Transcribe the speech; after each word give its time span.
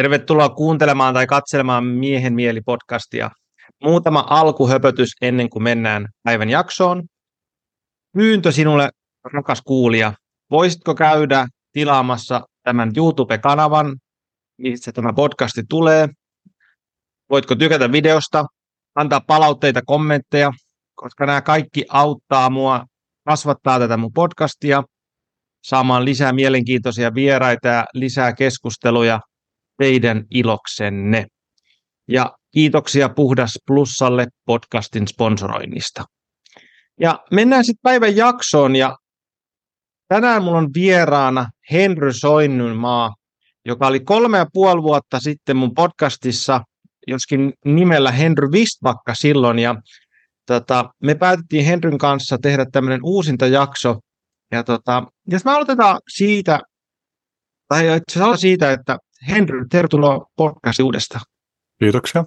Tervetuloa 0.00 0.48
kuuntelemaan 0.48 1.14
tai 1.14 1.26
katselemaan 1.26 1.84
Miehen 1.84 2.34
mieli 2.34 2.60
podcastia. 2.60 3.30
Muutama 3.82 4.26
alkuhöpötys 4.30 5.10
ennen 5.22 5.50
kuin 5.50 5.62
mennään 5.62 6.08
päivän 6.22 6.50
jaksoon. 6.50 7.02
Pyyntö 8.12 8.52
sinulle, 8.52 8.90
rakas 9.32 9.62
kuulija. 9.62 10.12
Voisitko 10.50 10.94
käydä 10.94 11.46
tilaamassa 11.72 12.40
tämän 12.62 12.92
YouTube-kanavan, 12.96 13.96
missä 14.58 14.92
tämä 14.92 15.12
podcasti 15.12 15.62
tulee? 15.68 16.08
Voitko 17.30 17.54
tykätä 17.54 17.92
videosta, 17.92 18.44
antaa 18.94 19.20
palautteita, 19.26 19.82
kommentteja, 19.86 20.52
koska 20.94 21.26
nämä 21.26 21.40
kaikki 21.40 21.84
auttaa 21.88 22.50
mua 22.50 22.84
kasvattaa 23.26 23.78
tätä 23.78 23.96
mun 23.96 24.12
podcastia, 24.12 24.82
saamaan 25.64 26.04
lisää 26.04 26.32
mielenkiintoisia 26.32 27.14
vieraita 27.14 27.68
ja 27.68 27.84
lisää 27.94 28.32
keskusteluja 28.32 29.20
teidän 29.80 30.24
iloksenne. 30.30 31.26
Ja 32.08 32.32
kiitoksia 32.54 33.08
Puhdas 33.08 33.58
Plussalle 33.66 34.26
podcastin 34.44 35.08
sponsoroinnista. 35.08 36.04
Ja 37.00 37.18
mennään 37.30 37.64
sitten 37.64 37.82
päivän 37.82 38.16
jaksoon 38.16 38.76
ja 38.76 38.96
tänään 40.08 40.44
mulla 40.44 40.58
on 40.58 40.70
vieraana 40.74 41.50
Henry 41.70 42.12
Soinnunmaa, 42.12 43.14
joka 43.64 43.86
oli 43.86 44.00
kolme 44.00 44.38
ja 44.38 44.46
puoli 44.52 44.82
vuotta 44.82 45.20
sitten 45.20 45.56
mun 45.56 45.74
podcastissa, 45.74 46.60
joskin 47.06 47.52
nimellä 47.64 48.12
Henry 48.12 48.52
Vistbakka 48.52 49.14
silloin 49.14 49.58
ja 49.58 49.74
tota, 50.46 50.90
me 51.02 51.14
päätettiin 51.14 51.64
Henryn 51.64 51.98
kanssa 51.98 52.38
tehdä 52.42 52.66
tämmöinen 52.72 53.00
uusintajakso 53.04 53.98
ja 54.52 54.64
tota, 54.64 55.04
jos 55.26 55.44
me 55.44 55.50
aloitetaan 55.50 56.00
siitä, 56.08 56.60
tai 57.68 57.96
itse 57.96 58.20
siitä, 58.36 58.72
että 58.72 58.98
Henry, 59.28 59.66
tervetuloa 59.70 60.26
podcastiin 60.36 60.84
uudestaan. 60.84 61.24
Kiitoksia. 61.78 62.24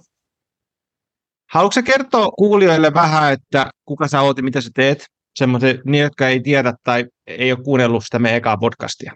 Haluatko 1.50 1.82
kertoa 1.82 2.30
kuulijoille 2.30 2.94
vähän, 2.94 3.32
että 3.32 3.70
kuka 3.84 4.08
sä 4.08 4.20
oot 4.20 4.36
ja 4.36 4.42
mitä 4.42 4.60
sä 4.60 4.70
teet? 4.74 5.06
Semmoisen, 5.38 5.82
niin, 5.84 6.02
jotka 6.02 6.28
ei 6.28 6.40
tiedä 6.40 6.74
tai 6.84 7.04
ei 7.26 7.52
ole 7.52 7.62
kuunnellut 7.64 8.04
sitä 8.04 8.18
meidän 8.18 8.38
ekaa 8.38 8.56
podcastia. 8.56 9.12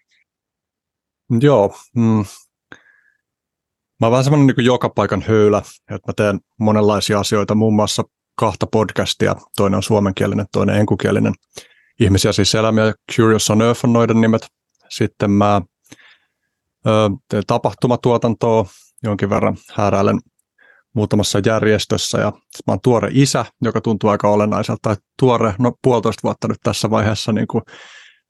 Joo. 1.40 1.74
Mm. 1.96 2.24
Mä 4.00 4.06
oon 4.06 4.10
vähän 4.10 4.24
semmoinen 4.24 4.54
niin 4.56 4.66
joka 4.66 4.88
paikan 4.88 5.22
höylä, 5.22 5.58
että 5.58 6.08
mä 6.08 6.12
teen 6.16 6.40
monenlaisia 6.60 7.20
asioita, 7.20 7.54
muun 7.54 7.74
muassa 7.74 8.02
kahta 8.34 8.66
podcastia. 8.66 9.34
Toinen 9.56 9.76
on 9.76 9.82
suomenkielinen, 9.82 10.46
toinen 10.52 10.76
enkukielinen. 10.76 11.32
Ihmisiä 12.00 12.32
siis 12.32 12.54
elämiä, 12.54 12.94
Curious 13.16 13.50
on 13.50 13.62
Earth 13.62 13.84
on 13.84 13.92
noiden 13.92 14.20
nimet. 14.20 14.46
Sitten 14.88 15.30
mä 15.30 15.60
tapahtumatuotantoa 17.46 18.66
jonkin 19.02 19.30
verran 19.30 19.56
hääräilen 19.74 20.20
muutamassa 20.94 21.40
järjestössä 21.46 22.18
ja 22.18 22.32
mä 22.66 22.72
oon 22.72 22.80
tuore 22.82 23.08
isä, 23.12 23.44
joka 23.62 23.80
tuntuu 23.80 24.10
aika 24.10 24.28
olennaiselta, 24.28 24.80
tai 24.82 24.96
tuore, 25.18 25.54
no 25.58 25.72
puolitoista 25.82 26.20
vuotta 26.22 26.48
nyt 26.48 26.58
tässä 26.62 26.90
vaiheessa 26.90 27.32
niin 27.32 27.46
kuin 27.46 27.62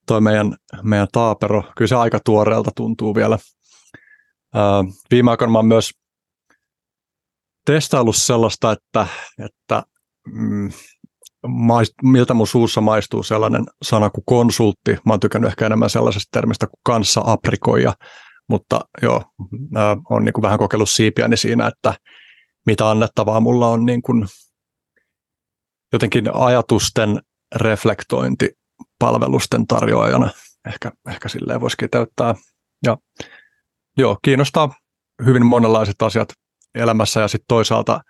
toi 0.07 0.21
meidän, 0.21 0.55
meidän 0.83 1.07
taapero, 1.11 1.63
kyllä 1.77 1.89
se 1.89 1.95
aika 1.95 2.19
tuoreelta 2.25 2.71
tuntuu 2.75 3.15
vielä. 3.15 3.37
viime 5.11 5.31
aikoina 5.31 5.51
mä 5.51 5.57
oon 5.57 5.65
myös 5.65 5.91
testaillut 7.65 8.15
sellaista, 8.15 8.71
että, 8.71 9.07
että 9.45 9.83
mm, 10.27 10.71
maist, 11.47 11.93
miltä 12.03 12.33
mun 12.33 12.47
suussa 12.47 12.81
maistuu 12.81 13.23
sellainen 13.23 13.63
sana 13.81 14.09
kuin 14.09 14.23
konsultti. 14.25 14.97
Mä 15.05 15.13
oon 15.13 15.19
tykännyt 15.19 15.49
ehkä 15.49 15.65
enemmän 15.65 15.89
sellaisesta 15.89 16.29
termistä 16.31 16.67
kuin 16.67 16.79
kanssa 16.83 17.21
aprikoija, 17.25 17.93
mutta 18.49 18.79
joo, 19.01 19.23
mä 19.71 19.97
oon 20.09 20.25
niin 20.25 20.33
kuin 20.33 20.41
vähän 20.41 20.59
kokeillut 20.59 20.89
siipiäni 20.89 21.37
siinä, 21.37 21.67
että 21.67 21.93
mitä 22.65 22.89
annettavaa 22.89 23.39
mulla 23.39 23.67
on 23.67 23.85
niin 23.85 24.01
kuin 24.01 24.27
jotenkin 25.93 26.35
ajatusten 26.35 27.21
reflektointi 27.55 28.49
palvelusten 28.99 29.67
tarjoajana. 29.67 30.29
Ehkä, 30.67 30.91
ehkä 31.09 31.29
silleen 31.29 31.61
voisi 31.61 31.77
kiteyttää. 31.77 32.35
Ja 32.85 32.97
joo, 33.97 34.17
kiinnostaa 34.21 34.69
hyvin 35.25 35.45
monenlaiset 35.45 36.01
asiat 36.01 36.29
elämässä 36.75 37.19
ja 37.19 37.27
sitten 37.27 37.45
toisaalta 37.47 38.01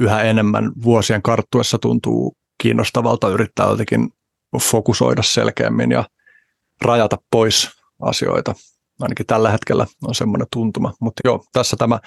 yhä 0.00 0.22
enemmän 0.22 0.72
vuosien 0.82 1.22
karttuessa 1.22 1.78
tuntuu 1.78 2.36
kiinnostavalta 2.62 3.28
yrittää 3.28 3.66
jotenkin 3.66 4.10
fokusoida 4.62 5.22
selkeämmin 5.22 5.90
ja 5.90 6.04
rajata 6.82 7.16
pois 7.30 7.70
asioita. 8.00 8.54
Ainakin 9.00 9.26
tällä 9.26 9.50
hetkellä 9.50 9.86
on 10.02 10.14
semmoinen 10.14 10.46
tuntuma. 10.52 10.92
Mutta 11.00 11.20
joo, 11.24 11.44
tässä 11.52 11.76
tämä 11.76 11.98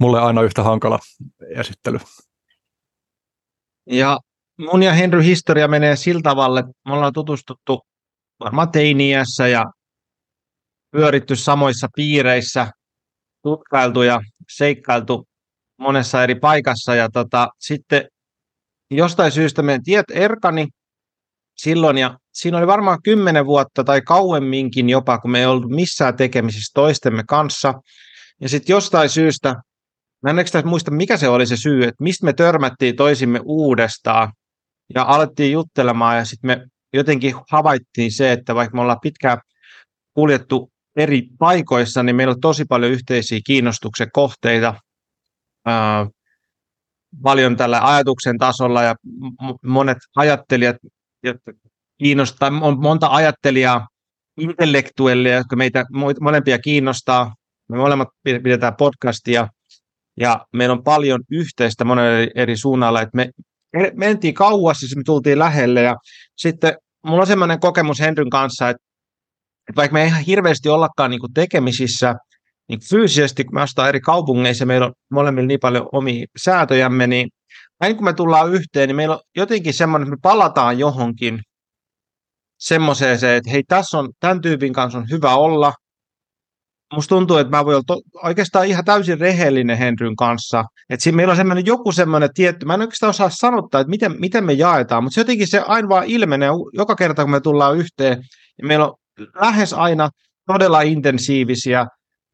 mulle 0.00 0.20
aina 0.20 0.42
yhtä 0.42 0.62
hankala 0.62 0.98
esittely. 1.56 1.98
Ja 3.90 4.18
mun 4.58 4.82
ja 4.82 4.92
Henry 4.92 5.24
historia 5.24 5.68
menee 5.68 5.96
sillä 5.96 6.22
tavalla, 6.22 6.62
me 6.62 6.94
ollaan 6.94 7.12
tutustuttu 7.12 7.80
varmaan 8.40 8.70
teiniässä 8.70 9.48
ja 9.48 9.64
pyöritty 10.90 11.36
samoissa 11.36 11.88
piireissä, 11.96 12.70
tutkailtu 13.42 14.02
ja 14.02 14.20
seikkailtu 14.56 15.28
monessa 15.78 16.22
eri 16.22 16.34
paikassa. 16.34 16.94
Ja 16.94 17.08
tota, 17.10 17.48
sitten 17.58 18.08
jostain 18.90 19.32
syystä 19.32 19.62
meidän 19.62 19.82
tiet 19.82 20.06
erkani 20.10 20.66
silloin, 21.56 21.98
ja 21.98 22.18
siinä 22.32 22.58
oli 22.58 22.66
varmaan 22.66 22.98
kymmenen 23.04 23.46
vuotta 23.46 23.84
tai 23.84 24.02
kauemminkin 24.02 24.90
jopa, 24.90 25.18
kun 25.18 25.30
me 25.30 25.38
ei 25.38 25.46
ollut 25.46 25.70
missään 25.70 26.16
tekemisissä 26.16 26.72
toistemme 26.74 27.22
kanssa. 27.28 27.74
Ja 28.40 28.48
sitten 28.48 28.74
jostain 28.74 29.08
syystä, 29.08 29.54
mä 30.22 30.30
en 30.30 30.36
muista 30.64 30.90
mikä 30.90 31.16
se 31.16 31.28
oli 31.28 31.46
se 31.46 31.56
syy, 31.56 31.82
että 31.82 32.04
mistä 32.04 32.24
me 32.24 32.32
törmättiin 32.32 32.96
toisimme 32.96 33.40
uudestaan, 33.44 34.32
ja 34.94 35.02
alettiin 35.02 35.52
juttelemaan, 35.52 36.16
ja 36.16 36.24
sitten 36.24 36.48
me 36.48 36.66
jotenkin 36.92 37.34
havaittiin 37.50 38.12
se, 38.12 38.32
että 38.32 38.54
vaikka 38.54 38.74
me 38.74 38.80
ollaan 38.80 39.00
pitkään 39.02 39.38
kuljettu 40.14 40.70
eri 40.96 41.22
paikoissa, 41.38 42.02
niin 42.02 42.16
meillä 42.16 42.32
on 42.32 42.40
tosi 42.40 42.64
paljon 42.64 42.92
yhteisiä 42.92 43.40
kiinnostuksen 43.46 44.08
kohteita, 44.12 44.74
paljon 47.22 47.56
tällä 47.56 47.80
ajatuksen 47.82 48.38
tasolla 48.38 48.82
ja 48.82 48.94
monet 49.66 49.98
ajattelijat, 50.16 50.76
kiinnostaa, 51.98 52.52
on 52.60 52.80
monta 52.80 53.08
ajattelijaa, 53.10 53.86
intellektuellia, 54.40 55.34
jotka 55.34 55.56
meitä 55.56 55.84
molempia 56.20 56.58
kiinnostaa. 56.58 57.34
Me 57.68 57.76
molemmat 57.76 58.08
pidetään 58.22 58.76
podcastia. 58.76 59.48
Ja 60.20 60.46
meillä 60.52 60.72
on 60.72 60.84
paljon 60.84 61.20
yhteistä 61.30 61.84
monella 61.84 62.30
eri 62.34 62.56
suunnalla, 62.56 63.00
että 63.00 63.16
me 63.16 63.30
mentiin 63.94 64.34
kauas 64.34 64.82
ja 64.82 64.96
me 64.96 65.02
tultiin 65.06 65.38
lähelle. 65.38 65.82
Ja 65.82 65.96
sitten 66.36 66.76
mulla 67.06 67.20
on 67.20 67.26
semmoinen 67.26 67.60
kokemus 67.60 68.00
Henryn 68.00 68.30
kanssa, 68.30 68.68
että, 68.68 68.82
että 69.68 69.76
vaikka 69.76 69.92
me 69.92 70.02
ei 70.02 70.08
ihan 70.08 70.22
hirveästi 70.22 70.68
ollakaan 70.68 71.10
niin 71.10 71.20
tekemisissä, 71.34 72.14
niin 72.68 72.80
fyysisesti, 72.90 73.44
kun 73.44 73.54
me 73.54 73.88
eri 73.88 74.00
kaupungeissa, 74.00 74.66
meillä 74.66 74.86
on 74.86 74.92
molemmilla 75.10 75.46
niin 75.46 75.60
paljon 75.60 75.88
omia 75.92 76.26
säätöjämme, 76.36 77.06
niin 77.06 77.28
aina 77.84 77.94
kun 77.94 78.04
me 78.04 78.12
tullaan 78.12 78.52
yhteen, 78.52 78.88
niin 78.88 78.96
meillä 78.96 79.14
on 79.14 79.20
jotenkin 79.36 79.74
semmoinen, 79.74 80.06
että 80.06 80.16
me 80.16 80.20
palataan 80.22 80.78
johonkin 80.78 81.40
semmoiseen, 82.58 83.18
että 83.36 83.50
hei, 83.50 83.62
tässä 83.68 83.98
on 83.98 84.12
tämän 84.20 84.40
tyypin 84.40 84.72
kanssa 84.72 84.98
on 84.98 85.10
hyvä 85.10 85.34
olla. 85.34 85.72
Musta 86.94 87.08
tuntuu, 87.08 87.36
että 87.36 87.56
mä 87.56 87.64
voin 87.64 87.74
olla 87.74 87.84
to- 87.86 88.02
oikeastaan 88.22 88.66
ihan 88.66 88.84
täysin 88.84 89.20
rehellinen 89.20 89.78
Henryn 89.78 90.16
kanssa. 90.16 90.64
Että 90.90 91.02
siinä 91.02 91.16
meillä 91.16 91.30
on 91.30 91.36
semmoinen 91.36 91.66
joku 91.66 91.92
semmoinen 91.92 92.30
tietty, 92.34 92.66
mä 92.66 92.74
en 92.74 92.80
oikeastaan 92.80 93.10
osaa 93.10 93.30
sanottaa, 93.30 93.80
että 93.80 93.90
miten, 93.90 94.20
miten 94.20 94.44
me 94.44 94.52
jaetaan, 94.52 95.04
mutta 95.04 95.14
se 95.14 95.20
jotenkin 95.20 95.48
se 95.48 95.60
aina 95.60 95.88
vaan 95.88 96.04
ilmenee 96.06 96.48
joka 96.72 96.94
kerta, 96.94 97.22
kun 97.22 97.30
me 97.30 97.40
tullaan 97.40 97.76
yhteen. 97.76 98.22
Ja 98.58 98.66
meillä 98.66 98.86
on 98.86 98.94
lähes 99.40 99.72
aina 99.72 100.10
todella 100.46 100.80
intensiivisiä 100.80 101.86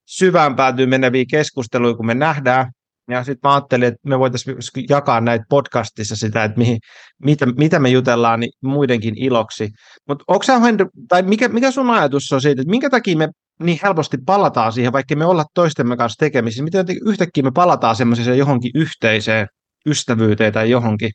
syvään 0.09 0.57
päätyy 0.57 0.87
meneviä 0.87 1.25
keskusteluja, 1.31 1.95
kun 1.95 2.07
me 2.07 2.15
nähdään. 2.15 2.73
Ja 3.11 3.25
sitten 3.25 3.49
mä 3.49 3.55
ajattelin, 3.55 3.89
että 3.89 4.09
me 4.09 4.19
voitaisiin 4.19 4.57
jakaa 4.89 5.21
näitä 5.21 5.45
podcastissa 5.49 6.17
sitä, 6.17 6.45
että 6.45 6.59
mihin, 6.59 6.79
mitä, 7.25 7.47
mitä 7.47 7.79
me 7.79 7.89
jutellaan 7.89 8.41
niin 8.41 8.53
muidenkin 8.63 9.15
iloksi. 9.19 9.69
Mutta 10.09 10.25
onko 10.29 10.43
sä, 10.43 10.59
Henry, 10.59 10.87
tai 11.09 11.23
mikä, 11.23 11.49
mikä 11.49 11.71
sun 11.71 11.91
ajatus 11.91 12.33
on 12.33 12.41
siitä, 12.41 12.63
että 12.63 12.71
minkä 12.71 12.91
takia 12.91 13.17
me 13.17 13.29
niin 13.63 13.79
helposti 13.83 14.19
palataan 14.27 14.73
siihen, 14.73 14.93
vaikka 14.93 15.17
me 15.17 15.25
olla 15.25 15.45
toistemme 15.55 15.97
kanssa 15.97 16.19
tekemisissä? 16.19 16.65
Miten 16.65 16.87
yhtäkkiä 17.07 17.43
me 17.43 17.51
palataan 17.55 17.97
semmoiseen 17.97 18.39
johonkin 18.39 18.71
yhteiseen 18.75 19.47
ystävyyteen 19.87 20.53
tai 20.53 20.71
johonkin? 20.71 21.11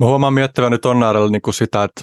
Mä 0.00 0.06
huomaan 0.06 0.34
miettivän 0.34 0.72
nyt 0.72 0.84
on 0.84 1.02
äärellä 1.02 1.30
niin 1.30 1.42
kuin 1.42 1.54
sitä, 1.54 1.84
että 1.84 2.02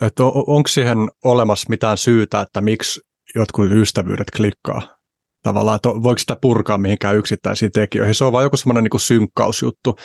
että 0.00 0.24
on, 0.24 0.32
onko 0.46 0.68
siihen 0.68 0.98
olemassa 1.24 1.66
mitään 1.70 1.98
syytä, 1.98 2.40
että 2.40 2.60
miksi 2.60 3.00
jotkut 3.36 3.72
ystävyydet 3.72 4.30
klikkaa? 4.36 4.96
Tavallaan, 5.42 5.76
että 5.76 5.88
voiko 5.88 6.18
sitä 6.18 6.36
purkaa 6.40 6.78
mihinkään 6.78 7.16
yksittäisiin 7.16 7.72
tekijöihin? 7.72 8.14
Se 8.14 8.24
on 8.24 8.32
vain 8.32 8.44
joku 8.44 8.56
semmoinen 8.56 8.84
niin 8.84 9.00
synkkausjuttu, 9.00 9.96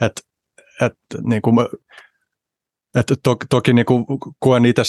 että, 0.00 0.20
että 0.80 1.18
niin 1.22 1.42
kuin 1.42 1.56
Et 2.94 3.06
to, 3.22 3.36
toki 3.50 3.72
niin 3.72 3.86
kuin 3.86 4.06
koen 4.38 4.64
itse 4.64 4.82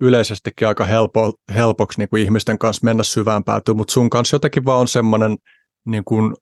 yleisestikin 0.00 0.68
aika 0.68 0.84
helpo, 0.84 1.32
helpoksi 1.54 1.98
niin 1.98 2.08
kuin 2.08 2.22
ihmisten 2.22 2.58
kanssa 2.58 2.84
mennä 2.84 3.02
syvään 3.02 3.44
päätyyn, 3.44 3.76
mutta 3.76 3.92
sun 3.92 4.10
kanssa 4.10 4.34
jotenkin 4.34 4.64
vaan 4.64 4.80
on 4.80 4.88
semmoinen 4.88 5.36
niin 5.86 6.04
kuin 6.04 6.34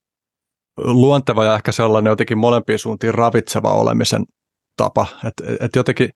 luonteva 0.76 1.44
ja 1.44 1.54
ehkä 1.54 1.72
sellainen 1.72 2.10
jotenkin 2.10 2.38
molempiin 2.38 2.78
suuntiin 2.78 3.14
ravitseva 3.14 3.72
olemisen 3.72 4.24
tapa. 4.76 5.06
Et, 5.24 5.60
et 5.60 5.76
jotenkin, 5.76 6.10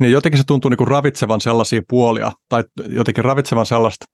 niin 0.00 0.12
jotenkin 0.12 0.38
se 0.38 0.44
tuntuu 0.46 0.68
niin 0.68 0.78
kuin 0.78 0.88
ravitsevan 0.88 1.40
sellaisia 1.40 1.82
puolia, 1.88 2.32
tai 2.48 2.64
jotenkin 2.88 3.24
ravitsevan 3.24 3.66
sellaista 3.66 4.04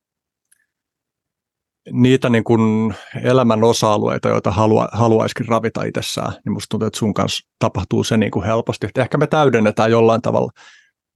niitä 1.90 2.28
niin 2.30 2.44
kuin 2.44 2.94
elämän 3.22 3.64
osa-alueita, 3.64 4.28
joita 4.28 4.50
halua, 4.50 4.88
haluaisikin 4.92 5.48
ravita 5.48 5.84
itsessään, 5.84 6.32
niin 6.44 6.52
musta 6.52 6.66
tuntuu, 6.70 6.86
että 6.86 6.98
sun 6.98 7.14
kanssa 7.14 7.48
tapahtuu 7.58 8.04
se 8.04 8.16
niin 8.16 8.30
kuin 8.30 8.44
helposti. 8.44 8.86
Että 8.86 9.02
ehkä 9.02 9.18
me 9.18 9.26
täydennetään 9.26 9.90
jollain 9.90 10.22
tavalla 10.22 10.50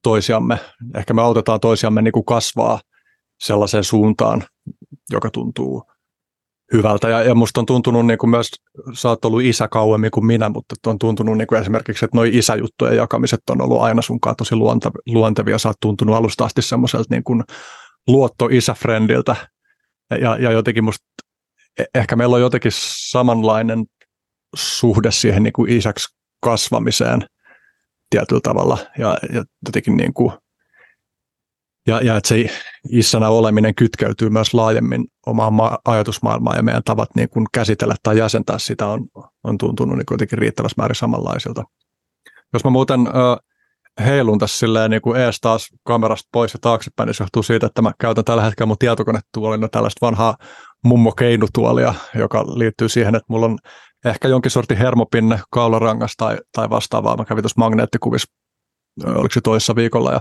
toisiamme, 0.02 0.58
ehkä 0.96 1.14
me 1.14 1.22
autetaan 1.22 1.60
toisiamme 1.60 2.02
niin 2.02 2.12
kuin 2.12 2.24
kasvaa 2.24 2.80
sellaiseen 3.40 3.84
suuntaan, 3.84 4.44
joka 5.10 5.30
tuntuu 5.30 5.82
hyvältä. 6.72 7.08
Ja, 7.08 7.22
ja 7.22 7.34
musta 7.34 7.60
on 7.60 7.66
tuntunut 7.66 8.06
niin 8.06 8.18
kuin 8.18 8.30
myös, 8.30 8.50
sä 8.92 9.08
oot 9.08 9.24
ollut 9.24 9.42
isä 9.42 9.68
kauemmin 9.68 10.10
kuin 10.10 10.26
minä, 10.26 10.48
mutta 10.48 10.74
on 10.86 10.98
tuntunut 10.98 11.38
niin 11.38 11.46
kuin 11.46 11.60
esimerkiksi, 11.60 12.04
että 12.04 12.16
noi 12.16 12.30
isäjuttujen 12.32 12.96
jakamiset 12.96 13.40
on 13.50 13.60
ollut 13.62 13.80
aina 13.80 14.02
sunkaan 14.02 14.36
tosi 14.36 14.54
luontevia. 15.06 15.58
Sä 15.58 15.68
oot 15.68 15.76
tuntunut 15.80 16.16
alusta 16.16 16.44
asti 16.44 16.62
semmoiselta 16.62 17.06
niin 17.10 17.24
kuin 17.24 17.44
luotto 18.08 18.48
isäfrendiltä, 18.50 19.36
ja, 20.10 20.36
ja 20.36 20.52
jotenkin 20.52 20.84
musta, 20.84 21.04
e, 21.78 21.84
ehkä 21.94 22.16
meillä 22.16 22.34
on 22.34 22.40
jotenkin 22.40 22.72
samanlainen 23.10 23.84
suhde 24.56 25.10
siihen 25.10 25.42
niin 25.42 25.52
kuin 25.52 25.72
isäksi 25.72 26.08
kasvamiseen 26.44 27.20
tietyllä 28.10 28.40
tavalla. 28.40 28.78
Ja, 28.98 29.18
ja 29.32 29.44
jotenkin 29.66 29.96
niin 29.96 30.14
kuin, 30.14 30.32
ja, 31.86 32.00
ja 32.00 32.16
että 32.16 32.28
se 32.28 32.46
isänä 32.90 33.28
oleminen 33.28 33.74
kytkeytyy 33.74 34.30
myös 34.30 34.54
laajemmin 34.54 35.06
omaan 35.26 35.52
ma- 35.52 35.78
ajatusmaailmaan 35.84 36.56
ja 36.56 36.62
meidän 36.62 36.82
tavat 36.84 37.08
niin 37.16 37.28
kuin 37.28 37.46
käsitellä 37.52 37.94
tai 38.02 38.18
jäsentää 38.18 38.58
sitä 38.58 38.86
on, 38.86 39.08
on 39.44 39.58
tuntunut 39.58 39.96
niin 39.96 40.06
jotenkin 40.10 40.38
riittävässä 40.38 40.74
määrin 40.76 40.94
samanlaisilta. 40.94 41.62
Jos 42.52 42.64
mä 42.64 42.70
muuten 42.70 43.00
ö, 43.06 43.10
heilun 44.04 44.38
tässä 44.38 44.58
silleen 44.58 44.90
niin 44.90 45.02
kuin 45.02 45.20
ees 45.20 45.40
taas 45.40 45.68
kamerasta 45.84 46.28
pois 46.32 46.52
ja 46.52 46.58
taaksepäin, 46.62 47.06
niin 47.06 47.14
se 47.14 47.24
johtuu 47.24 47.42
siitä, 47.42 47.66
että 47.66 47.82
mä 47.82 47.92
käytän 48.00 48.24
tällä 48.24 48.42
hetkellä 48.42 48.66
mun 48.66 48.78
tietokonetuolina 48.78 49.68
tällaista 49.68 50.06
vanhaa 50.06 50.36
mummo 50.84 51.12
keinutuolia, 51.12 51.94
joka 52.14 52.44
liittyy 52.44 52.88
siihen, 52.88 53.14
että 53.14 53.26
mulla 53.28 53.46
on 53.46 53.58
ehkä 54.04 54.28
jonkin 54.28 54.50
sortin 54.50 54.76
hermopinne, 54.76 55.40
kaularangas 55.50 56.12
tai, 56.16 56.38
tai 56.52 56.70
vastaavaa. 56.70 57.16
Mä 57.16 57.24
kävin 57.24 57.42
tuossa 57.42 57.60
magneettikuvissa, 57.60 58.32
oliko 59.06 59.32
se 59.32 59.40
toissa 59.40 59.76
viikolla, 59.76 60.12
ja 60.12 60.20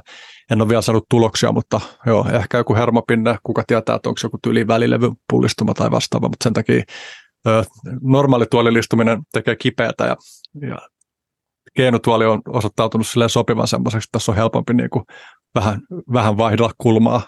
en 0.51 0.61
ole 0.61 0.69
vielä 0.69 0.81
saanut 0.81 1.05
tuloksia, 1.09 1.51
mutta 1.51 1.81
joo, 2.05 2.25
ehkä 2.33 2.57
joku 2.57 2.75
hermopinne, 2.75 3.37
kuka 3.43 3.63
tietää, 3.67 3.95
että 3.95 4.09
onko 4.09 4.19
joku 4.23 4.37
tyli 4.43 4.67
välilevy 4.67 5.11
pullistuma 5.29 5.73
tai 5.73 5.91
vastaava, 5.91 6.29
mutta 6.29 6.43
sen 6.43 6.53
takia 6.53 6.83
normaali 8.01 8.45
tuolilistuminen 8.45 9.21
tekee 9.33 9.55
kipeätä 9.55 10.05
ja, 10.05 10.15
ja 10.69 10.77
keinutuoli 11.77 12.25
on 12.25 12.41
osoittautunut 12.47 13.07
silleen 13.07 13.29
sopivan 13.29 13.67
semmoiseksi, 13.67 14.05
että 14.05 14.11
tässä 14.11 14.31
on 14.31 14.35
helpompi 14.35 14.73
niin 14.73 14.89
kuin 14.89 15.03
vähän, 15.55 15.81
vähän 16.13 16.37
vaihdella 16.37 16.71
kulmaa. 16.77 17.21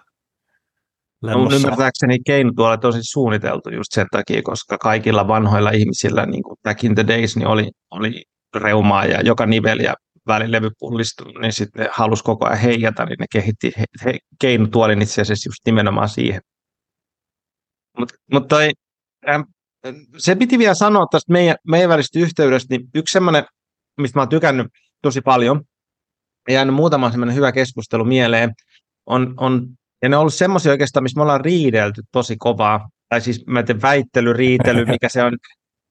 No, 1.24 1.38
mun 1.38 1.54
ymmärtääkseni 1.54 2.20
keinutuolet 2.26 2.86
on 2.86 2.94
siis 2.94 3.12
suunniteltu 3.12 3.70
just 3.70 3.92
sen 3.92 4.08
takia, 4.12 4.42
koska 4.44 4.78
kaikilla 4.78 5.28
vanhoilla 5.28 5.72
ihmisillä, 5.72 6.26
niin 6.26 6.44
kuin 6.44 6.58
back 6.64 6.84
in 6.84 6.96
the 6.96 7.08
days, 7.08 7.36
niin 7.36 7.48
oli, 7.48 7.72
oli 7.92 8.24
reumaa 8.56 9.06
ja 9.06 9.22
joka 9.22 9.46
niveli 9.46 9.84
ja 9.84 9.94
välilevy 10.28 10.70
pullistunut, 10.80 11.42
niin 11.42 11.54
sitten 11.54 11.88
halusi 11.92 12.24
koko 12.24 12.46
ajan 12.46 12.58
heijata, 12.58 13.06
niin 13.06 13.16
ne 13.20 13.26
kehitti 13.32 13.72
he, 13.78 13.86
he, 14.06 14.18
keinutuolin 14.42 15.02
itse 15.02 15.22
asiassa 15.22 15.50
just 15.50 15.60
nimenomaan 15.66 16.10
siihen. 16.10 16.42
Mut, 17.98 18.14
mutta 18.32 18.56
ähm, 19.30 19.42
se 20.18 20.36
piti 20.36 20.60
vielä 20.60 20.74
sanoa 20.74 21.06
tästä 21.12 21.34
meidän, 21.34 21.56
meidän 21.68 21.90
välistä 21.90 22.20
yhteydestä, 22.20 22.76
niin 22.76 22.90
yksi 22.96 23.12
semmoinen 23.12 23.44
mistä 23.98 24.20
mä 24.20 24.22
oon 24.22 24.30
tykännyt 24.30 24.68
tosi 25.02 25.22
paljon, 25.22 25.62
ja 26.48 26.54
jäänyt 26.54 26.76
muutama 26.76 27.12
semmoinen 27.12 27.36
hyvä 27.36 27.52
keskustelu 27.52 28.06
mieleen, 28.06 28.54
on, 29.06 29.34
on 29.38 29.68
ja 30.02 30.10
ne 30.10 30.16
on 30.16 30.22
ollut 30.22 30.34
semmoisia 30.34 30.72
oikeastaan, 30.72 31.04
missä 31.04 31.18
me 31.18 31.22
ollaan 31.22 31.46
riidelty 31.46 32.02
tosi 32.12 32.36
kovaa, 32.40 32.90
tai 33.10 33.22
siis 33.22 33.46
mä 33.48 33.64
teen 33.64 33.82
väittely, 33.82 34.34
riitely, 34.34 34.86
mikä 34.96 35.10
se 35.10 35.24
on. 35.24 35.38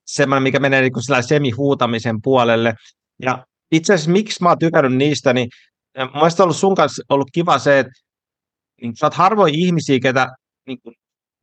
Semmoinen, 0.07 0.43
mikä 0.43 0.61
menee 0.61 0.81
niin 0.81 1.25
semi-huutamisen 1.29 2.23
puolelle, 2.23 2.75
ja 3.23 3.47
itse 3.73 3.95
asiassa 3.95 4.11
miksi 4.11 4.43
mä 4.43 4.49
oon 4.49 4.59
tykännyt 4.59 4.99
niistä, 4.99 5.33
niin 5.33 5.49
mun 5.99 6.11
mielestä 6.15 6.43
ollut 6.43 6.57
sun 6.57 6.75
kanssa 6.75 7.03
ollut 7.09 7.29
kiva 7.33 7.59
se, 7.59 7.79
että 7.79 7.93
niin 8.83 8.97
sä 8.97 9.07
oot 9.07 9.15
harvoin 9.15 9.55
ihmisiä, 9.55 10.01
ketä 10.01 10.29
niin 10.67 10.79
kuin, 10.83 10.95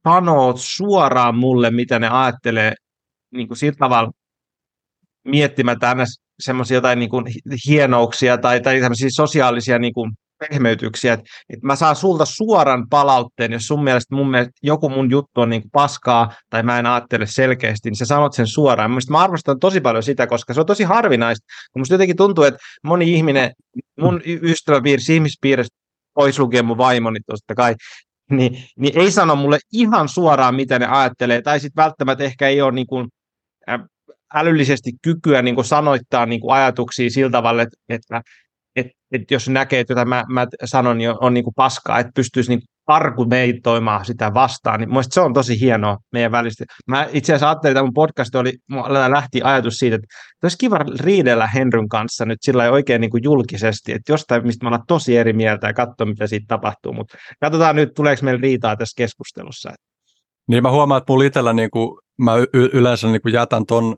sanoo 0.03 0.53
suoraan 0.57 1.35
mulle, 1.35 1.71
mitä 1.71 1.99
ne 1.99 2.09
ajattelee 2.09 2.73
niin 3.31 3.47
kuin 3.47 3.57
sillä 3.57 3.77
tavalla 3.79 4.11
miettimättä 5.23 5.95
semmoisia 6.39 6.75
jotain 6.75 6.99
niin 6.99 7.09
kuin 7.09 7.25
hienouksia 7.67 8.37
tai, 8.37 8.61
tai 8.61 8.79
sosiaalisia 9.09 9.79
niin 9.79 9.93
kuin 9.93 10.11
pehmeytyksiä, 10.49 11.13
että, 11.13 11.25
että 11.49 11.67
mä 11.67 11.75
saan 11.75 11.95
sulta 11.95 12.25
suoran 12.25 12.89
palautteen, 12.89 13.51
jos 13.51 13.67
sun 13.67 13.83
mielestä, 13.83 14.15
mun 14.15 14.31
mielestä 14.31 14.53
joku 14.63 14.89
mun 14.89 15.11
juttu 15.11 15.41
on 15.41 15.49
niin 15.49 15.61
kuin 15.61 15.71
paskaa 15.71 16.33
tai 16.49 16.63
mä 16.63 16.79
en 16.79 16.85
ajattele 16.85 17.25
selkeästi, 17.27 17.89
niin 17.89 17.97
sä 17.97 18.05
sanot 18.05 18.33
sen 18.33 18.47
suoraan. 18.47 18.91
Mielestäni 18.91 19.11
mä 19.11 19.23
arvostan 19.23 19.59
tosi 19.59 19.81
paljon 19.81 20.03
sitä, 20.03 20.27
koska 20.27 20.53
se 20.53 20.59
on 20.59 20.65
tosi 20.65 20.83
harvinaista. 20.83 21.45
Musta 21.77 21.93
jotenkin 21.93 22.17
tuntuu, 22.17 22.43
että 22.43 22.59
moni 22.83 23.13
ihminen, 23.13 23.51
mun 23.99 24.21
ystäväpiirissä, 24.25 25.13
ihmispiirissä, 25.13 25.75
pois 26.13 26.39
lukien 26.39 26.65
mun 26.65 26.77
vaimoni 26.77 27.19
totta 27.25 27.55
kai, 27.55 27.75
niin, 28.31 28.63
niin 28.77 28.99
ei 28.99 29.11
sano 29.11 29.35
mulle 29.35 29.59
ihan 29.73 30.09
suoraan, 30.09 30.55
mitä 30.55 30.79
ne 30.79 30.85
ajattelee, 30.85 31.41
tai 31.41 31.59
sitten 31.59 31.83
välttämättä 31.83 32.23
ehkä 32.23 32.47
ei 32.47 32.61
ole 32.61 32.71
niin 32.71 32.87
kuin, 32.87 33.07
älyllisesti 34.33 34.91
kykyä 35.01 35.41
niin 35.41 35.55
kuin 35.55 35.65
sanoittaa 35.65 36.25
niin 36.25 36.41
kuin 36.41 36.53
ajatuksia 36.53 37.09
sillä 37.09 37.31
tavalla, 37.31 37.61
että, 37.61 37.77
että, 37.89 38.21
että, 39.11 39.33
jos 39.33 39.49
näkee, 39.49 39.79
että 39.79 39.91
jotain 39.91 40.09
mä, 40.09 40.23
mä 40.29 40.47
sanon, 40.65 40.97
niin 40.97 41.09
on, 41.09 41.17
on 41.21 41.33
niin 41.33 41.43
kuin 41.43 41.53
paskaa, 41.55 41.99
että 41.99 42.11
pystyisi 42.15 42.49
niin 42.55 42.61
argumentoimaan 42.87 44.05
sitä 44.05 44.33
vastaan, 44.33 44.79
niin 44.79 44.89
mielestäni 44.89 45.13
se 45.13 45.21
on 45.21 45.33
tosi 45.33 45.59
hienoa 45.59 45.97
meidän 46.11 46.31
välistä. 46.31 46.65
Mä 46.87 47.07
itse 47.13 47.33
asiassa 47.33 47.49
ajattelin, 47.49 47.71
että 47.71 47.83
mun 47.83 47.93
podcast 47.93 48.35
oli, 48.35 48.53
mulla 48.69 49.11
lähti 49.11 49.41
ajatus 49.43 49.77
siitä, 49.77 49.95
että 49.95 50.07
olisi 50.43 50.57
kiva 50.57 50.77
riidellä 50.99 51.47
Henryn 51.47 51.89
kanssa 51.89 52.25
nyt 52.25 52.39
sillä 52.41 52.71
oikein 52.71 53.01
niin 53.01 53.11
kuin 53.11 53.23
julkisesti, 53.23 53.91
että 53.91 54.11
jostain, 54.11 54.47
mistä 54.47 54.63
me 54.63 54.67
ollaan 54.67 54.83
tosi 54.87 55.17
eri 55.17 55.33
mieltä 55.33 55.67
ja 55.67 55.73
katsoa, 55.73 56.07
mitä 56.07 56.27
siitä 56.27 56.45
tapahtuu, 56.47 56.93
mutta 56.93 57.17
katsotaan 57.39 57.75
nyt, 57.75 57.93
tuleeko 57.95 58.25
meillä 58.25 58.41
riitaa 58.41 58.75
tässä 58.75 58.93
keskustelussa. 58.97 59.71
Niin 60.47 60.63
mä 60.63 60.71
huomaan, 60.71 60.97
että 60.97 61.13
mulla 61.13 61.23
itsellä 61.23 61.53
niin 61.53 61.69
kuin, 61.71 61.99
mä 62.17 62.35
y- 62.35 62.69
yleensä 62.73 63.07
niin 63.07 63.21
kuin 63.21 63.33
jätän 63.33 63.65
ton 63.65 63.95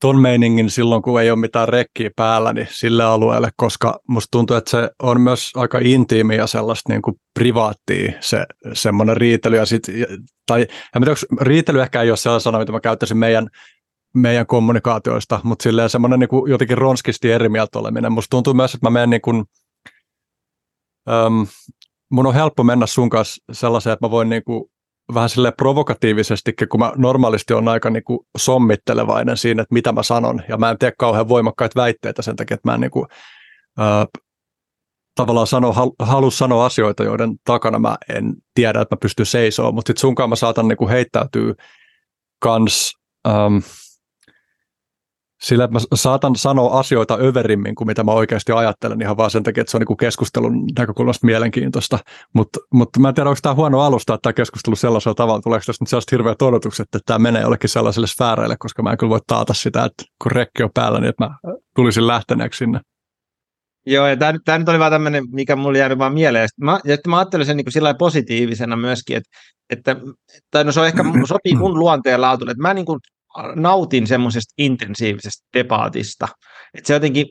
ton 0.00 0.20
meiningin 0.20 0.70
silloin, 0.70 1.02
kun 1.02 1.20
ei 1.20 1.30
ole 1.30 1.38
mitään 1.38 1.68
rekkiä 1.68 2.10
päällä, 2.16 2.52
niin 2.52 2.68
sille 2.70 3.04
alueelle, 3.04 3.50
koska 3.56 4.00
musta 4.08 4.28
tuntuu, 4.30 4.56
että 4.56 4.70
se 4.70 4.90
on 5.02 5.20
myös 5.20 5.52
aika 5.54 5.78
intiimi 5.82 6.36
ja 6.36 6.46
sellaista 6.46 6.92
niin 6.92 7.02
kuin 7.02 7.16
privaattia 7.34 8.12
se 8.20 8.46
semmoinen 8.72 9.16
riitely. 9.16 9.56
Ja 9.56 9.66
sit, 9.66 9.82
tai 10.46 10.60
en 10.96 11.02
tiedä, 11.02 11.16
riitely 11.40 11.80
ehkä 11.80 12.02
ei 12.02 12.10
ole 12.10 12.16
sellainen 12.16 12.40
sana, 12.40 12.58
mitä 12.58 12.72
mä 12.72 12.80
käyttäisin 12.80 13.16
meidän, 13.16 13.48
meidän 14.14 14.46
kommunikaatioista, 14.46 15.40
mutta 15.42 15.62
silleen 15.62 15.90
semmoinen 15.90 16.20
niin 16.20 16.28
kuin 16.28 16.50
jotenkin 16.50 16.78
ronskisti 16.78 17.32
eri 17.32 17.48
mieltä 17.48 17.78
oleminen. 17.78 18.12
Musta 18.12 18.30
tuntuu 18.30 18.54
myös, 18.54 18.74
että 18.74 18.86
mä 18.86 18.90
menen 18.90 19.10
niin 19.10 19.22
kuin, 19.22 19.44
äm, 21.08 21.46
mun 22.10 22.26
on 22.26 22.34
helppo 22.34 22.64
mennä 22.64 22.86
sun 22.86 23.10
kanssa 23.10 23.44
sellaiseen, 23.52 23.92
että 23.92 24.06
mä 24.06 24.10
voin 24.10 24.28
niin 24.28 24.44
kuin 24.44 24.64
vähän 25.14 25.28
sille 25.28 25.52
provokatiivisesti, 25.52 26.52
kun 26.70 26.80
mä 26.80 26.92
normaalisti 26.96 27.54
on 27.54 27.68
aika 27.68 27.90
niin 27.90 28.04
kuin 28.04 28.18
sommittelevainen 28.36 29.36
siinä, 29.36 29.62
että 29.62 29.74
mitä 29.74 29.92
mä 29.92 30.02
sanon, 30.02 30.42
ja 30.48 30.56
mä 30.56 30.70
en 30.70 30.78
tee 30.78 30.92
kauhean 30.98 31.28
voimakkaita 31.28 31.80
väitteitä 31.80 32.22
sen 32.22 32.36
takia, 32.36 32.54
että 32.54 32.68
mä 32.68 32.74
en 32.74 32.80
niin 32.80 32.90
kuin, 32.90 33.06
äh, 33.80 34.06
tavallaan 35.14 35.46
sano, 35.46 35.72
hal, 35.72 35.90
halua 35.98 36.30
sanoa 36.30 36.66
asioita, 36.66 37.04
joiden 37.04 37.36
takana 37.44 37.78
mä 37.78 37.96
en 38.08 38.34
tiedä, 38.54 38.80
että 38.80 38.94
mä 38.94 38.98
pystyn 39.02 39.26
seisomaan, 39.26 39.74
mutta 39.74 39.88
sitten 39.88 40.00
sunkaan 40.00 40.28
mä 40.28 40.36
saatan 40.36 40.68
niin 40.68 40.76
kuin 40.78 40.90
heittäytyä 40.90 41.54
kans 42.38 42.92
ähm, 43.28 43.56
sillä, 45.42 45.64
että 45.64 45.74
mä 45.74 45.80
saatan 45.94 46.36
sanoa 46.36 46.78
asioita 46.78 47.18
överimmin 47.20 47.74
kuin 47.74 47.88
mitä 47.88 48.04
mä 48.04 48.12
oikeasti 48.12 48.52
ajattelen 48.52 49.02
ihan 49.02 49.16
vaan 49.16 49.30
sen 49.30 49.42
takia, 49.42 49.60
että 49.60 49.70
se 49.70 49.76
on 49.76 49.82
niin 49.88 49.96
keskustelun 49.96 50.64
näkökulmasta 50.78 51.26
mielenkiintoista. 51.26 51.98
Mutta 52.34 52.58
mut 52.74 52.88
mä 52.98 53.08
en 53.08 53.14
tiedä, 53.14 53.30
onko 53.30 53.38
tämä 53.42 53.54
huono 53.54 53.80
alustaa 53.80 54.18
tämä 54.22 54.32
keskustelu 54.32 54.76
sellaisella 54.76 55.14
tavalla, 55.14 55.42
tuleeko 55.42 55.64
tästä 55.66 55.82
nyt 55.82 55.88
sellaiset 55.88 56.12
hirveät 56.12 56.42
odotukset, 56.42 56.84
että 56.84 56.98
tämä 57.06 57.18
menee 57.18 57.42
jollekin 57.42 57.70
sellaiselle 57.70 58.06
sfääreille, 58.06 58.56
koska 58.58 58.82
mä 58.82 58.90
en 58.90 58.98
kyllä 58.98 59.10
voi 59.10 59.20
taata 59.26 59.54
sitä, 59.54 59.84
että 59.84 60.04
kun 60.22 60.32
rekki 60.32 60.62
on 60.62 60.70
päällä, 60.74 61.00
niin 61.00 61.08
että 61.08 61.24
mä 61.24 61.36
tulisin 61.76 62.06
lähteneeksi 62.06 62.58
sinne. 62.58 62.80
Joo, 63.86 64.06
ja 64.06 64.16
tämä, 64.16 64.38
tämä 64.44 64.58
nyt 64.58 64.68
oli 64.68 64.78
vaan 64.78 64.92
tämmöinen, 64.92 65.24
mikä 65.30 65.56
mulle 65.56 65.78
jäänyt 65.78 65.98
vaan 65.98 66.14
mieleen. 66.14 66.48
Mä, 66.60 66.80
ja 66.84 66.96
mä 67.08 67.18
ajattelin 67.18 67.46
sen 67.46 67.56
niin 67.56 67.72
sillä 67.72 67.94
positiivisena 67.94 68.76
myöskin, 68.76 69.16
että, 69.16 69.30
että 69.70 69.96
tai 70.50 70.64
no 70.64 70.72
se 70.72 70.80
on 70.80 70.86
ehkä 70.86 71.04
sopii 71.28 71.54
mun 71.54 71.78
luonteen 71.78 72.20
laatuun, 72.20 72.50
että 72.50 72.62
mä 72.62 72.74
niin 72.74 72.86
kuin 72.86 73.00
nautin 73.54 74.06
semmoisesta 74.06 74.54
intensiivisestä 74.58 75.46
debaatista. 75.54 76.28
Että 76.74 76.86
se 76.86 76.94
jotenkin, 76.94 77.26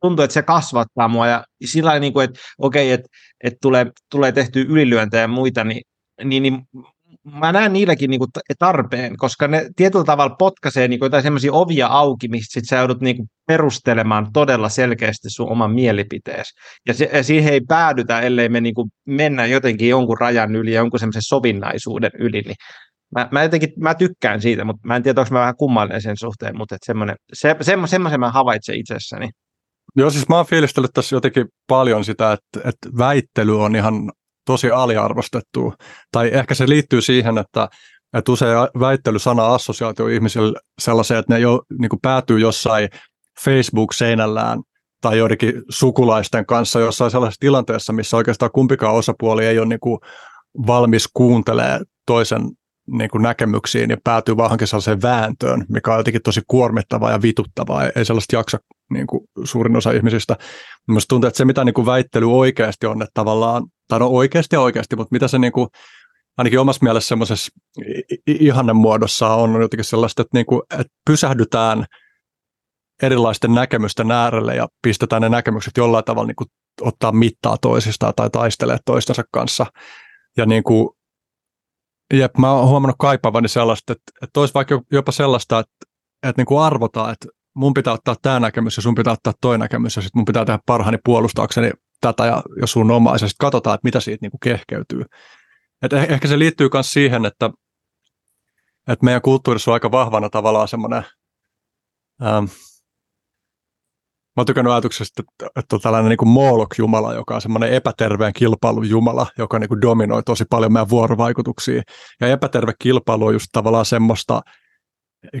tuntuu, 0.00 0.22
että 0.22 0.34
se 0.34 0.42
kasvattaa 0.42 1.08
mua 1.08 1.26
ja 1.26 1.44
sillä 1.64 1.98
niin 1.98 2.12
kuin, 2.12 2.24
että 2.24 2.40
okei, 2.58 2.92
että, 2.92 3.08
että 3.44 3.58
tulee, 3.62 3.86
tulee 4.10 4.32
tehty 4.32 4.66
ylilyöntejä 4.68 5.20
ja 5.20 5.28
muita, 5.28 5.64
niin, 5.64 5.82
niin, 6.24 6.42
niin 6.42 6.62
mä 7.32 7.52
näen 7.52 7.72
niilläkin 7.72 8.10
niin 8.10 8.18
kuin 8.18 8.30
tarpeen, 8.58 9.16
koska 9.16 9.48
ne 9.48 9.70
tietyllä 9.76 10.04
tavalla 10.04 10.36
potkaisee 10.38 10.88
niin 10.88 10.98
kuin 11.00 11.06
jotain 11.06 11.22
sellaisia 11.22 11.52
ovia 11.52 11.86
auki, 11.86 12.28
mistä 12.28 12.52
sit 12.52 12.68
sä 12.68 12.76
joudut 12.76 13.00
niin 13.00 13.16
kuin 13.16 13.28
perustelemaan 13.46 14.32
todella 14.32 14.68
selkeästi 14.68 15.30
sun 15.30 15.50
oman 15.50 15.74
mielipiteesi. 15.74 16.54
Ja, 16.86 16.94
se, 16.94 17.10
ja 17.12 17.22
siihen 17.22 17.52
ei 17.52 17.60
päädytä, 17.60 18.20
ellei 18.20 18.48
me 18.48 18.60
niin 18.60 18.74
kuin 18.74 18.90
mennä 19.04 19.46
jotenkin 19.46 19.88
jonkun 19.88 20.18
rajan 20.20 20.56
yli, 20.56 20.74
jonkun 20.74 21.00
semmoisen 21.00 21.22
sovinnaisuuden 21.22 22.10
yli. 22.18 22.40
Niin 22.40 22.56
mä, 23.14 23.28
mä, 23.30 23.42
jotenkin, 23.42 23.72
mä 23.76 23.94
tykkään 23.94 24.42
siitä, 24.42 24.64
mutta 24.64 24.88
mä 24.88 24.96
en 24.96 25.02
tiedä, 25.02 25.20
onko 25.20 25.34
mä 25.34 25.40
vähän 25.40 25.56
kummallinen 25.56 26.02
sen 26.02 26.16
suhteen, 26.16 26.58
mutta 26.58 26.76
se, 26.82 26.94
se, 27.32 27.56
semmoisen 27.84 28.20
mä 28.20 28.30
havaitsen 28.30 28.76
itsessäni. 28.76 29.30
Joo, 29.96 30.10
siis 30.10 30.28
mä 30.28 30.36
oon 30.36 30.46
fiilistellyt 30.46 30.90
tässä 30.94 31.16
jotenkin 31.16 31.46
paljon 31.66 32.04
sitä, 32.04 32.32
että, 32.32 32.68
että 32.68 32.88
väittely 32.98 33.62
on 33.62 33.76
ihan 33.76 34.12
tosi 34.46 34.70
aliarvostettu. 34.70 35.74
Tai 36.12 36.30
ehkä 36.32 36.54
se 36.54 36.68
liittyy 36.68 37.00
siihen, 37.00 37.38
että, 37.38 37.68
että 38.16 38.32
usein 38.32 38.56
väittelysana 38.80 39.54
assosiaatio 39.54 40.06
ihmisille 40.06 40.60
sellaiseen, 40.80 41.20
että 41.20 41.34
ne 41.34 41.40
jo 41.40 41.62
niin 41.78 42.00
päätyy 42.02 42.38
jossain 42.38 42.88
Facebook-seinällään 43.44 44.62
tai 45.00 45.18
joidenkin 45.18 45.62
sukulaisten 45.68 46.46
kanssa 46.46 46.80
jossain 46.80 47.10
sellaisessa 47.10 47.40
tilanteessa, 47.40 47.92
missä 47.92 48.16
oikeastaan 48.16 48.50
kumpikaan 48.54 48.94
osapuoli 48.94 49.46
ei 49.46 49.58
ole 49.58 49.66
niin 49.66 49.80
kuin 49.80 49.98
valmis 50.66 51.08
kuuntelemaan 51.14 51.84
toisen 52.06 52.42
niin 52.92 53.10
kuin 53.10 53.22
näkemyksiin 53.22 53.90
ja 53.90 53.96
päätyy 54.04 54.36
vaan 54.36 54.58
sellaiseen 54.64 55.02
vääntöön, 55.02 55.64
mikä 55.68 55.92
on 55.92 55.98
jotenkin 55.98 56.22
tosi 56.22 56.40
kuormittavaa 56.46 57.10
ja 57.10 57.22
vituttavaa. 57.22 57.84
Ei 57.84 58.04
sellaista 58.04 58.36
jaksa 58.36 58.58
niin 58.90 59.06
kuin 59.06 59.24
suurin 59.44 59.76
osa 59.76 59.90
ihmisistä. 59.90 60.36
Minusta 60.88 61.08
tuntuu, 61.08 61.28
että 61.28 61.38
se 61.38 61.44
mitä 61.44 61.64
niin 61.64 61.74
kuin 61.74 61.86
väittely 61.86 62.36
oikeasti 62.36 62.86
on, 62.86 63.02
että 63.02 63.10
tavallaan, 63.14 63.64
tai 63.88 63.98
no 63.98 64.06
oikeasti 64.06 64.56
ja 64.56 64.60
oikeasti, 64.60 64.96
mutta 64.96 65.12
mitä 65.12 65.28
se 65.28 65.38
niin 65.38 65.52
kuin, 65.52 65.68
ainakin 66.38 66.60
omassa 66.60 66.84
mielessä 66.84 67.08
semmoisessa 67.08 67.52
ihanne 68.26 68.72
muodossa 68.72 69.28
on 69.28 69.60
jotenkin 69.60 69.84
sellaista, 69.84 70.22
että, 70.22 70.38
niin 70.38 70.46
kuin, 70.46 70.62
että 70.70 70.92
pysähdytään 71.06 71.84
erilaisten 73.02 73.54
näkemysten 73.54 74.10
äärelle 74.10 74.56
ja 74.56 74.68
pistetään 74.82 75.22
ne 75.22 75.28
näkemykset 75.28 75.76
jollain 75.76 76.04
tavalla 76.04 76.26
niin 76.26 76.36
kuin 76.36 76.48
ottaa 76.80 77.12
mittaa 77.12 77.56
toisistaan 77.60 78.12
tai 78.16 78.30
taistelee 78.30 78.78
toistensa 78.84 79.22
kanssa. 79.32 79.66
Ja 80.36 80.46
niin 80.46 80.62
kuin 80.62 80.88
Jep, 82.14 82.36
mä 82.38 82.52
oon 82.52 82.68
huomannut 82.68 82.96
kaipaavani 82.98 83.48
sellaista, 83.48 83.92
että, 83.92 84.12
että 84.22 84.40
olisi 84.40 84.54
vaikka 84.54 84.82
jopa 84.92 85.12
sellaista, 85.12 85.58
että, 85.58 85.72
että 86.22 86.40
niin 86.40 86.46
kuin 86.46 86.62
arvotaan, 86.62 87.12
että 87.12 87.26
mun 87.54 87.74
pitää 87.74 87.92
ottaa 87.92 88.16
tämä 88.22 88.40
näkemys 88.40 88.76
ja 88.76 88.82
sun 88.82 88.94
pitää 88.94 89.12
ottaa 89.12 89.32
toi 89.40 89.58
näkemys 89.58 89.96
ja 89.96 90.02
sitten 90.02 90.18
mun 90.18 90.24
pitää 90.24 90.44
tehdä 90.44 90.58
parhaani 90.66 90.98
puolustaakseni 91.04 91.70
tätä 92.00 92.26
ja, 92.26 92.42
ja 92.60 92.66
sun 92.66 92.90
omaa 92.90 93.14
ja 93.14 93.18
sitten 93.18 93.46
katsotaan, 93.46 93.74
että 93.74 93.86
mitä 93.86 94.00
siitä 94.00 94.18
niin 94.22 94.30
kuin 94.30 94.40
kehkeytyy. 94.40 95.04
Et 95.82 95.92
ehkä 95.92 96.28
se 96.28 96.38
liittyy 96.38 96.68
myös 96.72 96.92
siihen, 96.92 97.24
että, 97.24 97.50
että 98.88 99.04
meidän 99.04 99.22
kulttuurissa 99.22 99.70
on 99.70 99.72
aika 99.72 99.90
vahvana 99.90 100.30
tavallaan 100.30 100.68
semmoinen 100.68 101.04
ähm, 102.22 102.44
mä 104.38 104.40
oon 104.40 104.46
tykännyt 104.46 104.72
ajatuksesta, 104.72 105.22
että, 105.56 105.76
on 105.76 105.80
tällainen 105.80 106.08
niin 106.08 106.28
Moolok-jumala, 106.28 107.14
joka 107.14 107.34
on 107.34 107.40
semmoinen 107.40 107.72
epäterveen 107.72 108.32
kilpailun 108.32 108.88
jumala, 108.88 109.26
joka 109.38 109.58
niin 109.58 109.68
kuin 109.68 109.80
dominoi 109.80 110.22
tosi 110.22 110.44
paljon 110.50 110.72
meidän 110.72 110.88
vuorovaikutuksia. 110.88 111.82
Ja 112.20 112.26
epäterve 112.28 112.72
kilpailu 112.78 113.26
on 113.26 113.32
just 113.32 113.46
tavallaan 113.52 113.84
semmoista 113.84 114.40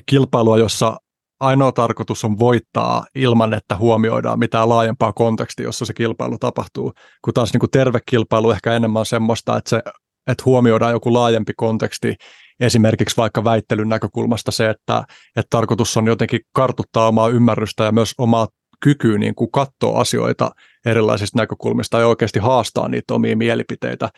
kilpailua, 0.06 0.58
jossa 0.58 0.96
ainoa 1.40 1.72
tarkoitus 1.72 2.24
on 2.24 2.38
voittaa 2.38 3.06
ilman, 3.14 3.54
että 3.54 3.76
huomioidaan 3.76 4.38
mitään 4.38 4.68
laajempaa 4.68 5.12
kontekstia, 5.12 5.66
jossa 5.66 5.84
se 5.84 5.94
kilpailu 5.94 6.38
tapahtuu. 6.38 6.92
Kun 7.24 7.34
taas 7.34 7.52
niin 7.52 7.60
kuin 7.60 7.70
terve 7.70 7.98
kilpailu 8.06 8.50
ehkä 8.50 8.72
enemmän 8.72 9.00
on 9.00 9.06
semmoista, 9.06 9.56
että, 9.56 9.70
se, 9.70 9.82
että 10.26 10.42
huomioidaan 10.46 10.92
joku 10.92 11.12
laajempi 11.12 11.52
konteksti, 11.56 12.14
esimerkiksi 12.60 13.16
vaikka 13.16 13.44
väittelyn 13.44 13.88
näkökulmasta 13.88 14.50
se, 14.50 14.70
että, 14.70 15.04
että 15.36 15.50
tarkoitus 15.50 15.96
on 15.96 16.06
jotenkin 16.06 16.40
kartuttaa 16.52 17.08
omaa 17.08 17.28
ymmärrystä 17.28 17.84
ja 17.84 17.92
myös 17.92 18.12
omaa 18.18 18.48
kyky 18.80 19.18
niin 19.18 19.34
kuin 19.34 19.50
katsoa 19.50 20.00
asioita 20.00 20.50
erilaisista 20.86 21.38
näkökulmista 21.38 22.00
ja 22.00 22.06
oikeasti 22.06 22.38
haastaa 22.38 22.88
niitä 22.88 23.14
omia 23.14 23.36
mielipiteitä, 23.36 24.10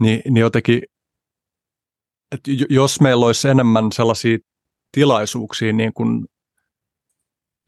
niin, 0.00 0.22
niin 0.24 0.40
jotenkin, 0.40 0.82
että 2.32 2.50
jos 2.70 3.00
meillä 3.00 3.26
olisi 3.26 3.48
enemmän 3.48 3.92
sellaisia 3.92 4.38
tilaisuuksia 4.92 5.72
niin 5.72 5.92
kuin 5.92 6.26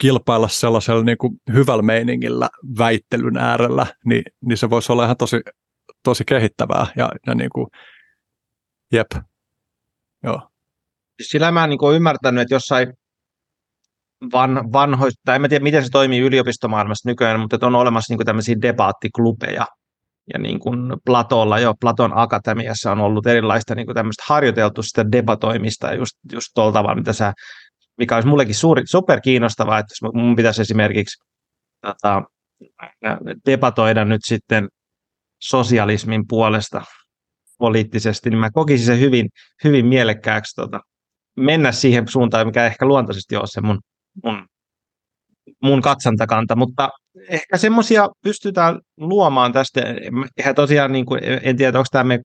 kilpailla 0.02 0.49
sellaisella 0.49 1.05
niin 1.05 1.19
kuin 1.19 1.41
hyvällä 1.52 1.83
meiningillä 1.83 2.49
väittelyn 2.79 3.37
äärellä, 3.37 3.87
niin, 4.05 4.23
niin 4.45 4.57
se 4.57 4.71
voisi 4.71 4.93
olla 4.93 5.05
ihan 5.05 5.17
tosi, 5.17 5.41
tosi 6.05 6.25
kehittävää 6.25 6.87
ja, 6.97 7.11
ja 7.26 7.35
niin 7.35 7.50
kuin, 7.50 7.67
jep, 8.93 9.11
joo. 10.23 10.49
Sillä 11.23 11.52
mä 11.52 11.67
niin 11.67 11.95
ymmärtänyt, 11.95 12.43
että 12.43 12.55
jossain 12.55 12.95
van, 14.33 14.73
vanhoista, 14.73 15.21
tai 15.25 15.37
en 15.37 15.49
tiedä 15.49 15.62
miten 15.62 15.85
se 15.85 15.91
toimii 15.91 16.21
yliopistomaailmassa 16.21 17.09
nykyään, 17.09 17.41
mutta 17.41 17.67
on 17.67 17.75
olemassa 17.75 18.14
niin 18.14 18.26
tämmöisiä 18.26 18.57
debaattiklubeja. 18.62 19.67
Ja 20.33 20.38
niin 20.38 20.59
kuin 20.59 20.79
Platolla 21.05 21.59
jo, 21.59 21.75
Platon 21.81 22.12
Akatemiassa 22.14 22.93
on 22.93 23.00
ollut 23.00 23.26
erilaista 23.26 23.75
niin 23.75 23.87
kuin 23.87 23.95
tämmöistä 23.95 24.25
harjoiteltu 24.26 24.83
sitä 24.83 25.12
debatoimista 25.12 25.95
just, 25.95 26.17
just 26.33 26.49
tuolla 26.55 26.73
tavalla, 26.73 26.95
mitä 26.95 27.12
sä, 27.12 27.33
mikä 27.99 28.14
olisi 28.14 28.29
mullekin 28.29 28.55
suuri, 28.55 28.83
super 28.87 29.21
kiinnostavaa, 29.21 29.79
että 29.79 29.93
jos 29.93 30.12
mun 30.14 30.37
pitäisi 30.37 30.62
esimerkiksi 30.62 31.23
tota, 31.81 32.23
debatoida 33.47 34.05
nyt 34.05 34.21
sitten 34.25 34.69
sosialismin 35.41 36.25
puolesta 36.29 36.83
poliittisesti, 37.59 38.31
niin 38.31 38.38
mä 38.38 38.50
kokisin 38.50 38.87
se 38.87 39.00
hyvin, 39.00 39.29
hyvin 39.64 39.87
mielekkääksi 39.87 40.55
tota, 40.57 40.81
mennä 41.37 41.73
siihen 41.73 42.09
suuntaan, 42.09 42.47
mikä 42.47 42.67
ehkä 42.67 42.87
luontaisesti 42.87 43.37
on 43.37 43.49
se 43.49 43.61
mun 43.61 43.81
mun, 44.25 44.47
mun 45.62 45.83
katsantakanta, 45.83 46.57
mutta 46.57 46.88
ehkä 47.28 47.57
semmoisia 47.59 48.09
pystytään 48.25 48.81
luomaan 48.97 49.52
tästä. 49.52 49.81
Eihän 50.37 50.54
tosiaan, 50.54 50.92
niin 50.92 51.07
kuin, 51.07 51.21
en 51.42 51.57
tiedä, 51.57 51.78
onko 51.78 51.88
tämä, 51.92 52.19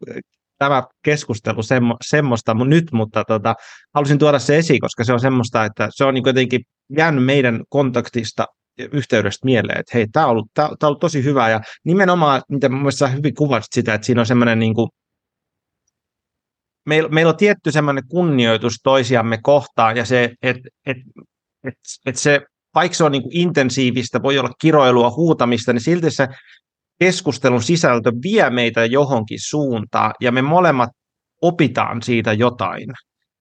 tämä 0.58 0.84
keskustelu 1.04 1.64
semmo, 1.64 1.98
semmoista 2.06 2.54
nyt, 2.54 2.92
mutta 2.92 3.24
tota, 3.24 3.56
halusin 3.94 4.20
tuoda 4.20 4.40
se 4.40 4.58
esiin, 4.58 4.80
koska 4.80 5.04
se 5.04 5.14
on 5.14 5.20
semmoista, 5.20 5.66
että 5.66 5.88
se 5.92 6.06
on 6.06 6.14
niin 6.14 6.24
jotenkin 6.26 6.62
jäänyt 6.98 7.26
meidän 7.26 7.64
kontaktista 7.70 8.46
yhteydestä 8.92 9.46
mieleen, 9.46 9.80
että 9.80 9.92
hei, 9.94 10.08
tämä 10.12 10.26
on 10.26 10.32
ollut, 10.32 10.48
tämä 10.54 10.68
on 10.68 10.78
ollut 10.84 11.00
tosi 11.00 11.24
hyvä, 11.24 11.50
ja 11.50 11.62
nimenomaan, 11.84 12.42
mitä 12.50 12.70
mun 12.70 12.80
mielestä 12.80 13.08
hyvin 13.08 13.34
kuvasit 13.34 13.74
sitä, 13.74 13.94
että 13.94 14.06
siinä 14.06 14.22
on 14.22 14.26
semmoinen 14.26 14.60
niin 14.60 14.74
kuin, 14.74 14.90
meillä, 16.86 17.10
meillä 17.10 17.30
on 17.30 17.38
tietty 17.38 17.72
semmoinen 17.72 18.04
kunnioitus 18.08 18.80
toisiamme 18.84 19.40
kohtaan, 19.44 19.98
ja 19.98 20.06
se, 20.06 20.34
että 20.42 20.70
et 20.86 20.98
että 21.64 21.80
et 22.06 22.16
se, 22.16 22.42
vaikka 22.76 22.96
se 22.96 23.04
on 23.04 23.12
niin 23.12 23.24
kuin 23.24 23.38
intensiivistä, 23.38 24.24
voi 24.24 24.40
olla 24.40 24.52
kiroilua, 24.62 25.12
huutamista, 25.12 25.74
niin 25.74 25.82
silti 25.82 26.12
se 26.12 26.28
keskustelun 27.00 27.64
sisältö 27.64 28.12
vie 28.24 28.50
meitä 28.50 28.86
johonkin 28.86 29.40
suuntaan, 29.42 30.14
ja 30.22 30.32
me 30.32 30.42
molemmat 30.42 30.90
opitaan 31.42 32.02
siitä 32.02 32.34
jotain. 32.34 32.90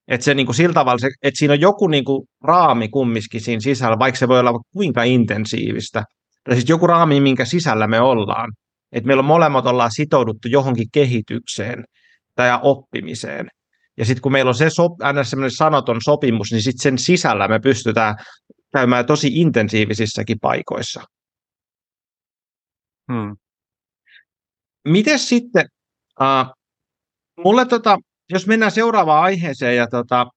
Että 0.07 0.25
se 0.25 0.33
niin 0.33 0.45
kuin 0.45 0.55
sillä 0.55 0.73
tavalla, 0.73 0.99
se, 0.99 1.09
että 1.21 1.37
siinä 1.37 1.53
on 1.53 1.61
joku 1.61 1.87
niin 1.87 2.05
kuin 2.05 2.27
raami 2.43 2.89
kumminkin 2.89 3.41
siinä 3.41 3.59
sisällä, 3.59 3.99
vaikka 3.99 4.19
se 4.19 4.27
voi 4.27 4.39
olla 4.39 4.59
kuinka 4.73 5.03
intensiivistä. 5.03 6.03
Tai 6.43 6.55
siis 6.55 6.69
joku 6.69 6.87
raami, 6.87 7.19
minkä 7.19 7.45
sisällä 7.45 7.87
me 7.87 8.01
ollaan. 8.01 8.51
Että 8.91 9.07
meillä 9.07 9.21
on 9.21 9.25
molemmat 9.25 9.65
ollaan 9.65 9.91
sitouduttu 9.91 10.47
johonkin 10.47 10.87
kehitykseen 10.93 11.83
tai 12.35 12.59
oppimiseen. 12.61 13.47
Ja 13.97 14.05
sitten 14.05 14.21
kun 14.21 14.31
meillä 14.31 14.49
on 14.49 14.55
se 14.55 14.69
sop, 14.69 15.01
aina 15.01 15.21
sanoton 15.49 16.01
sopimus, 16.01 16.51
niin 16.51 16.61
sitten 16.61 16.81
sen 16.81 16.97
sisällä 16.97 17.47
me 17.47 17.59
pystytään 17.59 18.15
käymään 18.73 19.05
tosi 19.05 19.27
intensiivisissäkin 19.33 20.39
paikoissa. 20.39 21.03
Hmm. 23.11 23.35
Miten 24.87 25.19
sitten, 25.19 25.65
uh, 26.21 26.53
mulle 27.43 27.65
tota, 27.65 27.97
jos 28.29 28.47
mennään 28.47 28.71
seuraavaan 28.71 29.23
aiheeseen, 29.23 29.75
ja 29.75 29.87
tota, 29.87 30.27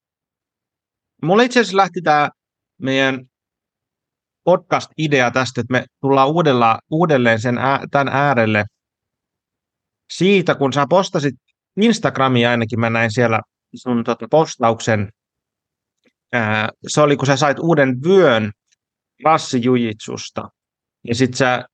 mulle 1.23 1.45
itse 1.45 1.61
asiassa 1.61 1.77
lähti 1.77 2.03
tämä 2.03 2.29
meidän 2.79 3.27
podcast-idea 4.45 5.31
tästä, 5.31 5.61
että 5.61 5.73
me 5.73 5.85
tullaan 6.01 6.29
uudella, 6.29 6.79
uudelleen 6.91 7.41
sen 7.41 7.59
ää, 7.59 7.81
tämän 7.91 8.09
äärelle 8.09 8.65
siitä, 10.13 10.55
kun 10.55 10.73
sä 10.73 10.87
postasit 10.91 11.35
Instagramia 11.81 12.51
ainakin, 12.51 12.81
mä 12.81 12.91
näin 12.91 13.13
siellä 13.13 13.41
sun 13.75 14.05
tota, 14.05 14.27
postauksen, 14.31 15.09
ää, 16.33 16.69
se 16.89 17.01
oli 17.01 17.17
kun 17.17 17.27
sä 17.27 17.37
sait 17.37 17.59
uuden 17.59 17.97
vyön 18.05 18.53
rassijujitsusta, 19.25 20.49
ja 21.09 21.15
sitten 21.15 21.37
sä 21.37 21.65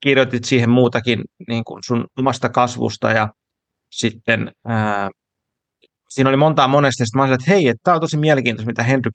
kirjoitit 0.00 0.44
siihen 0.44 0.70
muutakin 0.70 1.24
niin 1.48 1.64
kuin 1.64 1.82
sun 1.86 2.06
omasta 2.18 2.48
kasvusta 2.48 3.10
ja 3.10 3.28
sitten 3.90 4.52
ää, 4.64 5.10
siinä 6.08 6.30
oli 6.30 6.36
montaa 6.36 6.68
monesti, 6.68 7.06
sitten 7.06 7.18
mä 7.18 7.22
olin, 7.22 7.34
että 7.34 7.50
hei, 7.50 7.68
että 7.68 7.80
tämä 7.84 7.94
on 7.94 8.00
tosi 8.00 8.16
mielenkiintoista, 8.16 8.70
mitä 8.70 8.82
Henry 8.82 9.10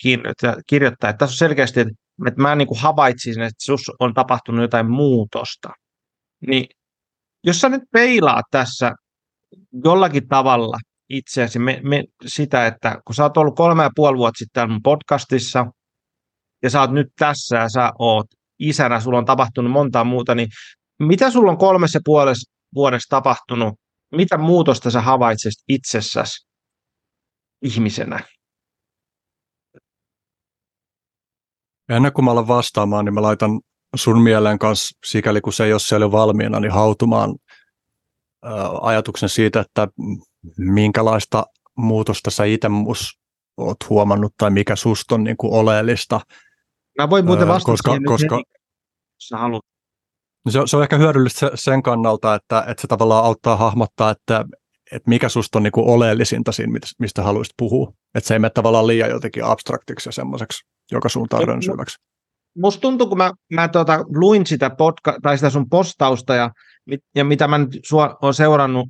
kirjoittaa, 0.67 1.09
että 1.09 1.17
tässä 1.17 1.33
on 1.33 1.37
selkeästi, 1.37 1.79
että, 1.79 1.93
että 2.27 2.41
mä 2.41 2.55
niin 2.55 2.67
kuin 2.67 2.79
havaitsin, 2.79 3.41
että 3.41 3.63
sus 3.63 3.91
on 3.99 4.13
tapahtunut 4.13 4.61
jotain 4.61 4.91
muutosta. 4.91 5.69
Niin 6.47 6.65
jos 7.43 7.61
sä 7.61 7.69
nyt 7.69 7.83
peilaat 7.91 8.45
tässä 8.51 8.95
jollakin 9.83 10.27
tavalla 10.27 10.77
itseäsi 11.09 11.59
me, 11.59 11.79
me, 11.83 12.03
sitä, 12.25 12.67
että 12.67 13.01
kun 13.05 13.15
sä 13.15 13.23
oot 13.23 13.37
ollut 13.37 13.55
kolme 13.55 13.83
ja 13.83 13.89
puoli 13.95 14.17
vuotta 14.17 14.37
sitten 14.37 14.71
mun 14.71 14.81
podcastissa, 14.83 15.65
ja 16.63 16.69
sä 16.69 16.81
oot 16.81 16.91
nyt 16.91 17.07
tässä 17.19 17.57
ja 17.57 17.69
sä 17.69 17.91
oot 17.99 18.25
isänä, 18.59 18.99
sulla 18.99 19.17
on 19.17 19.25
tapahtunut 19.25 19.71
montaa 19.71 20.03
muuta, 20.03 20.35
niin 20.35 20.49
mitä 20.99 21.31
sulla 21.31 21.51
on 21.51 21.57
kolmessa 21.57 21.99
puolessa 22.05 22.51
vuodessa 22.75 23.09
tapahtunut? 23.09 23.73
Mitä 24.15 24.37
muutosta 24.37 24.91
sä 24.91 25.01
havaitset 25.01 25.53
itsessäsi 25.67 26.47
ihmisenä? 27.61 28.19
Ennen 31.89 32.13
kuin 32.13 32.25
mä 32.25 32.31
alan 32.31 32.47
vastaamaan, 32.47 33.05
niin 33.05 33.13
mä 33.13 33.21
laitan 33.21 33.59
sun 33.95 34.21
mieleen 34.21 34.59
kanssa, 34.59 34.99
sikäli 35.05 35.41
kun 35.41 35.53
se 35.53 35.65
ei 35.65 35.73
ole 35.73 35.79
siellä 35.79 36.11
valmiina, 36.11 36.59
niin 36.59 36.71
hautumaan 36.71 37.35
ajatuksen 38.81 39.29
siitä, 39.29 39.59
että 39.59 39.87
minkälaista 40.57 41.45
muutosta 41.77 42.31
sä 42.31 42.43
itse 42.43 42.67
oot 43.57 43.77
huomannut 43.89 44.33
tai 44.37 44.49
mikä 44.49 44.75
susta 44.75 45.15
on 45.15 45.23
niin 45.23 45.37
kuin 45.37 45.53
oleellista. 45.53 46.21
Mä 46.97 47.09
voin 47.09 47.25
muuten 47.25 47.47
vastata 47.47 47.71
koska, 47.71 47.91
siihen 47.91 48.05
koska, 48.05 48.37
nyt, 48.37 48.45
jos 49.31 49.39
haluat. 49.41 49.63
Se, 50.49 50.59
se 50.65 50.77
on 50.77 50.83
ehkä 50.83 50.97
hyödyllistä 50.97 51.51
sen 51.55 51.83
kannalta, 51.83 52.35
että, 52.35 52.63
että 52.67 52.81
se 52.81 52.87
tavallaan 52.87 53.25
auttaa 53.25 53.55
hahmottaa, 53.55 54.09
että, 54.09 54.45
että 54.91 55.09
mikä 55.09 55.29
susta 55.29 55.59
on 55.59 55.63
niin 55.63 55.71
kuin 55.71 55.87
oleellisinta 55.87 56.51
siinä, 56.51 56.79
mistä 56.99 57.23
haluaisit 57.23 57.53
puhua. 57.57 57.91
Että 58.15 58.27
se 58.27 58.33
ei 58.33 58.39
mene 58.39 58.49
tavallaan 58.49 58.87
liian 58.87 59.09
jotenkin 59.09 59.45
abstraktiksi 59.45 60.09
ja 60.09 60.13
semmoiseksi 60.13 60.63
joka 60.91 61.09
suuntaan 61.09 61.47
rönsyväksi. 61.47 61.97
Musta 62.57 62.81
tuntuu, 62.81 63.07
kun 63.07 63.17
mä, 63.17 63.31
mä 63.53 63.67
tota, 63.67 64.05
luin 64.07 64.45
sitä, 64.45 64.67
podca- 64.67 65.19
tai 65.21 65.37
sitä 65.37 65.49
sun 65.49 65.69
postausta 65.69 66.35
ja, 66.35 66.51
ja 67.15 67.25
mitä 67.25 67.47
mä 67.47 67.57
nyt 67.57 67.79
sua, 67.85 68.17
olen 68.21 68.33
seurannut 68.33 68.87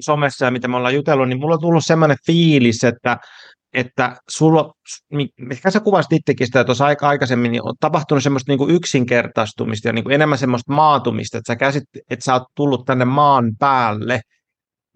somessa 0.00 0.44
ja 0.44 0.50
mitä 0.50 0.68
me 0.68 0.76
ollaan 0.76 0.94
jutellut, 0.94 1.28
niin 1.28 1.40
mulla 1.40 1.54
on 1.54 1.60
tullut 1.60 1.86
semmoinen 1.86 2.16
fiilis, 2.26 2.84
että, 2.84 3.18
että 3.74 4.16
sulla, 4.30 4.72
ehkä 5.50 5.70
sä 5.70 5.80
kuvasit 5.80 6.12
itsekin 6.12 6.46
sitä 6.46 6.64
tuossa 6.64 6.86
aika 6.86 7.08
aikaisemmin, 7.08 7.52
niin 7.52 7.68
on 7.68 7.74
tapahtunut 7.80 8.22
semmoista 8.22 8.52
niin 8.52 8.58
kuin 8.58 8.74
yksinkertaistumista 8.74 9.88
ja 9.88 9.92
niin 9.92 10.04
kuin 10.04 10.14
enemmän 10.14 10.38
semmoista 10.38 10.72
maatumista, 10.72 11.38
että 11.38 11.52
sä, 11.52 11.56
käsit, 11.56 11.84
että 12.10 12.24
sä 12.24 12.34
oot 12.34 12.42
tullut 12.54 12.86
tänne 12.86 13.04
maan 13.04 13.52
päälle 13.58 14.20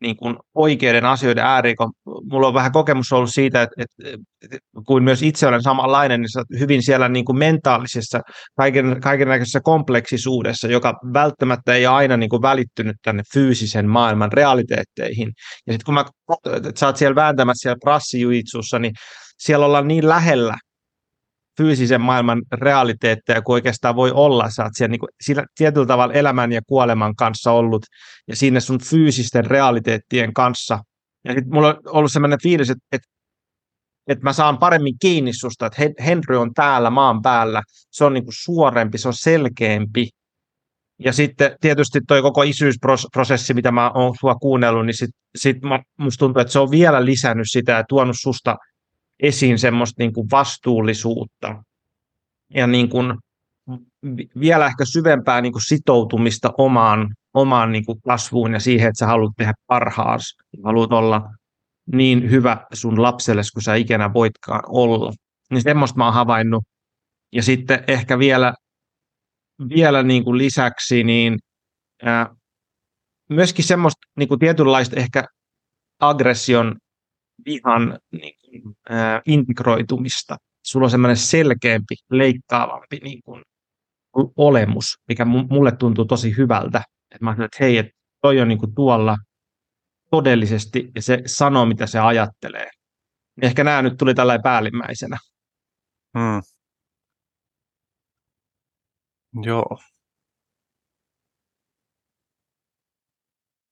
niin 0.03 0.17
kuin 0.17 0.37
oikeiden 0.55 1.05
asioiden 1.05 1.45
ääriin, 1.45 1.77
kun 1.77 1.93
mulla 2.31 2.47
on 2.47 2.55
vähän 2.55 2.73
kokemus 2.73 3.13
ollut 3.13 3.31
siitä, 3.33 3.63
että, 3.63 3.83
että, 3.83 4.19
että 4.45 4.59
kuin 4.87 5.05
myös 5.05 5.23
itse 5.23 5.47
olen 5.47 5.63
samanlainen, 5.63 6.21
niin 6.21 6.31
sä 6.31 6.43
hyvin 6.59 6.83
siellä 6.83 7.09
niin 7.09 7.25
kuin 7.25 7.39
mentaalisessa, 7.39 8.21
kaiken, 8.57 9.01
kaikenlaisessa 9.01 9.61
kompleksisuudessa, 9.61 10.69
joka 10.69 10.95
välttämättä 11.13 11.75
ei 11.75 11.87
aina 11.87 12.17
niin 12.17 12.31
kuin 12.31 12.43
välittynyt 12.43 12.97
tänne 13.03 13.23
fyysisen 13.35 13.89
maailman 13.89 14.33
realiteetteihin. 14.33 15.33
Ja 15.67 15.73
sitten 15.73 15.85
kun 15.85 15.95
mä, 15.95 16.05
että 16.57 16.81
sä 16.81 16.87
oot 16.87 16.97
siellä 16.97 17.15
vääntämässä 17.15 17.63
siellä 17.63 17.79
prassijuitsussa, 17.85 18.79
niin 18.79 18.93
siellä 19.39 19.67
ollaan 19.67 19.89
niin 19.89 20.09
lähellä 20.09 20.55
fyysisen 21.57 22.01
maailman 22.01 22.43
realiteetteja 22.53 23.43
kuin 23.43 23.55
oikeastaan 23.55 23.97
voi 23.97 24.11
olla. 24.11 24.51
Sä 24.51 24.65
oot 24.65 24.73
siellä 24.75 24.91
niin 24.91 25.01
kuin, 25.01 25.09
sillä 25.21 25.45
tietyllä 25.59 25.87
tavalla 25.87 26.15
elämän 26.15 26.53
ja 26.53 26.61
kuoleman 26.69 27.17
kanssa 27.17 27.53
ollut 27.53 27.87
ja 28.29 28.37
siinä 28.37 28.61
sun 28.61 28.81
fyysisten 28.81 29.47
realiteettien 29.47 30.33
kanssa. 30.35 30.79
Ja 31.25 31.35
sitten 31.35 31.55
mulla 31.55 31.69
on 31.69 31.81
ollut 31.87 32.13
sellainen 32.13 32.43
fiilis, 32.43 32.71
että, 32.71 32.85
että, 32.93 33.09
että 34.09 34.25
mä 34.25 34.33
saan 34.33 34.59
paremmin 34.59 34.95
kiinni 35.01 35.33
susta, 35.33 35.67
että 35.67 36.03
Henry 36.05 36.37
on 36.37 36.55
täällä 36.55 36.91
maan 36.91 37.23
päällä. 37.23 37.63
Se 37.91 38.05
on 38.05 38.15
niin 38.15 38.25
kuin 38.25 38.35
suorempi, 38.37 38.99
se 38.99 39.09
on 39.09 39.15
selkeämpi. 39.15 40.09
Ja 40.99 41.13
sitten 41.13 41.57
tietysti 41.61 42.01
toi 42.09 42.23
koko 42.23 42.43
isyysprosessi, 42.43 43.55
mitä 43.55 43.71
mä 43.71 43.91
oon 43.91 44.15
sua 44.21 44.35
kuunnellut, 44.35 44.87
niin 44.87 44.97
sit, 44.97 45.11
sit 45.37 45.57
musta 45.99 46.19
tuntuu, 46.19 46.41
että 46.41 46.53
se 46.53 46.59
on 46.59 46.71
vielä 46.71 47.05
lisännyt 47.05 47.47
sitä 47.51 47.73
ja 47.73 47.85
tuonut 47.89 48.17
susta 48.19 48.57
esiin 49.21 49.59
semmoista 49.59 50.03
niin 50.03 50.13
kuin 50.13 50.29
vastuullisuutta 50.31 51.63
ja 52.55 52.67
niin 52.67 52.89
kuin 52.89 53.15
vielä 54.41 54.67
ehkä 54.67 54.85
syvempää 54.85 55.41
niin 55.41 55.53
kuin 55.53 55.67
sitoutumista 55.67 56.53
omaan, 56.59 57.15
omaan 57.35 57.73
niin 57.73 57.85
kuin 57.87 58.01
kasvuun 58.03 58.53
ja 58.53 58.61
siihen, 58.61 58.89
että 58.89 58.99
sä 58.99 59.07
haluat 59.07 59.33
tehdä 59.37 59.53
parhaas. 59.67 60.23
Haluat 60.65 60.93
olla 60.93 61.31
niin 61.93 62.31
hyvä 62.31 62.67
sun 62.73 63.03
lapselle, 63.03 63.43
kun 63.53 63.63
sä 63.63 63.75
ikinä 63.75 64.13
voitkaan 64.13 64.63
olla. 64.69 65.13
Niin 65.51 65.63
semmoista 65.63 65.99
mä 65.99 66.05
oon 66.05 66.15
havainnut. 66.15 66.65
Ja 67.33 67.43
sitten 67.43 67.85
ehkä 67.87 68.19
vielä, 68.19 68.55
vielä 69.69 70.03
niin 70.03 70.25
kuin 70.25 70.39
lisäksi, 70.39 71.05
niin 71.05 71.39
ää, 72.03 72.35
myöskin 73.31 73.65
semmoista 73.65 74.07
niin 74.17 74.29
kuin 74.29 74.39
tietynlaista 74.39 74.97
ehkä 74.97 75.25
aggression 76.01 76.77
vihan 77.45 77.99
niin 78.13 78.35
kuin, 78.41 78.46
ää, 78.89 79.23
integroitumista. 79.27 80.37
Sulla 80.63 80.87
on 80.87 80.91
semmoinen 80.91 81.17
selkeämpi, 81.17 81.95
leikkaavampi 82.11 82.97
niin 83.03 83.23
kuin, 83.25 83.43
olemus, 84.37 84.85
mikä 85.09 85.25
mulle 85.25 85.73
tuntuu 85.73 86.05
tosi 86.05 86.37
hyvältä. 86.37 86.83
Et 87.15 87.21
mä 87.21 87.31
että 87.31 87.57
hei, 87.61 87.79
että 87.79 87.93
toi 88.23 88.41
on 88.41 88.49
niin 88.49 88.59
kuin 88.59 88.75
tuolla 88.75 89.17
todellisesti 90.11 90.91
ja 90.95 91.03
se 91.03 91.23
sanoo, 91.27 91.67
mitä 91.67 91.87
se 91.87 91.99
ajattelee. 91.99 92.71
Ehkä 93.43 93.65
nämä 93.65 93.83
nyt 93.83 93.97
tuli 93.99 94.15
tällä 94.15 94.39
päällimmäisenä. 94.39 95.17
Hmm. 96.19 96.43
Joo. 99.43 99.79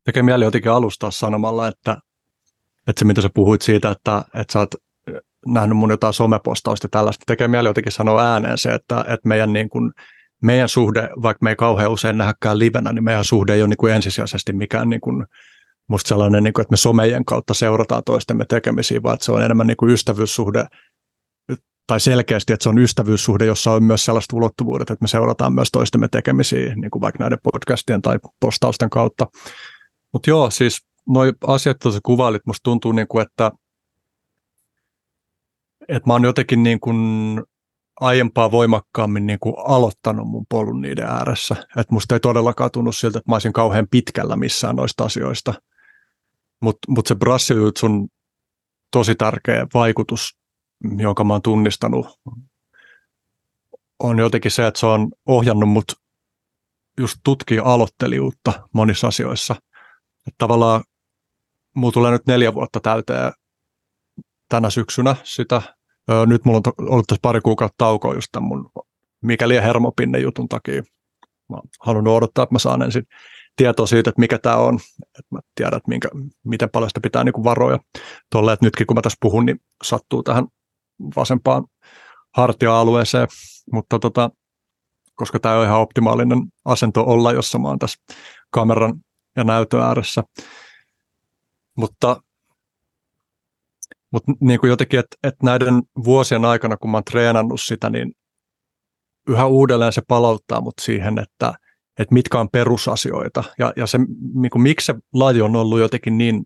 Tekee 0.05 0.23
mieli 0.23 0.45
jotenkin 0.45 0.71
alustaa 0.71 1.11
sanomalla, 1.11 1.69
että 1.69 1.97
että 2.87 2.99
se 2.99 3.05
mitä 3.05 3.21
sä 3.21 3.31
puhuit 3.35 3.63
siitä, 3.63 3.91
että, 3.91 4.25
että 4.35 4.53
sä 4.53 4.59
oot 4.59 4.75
nähnyt 5.47 5.79
mun 5.79 5.91
jotain 5.91 6.15
somepostausta 6.15 6.89
tällaista, 6.89 7.25
tekee 7.27 7.49
mieli 7.49 7.69
jotenkin 7.69 7.93
sanoa 7.93 8.33
ääneen 8.33 8.59
se, 8.59 8.75
että, 8.75 9.01
että 9.01 9.29
meidän, 9.29 9.53
niin 9.53 9.69
kuin, 9.69 9.93
meidän 10.43 10.69
suhde, 10.69 11.09
vaikka 11.23 11.45
me 11.45 11.51
ei 11.51 11.57
kauhean 11.57 11.91
usein 11.91 12.19
nähdäkään 12.19 12.59
livenä, 12.59 12.93
niin 12.93 13.05
meidän 13.05 13.25
suhde 13.25 13.55
ei 13.55 13.63
ole 13.63 13.69
niin 13.69 13.77
kuin 13.77 13.93
ensisijaisesti 13.93 14.53
mikään 14.53 14.89
niin 14.89 15.01
kuin, 15.01 15.27
musta 15.89 16.09
sellainen, 16.09 16.45
niin 16.45 16.53
kuin, 16.53 16.63
että 16.63 16.73
me 16.73 16.77
somejen 16.77 17.25
kautta 17.25 17.55
seurataan 17.55 18.03
toistemme 18.07 18.45
tekemisiä, 18.45 19.03
vaan 19.03 19.15
että 19.15 19.27
se 19.27 19.33
on 19.33 19.43
enemmän 19.43 19.67
niin 19.67 19.77
kuin 19.77 19.93
ystävyyssuhde, 19.93 20.65
tai 21.87 22.01
selkeästi, 22.01 22.53
että 22.53 22.63
se 22.63 22.69
on 22.69 22.79
ystävyyssuhde, 22.79 23.45
jossa 23.45 23.73
on 23.73 23.83
myös 23.83 24.05
sellaiset 24.05 24.33
ulottuvuudet, 24.33 24.91
että 24.91 25.03
me 25.03 25.09
seurataan 25.09 25.55
myös 25.55 25.69
toistemme 25.73 26.09
tekemisiä, 26.09 26.75
niin 26.75 26.91
kuin 26.91 27.03
vaikka 27.03 27.25
näiden 27.25 27.39
podcastien 27.43 28.03
tai 28.03 28.19
postausten 28.41 28.91
kautta. 28.91 29.27
Mutta 30.13 30.31
joo, 30.31 30.51
siis 30.51 30.79
noi 31.09 31.33
asiat, 31.47 31.77
joita 31.85 32.01
kuvailit, 32.03 32.47
musta 32.47 32.63
tuntuu, 32.63 32.93
niin 32.93 33.09
kuin, 33.09 33.27
että, 33.27 33.51
että 35.89 36.09
mä 36.09 36.13
oon 36.13 36.25
jotenkin 36.25 36.63
niin 36.63 36.81
kuin 36.81 36.97
aiempaa 38.01 38.51
voimakkaammin 38.51 39.27
niin 39.27 39.39
kuin 39.41 39.55
aloittanut 39.59 40.29
mun 40.29 40.47
polun 40.49 40.81
niiden 40.81 41.07
ääressä. 41.07 41.57
Että 41.77 41.95
musta 41.95 42.15
ei 42.15 42.21
todellakaan 42.21 42.71
tunnu 42.71 42.93
siltä, 42.93 43.19
että 43.19 43.31
mä 43.31 43.35
olisin 43.35 43.53
kauhean 43.53 43.89
pitkällä 43.91 44.37
missään 44.37 44.77
noista 44.77 45.05
asioista. 45.05 45.55
Mutta 46.61 46.93
mut 46.93 47.07
se 47.07 47.15
brassijutsun 47.15 48.09
tosi 48.91 49.15
tärkeä 49.15 49.67
vaikutus, 49.75 50.37
jonka 50.97 51.25
mä 51.25 51.35
oon 51.35 51.43
tunnistanut, 51.43 52.21
on 53.99 54.19
jotenkin 54.19 54.51
se, 54.51 54.67
että 54.67 54.81
se 54.81 54.87
on 54.87 55.09
ohjannut 55.27 55.69
mut 55.69 55.93
just 56.99 57.17
tutkia 57.25 57.63
aloittelijuutta 57.65 58.69
monissa 58.73 59.09
asioissa. 59.09 59.57
Että 60.27 60.35
tavallaan 60.39 60.85
mulla 61.75 61.93
tulee 61.93 62.13
nyt 62.13 62.27
neljä 62.27 62.55
vuotta 62.55 62.81
täyteen 62.81 63.33
tänä 64.49 64.71
syksynä 64.71 65.17
sitä. 65.25 65.63
Nyt 66.27 66.45
mulla 66.45 66.61
on 66.79 66.89
ollut 66.91 67.07
tässä 67.07 67.21
pari 67.23 67.41
kuukautta 67.41 67.75
taukoa 67.79 68.15
just 68.15 68.29
tämän 68.33 68.49
mun 68.49 68.71
mikäli 69.25 69.55
hermopinne 69.55 70.19
jutun 70.19 70.49
takia. 70.49 70.83
Mä 71.51 71.57
haluan 71.81 72.09
odottaa, 72.09 72.43
että 72.43 72.55
mä 72.55 72.59
saan 72.59 72.83
ensin 72.83 73.03
tietoa 73.57 73.87
siitä, 73.87 74.11
että 74.11 74.21
mikä 74.21 74.39
tämä 74.39 74.57
on. 74.57 74.75
Että 75.19 75.29
mä 75.31 75.41
tiedän, 75.55 75.77
että 75.77 75.89
minkä, 75.89 76.09
miten 76.45 76.71
paljon 76.71 76.91
sitä 76.91 77.01
pitää 77.01 77.25
niin 77.25 77.45
varoja. 77.45 77.79
Tolle, 78.31 78.53
että 78.53 78.67
nytkin 78.67 78.87
kun 78.87 78.97
mä 78.97 79.03
tässä 79.03 79.19
puhun, 79.21 79.47
niin 79.47 79.61
sattuu 79.85 80.23
tähän 80.23 80.47
vasempaan 81.17 81.65
hartia-alueeseen. 82.37 83.29
Mutta 83.73 83.99
tota, 83.99 84.31
koska 85.15 85.39
tämä 85.39 85.59
on 85.59 85.65
ihan 85.65 85.81
optimaalinen 85.81 86.39
asento 86.65 87.05
olla, 87.07 87.33
jossa 87.33 87.59
mä 87.59 87.69
oon 87.69 87.79
tässä 87.79 87.99
kameran 88.51 88.95
ja 89.37 89.45
näytön 89.45 89.81
ääressä, 89.81 90.23
mutta, 91.77 92.23
mutta 94.13 94.33
niin 94.41 94.61
kuin 94.61 94.71
jotenkin, 94.71 95.01
että, 95.01 95.17
että 95.23 95.47
näiden 95.47 95.83
vuosien 96.05 96.45
aikana, 96.45 96.77
kun 96.77 96.91
mä 96.91 96.97
oon 96.97 97.05
treenannut 97.05 97.61
sitä, 97.61 97.91
niin 97.91 98.13
yhä 99.29 99.47
uudelleen 99.47 99.93
se 99.93 100.03
palauttaa 100.09 100.61
mut 100.61 100.75
siihen, 100.81 101.19
että, 101.19 101.55
että 101.99 102.15
mitkä 102.15 102.41
on 102.41 102.49
perusasioita. 102.51 103.45
Ja, 103.59 103.73
ja 103.77 103.87
se, 103.87 103.99
niin 104.35 104.51
kuin, 104.51 104.63
miksi 104.63 104.87
se 104.87 104.95
laji 105.13 105.43
on 105.43 105.57
ollut 105.57 105.79
jotenkin 105.79 106.19
niin 106.19 106.45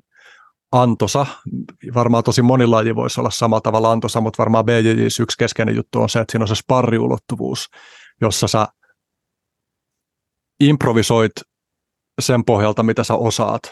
antosa. 0.72 1.26
Varmaan 1.94 2.24
tosi 2.24 2.42
moni 2.42 2.66
laji 2.66 2.94
voisi 2.94 3.20
olla 3.20 3.30
samalla 3.30 3.60
tavalla 3.60 3.92
antosa, 3.92 4.20
mutta 4.20 4.38
varmaan 4.38 4.64
BJJs 4.64 5.20
yksi 5.20 5.38
keskeinen 5.38 5.76
juttu 5.76 6.00
on 6.00 6.08
se, 6.08 6.20
että 6.20 6.32
siinä 6.32 6.42
on 6.42 6.48
se 6.48 6.54
sparriulottuvuus, 6.54 7.68
jossa 8.20 8.48
sä 8.48 8.68
improvisoit 10.60 11.32
sen 12.20 12.44
pohjalta, 12.44 12.82
mitä 12.82 13.04
sä 13.04 13.14
osaat 13.14 13.62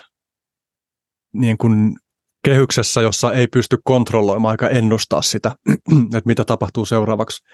niin 1.32 1.58
kuin 1.58 1.96
kehyksessä, 2.44 3.00
jossa 3.00 3.32
ei 3.32 3.46
pysty 3.46 3.78
kontrolloimaan 3.84 4.50
aika 4.50 4.68
ennustaa 4.68 5.22
sitä, 5.22 5.54
että 6.16 6.26
mitä 6.26 6.44
tapahtuu 6.44 6.86
seuraavaksi. 6.86 7.44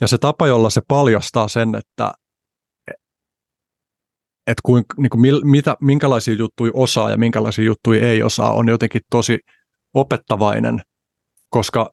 Ja 0.00 0.08
se 0.08 0.18
tapa, 0.18 0.46
jolla 0.46 0.70
se 0.70 0.80
paljastaa 0.88 1.48
sen, 1.48 1.74
että 1.74 2.12
että 4.46 4.60
kuin, 4.64 4.84
niin 4.96 5.10
kuin 5.10 5.46
mitä, 5.46 5.76
minkälaisia 5.80 6.34
juttuja 6.34 6.72
osaa 6.74 7.10
ja 7.10 7.16
minkälaisia 7.16 7.64
juttuja 7.64 8.08
ei 8.08 8.22
osaa, 8.22 8.52
on 8.52 8.68
jotenkin 8.68 9.00
tosi 9.10 9.38
opettavainen, 9.94 10.82
koska 11.50 11.90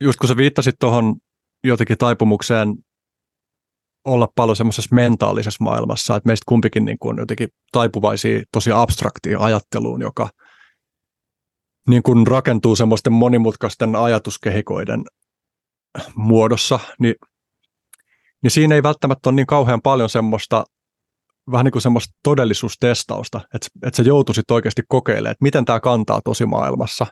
just 0.00 0.18
kun 0.18 0.28
sä 0.28 0.36
viittasit 0.36 0.74
tuohon 0.80 1.16
jotenkin 1.64 1.98
taipumukseen 1.98 2.74
olla 4.04 4.28
paljon 4.34 4.56
semmoisessa 4.56 4.94
mentaalisessa 4.94 5.64
maailmassa, 5.64 6.16
että 6.16 6.26
meistä 6.26 6.44
kumpikin 6.48 6.84
niin 6.84 6.98
kuin 6.98 7.18
jotenkin 7.18 7.48
taipuvaisia 7.72 8.42
tosi 8.52 8.72
abstraktiin 8.72 9.38
ajatteluun, 9.38 10.00
joka 10.00 10.28
niin 11.88 12.02
kuin 12.02 12.26
rakentuu 12.26 12.76
semmoisten 12.76 13.12
monimutkaisten 13.12 13.96
ajatuskehikoiden 13.96 15.04
muodossa, 16.14 16.80
niin, 16.98 17.14
niin 18.42 18.50
siinä 18.50 18.74
ei 18.74 18.82
välttämättä 18.82 19.28
ole 19.28 19.36
niin 19.36 19.46
kauhean 19.46 19.82
paljon 19.82 20.08
semmoista 20.08 20.64
vähän 21.52 21.64
niin 21.64 21.72
kuin 21.72 21.82
semmoista 21.82 22.14
todellisuustestausta, 22.22 23.40
että, 23.54 23.68
että 23.82 23.96
sä 23.96 24.02
joutuisit 24.02 24.50
oikeasti 24.50 24.82
kokeilemaan, 24.88 25.32
että 25.32 25.42
miten 25.42 25.64
tämä 25.64 25.80
kantaa 25.80 26.20
tosi 26.24 26.46
maailmassa. 26.46 27.06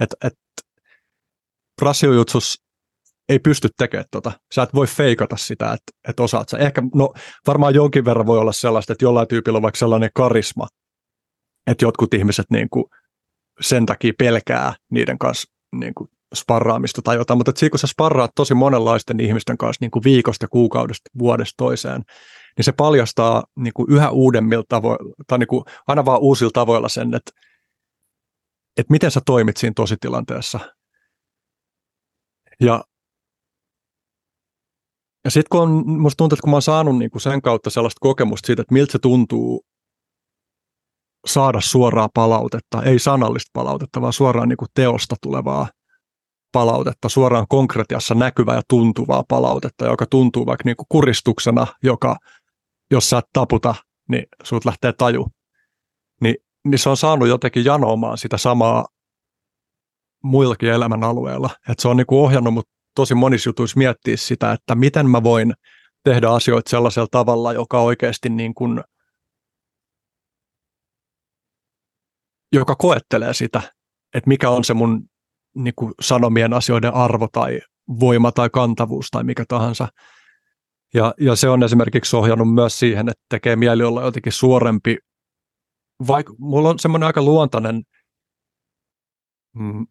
Että, 0.00 0.16
että 0.24 0.40
ei 3.28 3.38
pysty 3.38 3.68
tekemään 3.76 4.04
tota. 4.10 4.32
Sä 4.54 4.62
et 4.62 4.74
voi 4.74 4.86
feikata 4.86 5.36
sitä, 5.36 5.72
että, 5.72 5.92
että 6.08 6.22
osaat 6.22 6.48
sä. 6.48 6.58
Ehkä, 6.58 6.82
no 6.94 7.12
varmaan 7.46 7.74
jonkin 7.74 8.04
verran 8.04 8.26
voi 8.26 8.38
olla 8.38 8.52
sellaista, 8.52 8.92
että 8.92 9.04
jollain 9.04 9.28
tyypillä 9.28 9.56
on 9.56 9.62
vaikka 9.62 9.78
sellainen 9.78 10.10
karisma, 10.14 10.66
että 11.66 11.84
jotkut 11.84 12.14
ihmiset 12.14 12.46
niin 12.50 12.68
kuin 12.70 12.84
sen 13.60 13.86
takia 13.86 14.12
pelkää 14.18 14.74
niiden 14.90 15.18
kanssa 15.18 15.52
niin 15.76 15.94
kuin 15.94 16.08
sparraamista 16.34 17.02
tai 17.02 17.16
jotain, 17.16 17.38
mutta 17.38 17.52
siinä 17.56 17.70
kun 17.70 17.78
sä 17.78 17.86
sparraat 17.86 18.30
tosi 18.36 18.54
monenlaisten 18.54 19.20
ihmisten 19.20 19.58
kanssa 19.58 19.78
niin 19.80 19.90
kuin 19.90 20.04
viikosta, 20.04 20.48
kuukaudesta, 20.48 21.10
vuodesta 21.18 21.54
toiseen, 21.56 22.02
niin 22.56 22.64
se 22.64 22.72
paljastaa 22.72 23.44
niin 23.56 23.72
kuin 23.74 23.90
yhä 23.90 24.10
uudemmilla 24.10 24.64
tavoilla, 24.68 25.14
tai 25.26 25.38
niin 25.38 25.46
kuin 25.46 25.64
aina 25.86 26.04
vaan 26.04 26.20
uusilla 26.20 26.50
tavoilla 26.54 26.88
sen, 26.88 27.14
että, 27.14 27.30
että 28.76 28.90
miten 28.90 29.10
sä 29.10 29.20
toimit 29.26 29.56
siinä 29.56 29.72
tositilanteessa. 29.76 30.60
Ja, 32.60 32.84
ja 35.24 35.30
sitten 35.30 35.48
kun 35.50 35.60
on, 35.60 36.00
musta 36.00 36.16
tuntuu, 36.16 36.34
että 36.36 36.42
kun 36.42 36.50
mä 36.50 36.54
oon 36.54 36.62
saanut 36.62 36.98
niin 36.98 37.10
kuin 37.10 37.22
sen 37.22 37.42
kautta 37.42 37.70
sellaista 37.70 37.98
kokemusta 38.00 38.46
siitä, 38.46 38.62
että 38.62 38.74
miltä 38.74 38.92
se 38.92 38.98
tuntuu 38.98 39.64
saada 41.26 41.60
suoraa 41.60 42.08
palautetta, 42.14 42.82
ei 42.82 42.98
sanallista 42.98 43.50
palautetta, 43.52 44.00
vaan 44.00 44.12
suoraan 44.12 44.48
niin 44.48 44.56
kuin 44.56 44.68
teosta 44.74 45.16
tulevaa 45.22 45.68
palautetta, 46.52 47.08
suoraan 47.08 47.46
konkretiassa 47.48 48.14
näkyvää 48.14 48.56
ja 48.56 48.62
tuntuvaa 48.68 49.24
palautetta, 49.28 49.84
joka 49.84 50.06
tuntuu 50.06 50.46
vaikka 50.46 50.62
niin 50.64 50.76
kuin 50.76 50.86
kuristuksena, 50.88 51.66
joka 51.82 52.16
jos 52.90 53.10
sä 53.10 53.18
et 53.18 53.24
taputa, 53.32 53.74
niin 54.08 54.26
sut 54.42 54.64
lähtee 54.64 54.92
taju. 54.92 55.28
Ni, 56.20 56.34
niin 56.64 56.78
se 56.78 56.88
on 56.88 56.96
saanut 56.96 57.28
jotenkin 57.28 57.64
janoamaan 57.64 58.18
sitä 58.18 58.38
samaa 58.38 58.86
muillakin 60.22 60.68
elämän 60.68 61.04
alueilla. 61.04 61.50
Et 61.68 61.78
se 61.78 61.88
on 61.88 61.96
niin 61.96 62.06
kuin 62.06 62.20
ohjannut 62.20 62.54
mut 62.54 62.68
tosi 62.94 63.14
monissa 63.14 63.48
jutuissa 63.48 63.78
miettiä 63.78 64.16
sitä, 64.16 64.52
että 64.52 64.74
miten 64.74 65.10
mä 65.10 65.22
voin 65.22 65.54
tehdä 66.04 66.28
asioita 66.28 66.70
sellaisella 66.70 67.08
tavalla, 67.10 67.52
joka 67.52 67.80
oikeasti 67.80 68.28
niin 68.28 68.54
kuin, 68.54 68.84
joka 72.52 72.74
koettelee 72.76 73.34
sitä, 73.34 73.62
että 74.14 74.28
mikä 74.28 74.50
on 74.50 74.64
se 74.64 74.74
mun 74.74 75.08
niin 75.54 75.74
kuin 75.76 75.94
sanomien 76.00 76.52
asioiden 76.52 76.94
arvo 76.94 77.28
tai 77.32 77.60
voima 78.00 78.32
tai 78.32 78.50
kantavuus 78.50 79.08
tai 79.10 79.24
mikä 79.24 79.44
tahansa. 79.48 79.88
Ja, 80.94 81.14
ja 81.20 81.36
se 81.36 81.48
on 81.48 81.62
esimerkiksi 81.62 82.16
ohjannut 82.16 82.54
myös 82.54 82.78
siihen, 82.78 83.08
että 83.08 83.24
tekee 83.28 83.56
mieli 83.56 83.82
olla 83.82 84.02
jotenkin 84.02 84.32
suorempi. 84.32 84.96
Vaikka 86.06 86.34
mulla 86.38 86.68
on 86.68 86.78
semmoinen 86.78 87.06
aika 87.06 87.22
luontainen, 87.22 87.82
mm, 89.54 89.86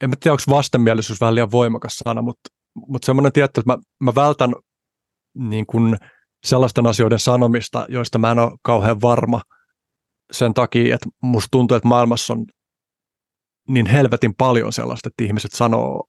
en 0.00 0.10
tiedä 0.20 0.32
onko 0.32 0.42
vastenmielisyys 0.50 1.20
vähän 1.20 1.34
liian 1.34 1.50
voimakas 1.50 1.96
sana, 1.96 2.22
mutta, 2.22 2.50
mutta 2.74 3.06
semmoinen 3.06 3.32
tietty, 3.32 3.60
että 3.60 3.72
mä, 3.72 3.78
mä 4.00 4.14
vältän 4.14 4.54
niin 5.34 5.66
kuin 5.66 5.96
sellaisten 6.44 6.86
asioiden 6.86 7.18
sanomista, 7.18 7.86
joista 7.88 8.18
mä 8.18 8.30
en 8.30 8.38
ole 8.38 8.52
kauhean 8.62 9.00
varma 9.00 9.40
sen 10.32 10.54
takia, 10.54 10.94
että 10.94 11.08
musta 11.22 11.48
tuntuu, 11.50 11.76
että 11.76 11.88
maailmassa 11.88 12.32
on 12.32 12.44
niin 13.68 13.86
helvetin 13.86 14.34
paljon 14.34 14.72
sellaista, 14.72 15.08
että 15.08 15.24
ihmiset 15.24 15.52
sanoo 15.52 16.04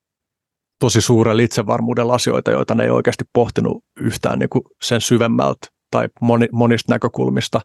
tosi 0.80 1.02
suurella 1.02 1.43
itsevarmuudella 1.43 2.13
asioita, 2.13 2.52
joita 2.52 2.75
ne 2.75 2.84
ei 2.84 2.89
oikeasti 2.89 3.23
pohtinut 3.34 3.84
yhtään 3.99 4.39
niin 4.39 4.49
kuin 4.49 4.63
sen 4.84 5.02
syvemmältä 5.02 5.67
tai 5.91 6.08
moni, 6.21 6.47
monista 6.52 6.93
näkökulmista. 6.93 7.62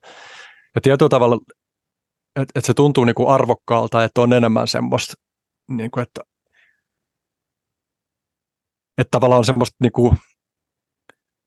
Ja 0.74 0.80
tietyllä 0.80 1.08
tavalla, 1.08 1.38
että 2.36 2.52
et 2.54 2.64
se 2.64 2.74
tuntuu 2.74 3.04
niin 3.04 3.14
kuin 3.14 3.28
arvokkaalta, 3.28 4.04
että 4.04 4.20
on 4.20 4.32
enemmän 4.32 4.68
semmoista, 4.68 5.14
niin 5.68 5.90
kuin, 5.90 6.02
että, 6.02 6.20
että 8.98 9.10
tavallaan 9.10 9.44
semmoista, 9.44 9.76
niin 9.82 9.92
kuin, 9.92 10.16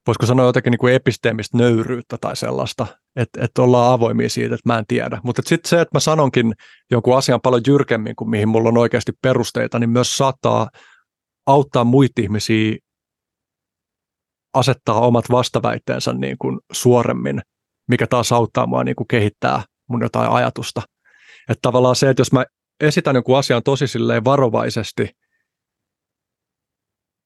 voisiko 0.08 0.26
sanoa 0.26 0.46
jotenkin 0.46 0.72
niin 0.72 0.80
kuin 0.80 0.94
episteemistä 0.94 1.58
nöyryyttä 1.58 2.18
tai 2.22 2.36
sellaista, 2.36 2.88
että, 3.16 3.46
että 3.46 3.62
ollaan 3.62 3.94
avoimia 3.94 4.30
siitä, 4.30 4.56
että 4.56 4.70
mä 4.70 4.78
en 4.78 4.86
tiedä. 4.88 5.22
Mutta 5.24 5.42
sitten 5.46 5.70
se, 5.70 5.82
että 5.82 5.96
mä 5.96 6.00
sanonkin 6.00 6.54
jonkun 6.92 7.18
asian 7.18 7.42
paljon 7.42 7.64
jyrkemmin 7.68 8.16
kuin 8.16 8.30
mihin 8.30 8.50
mulla 8.50 8.70
on 8.70 8.78
oikeasti 8.78 9.12
perusteita, 9.22 9.80
niin 9.80 9.90
myös 9.90 10.18
saattaa 10.18 10.70
auttaa 11.48 11.84
muita 11.84 12.22
ihmisiä 12.22 12.78
asettaa 14.54 15.00
omat 15.00 15.26
vastaväitteensä 15.32 16.14
niin 16.14 16.38
kuin 16.38 16.60
suoremmin, 16.72 17.42
mikä 17.88 18.08
taas 18.08 18.32
auttaa 18.32 18.68
mua 18.68 18.84
niin 18.84 18.96
kuin 18.96 19.08
kehittää 19.08 19.64
mun 19.90 20.02
jotain 20.02 20.30
ajatusta. 20.30 20.82
Että 21.50 21.62
tavallaan 21.62 21.96
se, 21.96 22.10
että 22.10 22.22
jos 22.22 22.32
mä 22.32 22.46
esitän 22.82 23.16
jonkun 23.16 23.38
asian 23.38 23.64
tosi 23.64 23.88
silleen 23.88 24.26
varovaisesti, 24.26 25.10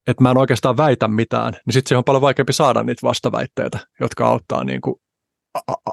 että 0.08 0.24
mä 0.24 0.32
en 0.32 0.38
oikeastaan 0.38 0.78
väitä 0.78 1.08
mitään, 1.08 1.54
niin 1.54 1.74
sitten 1.74 1.90
se 1.90 1.98
on 1.98 2.04
paljon 2.04 2.22
vaikeampi 2.22 2.54
saada 2.54 2.84
niitä 2.84 3.08
vastaväitteitä, 3.08 3.80
jotka 4.00 4.28
auttaa 4.28 4.64
niin 4.64 4.82
kuin 4.82 4.96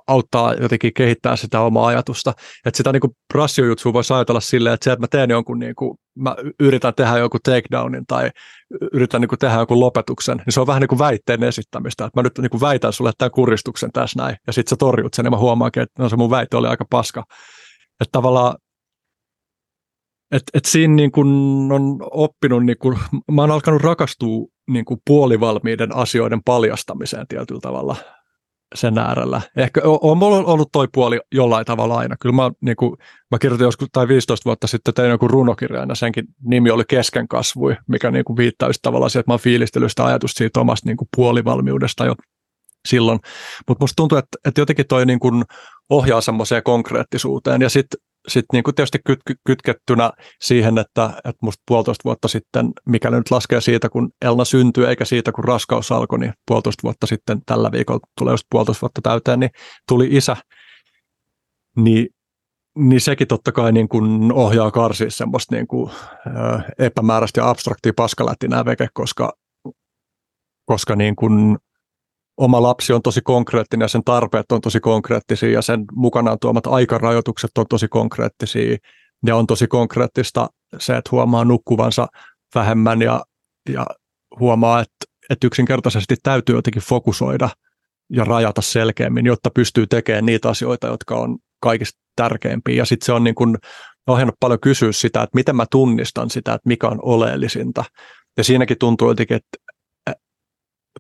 auttaa 0.07 0.55
jotenkin 0.55 0.95
kehittää 0.95 1.37
sitä 1.37 1.61
omaa 1.61 1.87
ajatusta. 1.87 2.35
Että 2.67 2.77
sitä 2.77 2.93
niin 2.93 3.17
rassiojutsuja 3.35 3.93
voisi 3.93 4.15
ajatella 4.15 4.41
silleen, 4.41 4.75
että 4.75 4.85
se, 4.85 4.93
että 4.93 5.03
mä 5.03 5.07
teen 5.09 5.31
jonkun, 5.31 5.59
niin 5.59 5.75
kuin, 5.75 5.99
mä 6.19 6.37
yritän 6.61 6.95
tehdä 6.95 7.19
jonkun 7.19 7.41
takedownin 7.43 8.07
tai 8.07 8.31
yritän 8.93 9.21
niin 9.21 9.29
kuin 9.29 9.39
tehdä 9.39 9.55
jonkun 9.55 9.81
lopetuksen, 9.81 10.37
niin 10.37 10.53
se 10.53 10.61
on 10.61 10.67
vähän 10.67 10.81
niin 10.81 10.89
kuin 10.89 10.99
väitteen 10.99 11.45
esittämistä. 11.45 12.05
Että 12.05 12.19
mä 12.19 12.23
nyt 12.23 12.39
niin 12.39 12.51
kuin 12.51 12.61
väitän 12.61 12.93
sulle 12.93 13.13
tämän 13.19 13.31
kuristuksen 13.31 13.93
tässä 13.93 14.23
näin, 14.23 14.37
ja 14.47 14.53
sitten 14.53 14.71
sä 14.71 14.77
torjut 14.77 15.15
sen, 15.15 15.25
ja 15.25 15.31
mä 15.31 15.37
huomaankin, 15.37 15.83
että 15.83 16.03
no 16.03 16.09
se 16.09 16.17
mun 16.17 16.31
väite 16.31 16.57
oli 16.57 16.69
aika 16.69 16.85
paska. 16.91 17.25
Että 18.01 18.13
tavallaan 18.13 18.57
että 20.33 20.51
et 20.55 20.65
siinä 20.65 20.95
niin 20.95 21.13
kun 21.13 21.29
on 21.73 21.99
oppinut, 22.11 22.67
niin 22.67 22.79
kun, 22.79 22.99
mä 23.33 23.43
oon 23.43 23.51
alkanut 23.51 23.83
rakastua 23.83 24.47
niin 24.71 24.85
kuin 24.85 25.01
puolivalmiiden 25.07 25.97
asioiden 25.97 26.43
paljastamiseen 26.45 27.27
tietyllä 27.29 27.61
tavalla 27.61 27.97
sen 28.75 28.99
äärellä. 28.99 29.41
Ehkä 29.57 29.81
on 29.85 30.19
mulla 30.19 30.37
ollut 30.37 30.69
toi 30.73 30.89
puoli 30.95 31.21
jollain 31.35 31.67
tavalla 31.67 31.99
aina. 31.99 32.17
Kyllä 32.21 32.35
mä, 32.35 32.51
niin 32.61 32.77
kuin, 32.77 32.97
mä 33.31 33.39
kirjoitin 33.39 33.65
joskus 33.65 33.89
tai 33.93 34.09
15 34.09 34.45
vuotta 34.45 34.67
sitten 34.67 34.95
tein 34.95 35.11
joku 35.11 35.29
runokirjan 35.29 35.89
ja 35.89 35.95
senkin 35.95 36.25
nimi 36.43 36.71
oli 36.71 36.85
Keskenkasvui, 36.89 37.77
mikä 37.89 38.11
niin 38.11 38.25
kuin 38.25 38.37
viittaa 38.37 38.69
just 38.69 38.79
tavallaan 38.83 39.11
siihen, 39.11 39.21
että 39.21 39.31
mä 39.31 39.35
oon 39.35 39.41
fiilistellyt 39.41 39.93
sitä 39.93 40.05
ajatusta 40.05 40.39
siitä 40.39 40.61
omasta 40.61 40.89
niin 40.89 40.97
kuin 40.97 41.09
puolivalmiudesta 41.17 42.07
jo 42.07 42.15
silloin. 42.89 43.19
Mutta 43.69 43.83
musta 43.83 43.97
tuntuu, 43.97 44.19
että, 44.19 44.39
että 44.45 44.61
jotenkin 44.61 44.87
toi 44.87 45.07
niin 45.07 45.21
kuin 45.21 45.45
ohjaa 45.91 46.21
semmoiseen 46.21 46.63
konkreettisuuteen 46.63 47.63
ja 47.63 47.69
sitten 47.69 48.01
sit 48.29 48.45
niin 48.53 48.65
kuin 48.65 48.75
tietysti 48.75 48.99
kyt, 49.07 49.21
kytkettynä 49.47 50.11
siihen, 50.41 50.79
että, 50.79 51.11
että 51.17 51.39
musta 51.43 51.63
puolitoista 51.67 52.05
vuotta 52.05 52.29
sitten, 52.29 52.73
mikäli 52.87 53.17
nyt 53.17 53.31
laskee 53.31 53.61
siitä, 53.61 53.89
kun 53.89 54.11
Elna 54.23 54.45
syntyi, 54.45 54.85
eikä 54.85 55.05
siitä, 55.05 55.33
kun 55.33 55.45
raskaus 55.45 55.93
alkoi, 55.93 56.19
niin 56.19 56.33
puolitoista 56.47 56.83
vuotta 56.83 57.07
sitten 57.07 57.39
tällä 57.47 57.73
viikolla 57.73 58.01
tulee 58.19 58.33
just 58.33 58.45
puolitoista 58.51 58.81
vuotta 58.81 59.01
täyteen, 59.03 59.41
niin 59.41 59.51
tuli 59.89 60.09
isä, 60.11 60.37
niin, 61.77 62.09
niin 62.79 63.01
sekin 63.01 63.27
totta 63.27 63.53
kai 63.53 63.73
niin 63.73 63.89
kuin 63.89 64.33
ohjaa 64.33 64.71
karsia 64.71 65.11
semmoista 65.11 65.55
niin 65.55 65.67
kuin, 65.67 65.91
epämääräistä 66.79 67.41
ja 67.41 67.51
abstraktia 67.51 67.93
paskalätinää 67.97 68.65
veke, 68.65 68.89
koska, 68.95 69.33
koska 70.65 70.97
niin 70.97 71.17
kuin 71.17 71.57
oma 72.39 72.63
lapsi 72.63 72.93
on 72.93 73.03
tosi 73.03 73.21
konkreettinen 73.25 73.85
ja 73.85 73.89
sen 73.89 74.05
tarpeet 74.05 74.53
on 74.53 74.61
tosi 74.61 74.81
konkreettisia 74.81 75.51
ja 75.51 75.63
sen 75.63 75.85
mukanaan 75.93 76.39
tuomat 76.41 76.67
aikarajoitukset 76.67 77.51
on 77.59 77.67
tosi 77.71 77.89
konkreettisia 77.89 78.77
ja 79.27 79.37
on 79.37 79.47
tosi 79.47 79.67
konkreettista 79.67 80.49
se, 80.79 80.97
että 80.97 81.09
huomaa 81.13 81.45
nukkuvansa 81.45 82.07
vähemmän 82.55 83.03
ja, 83.03 83.25
ja 83.69 83.87
huomaa, 84.41 84.81
että, 84.81 85.07
että 85.31 85.47
yksinkertaisesti 85.47 86.17
täytyy 86.23 86.55
jotenkin 86.55 86.83
fokusoida 86.83 87.49
ja 88.13 88.25
rajata 88.25 88.63
selkeämmin, 88.63 89.27
jotta 89.27 89.51
pystyy 89.55 89.87
tekemään 89.87 90.27
niitä 90.27 90.49
asioita, 90.49 90.87
jotka 90.87 91.17
on 91.17 91.39
kaikista 91.61 92.01
tärkeimpiä. 92.17 92.75
Ja 92.75 92.85
sitten 92.85 93.07
se 93.07 93.13
on 93.13 93.25
niin 93.25 93.35
kuin 93.35 93.57
ohjannut 94.07 94.37
paljon 94.41 94.61
kysyä 94.61 94.93
sitä, 94.93 95.23
että 95.23 95.35
miten 95.35 95.57
mä 95.57 95.67
tunnistan 95.71 96.31
sitä, 96.31 96.55
että 96.55 96.69
mikä 96.69 96.89
on 96.89 96.99
oleellisinta. 97.03 97.85
Ja 98.37 98.45
siinäkin 98.45 98.79
tuntuu 98.79 99.09
jotenkin, 99.09 99.37
että 99.37 99.68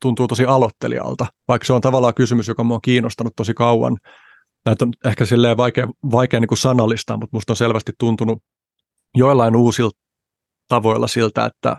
tuntuu 0.00 0.28
tosi 0.28 0.44
aloittelijalta, 0.44 1.26
vaikka 1.48 1.66
se 1.66 1.72
on 1.72 1.80
tavallaan 1.80 2.14
kysymys, 2.14 2.48
joka 2.48 2.64
mua 2.64 2.80
kiinnostanut 2.80 3.36
tosi 3.36 3.54
kauan. 3.54 3.96
Näitä 4.66 4.84
on 4.84 4.92
ehkä 5.04 5.24
silleen 5.24 5.56
vaikea, 5.56 5.88
vaikea 6.10 6.40
niin 6.40 6.48
kuin 6.48 6.58
sanallistaa, 6.58 7.16
mutta 7.16 7.36
musta 7.36 7.52
on 7.52 7.56
selvästi 7.56 7.92
tuntunut 7.98 8.42
joillain 9.16 9.56
uusilla 9.56 9.90
tavoilla 10.68 11.06
siltä, 11.08 11.44
että, 11.44 11.76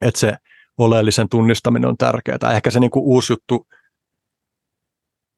että 0.00 0.20
se 0.20 0.36
oleellisen 0.78 1.28
tunnistaminen 1.28 1.90
on 1.90 1.96
tärkeää. 1.96 2.54
Ehkä 2.54 2.70
se 2.70 2.80
niin 2.80 2.90
kuin 2.90 3.04
uusi 3.04 3.32
juttu 3.32 3.66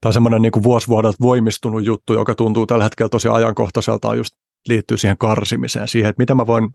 tai 0.01 0.13
semmoinen 0.13 0.43
niin 0.43 0.53
kuin 0.53 0.65
voimistunut 1.21 1.85
juttu, 1.85 2.13
joka 2.13 2.35
tuntuu 2.35 2.67
tällä 2.67 2.85
hetkellä 2.85 3.09
tosi 3.09 3.29
ajankohtaiselta, 3.29 4.09
on 4.09 4.17
just 4.17 4.35
liittyy 4.69 4.97
siihen 4.97 5.19
karsimiseen, 5.19 5.89
siihen, 5.89 6.11
että 6.11 6.23
miten 6.23 6.37
mä 6.37 6.47
voin 6.47 6.69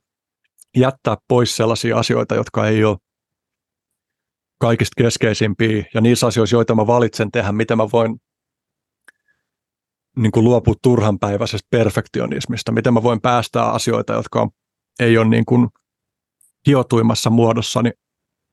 jättää 0.78 1.18
pois 1.28 1.58
sellaisia 1.58 1.98
asioita, 1.98 2.36
jotka 2.36 2.68
ei 2.68 2.84
ole 2.84 2.98
kaikista 4.60 5.04
keskeisimpiä, 5.04 5.86
ja 5.94 6.02
niissä 6.02 6.28
asioissa, 6.28 6.56
joita 6.56 6.76
mä 6.76 6.88
valitsen 6.88 7.32
tehdä, 7.32 7.52
miten 7.52 7.78
mä 7.78 7.88
voin 7.94 8.22
niin 10.18 10.32
kuin 10.32 10.44
luopua 10.44 10.74
turhanpäiväisestä 10.82 11.68
perfektionismista, 11.70 12.72
miten 12.72 12.94
mä 12.94 13.04
voin 13.04 13.22
päästää 13.22 13.72
asioita, 13.72 14.14
jotka 14.14 14.50
ei 15.00 15.18
ole 15.18 15.28
niin 15.28 15.46
kuin 15.46 15.68
hiotuimmassa 16.68 17.30
muodossani 17.30 17.92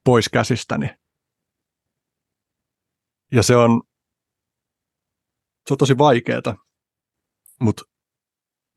pois 0.05 0.29
käsistäni. 0.29 0.91
Ja 3.33 3.43
se 3.43 3.57
on, 3.57 3.83
se 5.69 5.75
on 5.75 5.79
tosi 5.79 5.99
vaikeaa, 5.99 6.57
mutta 7.61 7.83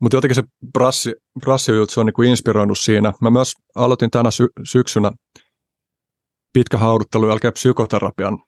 mut 0.00 0.12
jotenkin 0.12 0.34
se 0.34 0.42
brassi, 0.72 1.14
brassi 1.40 1.72
se 1.88 2.00
on 2.00 2.06
niin 2.06 2.14
kuin 2.14 2.30
inspiroinut 2.30 2.78
siinä. 2.78 3.12
Mä 3.20 3.30
myös 3.30 3.52
aloitin 3.74 4.10
tänä 4.10 4.30
sy- 4.30 4.52
syksynä 4.64 5.12
pitkä 6.58 6.78
hauduttelu 6.78 7.28
jälkeen 7.28 7.52
psykoterapian. 7.52 8.38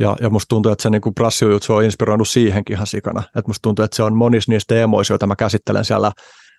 Ja, 0.00 0.16
ja 0.20 0.30
musta 0.30 0.48
tuntuu, 0.48 0.72
että 0.72 0.82
se 0.82 0.90
niin 0.90 1.14
brassijutsu 1.14 1.74
on 1.74 1.84
inspiroinut 1.84 2.28
siihenkin 2.28 2.74
ihan 2.74 2.86
sikana. 2.86 3.20
Että 3.20 3.48
musta 3.48 3.62
tuntuu, 3.62 3.84
että 3.84 3.96
se 3.96 4.02
on 4.02 4.16
monissa 4.16 4.52
niistä 4.52 4.74
teemoissa, 4.74 5.12
joita 5.12 5.26
mä 5.26 5.36
käsittelen 5.36 5.84
siellä 5.84 6.12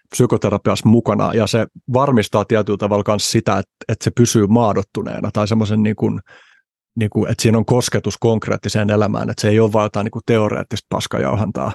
psykoterapiassa 0.10 0.90
mukana, 0.90 1.34
ja 1.34 1.48
se 1.48 1.66
varmistaa 1.94 2.46
tietyllä 2.46 2.78
tavalla 2.78 3.04
myös 3.08 3.32
sitä, 3.32 3.58
että, 3.58 3.72
että 3.88 4.04
se 4.04 4.12
pysyy 4.12 4.48
maadottuneena, 4.48 5.30
tai 5.34 5.48
semmoisen 5.48 5.84
niin 5.84 5.96
kuin, 5.96 6.20
niin 6.96 7.10
kuin, 7.10 7.32
että 7.32 7.42
siinä 7.42 7.58
on 7.58 7.66
kosketus 7.66 8.18
konkreettiseen 8.18 8.90
elämään, 8.90 9.30
että 9.30 9.42
se 9.42 9.50
ei 9.50 9.60
ole 9.60 9.74
vain 9.74 9.86
jotain 9.86 10.06
niin 10.06 10.12
kuin 10.12 10.24
teoreettista 10.26 10.88
paskajauhantaa, 10.90 11.72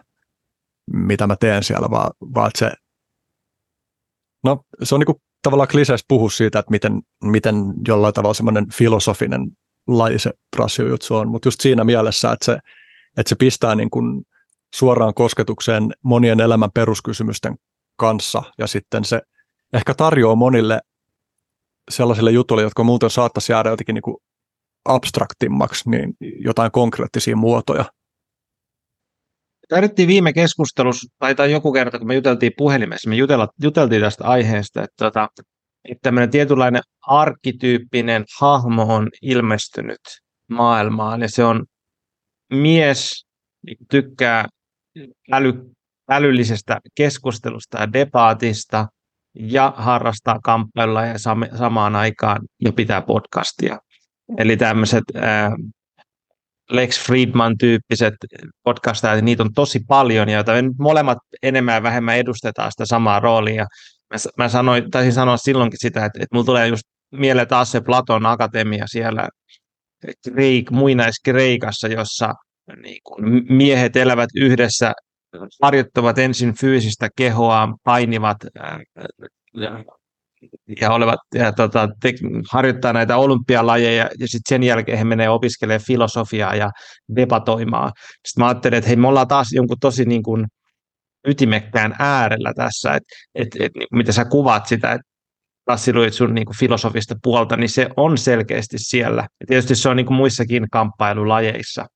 mitä 0.93 1.27
mä 1.27 1.37
teen 1.37 1.65
siellä, 1.65 1.91
vaan, 1.91 2.11
vaan 2.35 2.49
että 2.49 2.59
se, 2.59 2.73
no 4.45 4.65
se 4.83 4.95
on 4.95 5.01
niin 5.01 5.07
kuin 5.07 5.23
tavallaan 5.43 5.69
kliseistä 5.69 6.05
puhua 6.09 6.31
siitä, 6.31 6.59
että 6.59 6.71
miten, 6.71 7.03
miten 7.25 7.55
jollain 7.89 8.15
tavalla 8.15 8.35
semmoinen 8.35 8.67
filosofinen 8.73 9.41
laji 9.87 10.19
se 10.19 10.31
brassijutsu 10.57 11.17
on, 11.17 11.29
mutta 11.29 11.47
just 11.47 11.61
siinä 11.61 11.85
mielessä, 11.85 12.33
että 12.33 12.45
se, 12.45 12.59
että 13.17 13.29
se 13.29 13.37
pistää 13.39 13.75
niin 13.75 13.91
kuin 13.91 14.23
suoraan 14.75 15.15
kosketukseen 15.15 15.95
monien 16.03 16.41
elämän 16.41 16.71
peruskysymysten 16.75 17.57
kanssa 17.97 18.43
ja 18.59 18.67
sitten 18.67 19.05
se 19.05 19.21
ehkä 19.73 19.95
tarjoaa 19.95 20.35
monille 20.35 20.81
sellaisille 21.91 22.31
jutuille, 22.31 22.63
jotka 22.63 22.85
muuten 22.85 23.11
saattaisi 23.11 23.53
jäädä 23.53 23.71
jotenkin 23.71 23.95
niin 23.95 24.03
kuin 24.03 24.17
abstraktimmaksi, 24.85 25.91
niin 25.91 26.15
jotain 26.21 26.71
konkreettisia 26.71 27.37
muotoja. 27.37 27.85
Tarvittiin 29.69 30.09
viime 30.09 30.33
keskustelussa, 30.33 31.07
tai, 31.19 31.35
tai 31.35 31.53
joku 31.53 31.73
kerta, 31.73 31.99
kun 31.99 32.09
me 32.09 32.15
juteltiin 32.15 32.53
puhelimessa, 32.57 33.09
me 33.09 33.17
jutella, 33.17 33.49
juteltiin 33.63 34.03
tästä 34.03 34.25
aiheesta, 34.25 34.83
että, 34.83 35.05
tota, 35.05 35.29
että 35.85 36.03
tämmöinen 36.03 36.31
tietynlainen 36.31 36.83
arkkityyppinen 37.07 38.25
hahmo 38.41 38.95
on 38.95 39.09
ilmestynyt 39.23 40.01
maailmaan, 40.51 41.23
ja 41.23 41.29
se 41.29 41.45
on 41.45 41.65
mies, 42.53 43.27
tykkää 43.91 44.45
äly, 45.33 45.53
älyllisestä 46.11 46.81
keskustelusta 46.95 47.81
ja 47.81 47.93
debaatista, 47.93 48.87
ja 49.35 49.73
harrastaa 49.77 50.39
kamppailla 50.45 51.07
ja 51.07 51.15
samaan 51.59 51.97
aikaan 51.97 52.41
jo 52.61 52.73
pitää 52.73 53.03
podcastia. 53.03 53.79
Eli 54.39 54.57
tämmöiset 54.57 55.05
Lex 56.71 57.07
Friedman-tyyppiset 57.07 58.15
podcastajat, 58.63 59.25
niitä 59.25 59.43
on 59.43 59.53
tosi 59.55 59.81
paljon, 59.89 60.29
joita 60.29 60.53
me 60.53 60.63
molemmat 60.79 61.19
enemmän 61.43 61.75
ja 61.75 61.83
vähemmän 61.83 62.17
edustetaan 62.17 62.73
sitä 62.73 62.87
samaa 62.87 63.21
roolia. 63.21 63.67
Mä, 64.15 64.17
mä 64.39 64.49
sanoin, 64.49 64.91
taisin 64.91 65.13
sanoa 65.13 65.37
silloinkin 65.37 65.79
sitä, 65.81 66.05
että, 66.05 66.19
että 66.23 66.35
mulla 66.35 66.47
tulee 66.47 66.69
just 66.69 66.83
mieleen 67.13 67.49
taas 67.49 67.73
se 67.73 67.81
Platon 67.81 68.27
akatemia 68.27 68.85
siellä 68.87 69.29
Kreik, 70.33 70.71
muinaiskreikassa, 70.71 71.89
jossa 71.89 72.35
niin 72.83 73.01
kun 73.05 73.45
miehet 73.49 73.97
elävät 73.97 74.31
yhdessä, 74.35 74.93
harjoittavat 75.63 76.19
ensin 76.19 76.55
fyysistä 76.55 77.09
kehoa, 77.17 77.69
painivat 77.85 78.37
ja, 80.81 80.93
olevat, 80.93 81.21
ja 81.35 81.53
tota, 81.53 81.89
te, 82.03 82.15
harjoittaa 82.53 82.93
näitä 82.93 83.17
olympialajeja 83.17 84.11
ja 84.19 84.29
sitten 84.29 84.49
sen 84.49 84.63
jälkeen 84.63 84.99
he 84.99 85.05
menee 85.05 85.29
opiskelemaan 85.29 85.87
filosofiaa 85.87 86.55
ja 86.55 86.71
debatoimaan. 87.17 87.93
Sitten 88.27 88.45
mä 88.45 88.49
ajattelin, 88.49 88.79
että 88.79 88.89
hei, 88.89 88.97
me 88.97 89.09
ollaan 89.09 89.29
taas 89.29 89.49
jonkun 89.53 89.77
tosi 89.81 90.05
niin 90.05 90.23
kuin 90.23 90.47
ytimekkään 91.27 91.95
äärellä 91.99 92.53
tässä, 92.57 92.95
että 92.95 93.09
et, 93.35 93.49
et, 93.61 93.73
niin, 93.75 93.89
mitä 93.93 94.13
sä 94.13 94.25
kuvaat 94.25 94.67
sitä, 94.67 94.93
että 94.93 95.09
tassiluit 95.65 96.15
sun 96.15 96.35
niin 96.35 96.47
kuin 96.47 96.59
filosofista 96.59 97.15
puolta, 97.23 97.57
niin 97.57 97.71
se 97.71 97.89
on 97.97 98.19
selkeästi 98.19 98.77
siellä. 98.79 99.27
Ja 99.41 99.47
tietysti 99.47 99.75
se 99.75 99.89
on 99.89 99.97
niin 99.97 100.07
kuin 100.07 100.17
muissakin 100.17 100.67
kamppailulajeissa. 100.73 101.87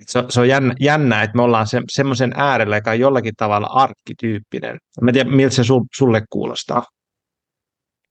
Et 0.00 0.08
se, 0.08 0.24
se 0.28 0.40
on 0.40 0.48
jännä, 0.48 0.74
jännä, 0.80 1.22
että 1.22 1.36
me 1.36 1.42
ollaan 1.42 1.66
se, 1.66 1.80
semmoisen 1.90 2.32
äärellä, 2.36 2.76
joka 2.76 2.90
on 2.90 3.00
jollakin 3.00 3.34
tavalla 3.36 3.66
arkkityyppinen. 3.66 4.78
Mä 5.00 5.10
en 5.10 5.14
tiedä, 5.14 5.30
miltä 5.30 5.54
se 5.54 5.62
sulle 5.94 6.22
kuulostaa. 6.30 6.84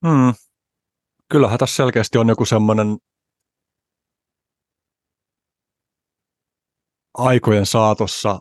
Hmm. 0.06 0.34
Kyllähän 1.28 1.58
tässä 1.58 1.76
selkeästi 1.76 2.18
on 2.18 2.28
joku 2.28 2.44
semmoinen 2.44 2.98
aikojen 7.14 7.66
saatossa 7.66 8.38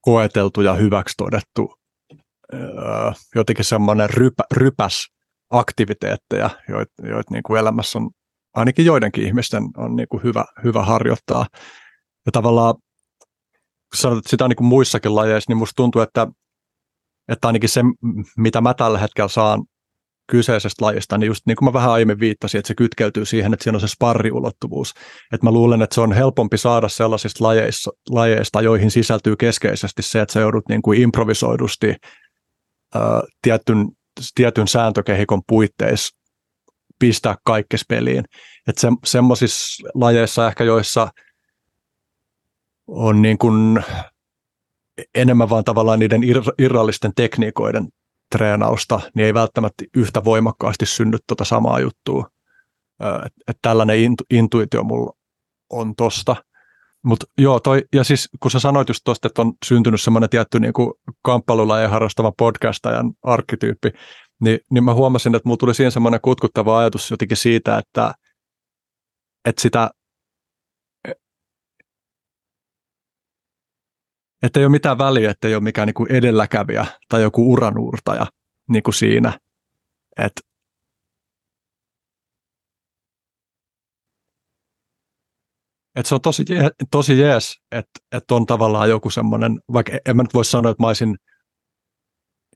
koeteltu 0.00 0.60
ja 0.60 0.74
hyväksi 0.74 1.14
todettu 1.16 1.74
öö, 2.54 3.12
jotenkin 3.34 3.64
semmoinen 3.64 4.10
rypä, 4.10 4.42
rypäs 4.52 5.06
aktiviteetteja, 5.50 6.50
joita 6.68 7.06
joit 7.06 7.30
niin 7.30 7.42
kuin 7.42 7.60
elämässä 7.60 7.98
on 7.98 8.10
ainakin 8.54 8.84
joidenkin 8.84 9.26
ihmisten 9.26 9.62
on 9.76 9.96
niin 9.96 10.08
kuin 10.08 10.22
hyvä, 10.22 10.44
hyvä 10.64 10.84
harjoittaa. 10.84 11.46
Ja 12.26 12.32
tavallaan, 12.32 12.74
kun 13.90 13.96
sanot, 13.96 14.26
sitä 14.26 14.44
on 14.44 14.50
niin 14.50 14.56
kuin 14.56 14.66
muissakin 14.66 15.14
lajeissa, 15.14 15.50
niin 15.50 15.58
musta 15.58 15.76
tuntuu, 15.76 16.02
että, 16.02 16.26
että 17.28 17.46
ainakin 17.46 17.68
se, 17.68 17.80
mitä 18.36 18.60
mä 18.60 18.74
tällä 18.74 18.98
hetkellä 18.98 19.28
saan 19.28 19.64
kyseisestä 20.30 20.84
lajista, 20.84 21.18
niin 21.18 21.26
just 21.26 21.46
niin 21.46 21.56
kuin 21.56 21.66
mä 21.66 21.72
vähän 21.72 21.90
aiemmin 21.90 22.20
viittasin, 22.20 22.58
että 22.58 22.68
se 22.68 22.74
kytkeytyy 22.74 23.24
siihen, 23.24 23.52
että 23.52 23.64
siinä 23.64 23.76
on 23.76 23.80
se 23.80 23.88
sparriulottuvuus. 23.88 24.94
Että 25.32 25.46
mä 25.46 25.52
luulen, 25.52 25.82
että 25.82 25.94
se 25.94 26.00
on 26.00 26.12
helpompi 26.12 26.58
saada 26.58 26.88
sellaisista 26.88 27.44
lajeista, 27.44 27.90
lajeista 28.10 28.62
joihin 28.62 28.90
sisältyy 28.90 29.36
keskeisesti 29.36 30.02
se, 30.02 30.20
että 30.20 30.32
sä 30.32 30.40
joudut 30.40 30.68
niin 30.68 30.82
kuin 30.82 31.02
improvisoidusti 31.02 31.94
ää, 32.94 33.22
tietyn, 33.42 33.88
tietyn 34.34 34.68
sääntökehikon 34.68 35.42
puitteissa 35.48 36.16
pistää 36.98 37.36
kaikkes 37.44 37.84
peliin. 37.88 38.24
Että 38.68 38.80
se, 38.80 38.88
semmoisissa 39.04 39.88
lajeissa 39.94 40.48
ehkä, 40.48 40.64
joissa 40.64 41.08
on 42.86 43.22
niin 43.22 43.38
kuin 43.38 43.84
enemmän 45.14 45.50
vaan 45.50 45.64
tavallaan 45.64 45.98
niiden 45.98 46.20
irrallisten 46.58 47.12
tekniikoiden 47.16 47.88
treenausta, 48.30 49.00
niin 49.14 49.26
ei 49.26 49.34
välttämättä 49.34 49.84
yhtä 49.96 50.24
voimakkaasti 50.24 50.86
synny 50.86 51.18
tuota 51.26 51.44
samaa 51.44 51.80
juttua. 51.80 52.26
Et, 53.26 53.32
et 53.48 53.56
tällainen 53.62 53.98
intu, 53.98 54.24
intuitio 54.30 54.84
mulla 54.84 55.12
on 55.70 55.96
tosta. 55.96 56.36
Mutta 57.04 57.26
joo, 57.38 57.60
toi, 57.60 57.84
ja 57.94 58.04
siis 58.04 58.28
kun 58.40 58.50
sä 58.50 58.58
sanoit 58.58 58.88
just 58.88 59.00
tosta, 59.04 59.26
että 59.28 59.42
on 59.42 59.52
syntynyt 59.64 60.00
semmoinen 60.00 60.30
tietty 60.30 60.60
niin 60.60 60.72
ja 61.82 61.88
harrastava 61.88 62.32
podcastajan 62.38 63.12
arkkityyppi, 63.22 63.90
niin, 64.40 64.58
niin 64.70 64.84
mä 64.84 64.94
huomasin, 64.94 65.34
että 65.34 65.48
mulla 65.48 65.56
tuli 65.56 65.74
siinä 65.74 65.90
semmoinen 65.90 66.20
kutkuttava 66.20 66.78
ajatus 66.78 67.10
jotenkin 67.10 67.36
siitä, 67.36 67.78
että, 67.78 68.14
että 69.44 69.62
sitä 69.62 69.90
että 74.42 74.60
ei 74.60 74.66
ole 74.66 74.70
mitään 74.70 74.98
väliä, 74.98 75.30
että 75.30 75.48
ei 75.48 75.54
ole 75.54 75.62
mikään 75.62 75.86
niin 75.86 75.94
kuin 75.94 76.12
edelläkävijä 76.12 76.86
tai 77.08 77.22
joku 77.22 77.52
uranuurtaja 77.52 78.26
niin 78.68 78.82
kuin 78.82 78.94
siinä. 78.94 79.38
Et, 80.18 80.32
et 85.96 86.06
se 86.06 86.14
on 86.14 86.20
tosi, 86.20 86.44
tosi 86.90 87.18
jees, 87.18 87.60
että 87.72 88.00
et 88.12 88.30
on 88.30 88.46
tavallaan 88.46 88.90
joku 88.90 89.10
semmoinen, 89.10 89.60
vaikka 89.72 89.92
en 90.08 90.16
mä 90.16 90.22
nyt 90.22 90.34
voi 90.34 90.44
sanoa, 90.44 90.70
että 90.70 90.82
mä 90.82 90.86
olisin 90.86 91.16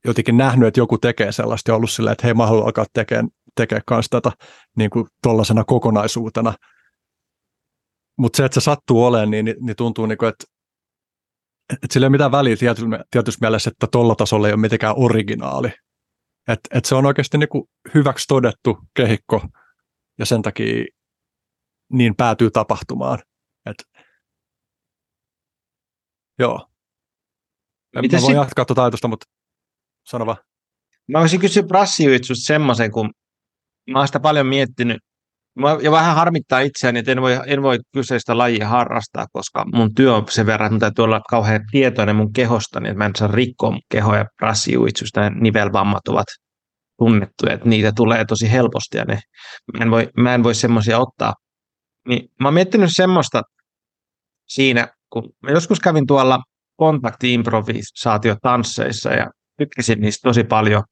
jotenkin 0.04 0.36
nähnyt, 0.36 0.68
että 0.68 0.80
joku 0.80 0.98
tekee 0.98 1.32
sellaista 1.32 1.70
ja 1.70 1.76
ollut 1.76 1.90
silleen, 1.90 2.12
että 2.12 2.26
hei 2.26 2.34
mä 2.34 2.46
haluan 2.46 2.64
alkaa 2.64 2.84
tekemään 2.92 3.28
tekee 3.56 3.80
kanssa 3.86 4.20
tätä 4.20 4.32
niin 4.76 4.90
kuin 4.90 5.06
kokonaisuutena. 5.66 6.54
Mutta 8.18 8.36
se, 8.36 8.44
että 8.44 8.60
se 8.60 8.64
sattuu 8.64 9.04
olemaan, 9.04 9.30
niin, 9.30 9.44
niin, 9.44 9.56
niin 9.60 9.76
tuntuu, 9.76 10.06
niin 10.06 10.18
kuin, 10.18 10.28
että, 10.28 10.44
että 11.72 11.86
sillä 11.90 12.04
ei 12.04 12.08
ole 12.08 12.12
mitään 12.12 12.32
väliä 12.32 12.56
tietyssä, 13.10 13.38
mielessä, 13.40 13.70
että 13.70 13.86
tuolla 13.92 14.14
tasolla 14.14 14.46
ei 14.46 14.52
ole 14.52 14.60
mitenkään 14.60 14.94
originaali. 14.96 15.72
Et, 16.48 16.60
et 16.70 16.84
se 16.84 16.94
on 16.94 17.06
oikeasti 17.06 17.38
niin 17.38 17.48
kuin 17.48 17.64
hyväksi 17.94 18.26
todettu 18.28 18.78
kehikko 18.96 19.48
ja 20.18 20.26
sen 20.26 20.42
takia 20.42 20.84
niin 21.92 22.16
päätyy 22.16 22.50
tapahtumaan. 22.50 23.18
Et, 23.66 23.76
joo. 26.38 26.68
Miten 28.02 28.20
mä 28.20 28.26
voin 28.26 28.36
jatkaa 28.36 28.64
tuota 28.64 28.82
ajatusta, 28.82 29.08
mutta 29.08 29.26
sano 30.06 30.26
vaan. 30.26 30.38
Mä 31.08 31.20
olisin 31.20 31.40
kysyä 31.40 31.62
brassijutsusta 31.62 32.46
semmoisen, 32.46 32.90
kun 32.90 33.10
mä 33.90 33.98
oon 33.98 34.08
sitä 34.08 34.20
paljon 34.20 34.46
miettinyt. 34.46 35.02
Mä, 35.58 35.76
ja 35.82 35.90
vähän 35.90 36.16
harmittaa 36.16 36.60
itseäni, 36.60 36.98
että 36.98 37.12
en 37.12 37.22
voi, 37.22 37.40
en 37.46 37.62
voi 37.62 37.78
kyseistä 37.92 38.38
lajia 38.38 38.68
harrastaa, 38.68 39.26
koska 39.32 39.64
mun 39.74 39.94
työ 39.94 40.14
on 40.14 40.24
sen 40.30 40.46
verran, 40.46 40.66
että 40.66 40.72
mun 40.72 40.80
täytyy 40.80 41.04
olla 41.04 41.20
kauhean 41.30 41.60
tietoinen 41.70 42.16
mun 42.16 42.32
kehosta, 42.32 42.80
niin 42.80 42.90
että 42.90 42.98
mä 42.98 43.06
en 43.06 43.16
saa 43.16 43.28
rikkoa 43.28 43.70
mun 43.70 43.80
kehoa 43.90 44.16
ja 44.16 44.24
brassijuitsusta 44.36 45.20
ja 45.20 45.30
nivelvammat 45.30 46.08
ovat 46.08 46.26
tunnettuja, 46.98 47.52
että 47.52 47.68
niitä 47.68 47.92
tulee 47.96 48.24
tosi 48.24 48.52
helposti 48.52 48.96
ja 48.96 49.04
ne, 49.04 49.20
mä 49.78 49.84
en 49.84 49.90
voi, 49.90 50.08
mä 50.16 50.34
en 50.34 50.42
voi 50.42 50.54
semmoisia 50.54 50.98
ottaa. 50.98 51.34
Niin 52.08 52.28
mä 52.40 52.48
oon 52.48 52.54
miettinyt 52.54 52.90
semmoista 52.92 53.42
siinä, 54.48 54.88
kun 55.10 55.30
mä 55.42 55.50
joskus 55.50 55.80
kävin 55.80 56.06
tuolla 56.06 56.38
kontakti-improvisaatiotansseissa 56.76 59.10
ja 59.10 59.30
tykkäsin 59.58 60.00
niistä 60.00 60.28
tosi 60.28 60.44
paljon. 60.44 60.82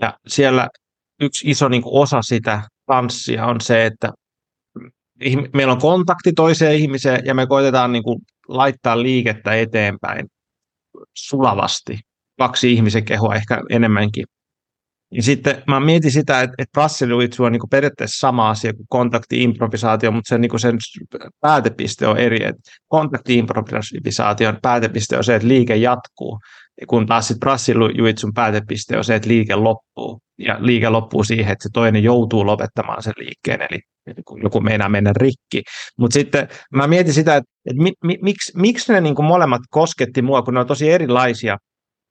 Ja 0.00 0.18
siellä 0.26 0.68
yksi 1.20 1.50
iso 1.50 1.68
niin 1.68 1.82
kuin 1.82 2.02
osa 2.02 2.22
sitä 2.22 2.62
tanssia 2.88 3.46
on 3.46 3.60
se, 3.60 3.86
että 3.86 4.12
meillä 5.54 5.72
on 5.72 5.80
kontakti 5.80 6.32
toiseen 6.32 6.74
ihmiseen 6.74 7.20
ja 7.24 7.34
me 7.34 7.46
koitetaan 7.46 7.92
niin 7.92 8.02
kuin 8.02 8.18
laittaa 8.48 9.02
liikettä 9.02 9.54
eteenpäin 9.54 10.26
sulavasti. 11.14 11.98
Kaksi 12.38 12.72
ihmisen 12.72 13.04
kehoa 13.04 13.34
ehkä 13.34 13.62
enemmänkin. 13.70 14.24
Ja 15.10 15.22
sitten 15.22 15.62
mä 15.66 15.80
mietin 15.80 16.12
sitä, 16.12 16.40
että, 16.40 16.54
että 16.58 16.72
brassiluitsu 16.72 17.44
on 17.44 17.52
niin 17.52 17.60
kuin 17.60 17.70
periaatteessa 17.70 18.18
sama 18.18 18.50
asia 18.50 18.72
kuin 18.72 18.86
kontakti-improvisaatio, 18.88 20.10
mutta 20.10 20.28
sen, 20.28 20.40
niin 20.40 20.50
kuin 20.50 20.60
sen 20.60 20.78
päätepiste 21.40 22.06
on 22.06 22.18
eri. 22.18 22.38
kontakti-improvisaation 22.88 24.58
päätepiste 24.62 25.16
on 25.16 25.24
se, 25.24 25.34
että 25.34 25.48
liike 25.48 25.76
jatkuu 25.76 26.38
kun 26.86 27.06
taas 27.06 27.28
sitten 27.28 27.40
brassiluitsun 27.40 28.34
päätepiste 28.34 28.96
on 28.96 29.04
se, 29.04 29.14
että 29.14 29.28
liike 29.28 29.56
loppuu. 29.56 30.20
Ja 30.38 30.56
liike 30.60 30.88
loppuu 30.88 31.24
siihen, 31.24 31.52
että 31.52 31.62
se 31.62 31.68
toinen 31.72 32.02
joutuu 32.02 32.46
lopettamaan 32.46 33.02
sen 33.02 33.12
liikkeen, 33.16 33.62
eli 33.70 33.80
joku 34.42 34.60
meinaa 34.60 34.88
mennä 34.88 35.12
rikki. 35.16 35.62
Mutta 35.98 36.14
sitten 36.14 36.48
mä 36.72 36.86
mietin 36.86 37.14
sitä, 37.14 37.36
että, 37.36 37.50
että 37.70 37.82
mi, 37.82 37.92
mi, 38.04 38.18
miksi, 38.22 38.52
miksi 38.58 38.92
ne 38.92 39.00
niin 39.00 39.14
kuin 39.14 39.26
molemmat 39.26 39.60
kosketti 39.70 40.22
mua, 40.22 40.42
kun 40.42 40.54
ne 40.54 40.60
on 40.60 40.66
tosi 40.66 40.90
erilaisia. 40.90 41.58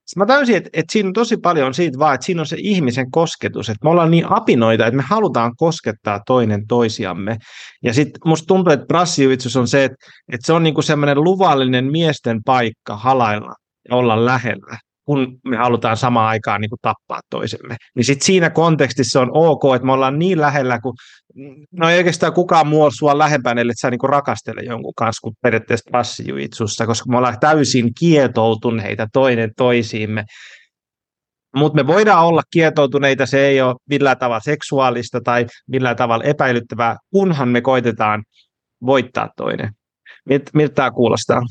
Sitten 0.07 0.21
mä 0.21 0.25
täysin, 0.25 0.55
että, 0.55 0.69
että 0.73 0.93
siinä 0.93 1.07
on 1.07 1.13
tosi 1.13 1.37
paljon 1.37 1.73
siitä 1.73 1.99
vaan, 1.99 2.15
että 2.15 2.25
siinä 2.25 2.41
on 2.41 2.45
se 2.45 2.57
ihmisen 2.59 3.11
kosketus, 3.11 3.69
että 3.69 3.83
me 3.83 3.89
ollaan 3.89 4.11
niin 4.11 4.25
apinoita, 4.29 4.85
että 4.85 4.97
me 4.97 5.03
halutaan 5.03 5.55
koskettaa 5.55 6.21
toinen 6.25 6.67
toisiamme. 6.67 7.37
Ja 7.83 7.93
sitten 7.93 8.19
musta 8.25 8.47
tuntuu, 8.47 8.73
että 8.73 8.85
brassijuitsus 8.85 9.55
on 9.55 9.67
se, 9.67 9.83
että, 9.83 9.97
että 10.33 10.45
se 10.45 10.53
on 10.53 10.63
niin 10.63 10.73
kuin 10.73 10.83
semmoinen 10.83 11.23
luvallinen 11.23 11.91
miesten 11.91 12.43
paikka 12.43 12.97
halailla 12.97 13.53
olla 13.91 14.25
lähellä, 14.25 14.77
kun 15.07 15.39
me 15.45 15.57
halutaan 15.57 15.97
samaan 15.97 16.27
aikaan 16.27 16.61
niin 16.61 16.69
kuin 16.69 16.79
tappaa 16.81 17.19
toisemme. 17.29 17.75
Niin 17.95 18.05
sitten 18.05 18.25
siinä 18.25 18.49
kontekstissa 18.49 19.21
on 19.21 19.29
ok, 19.33 19.61
että 19.75 19.85
me 19.85 19.91
ollaan 19.91 20.19
niin 20.19 20.41
lähellä, 20.41 20.79
kun 20.79 20.93
no 21.71 21.89
ei 21.89 21.97
oikeastaan 21.97 22.33
kukaan 22.33 22.67
muu 22.67 22.91
sua 22.91 23.17
lähempänä, 23.17 23.61
että 23.61 23.73
sä 23.81 23.89
niin 23.89 23.99
kuin 23.99 24.09
rakastele 24.09 24.61
jonkun 24.61 24.93
kanssa 24.95 25.21
kuin 25.21 25.35
periaatteessa 25.41 25.89
passijuitsussa, 25.91 26.85
koska 26.85 27.09
me 27.09 27.17
ollaan 27.17 27.39
täysin 27.39 27.93
kietoutuneita 27.99 29.07
toinen 29.13 29.51
toisiimme. 29.57 30.25
Mutta 31.55 31.75
me 31.75 31.87
voidaan 31.87 32.25
olla 32.25 32.41
kietoutuneita, 32.51 33.25
se 33.25 33.47
ei 33.47 33.61
ole 33.61 33.75
millään 33.89 34.17
tavalla 34.17 34.39
seksuaalista 34.39 35.21
tai 35.21 35.45
millään 35.67 35.95
tavalla 35.95 36.23
epäilyttävää, 36.23 36.97
kunhan 37.11 37.49
me 37.49 37.61
koitetaan 37.61 38.23
voittaa 38.85 39.29
toinen. 39.37 39.71
Miltä 40.53 40.73
tämä 40.75 40.91
kuulostaa? 40.91 41.41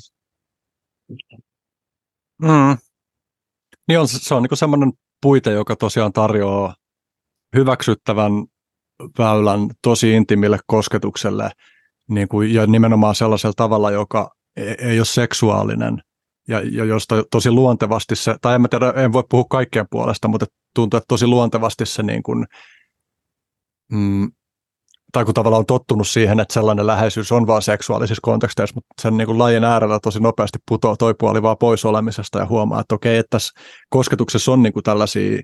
Mm. 2.42 2.76
Niin 3.88 4.00
on, 4.00 4.08
se 4.08 4.34
on 4.34 4.42
niin 4.42 4.56
semmoinen 4.56 4.92
puite, 5.22 5.52
joka 5.52 5.76
tosiaan 5.76 6.12
tarjoaa 6.12 6.74
hyväksyttävän 7.56 8.32
väylän 9.18 9.70
tosi 9.82 10.12
intimille 10.12 10.58
kosketukselle 10.66 11.50
niin 12.10 12.28
kuin, 12.28 12.54
ja 12.54 12.66
nimenomaan 12.66 13.14
sellaisella 13.14 13.54
tavalla, 13.56 13.90
joka 13.90 14.30
ei, 14.56 14.74
ei 14.78 14.98
ole 14.98 15.04
seksuaalinen. 15.04 16.02
Ja, 16.48 16.60
ja 16.70 16.84
josta 16.84 17.24
tosi 17.30 17.50
luontevasti 17.50 18.16
se, 18.16 18.36
tai 18.40 18.54
en 18.54 18.60
mä 18.60 18.68
tiedä, 18.68 18.90
en 18.96 19.12
voi 19.12 19.24
puhua 19.30 19.44
kaikkien 19.50 19.86
puolesta, 19.90 20.28
mutta 20.28 20.46
tuntuu, 20.74 20.98
että 20.98 21.08
tosi 21.08 21.26
luontevasti 21.26 21.86
se 21.86 22.02
niin 22.02 22.22
kuin, 22.22 22.46
mm, 23.92 24.30
tai 25.12 25.24
kun 25.24 25.34
tavallaan 25.34 25.60
on 25.60 25.66
tottunut 25.66 26.08
siihen, 26.08 26.40
että 26.40 26.54
sellainen 26.54 26.86
läheisyys 26.86 27.32
on 27.32 27.46
vain 27.46 27.62
seksuaalisissa 27.62 28.20
konteksteissa, 28.22 28.74
mutta 28.74 29.02
sen 29.02 29.16
niin 29.16 29.26
kuin 29.26 29.38
lajin 29.38 29.64
äärellä 29.64 29.98
tosi 30.02 30.20
nopeasti 30.20 30.58
putoaa 30.68 30.96
toi 30.96 31.14
puoli 31.18 31.42
vaan 31.42 31.58
pois 31.58 31.84
olemisesta 31.84 32.38
ja 32.38 32.46
huomaa, 32.46 32.80
että 32.80 32.94
okei, 32.94 33.16
että 33.18 33.30
tässä 33.30 33.60
kosketuksessa 33.90 34.52
on 34.52 34.62
niin 34.62 34.72
kuin 34.72 34.82
tällaisia 34.82 35.40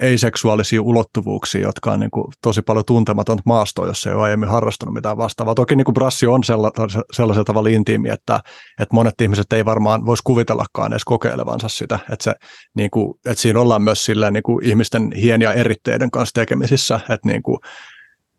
ei-seksuaalisia 0.00 0.82
ulottuvuuksia, 0.82 1.60
jotka 1.60 1.92
on 1.92 2.00
niin 2.00 2.10
kuin 2.10 2.26
tosi 2.42 2.62
paljon 2.62 2.84
tuntematonta 2.84 3.42
maastoa, 3.46 3.86
jos 3.86 4.06
ei 4.06 4.12
ole 4.12 4.22
aiemmin 4.22 4.48
harrastanut 4.48 4.94
mitään 4.94 5.16
vastaavaa. 5.16 5.54
Toki 5.54 5.76
niin 5.76 5.84
kuin 5.84 5.94
brassi 5.94 6.26
on 6.26 6.44
sella, 6.44 6.70
sellaisella 7.12 7.44
tavalla 7.44 7.68
intiimi, 7.68 8.08
että, 8.08 8.40
että 8.80 8.94
monet 8.94 9.20
ihmiset 9.20 9.52
ei 9.52 9.64
varmaan 9.64 10.06
voisi 10.06 10.22
kuvitellakaan 10.24 10.92
edes 10.92 11.04
kokeilevansa 11.04 11.68
sitä. 11.68 11.98
Että, 12.12 12.24
se, 12.24 12.34
niin 12.76 12.90
kuin, 12.90 13.14
että 13.26 13.42
siinä 13.42 13.60
ollaan 13.60 13.82
myös 13.82 14.04
sillä, 14.04 14.30
niin 14.30 14.42
kuin 14.42 14.64
ihmisten 14.64 15.12
hienia 15.12 15.52
eritteiden 15.52 16.10
kanssa 16.10 16.34
tekemisissä, 16.34 17.00
että 17.08 17.28
niin 17.28 17.42
kuin, 17.42 17.58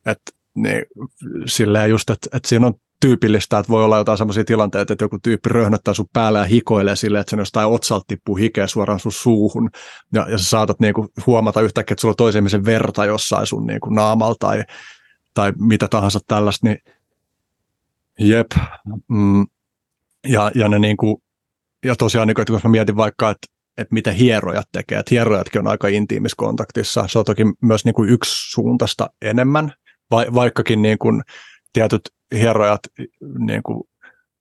että 0.06 0.32
niin, 0.56 0.86
silleen 1.46 1.90
just, 1.90 2.10
että, 2.10 2.38
että 2.38 2.50
siinä 2.50 2.68
on 2.68 2.74
tyypillistä, 3.02 3.60
että 3.60 3.70
voi 3.70 3.84
olla 3.84 3.98
jotain 3.98 4.18
sellaisia 4.18 4.44
tilanteita, 4.44 4.94
että 4.94 5.06
joku 5.06 5.20
tyyppi 5.24 5.50
röhnöttää 5.50 5.94
sun 5.94 6.08
päällä 6.14 6.40
ja 6.40 6.46
hikoilee 6.46 6.96
silleen, 6.96 7.22
että 7.22 7.30
sen 7.30 7.40
jostain 7.40 7.68
otsalta 7.68 8.06
tippuu 8.08 8.36
hikeä 8.36 8.68
suoraan 8.68 9.00
sun 9.00 9.12
suuhun. 9.12 9.70
Ja, 10.14 10.30
ja 10.30 10.38
sä 10.38 10.44
saatat 10.44 10.80
niinku 10.80 11.08
huomata 11.28 11.62
yhtäkkiä, 11.62 11.94
että 11.94 12.02
sulla 12.02 12.12
on 12.12 12.16
toisen 12.16 12.66
verta 12.66 13.06
jossain 13.06 13.48
sun 13.48 13.68
niinku 13.68 13.90
naamalla 13.90 14.36
tai, 14.40 14.64
tai 15.34 15.54
mitä 15.60 15.88
tahansa 15.88 16.20
tällaista, 16.28 16.68
niin 16.68 16.78
jep. 18.20 18.52
Mm, 19.08 19.46
ja, 20.28 20.52
ja 20.56 20.68
ne 20.68 20.80
niinku, 20.80 21.24
ja 21.86 21.96
tosiaan, 21.96 22.28
niin 22.28 22.36
kuin, 22.36 22.42
että 22.42 22.54
kun 22.54 22.62
mä 22.64 22.72
mietin 22.72 22.96
vaikka, 22.96 23.30
että 23.30 23.48
että 23.78 23.94
mitä 23.94 24.12
hierojat 24.12 24.68
tekee. 24.72 25.00
Että 25.00 25.10
hierojatkin 25.12 25.62
on 25.62 25.68
aika 25.68 25.88
intiimis 25.88 26.36
kontaktissa. 26.36 27.08
Se 27.08 27.20
on 27.20 27.26
toki 27.26 27.44
myös 27.62 27.86
niin 27.86 27.94
kuin 27.94 28.10
yksi 28.10 28.52
suuntasta 28.52 29.10
enemmän, 29.22 29.74
va- 30.12 30.34
vaikkakin 30.34 30.82
niin 30.82 30.98
kuin 30.98 31.22
tietyt 31.74 32.02
hierojat, 32.34 32.80
niin 33.40 33.64
kuin, 33.64 33.84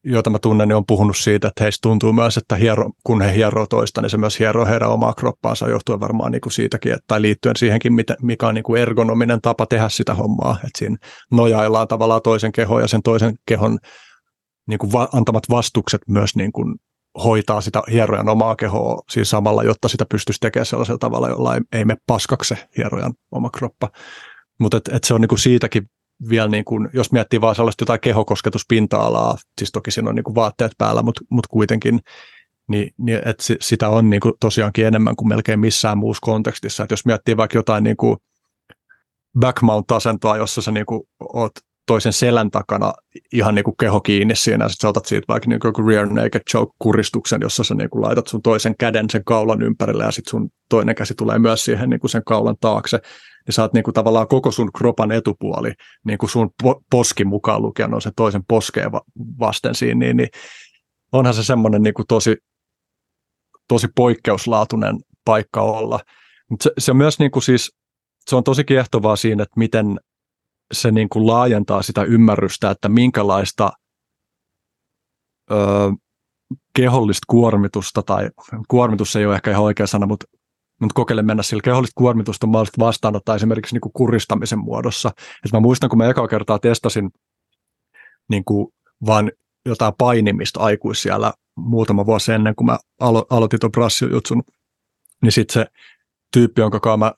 joita 0.04 0.30
mä 0.30 0.38
tunnen, 0.38 0.68
niin 0.68 0.76
on 0.76 0.86
puhunut 0.86 1.16
siitä, 1.16 1.48
että 1.48 1.64
heistä 1.64 1.82
tuntuu 1.82 2.12
myös, 2.12 2.36
että 2.36 2.56
hiero, 2.56 2.90
kun 3.04 3.22
he 3.22 3.34
hieroo 3.34 3.66
toista, 3.66 4.02
niin 4.02 4.10
se 4.10 4.16
myös 4.16 4.38
hieroo 4.38 4.66
heidän 4.66 4.90
omaa 4.90 5.14
kroppaansa 5.14 5.68
johtuen 5.68 6.00
varmaan 6.00 6.32
niin 6.32 6.40
kuin 6.40 6.52
siitäkin, 6.52 6.92
että, 6.92 7.04
tai 7.06 7.22
liittyen 7.22 7.56
siihenkin, 7.56 7.92
mikä 8.22 8.48
on 8.48 8.54
niin 8.54 8.62
kuin 8.62 8.82
ergonominen 8.82 9.40
tapa 9.40 9.66
tehdä 9.66 9.88
sitä 9.88 10.14
hommaa. 10.14 10.52
Että 10.52 10.78
siinä 10.78 10.96
nojaillaan 11.30 11.88
tavallaan 11.88 12.22
toisen 12.22 12.52
kehon 12.52 12.82
ja 12.82 12.88
sen 12.88 13.02
toisen 13.02 13.34
kehon 13.46 13.78
niin 14.68 14.78
kuin 14.78 14.92
va- 14.92 15.08
antamat 15.12 15.44
vastukset 15.50 16.00
myös 16.08 16.36
niin 16.36 16.52
kuin 16.52 16.74
hoitaa 17.24 17.60
sitä 17.60 17.82
hierojan 17.92 18.28
omaa 18.28 18.56
kehoa 18.56 19.02
siis 19.10 19.30
samalla, 19.30 19.62
jotta 19.62 19.88
sitä 19.88 20.06
pystyisi 20.10 20.40
tekemään 20.40 20.66
sellaisella 20.66 20.98
tavalla, 20.98 21.28
jolla 21.28 21.54
ei, 21.54 21.60
ei 21.72 21.84
mene 21.84 21.98
paskaksi 22.06 22.48
se 22.48 22.68
hierojan 22.76 23.12
oma 23.30 23.50
kroppa. 23.50 23.90
Mutta 24.60 24.76
et, 24.76 24.88
et 24.92 25.04
se 25.04 25.14
on 25.14 25.20
niinku 25.20 25.36
siitäkin 25.36 25.90
vielä, 26.28 26.48
niinku, 26.48 26.74
jos 26.92 27.12
miettii 27.12 27.40
vaan 27.40 27.54
sellaista 27.54 27.82
jotain 27.82 28.00
kehokosketuspinta-alaa, 28.00 29.36
siis 29.58 29.72
toki 29.72 29.90
siinä 29.90 30.08
on 30.08 30.14
niinku 30.14 30.34
vaatteet 30.34 30.72
päällä, 30.78 31.02
mutta 31.02 31.20
mut 31.30 31.46
kuitenkin, 31.46 32.00
niin, 32.68 32.90
niin 32.98 33.20
et 33.24 33.44
sitä 33.60 33.88
on 33.88 34.10
niinku 34.10 34.32
tosiaankin 34.40 34.86
enemmän 34.86 35.16
kuin 35.16 35.28
melkein 35.28 35.60
missään 35.60 35.98
muussa 35.98 36.20
kontekstissa. 36.22 36.84
Et 36.84 36.90
jos 36.90 37.06
miettii 37.06 37.36
vaikka 37.36 37.58
jotain 37.58 37.84
niinku 37.84 38.16
backmount-asentoa, 39.38 40.36
jossa 40.36 40.62
sä 40.62 40.70
niinku 40.70 41.08
oot 41.32 41.52
toisen 41.86 42.12
selän 42.12 42.50
takana 42.50 42.92
ihan 43.32 43.54
niin 43.54 43.64
kuin 43.64 43.76
keho 43.80 44.00
kiinni 44.00 44.36
siinä, 44.36 44.64
ja 44.64 44.68
sitten 44.68 44.82
sä 44.82 44.88
otat 44.88 45.06
siitä 45.06 45.24
vaikka 45.28 45.48
niin 45.48 45.60
kuin 45.60 45.86
rear 45.88 46.06
naked 46.06 46.42
choke 46.50 46.72
kuristuksen, 46.78 47.40
jossa 47.40 47.64
sä 47.64 47.74
niin 47.74 47.90
kuin 47.90 48.02
laitat 48.02 48.26
sun 48.26 48.42
toisen 48.42 48.74
käden 48.78 49.10
sen 49.10 49.24
kaulan 49.24 49.62
ympärille, 49.62 50.04
ja 50.04 50.10
sitten 50.10 50.30
sun 50.30 50.48
toinen 50.68 50.94
käsi 50.94 51.14
tulee 51.14 51.38
myös 51.38 51.64
siihen 51.64 51.90
niin 51.90 52.00
kuin 52.00 52.10
sen 52.10 52.22
kaulan 52.26 52.56
taakse, 52.60 52.98
niin 53.50 53.54
sä 53.54 53.62
oot 53.62 53.72
niin 53.72 53.84
kuin 53.84 53.94
tavallaan 53.94 54.28
koko 54.28 54.50
sun 54.50 54.72
kropan 54.72 55.12
etupuoli, 55.12 55.72
niin 56.04 56.18
kuin 56.18 56.30
sun 56.30 56.50
poski 56.90 57.24
mukaan 57.24 57.62
lukien 57.62 57.94
on 57.94 58.02
se 58.02 58.10
toisen 58.16 58.42
poskeen 58.48 58.90
vasten 59.40 59.74
siinä, 59.74 59.98
niin, 59.98 60.16
niin 60.16 60.28
onhan 61.12 61.34
se 61.34 61.44
semmoinen 61.44 61.82
niin 61.82 61.94
tosi, 62.08 62.36
tosi 63.68 63.88
poikkeuslaatuinen 63.96 64.98
paikka 65.24 65.62
olla. 65.62 66.00
Mutta 66.50 66.62
se, 66.62 66.70
se 66.78 66.90
on 66.90 66.96
myös 66.96 67.18
niin 67.18 67.30
kuin 67.30 67.42
siis, 67.42 67.72
se 68.30 68.36
on 68.36 68.44
tosi 68.44 68.64
kiehtovaa 68.64 69.16
siinä, 69.16 69.42
että 69.42 69.58
miten 69.58 70.00
se 70.72 70.90
niin 70.90 71.08
kuin 71.08 71.26
laajentaa 71.26 71.82
sitä 71.82 72.02
ymmärrystä, 72.02 72.70
että 72.70 72.88
minkälaista 72.88 73.70
ö, 75.50 75.56
kehollista 76.76 77.24
kuormitusta, 77.28 78.02
tai 78.02 78.30
kuormitus 78.68 79.16
ei 79.16 79.26
ole 79.26 79.34
ehkä 79.34 79.50
ihan 79.50 79.64
oikea 79.64 79.86
sana, 79.86 80.06
mutta, 80.06 80.26
mutta 80.80 80.94
kokeile 80.94 81.22
mennä 81.22 81.42
sillä 81.42 81.62
kehollista 81.62 81.98
kuormitusta 81.98 82.46
mahdollista 82.46 82.84
vastaanottaa 82.84 83.34
esimerkiksi 83.34 83.74
niin 83.74 83.80
kuin 83.80 83.92
kuristamisen 83.92 84.58
muodossa. 84.58 85.08
Et 85.44 85.52
mä 85.52 85.60
muistan, 85.60 85.90
kun 85.90 85.98
mä 85.98 86.08
eka 86.08 86.28
kertaa 86.28 86.58
testasin 86.58 87.10
niin 88.30 88.44
kuin 88.44 88.72
vaan 89.06 89.32
jotain 89.66 89.92
painimista 89.98 90.60
aikuis 90.60 91.02
siellä 91.02 91.32
muutama 91.56 92.06
vuosi 92.06 92.32
ennen 92.32 92.54
kuin 92.54 92.66
mä 92.66 92.78
alo- 93.02 93.26
aloitin 93.30 93.60
tuon 93.60 93.72
brassijutsun, 93.72 94.42
niin 95.22 95.32
sitten 95.32 95.54
se 95.54 95.66
tyyppi, 96.32 96.60
jonka 96.60 96.80
kanssa 96.80 96.96
mä 96.96 97.12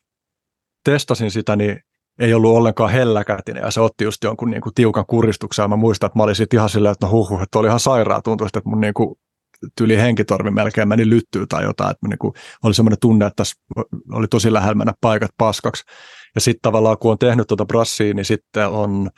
testasin 0.84 1.30
sitä, 1.30 1.56
niin 1.56 1.80
ei 2.18 2.34
ollut 2.34 2.56
ollenkaan 2.56 2.90
helläkätinen 2.90 3.62
ja 3.62 3.70
se 3.70 3.80
otti 3.80 4.04
just 4.04 4.24
jonkun 4.24 4.50
niin 4.50 4.60
kuin 4.60 4.74
tiukan 4.74 5.06
kuristuksen 5.06 5.62
ja 5.62 5.68
mä 5.68 5.76
muistan, 5.76 6.06
että 6.06 6.18
mä 6.18 6.22
olin 6.22 6.34
sitten 6.34 6.58
ihan 6.58 6.68
silleen, 6.68 6.92
että 6.92 7.06
no 7.06 7.10
huh, 7.12 7.30
huh 7.30 7.42
että 7.42 7.58
oli 7.58 7.66
ihan 7.66 7.80
sairaan, 7.80 8.22
tuntui, 8.22 8.46
että 8.46 8.60
mun 8.64 8.80
niin 8.80 8.94
kuin 8.94 9.18
tyli 9.76 9.96
henkitorvi 9.96 10.50
melkein 10.50 10.88
meni 10.88 11.10
lyttyy 11.10 11.46
tai 11.46 11.62
jotain, 11.64 11.90
että 11.90 12.08
niin 12.08 12.18
kuin 12.18 12.34
oli 12.62 12.74
semmoinen 12.74 12.98
tunne, 13.00 13.26
että 13.26 13.36
tässä 13.36 13.56
oli 14.12 14.28
tosi 14.28 14.52
lähellä 14.52 14.74
mennä 14.74 14.92
paikat 15.00 15.30
paskaksi. 15.38 15.84
Ja 16.34 16.40
sitten 16.40 16.62
tavallaan 16.62 16.98
kun 16.98 17.10
on 17.12 17.18
tehnyt 17.18 17.46
tuota 17.46 17.66
brassia, 17.66 18.14
niin 18.14 18.24
sitten 18.24 18.68
on 18.68 19.10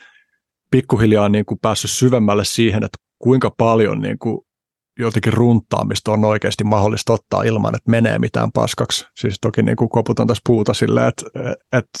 pikkuhiljaa 0.71 1.29
niin 1.29 1.45
kuin 1.45 1.59
päässyt 1.61 1.91
syvemmälle 1.91 2.45
siihen, 2.45 2.83
että 2.83 2.97
kuinka 3.19 3.51
paljon 3.57 4.01
niin 4.01 4.19
kuin 4.19 4.37
jotenkin 4.99 5.33
runtaamista 5.33 6.11
on 6.11 6.25
oikeasti 6.25 6.63
mahdollista 6.63 7.13
ottaa 7.13 7.43
ilman, 7.43 7.75
että 7.75 7.91
menee 7.91 8.19
mitään 8.19 8.51
paskaksi. 8.51 9.07
Siis 9.17 9.37
toki 9.41 9.63
niin 9.63 9.75
kuin 9.75 9.89
koputan 9.89 10.27
tässä 10.27 10.41
puuta 10.45 10.73
silleen, 10.73 11.07
että, 11.07 11.25
että 11.73 11.99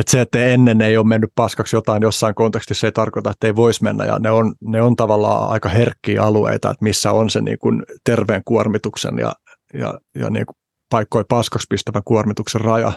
että 0.00 0.10
se, 0.10 0.20
että 0.20 0.46
ennen 0.46 0.80
ei 0.80 0.96
ole 0.96 1.06
mennyt 1.06 1.30
paskaksi 1.34 1.76
jotain 1.76 2.02
jossain 2.02 2.34
kontekstissa, 2.34 2.86
ei 2.86 2.92
tarkoita, 2.92 3.30
että 3.30 3.46
ei 3.46 3.56
voisi 3.56 3.82
mennä. 3.82 4.04
Ja 4.04 4.18
ne 4.18 4.30
on, 4.30 4.54
ne 4.60 4.82
on 4.82 4.96
tavallaan 4.96 5.50
aika 5.50 5.68
herkkiä 5.68 6.22
alueita, 6.22 6.70
että 6.70 6.84
missä 6.84 7.12
on 7.12 7.30
se 7.30 7.40
niin 7.40 7.58
kuin 7.58 7.82
terveen 8.04 8.42
kuormituksen 8.44 9.18
ja, 9.18 9.32
ja, 9.74 9.94
ja 10.14 10.30
niin 10.30 10.46
kuin 10.46 10.56
paikkoja 10.90 11.24
paskaksi 11.28 11.66
pistävän 11.70 12.02
kuormituksen 12.04 12.60
raja. 12.60 12.92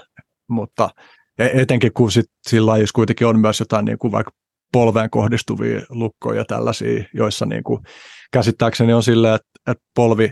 Mutta 0.50 0.90
e-, 1.40 1.62
etenkin 1.62 1.94
kun 1.94 2.12
sit, 2.12 2.26
sillä 2.48 2.72
lajissa 2.72 2.96
kuitenkin 2.96 3.28
on 3.28 3.40
myös 3.40 3.60
jotain 3.60 3.86
niin 3.86 3.98
kuin 3.98 4.12
vaikka 4.12 4.32
polveen 4.74 5.10
kohdistuvia 5.10 5.82
lukkoja 5.90 6.40
ja 6.40 6.46
tällaisia, 6.46 7.04
joissa 7.14 7.46
niin 7.46 7.64
kuin 7.64 7.80
käsittääkseni 8.34 8.94
on 8.94 9.04
silleen, 9.04 9.36
että, 9.36 9.72
että 9.72 9.84
polvi 9.96 10.32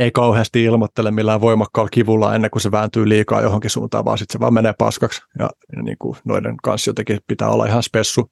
ei 0.00 0.10
kauheasti 0.10 0.64
ilmoittele 0.64 1.10
millään 1.10 1.40
voimakkaalla 1.40 1.90
kivulla 1.90 2.34
ennen 2.34 2.50
kuin 2.50 2.62
se 2.62 2.70
vääntyy 2.70 3.08
liikaa 3.08 3.40
johonkin 3.40 3.70
suuntaan, 3.70 4.04
vaan 4.04 4.18
sitten 4.18 4.32
se 4.32 4.40
vaan 4.40 4.54
menee 4.54 4.74
paskaksi. 4.78 5.22
Ja, 5.38 5.50
niin 5.82 5.96
kuin 5.98 6.16
noiden 6.24 6.56
kanssa 6.62 6.88
jotenkin 6.88 7.18
pitää 7.26 7.48
olla 7.48 7.66
ihan 7.66 7.82
spessu 7.82 8.30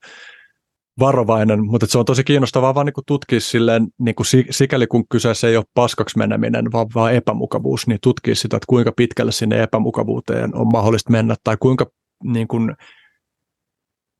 varovainen, 0.98 1.64
mutta 1.64 1.86
se 1.86 1.98
on 1.98 2.04
tosi 2.04 2.24
kiinnostavaa 2.24 2.74
vaan 2.74 2.86
niin 2.86 3.04
tutkia 3.06 3.40
silleen, 3.40 3.88
niin 3.98 4.14
kuin 4.14 4.26
sikäli 4.50 4.86
kun 4.86 5.08
kyseessä 5.08 5.48
ei 5.48 5.56
ole 5.56 5.64
paskaksi 5.74 6.18
meneminen, 6.18 6.72
vaan, 6.72 6.86
vaan 6.94 7.14
epämukavuus, 7.14 7.86
niin 7.86 7.98
tutkia 8.02 8.34
sitä, 8.34 8.56
että 8.56 8.66
kuinka 8.68 8.92
pitkälle 8.96 9.32
sinne 9.32 9.62
epämukavuuteen 9.62 10.56
on 10.56 10.66
mahdollista 10.72 11.12
mennä, 11.12 11.34
tai 11.44 11.56
kuinka, 11.60 11.86
niin 12.24 12.48
kuin, 12.48 12.76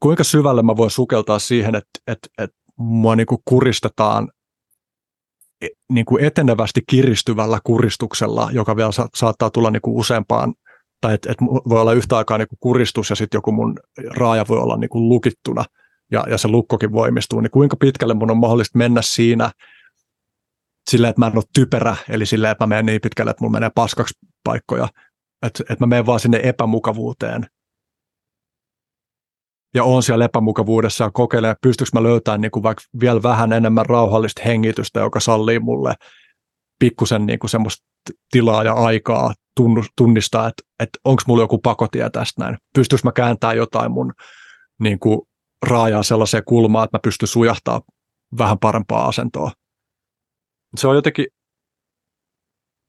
kuinka 0.03 0.25
syvälle 0.25 0.63
mä 0.63 0.77
voin 0.77 0.91
sukeltaa 0.91 1.39
siihen, 1.39 1.75
että, 1.75 2.01
että, 2.07 2.29
että 2.39 2.57
mua 2.77 3.17
niin 3.17 3.27
kuin 3.27 3.43
kuristetaan 3.45 4.29
niin 5.93 6.05
kuin 6.05 6.25
etenevästi 6.25 6.81
kiristyvällä 6.91 7.59
kuristuksella, 7.65 8.49
joka 8.53 8.77
vielä 8.77 8.93
sa- 8.93 9.09
saattaa 9.15 9.51
tulla 9.51 9.71
niin 9.71 9.83
kuin 9.83 9.97
useampaan, 9.97 10.55
tai 11.01 11.15
että 11.15 11.33
et 11.33 11.39
voi 11.69 11.81
olla 11.81 11.93
yhtä 11.93 12.17
aikaa 12.17 12.39
niin 12.39 12.49
kuin 12.49 12.59
kuristus 12.61 13.11
ja 13.11 13.17
sitten 13.17 13.39
joku 13.39 13.53
mun 13.53 13.79
raaja 14.17 14.45
voi 14.49 14.59
olla 14.59 14.77
niin 14.77 14.91
kuin 14.91 15.09
lukittuna 15.09 15.65
ja, 16.13 16.25
ja 16.31 16.39
se 16.39 16.49
lukkokin 16.49 16.93
voimistuu, 16.93 17.41
niin 17.41 17.51
kuinka 17.51 17.77
pitkälle 17.77 18.15
mun 18.15 18.31
on 18.31 18.37
mahdollista 18.37 18.79
mennä 18.79 19.03
siinä 19.03 19.51
silleen, 20.91 21.11
että 21.11 21.21
mä 21.21 21.27
en 21.27 21.37
ole 21.37 21.45
typerä, 21.55 21.97
eli 22.09 22.27
silleen, 22.27 22.51
että 22.53 22.65
mä 22.65 22.69
menen 22.69 22.87
niin 22.87 23.01
pitkälle, 23.01 23.31
että 23.31 23.45
mulla 23.45 23.53
menee 23.53 23.71
paskaksi 23.75 24.15
paikkoja, 24.45 24.89
että, 25.47 25.65
että 25.71 25.77
mä 25.81 25.87
menen 25.87 26.07
vaan 26.07 26.21
sinne 26.21 26.41
epämukavuuteen 26.43 27.47
ja 29.75 29.85
on 29.85 30.03
siellä 30.03 30.25
epämukavuudessa 30.25 31.05
ja 31.05 31.11
kokeilee, 31.11 31.55
pystyykö 31.63 31.91
mä 31.95 32.03
löytämään 32.03 32.41
niin 32.41 32.51
kuin 32.51 32.63
vaikka 32.63 32.83
vielä 33.01 33.23
vähän 33.23 33.53
enemmän 33.53 33.87
rauhallista 33.87 34.43
hengitystä, 34.45 35.01
joka 35.01 35.21
sallii 35.21 35.59
mulle 35.59 35.95
pikkusen 36.79 37.27
niin 37.27 37.39
kuin 37.39 37.51
semmoista 37.51 37.87
tilaa 38.31 38.65
ja 38.65 38.73
aikaa 38.73 39.35
tunnistaa, 39.97 40.49
että, 40.49 40.63
että 40.81 40.99
onko 41.05 41.23
mulla 41.27 41.43
joku 41.43 41.59
pakotie 41.59 42.11
tästä 42.11 42.45
näin. 42.45 42.57
Pystyykö 42.75 43.01
mä 43.05 43.13
kääntämään 43.13 43.57
jotain 43.57 43.93
mun 43.93 44.13
niin 44.81 44.99
kuin 44.99 45.21
raajaa 45.67 46.03
sellaiseen 46.03 46.43
kulmaan, 46.47 46.85
että 46.85 46.97
mä 46.97 47.01
pystyn 47.03 47.29
sujahtaa 47.29 47.81
vähän 48.39 48.59
parempaa 48.59 49.09
asentoa. 49.09 49.53
Se 50.77 50.89
on 50.89 50.95
jotenkin, 50.95 51.27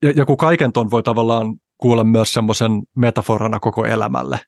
ja, 0.03 0.11
ja 0.11 0.25
kun 0.25 0.37
kaiken 0.37 0.71
ton 0.71 0.91
voi 0.91 1.03
tavallaan 1.03 1.55
kuulla 1.77 2.03
myös 2.03 2.33
semmoisen 2.33 2.71
metaforana 2.95 3.59
koko 3.59 3.85
elämälle, 3.85 4.39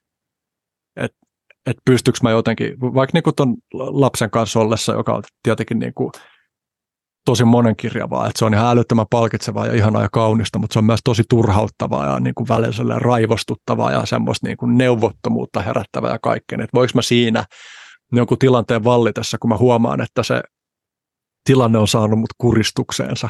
että 0.96 1.18
että 1.66 1.82
pystyykö 1.84 2.18
mä 2.22 2.30
jotenkin, 2.30 2.80
vaikka 2.80 3.18
niin 3.18 3.34
tuon 3.36 3.56
lapsen 3.72 4.30
kanssa 4.30 4.60
ollessa, 4.60 4.92
joka 4.92 5.14
on 5.14 5.22
tietenkin 5.42 5.78
niin 5.78 5.94
kuin 5.94 6.12
tosi 7.24 7.44
monenkirjavaa, 7.44 8.26
että 8.26 8.38
se 8.38 8.44
on 8.44 8.54
ihan 8.54 8.70
älyttömän 8.70 9.06
palkitsevaa 9.10 9.66
ja 9.66 9.74
ihanaa 9.74 10.02
ja 10.02 10.08
kaunista, 10.12 10.58
mutta 10.58 10.72
se 10.72 10.78
on 10.78 10.84
myös 10.84 11.00
tosi 11.04 11.22
turhauttavaa 11.28 12.06
ja 12.06 12.20
niin 12.20 12.34
kuin 12.34 12.48
välillä 12.48 12.98
raivostuttavaa 12.98 13.92
ja 13.92 14.06
semmoista 14.06 14.46
niin 14.46 14.56
kuin 14.56 14.78
neuvottomuutta 14.78 15.62
herättävää 15.62 16.12
ja 16.12 16.18
kaikkea. 16.22 16.58
Että 16.62 16.74
voiko 16.74 16.92
mä 16.94 17.02
siinä 17.02 17.44
jonkun 18.12 18.38
tilanteen 18.38 18.84
vallitessa, 18.84 19.38
kun 19.38 19.48
mä 19.48 19.56
huomaan, 19.56 20.00
että 20.00 20.22
se 20.22 20.42
tilanne 21.44 21.78
on 21.78 21.88
saanut 21.88 22.18
mut 22.18 22.32
kuristukseensa 22.38 23.28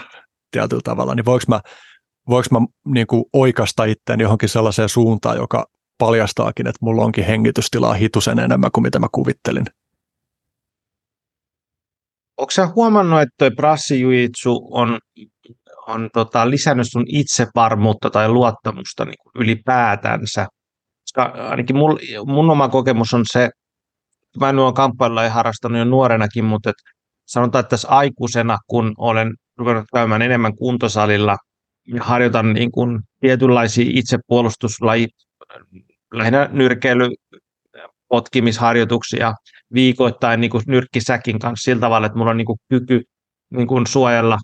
tietyllä 0.50 0.82
tavalla, 0.84 1.14
niin 1.14 1.24
voiko 1.24 1.44
mä, 1.48 1.60
voiko 2.28 2.48
mä 2.50 2.66
niin 2.84 3.06
kuin 3.06 3.24
oikasta 3.32 3.84
itseäni 3.84 4.22
johonkin 4.22 4.48
sellaiseen 4.48 4.88
suuntaan, 4.88 5.36
joka 5.36 5.66
paljastaakin, 5.98 6.66
että 6.66 6.78
mulla 6.80 7.02
onkin 7.02 7.24
hengitystilaa 7.24 7.94
hitusen 7.94 8.38
enemmän 8.38 8.70
kuin 8.72 8.82
mitä 8.82 8.98
mä 8.98 9.06
kuvittelin. 9.12 9.66
Onko 12.36 12.50
sä 12.50 12.66
huomannut, 12.66 13.20
että 13.20 13.34
toi 13.38 13.50
brassijujitsu 13.50 14.68
on, 14.70 14.98
on 15.88 16.10
tota, 16.12 16.50
lisännyt 16.50 16.86
sun 16.90 17.04
itsevarmuutta 17.08 18.10
tai 18.10 18.28
luottamusta 18.28 19.04
niin 19.04 19.14
kuin 19.22 19.42
ylipäätänsä? 19.42 20.46
Koska 21.02 21.22
ainakin 21.48 21.76
mul, 21.76 21.98
mun 22.26 22.50
oma 22.50 22.68
kokemus 22.68 23.14
on 23.14 23.24
se, 23.32 23.50
mä 24.40 24.48
ole 24.48 24.72
kamppailla 24.72 25.28
harrastanut 25.28 25.78
jo 25.78 25.84
nuorenakin, 25.84 26.44
mutta 26.44 26.70
et 26.70 26.76
sanotaan, 27.26 27.60
että 27.60 27.70
tässä 27.70 27.88
aikuisena, 27.88 28.58
kun 28.66 28.94
olen 28.98 29.32
ruvennut 29.58 29.84
käymään 29.94 30.22
enemmän 30.22 30.56
kuntosalilla 30.56 31.36
ja 31.86 32.04
harjoitan 32.04 32.52
niin 32.52 32.72
kuin 32.72 33.00
tietynlaisia 33.20 33.84
itsepuolustuslajit 33.88 35.10
lähinnä 36.12 36.48
nyrkeily, 36.52 37.08
potkimisharjoituksia 38.08 39.32
viikoittain 39.74 40.40
niin 40.40 40.50
kuin 40.50 40.62
nyrkkisäkin 40.66 41.38
kanssa 41.38 41.64
sillä 41.64 41.80
tavalla, 41.80 42.06
että 42.06 42.18
mulla 42.18 42.30
on 42.30 42.36
niin 42.36 42.46
kuin 42.46 42.58
kyky 42.68 43.02
niin 43.50 43.66
kuin 43.66 43.86
suojella 43.86 44.38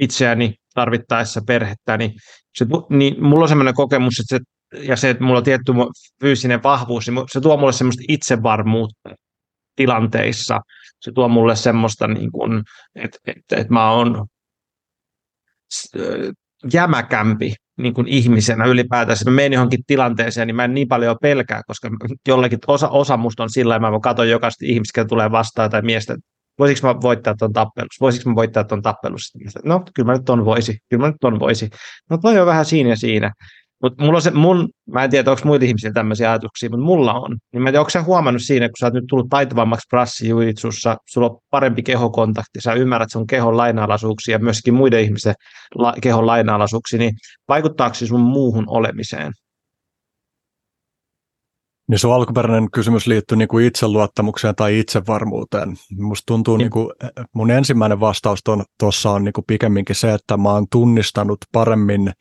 itseäni 0.00 0.54
tarvittaessa 0.74 1.40
perhettä, 1.46 1.96
niin, 1.96 2.12
se, 2.54 2.66
niin 2.90 3.24
mulla 3.24 3.42
on 3.42 3.48
sellainen 3.48 3.74
kokemus, 3.74 4.14
että 4.20 4.36
se, 4.36 4.40
ja 4.86 4.96
se, 4.96 5.10
että 5.10 5.24
mulla 5.24 5.38
on 5.38 5.44
tietty 5.44 5.72
fyysinen 6.20 6.62
vahvuus, 6.62 7.08
niin 7.08 7.24
se 7.32 7.40
tuo 7.40 7.56
mulle 7.56 7.72
semmoista 7.72 8.02
itsevarmuutta 8.08 9.10
tilanteissa. 9.76 10.60
Se 11.00 11.12
tuo 11.12 11.28
mulle 11.28 11.56
semmoista, 11.56 12.08
niin 12.08 12.32
kuin, 12.32 12.62
että, 12.94 13.18
että, 13.26 13.56
että 13.56 13.72
mä 13.72 13.90
oon 13.90 14.26
jämäkämpi 16.72 17.54
niin 17.82 17.94
kuin 17.94 18.08
ihmisenä 18.08 18.64
ylipäätään, 18.64 19.12
jos 19.12 19.24
mä 19.24 19.30
menen 19.30 19.52
johonkin 19.52 19.80
tilanteeseen, 19.86 20.46
niin 20.46 20.56
mä 20.56 20.64
en 20.64 20.74
niin 20.74 20.88
paljon 20.88 21.16
pelkää, 21.22 21.62
koska 21.66 21.90
jollakin 22.28 22.58
osa, 22.66 22.88
osa 22.88 23.16
musta 23.16 23.42
on 23.42 23.50
sillä 23.50 23.76
että 23.76 23.90
mä 23.90 24.00
katson 24.00 24.28
jokaista 24.28 24.64
ihmistä, 24.68 25.00
joka 25.00 25.08
tulee 25.08 25.30
vastaan 25.30 25.70
tai 25.70 25.82
miestä, 25.82 26.16
voisiko 26.58 26.88
mä 26.88 27.00
voittaa 27.00 27.34
tuon 27.38 27.52
tappelussa, 27.52 28.00
voisiko 28.00 28.30
mä 28.30 28.34
voittaa 28.34 28.64
tuon 28.64 28.82
tappelussa. 28.82 29.38
No, 29.64 29.82
kyllä 29.94 30.06
mä 30.06 30.12
nyt 30.12 30.24
ton 30.24 30.44
voisi, 30.44 30.78
kyllä 30.90 31.00
mä 31.00 31.08
nyt 31.08 31.16
ton 31.20 31.40
voisi. 31.40 31.70
No 32.10 32.18
toi 32.18 32.38
on 32.38 32.46
vähän 32.46 32.64
siinä 32.64 32.90
ja 32.90 32.96
siinä. 32.96 33.32
Mutta 33.82 34.04
mulla 34.04 34.16
on 34.16 34.22
se, 34.22 34.30
mun, 34.30 34.68
mä 34.90 35.04
en 35.04 35.10
tiedä, 35.10 35.30
onko 35.30 35.42
muita 35.44 35.64
ihmisiä 35.64 35.92
tämmöisiä 35.92 36.30
ajatuksia, 36.30 36.70
mutta 36.70 36.84
mulla 36.84 37.14
on. 37.14 37.38
Niin 37.52 37.62
mä 37.62 37.68
en 37.68 37.72
tiedä, 37.72 37.80
onko 37.80 37.90
sä 37.90 38.02
huomannut 38.02 38.42
siinä, 38.42 38.68
kun 38.68 38.74
sä 38.80 38.86
oot 38.86 38.94
nyt 38.94 39.04
tullut 39.08 39.28
taitavammaksi 39.30 39.86
prassijujitsussa, 39.90 40.96
sulla 41.08 41.26
on 41.26 41.38
parempi 41.50 41.82
kehokontakti, 41.82 42.60
sä 42.60 42.72
ymmärrät 42.72 43.10
sun 43.10 43.26
kehon 43.26 43.56
lainalaisuuksia 43.56 44.34
ja 44.34 44.38
myöskin 44.38 44.74
muiden 44.74 45.00
ihmisten 45.00 45.34
la, 45.74 45.94
kehon 46.02 46.26
lainalaisuuksia, 46.26 46.98
niin 46.98 47.12
vaikuttaako 47.48 47.94
se 47.94 48.06
sun 48.06 48.20
muuhun 48.20 48.64
olemiseen? 48.68 49.32
Niin 51.88 51.98
sun 51.98 52.14
alkuperäinen 52.14 52.70
kysymys 52.70 53.06
liittyy 53.06 53.36
niin 53.36 53.48
kuin 53.48 53.66
itseluottamukseen 53.66 54.54
tai 54.54 54.78
itsevarmuuteen. 54.78 55.76
Musta 55.98 56.26
tuntuu, 56.26 56.56
niin. 56.56 56.70
Kuin, 56.70 56.90
mun 57.34 57.50
ensimmäinen 57.50 58.00
vastaus 58.00 58.40
tuossa 58.78 59.10
on 59.10 59.24
niin 59.24 59.32
kuin 59.32 59.44
pikemminkin 59.46 59.96
se, 59.96 60.14
että 60.14 60.36
mä 60.36 60.48
oon 60.48 60.66
tunnistanut 60.72 61.38
paremmin 61.52 62.12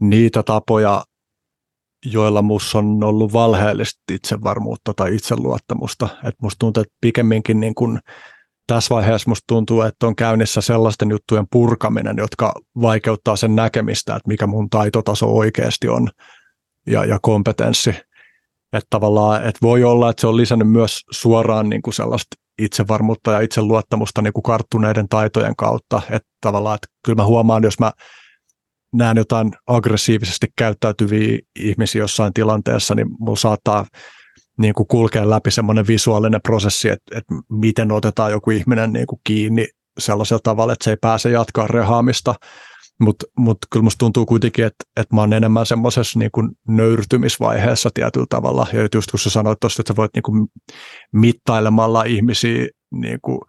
niitä 0.00 0.42
tapoja, 0.42 1.04
joilla 2.04 2.42
musta 2.42 2.78
on 2.78 3.04
ollut 3.04 3.32
valheellista 3.32 4.00
itsevarmuutta 4.12 4.92
tai 4.96 5.14
itseluottamusta. 5.14 6.08
Et 6.24 6.34
musta 6.42 6.58
tuntuu, 6.58 6.80
että 6.80 6.94
pikemminkin 7.00 7.60
niin 7.60 7.74
kuin 7.74 7.98
tässä 8.66 8.94
vaiheessa 8.94 9.30
musta 9.30 9.44
tuntuu, 9.46 9.80
että 9.82 10.06
on 10.06 10.16
käynnissä 10.16 10.60
sellaisten 10.60 11.10
juttujen 11.10 11.46
purkaminen, 11.52 12.16
jotka 12.16 12.54
vaikeuttaa 12.80 13.36
sen 13.36 13.56
näkemistä, 13.56 14.16
että 14.16 14.28
mikä 14.28 14.46
mun 14.46 14.70
taitotaso 14.70 15.36
oikeasti 15.36 15.88
on 15.88 16.08
ja, 16.86 17.04
ja 17.04 17.18
kompetenssi. 17.22 17.90
Että 18.72 18.86
tavallaan, 18.90 19.46
että 19.46 19.58
voi 19.62 19.84
olla, 19.84 20.10
että 20.10 20.20
se 20.20 20.26
on 20.26 20.36
lisännyt 20.36 20.70
myös 20.70 21.00
suoraan 21.10 21.68
niin 21.68 21.82
kuin 21.82 21.94
sellaista 21.94 22.36
itsevarmuutta 22.58 23.32
ja 23.32 23.40
itseluottamusta 23.40 24.22
niin 24.22 24.32
kuin 24.32 24.42
karttuneiden 24.42 25.08
taitojen 25.08 25.56
kautta. 25.56 26.02
Että 26.10 26.28
tavallaan, 26.40 26.74
että 26.74 26.88
kyllä 27.04 27.16
mä 27.16 27.26
huomaan, 27.26 27.62
jos 27.62 27.78
mä 27.78 27.92
näen 28.92 29.16
jotain 29.16 29.52
aggressiivisesti 29.66 30.46
käyttäytyviä 30.56 31.38
ihmisiä 31.58 32.02
jossain 32.02 32.32
tilanteessa, 32.32 32.94
niin 32.94 33.06
mulla 33.18 33.36
saattaa 33.36 33.86
niin 34.58 34.74
kuin 34.74 34.86
kulkea 34.86 35.30
läpi 35.30 35.50
semmoinen 35.50 35.86
visuaalinen 35.86 36.40
prosessi, 36.42 36.88
että, 36.88 37.18
että 37.18 37.34
miten 37.50 37.92
otetaan 37.92 38.30
joku 38.30 38.50
ihminen 38.50 38.92
niin 38.92 39.06
kuin 39.06 39.20
kiinni 39.24 39.68
sellaisella 39.98 40.40
tavalla, 40.42 40.72
että 40.72 40.84
se 40.84 40.90
ei 40.90 40.96
pääse 41.00 41.30
jatkaa 41.30 41.66
rehaamista. 41.66 42.34
Mutta 43.00 43.26
mut 43.38 43.58
kyllä 43.72 43.84
musta 43.84 43.98
tuntuu 43.98 44.26
kuitenkin, 44.26 44.64
että, 44.64 44.84
että 44.96 45.14
mä 45.14 45.20
oon 45.20 45.32
enemmän 45.32 45.66
semmoisessa 45.66 46.18
niin 46.18 46.30
kuin 46.30 46.50
nöyrtymisvaiheessa 46.68 47.90
tietyllä 47.94 48.26
tavalla. 48.28 48.66
Ja 48.72 48.88
just 48.94 49.10
kun 49.10 49.20
sä 49.20 49.30
sanoit 49.30 49.60
tuosta, 49.60 49.82
että 49.82 49.92
sä 49.92 49.96
voit 49.96 50.10
niin 50.14 50.22
kuin 50.22 50.48
mittailemalla 51.12 52.04
ihmisiä 52.04 52.68
niin 52.92 53.18
kuin 53.22 53.40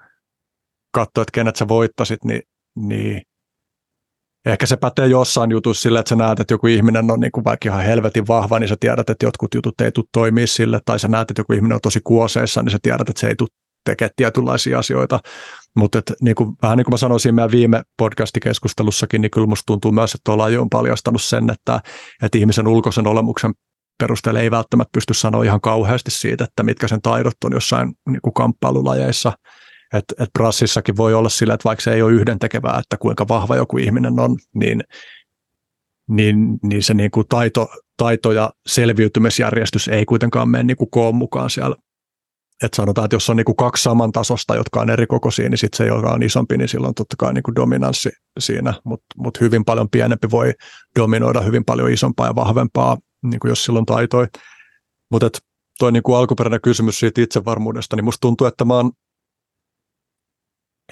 katsoa, 0.93 1.21
että 1.21 1.31
kenet 1.33 1.55
sä 1.55 1.67
voittasit, 1.67 2.23
niin, 2.23 2.41
niin 2.75 3.21
ehkä 4.45 4.65
se 4.65 4.77
pätee 4.77 5.07
jossain 5.07 5.51
jutussa 5.51 5.81
sille, 5.81 5.99
että 5.99 6.09
sä 6.09 6.15
näet, 6.15 6.39
että 6.39 6.53
joku 6.53 6.67
ihminen 6.67 7.11
on 7.11 7.19
niin 7.19 7.31
kuin 7.31 7.43
vaikka 7.43 7.69
ihan 7.69 7.83
helvetin 7.83 8.27
vahva, 8.27 8.59
niin 8.59 8.67
sä 8.67 8.75
tiedät, 8.79 9.09
että 9.09 9.25
jotkut 9.25 9.53
jutut 9.53 9.81
ei 9.81 9.91
tule 9.91 10.05
toimia 10.11 10.47
sille, 10.47 10.79
tai 10.85 10.99
sä 10.99 11.07
näet, 11.07 11.31
että 11.31 11.39
joku 11.39 11.53
ihminen 11.53 11.75
on 11.75 11.81
tosi 11.81 11.99
kuoseissa, 12.03 12.61
niin 12.61 12.71
sä 12.71 12.77
tiedät, 12.81 13.09
että 13.09 13.19
se 13.19 13.27
ei 13.27 13.35
tule 13.35 13.49
tekemään 13.85 14.11
tietynlaisia 14.15 14.79
asioita. 14.79 15.19
Mutta 15.75 16.01
niin 16.21 16.35
vähän 16.61 16.77
niin 16.77 16.85
kuin 16.85 16.93
mä 16.93 16.97
sanoisin 16.97 17.35
meidän 17.35 17.51
viime 17.51 17.83
podcastikeskustelussakin, 17.97 19.21
niin 19.21 19.31
kyllä 19.31 19.47
musta 19.47 19.63
tuntuu 19.65 19.91
myös, 19.91 20.15
että 20.15 20.31
ollaan 20.31 20.53
jo 20.53 20.65
paljastanut 20.71 21.21
sen, 21.21 21.49
että, 21.49 21.79
että 22.23 22.37
ihmisen 22.37 22.67
ulkoisen 22.67 23.07
olemuksen 23.07 23.53
perusteella 23.97 24.39
ei 24.39 24.51
välttämättä 24.51 24.89
pysty 24.93 25.13
sanoa 25.13 25.43
ihan 25.43 25.61
kauheasti 25.61 26.11
siitä, 26.11 26.43
että 26.43 26.63
mitkä 26.63 26.87
sen 26.87 27.01
taidot 27.01 27.33
on 27.45 27.53
jossain 27.53 27.93
niin 28.09 28.21
kuin 28.21 28.33
kamppailulajeissa– 28.33 29.33
että 29.93 30.23
et 30.23 30.29
brassissakin 30.33 30.97
voi 30.97 31.13
olla 31.13 31.29
sillä, 31.29 31.53
että 31.53 31.65
vaikka 31.65 31.83
se 31.83 31.93
ei 31.93 32.01
ole 32.01 32.11
yhdentekevää, 32.11 32.79
että 32.79 32.97
kuinka 32.97 33.27
vahva 33.27 33.55
joku 33.55 33.77
ihminen 33.77 34.19
on, 34.19 34.37
niin, 34.53 34.83
niin, 36.09 36.59
niin 36.63 36.83
se 36.83 36.93
niin 36.93 37.11
kuin 37.11 37.27
taito, 37.29 37.69
taito 37.97 38.31
ja 38.31 38.51
selviytymisjärjestys 38.67 39.87
ei 39.87 40.05
kuitenkaan 40.05 40.49
mene 40.49 40.63
niin 40.63 40.77
kuin 40.77 40.91
koon 40.91 41.15
mukaan 41.15 41.49
siellä. 41.49 41.75
Et 42.63 42.73
sanotaan, 42.73 43.05
että 43.05 43.15
jos 43.15 43.29
on 43.29 43.37
niin 43.37 43.45
kuin 43.45 43.55
kaksi 43.55 43.83
samantasosta, 43.83 44.55
jotka 44.55 44.81
on 44.81 44.89
eri 44.89 45.07
kokoisia, 45.07 45.49
niin 45.49 45.57
sitten 45.57 45.77
se, 45.77 45.85
joka 45.85 46.09
on 46.09 46.23
isompi, 46.23 46.57
niin 46.57 46.67
silloin 46.67 46.95
totta 46.95 47.15
kai 47.19 47.33
niin 47.33 47.43
kuin 47.43 47.55
dominanssi 47.55 48.09
siinä, 48.39 48.73
mutta 48.83 49.05
mut 49.17 49.41
hyvin 49.41 49.65
paljon 49.65 49.89
pienempi 49.89 50.31
voi 50.31 50.53
dominoida 50.99 51.41
hyvin 51.41 51.65
paljon 51.65 51.91
isompaa 51.91 52.27
ja 52.27 52.35
vahvempaa, 52.35 52.97
niin 53.23 53.39
kuin 53.39 53.49
jos 53.49 53.65
silloin 53.65 53.85
taitoi. 53.85 54.27
Mutta 55.11 55.29
toi 55.79 55.91
niin 55.91 56.03
kuin 56.03 56.17
alkuperäinen 56.17 56.61
kysymys 56.61 56.99
siitä 56.99 57.21
itsevarmuudesta, 57.21 57.95
niin 57.95 58.05
musta 58.05 58.21
tuntuu, 58.21 58.47
että 58.47 58.65
mä 58.65 58.73
oon 58.73 58.91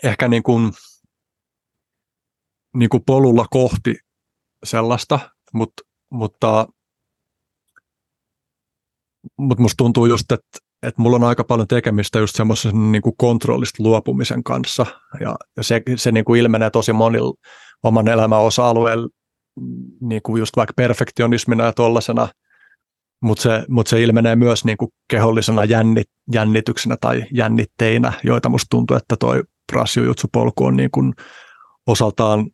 ehkä 0.03 0.27
niin 0.27 0.43
kuin, 0.43 0.71
niin 2.77 2.89
kuin 2.89 3.03
polulla 3.05 3.45
kohti 3.49 3.95
sellaista, 4.63 5.19
mutta, 5.53 5.83
mutta, 6.11 6.67
mutta 9.37 9.61
musta 9.61 9.77
tuntuu 9.77 10.05
just, 10.05 10.31
että, 10.31 10.59
että 10.83 11.01
mulla 11.01 11.15
on 11.15 11.23
aika 11.23 11.43
paljon 11.43 11.67
tekemistä 11.67 12.19
just 12.19 12.35
semmoisen 12.35 12.91
niin 12.91 13.01
kuin 13.01 13.17
kontrollista 13.17 13.83
luopumisen 13.83 14.43
kanssa. 14.43 14.85
Ja, 15.19 15.35
ja 15.57 15.63
se, 15.63 15.81
se 15.95 16.11
niin 16.11 16.25
kuin 16.25 16.39
ilmenee 16.41 16.69
tosi 16.69 16.93
monilla 16.93 17.33
oman 17.83 18.07
elämän 18.07 18.41
osa-alueilla, 18.41 19.09
niin 20.01 20.21
kuin 20.21 20.39
just 20.39 20.55
vaikka 20.55 20.73
perfektionismina 20.75 21.63
ja 21.63 21.73
tollasena, 21.73 22.27
mutta 23.21 23.41
se, 23.41 23.65
mut 23.69 23.87
se 23.87 24.01
ilmenee 24.01 24.35
myös 24.35 24.65
niin 24.65 24.77
kuin 24.77 24.91
kehollisena 25.09 25.65
jännit, 25.65 26.07
jännityksenä 26.33 26.97
tai 27.01 27.23
jännitteinä, 27.33 28.13
joita 28.23 28.49
musta 28.49 28.67
tuntuu, 28.69 28.97
että 28.97 29.15
toi 29.19 29.43
brassijutsu-polku 29.69 30.65
on 30.65 30.77
niin 30.77 30.91
kuin 30.91 31.13
osaltaan 31.87 32.49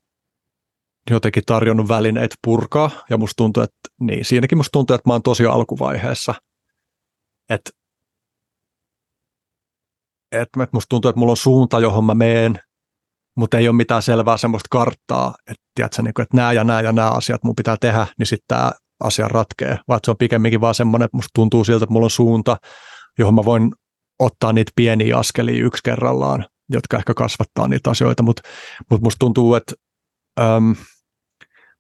jotenkin 1.10 1.44
tarjonnut 1.46 1.88
välineitä 1.88 2.36
purkaa, 2.44 2.92
ja 3.10 3.18
musta 3.18 3.34
tuntuu, 3.38 3.64
että 3.64 3.90
niin, 4.02 4.26
siinäkin 4.26 4.58
musta 4.58 4.72
tuntuu, 4.72 4.94
että 4.94 5.10
mä 5.10 5.14
oon 5.14 5.24
tosi 5.24 5.46
alkuvaiheessa. 5.46 6.34
Että 7.50 7.72
et, 10.32 10.50
et 10.64 10.74
musta 10.74 10.90
tuntuu, 10.90 11.10
että 11.10 11.20
mulla 11.20 11.32
on 11.32 11.38
suunta, 11.38 11.80
johon 11.80 12.06
mä 12.06 12.14
meen, 12.14 12.60
mutta 13.38 13.58
ei 13.58 13.68
ole 13.68 13.76
mitään 13.76 14.02
selvää 14.02 14.38
semmoista 14.38 14.68
karttaa, 14.72 15.34
että, 15.48 15.64
tiedätkö, 15.76 16.02
niin 16.02 16.14
kuin, 16.14 16.24
että 16.24 16.38
nämä 16.38 16.54
ja 16.54 16.64
nämä 16.64 16.82
ja 16.82 16.92
nämä 16.92 17.10
asiat 17.10 17.44
mun 17.44 17.56
pitää 17.56 17.78
tehdä, 17.82 18.08
niin 18.20 18.28
sitten 18.28 18.46
tämä 18.48 18.72
asia 19.04 19.28
ratkee, 19.28 19.80
vaan 19.88 20.00
se 20.04 20.12
on 20.12 20.18
pikemminkin 20.18 20.62
vaan 20.62 20.76
semmoinen, 20.76 21.06
että 21.06 21.18
musta 21.18 21.30
tuntuu 21.36 21.64
siltä, 21.64 21.84
että 21.84 21.94
mulla 21.94 22.06
on 22.06 22.10
suunta, 22.10 22.58
johon 23.20 23.36
mä 23.36 23.46
voin 23.46 23.72
ottaa 24.20 24.54
niitä 24.54 24.72
pieniä 24.76 25.18
askelia 25.18 25.66
yksi 25.66 25.84
kerrallaan 25.84 26.46
jotka 26.70 26.98
ehkä 26.98 27.14
kasvattaa 27.14 27.68
niitä 27.68 27.90
asioita, 27.90 28.24
mutta 28.24 28.42
mut 28.92 29.02
musta 29.02 29.20
tuntuu, 29.20 29.56
että 29.56 29.74
äm, 30.40 30.76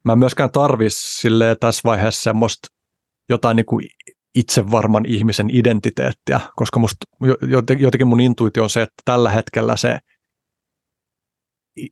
mä 0.03 0.11
en 0.11 0.19
myöskään 0.19 0.51
tarvisi 0.51 1.27
tässä 1.59 1.81
vaiheessa 1.83 2.21
semmoista 2.21 2.67
jotain 3.29 3.55
niin 3.55 3.65
kuin 3.65 3.85
itsevarman 4.35 5.05
ihmisen 5.05 5.49
identiteettiä, 5.49 6.39
koska 6.55 6.79
musta 6.79 7.05
jotenkin 7.79 8.07
mun 8.07 8.19
intuitio 8.19 8.63
on 8.63 8.69
se, 8.69 8.81
että 8.81 9.01
tällä 9.05 9.29
hetkellä 9.29 9.77
se 9.77 9.99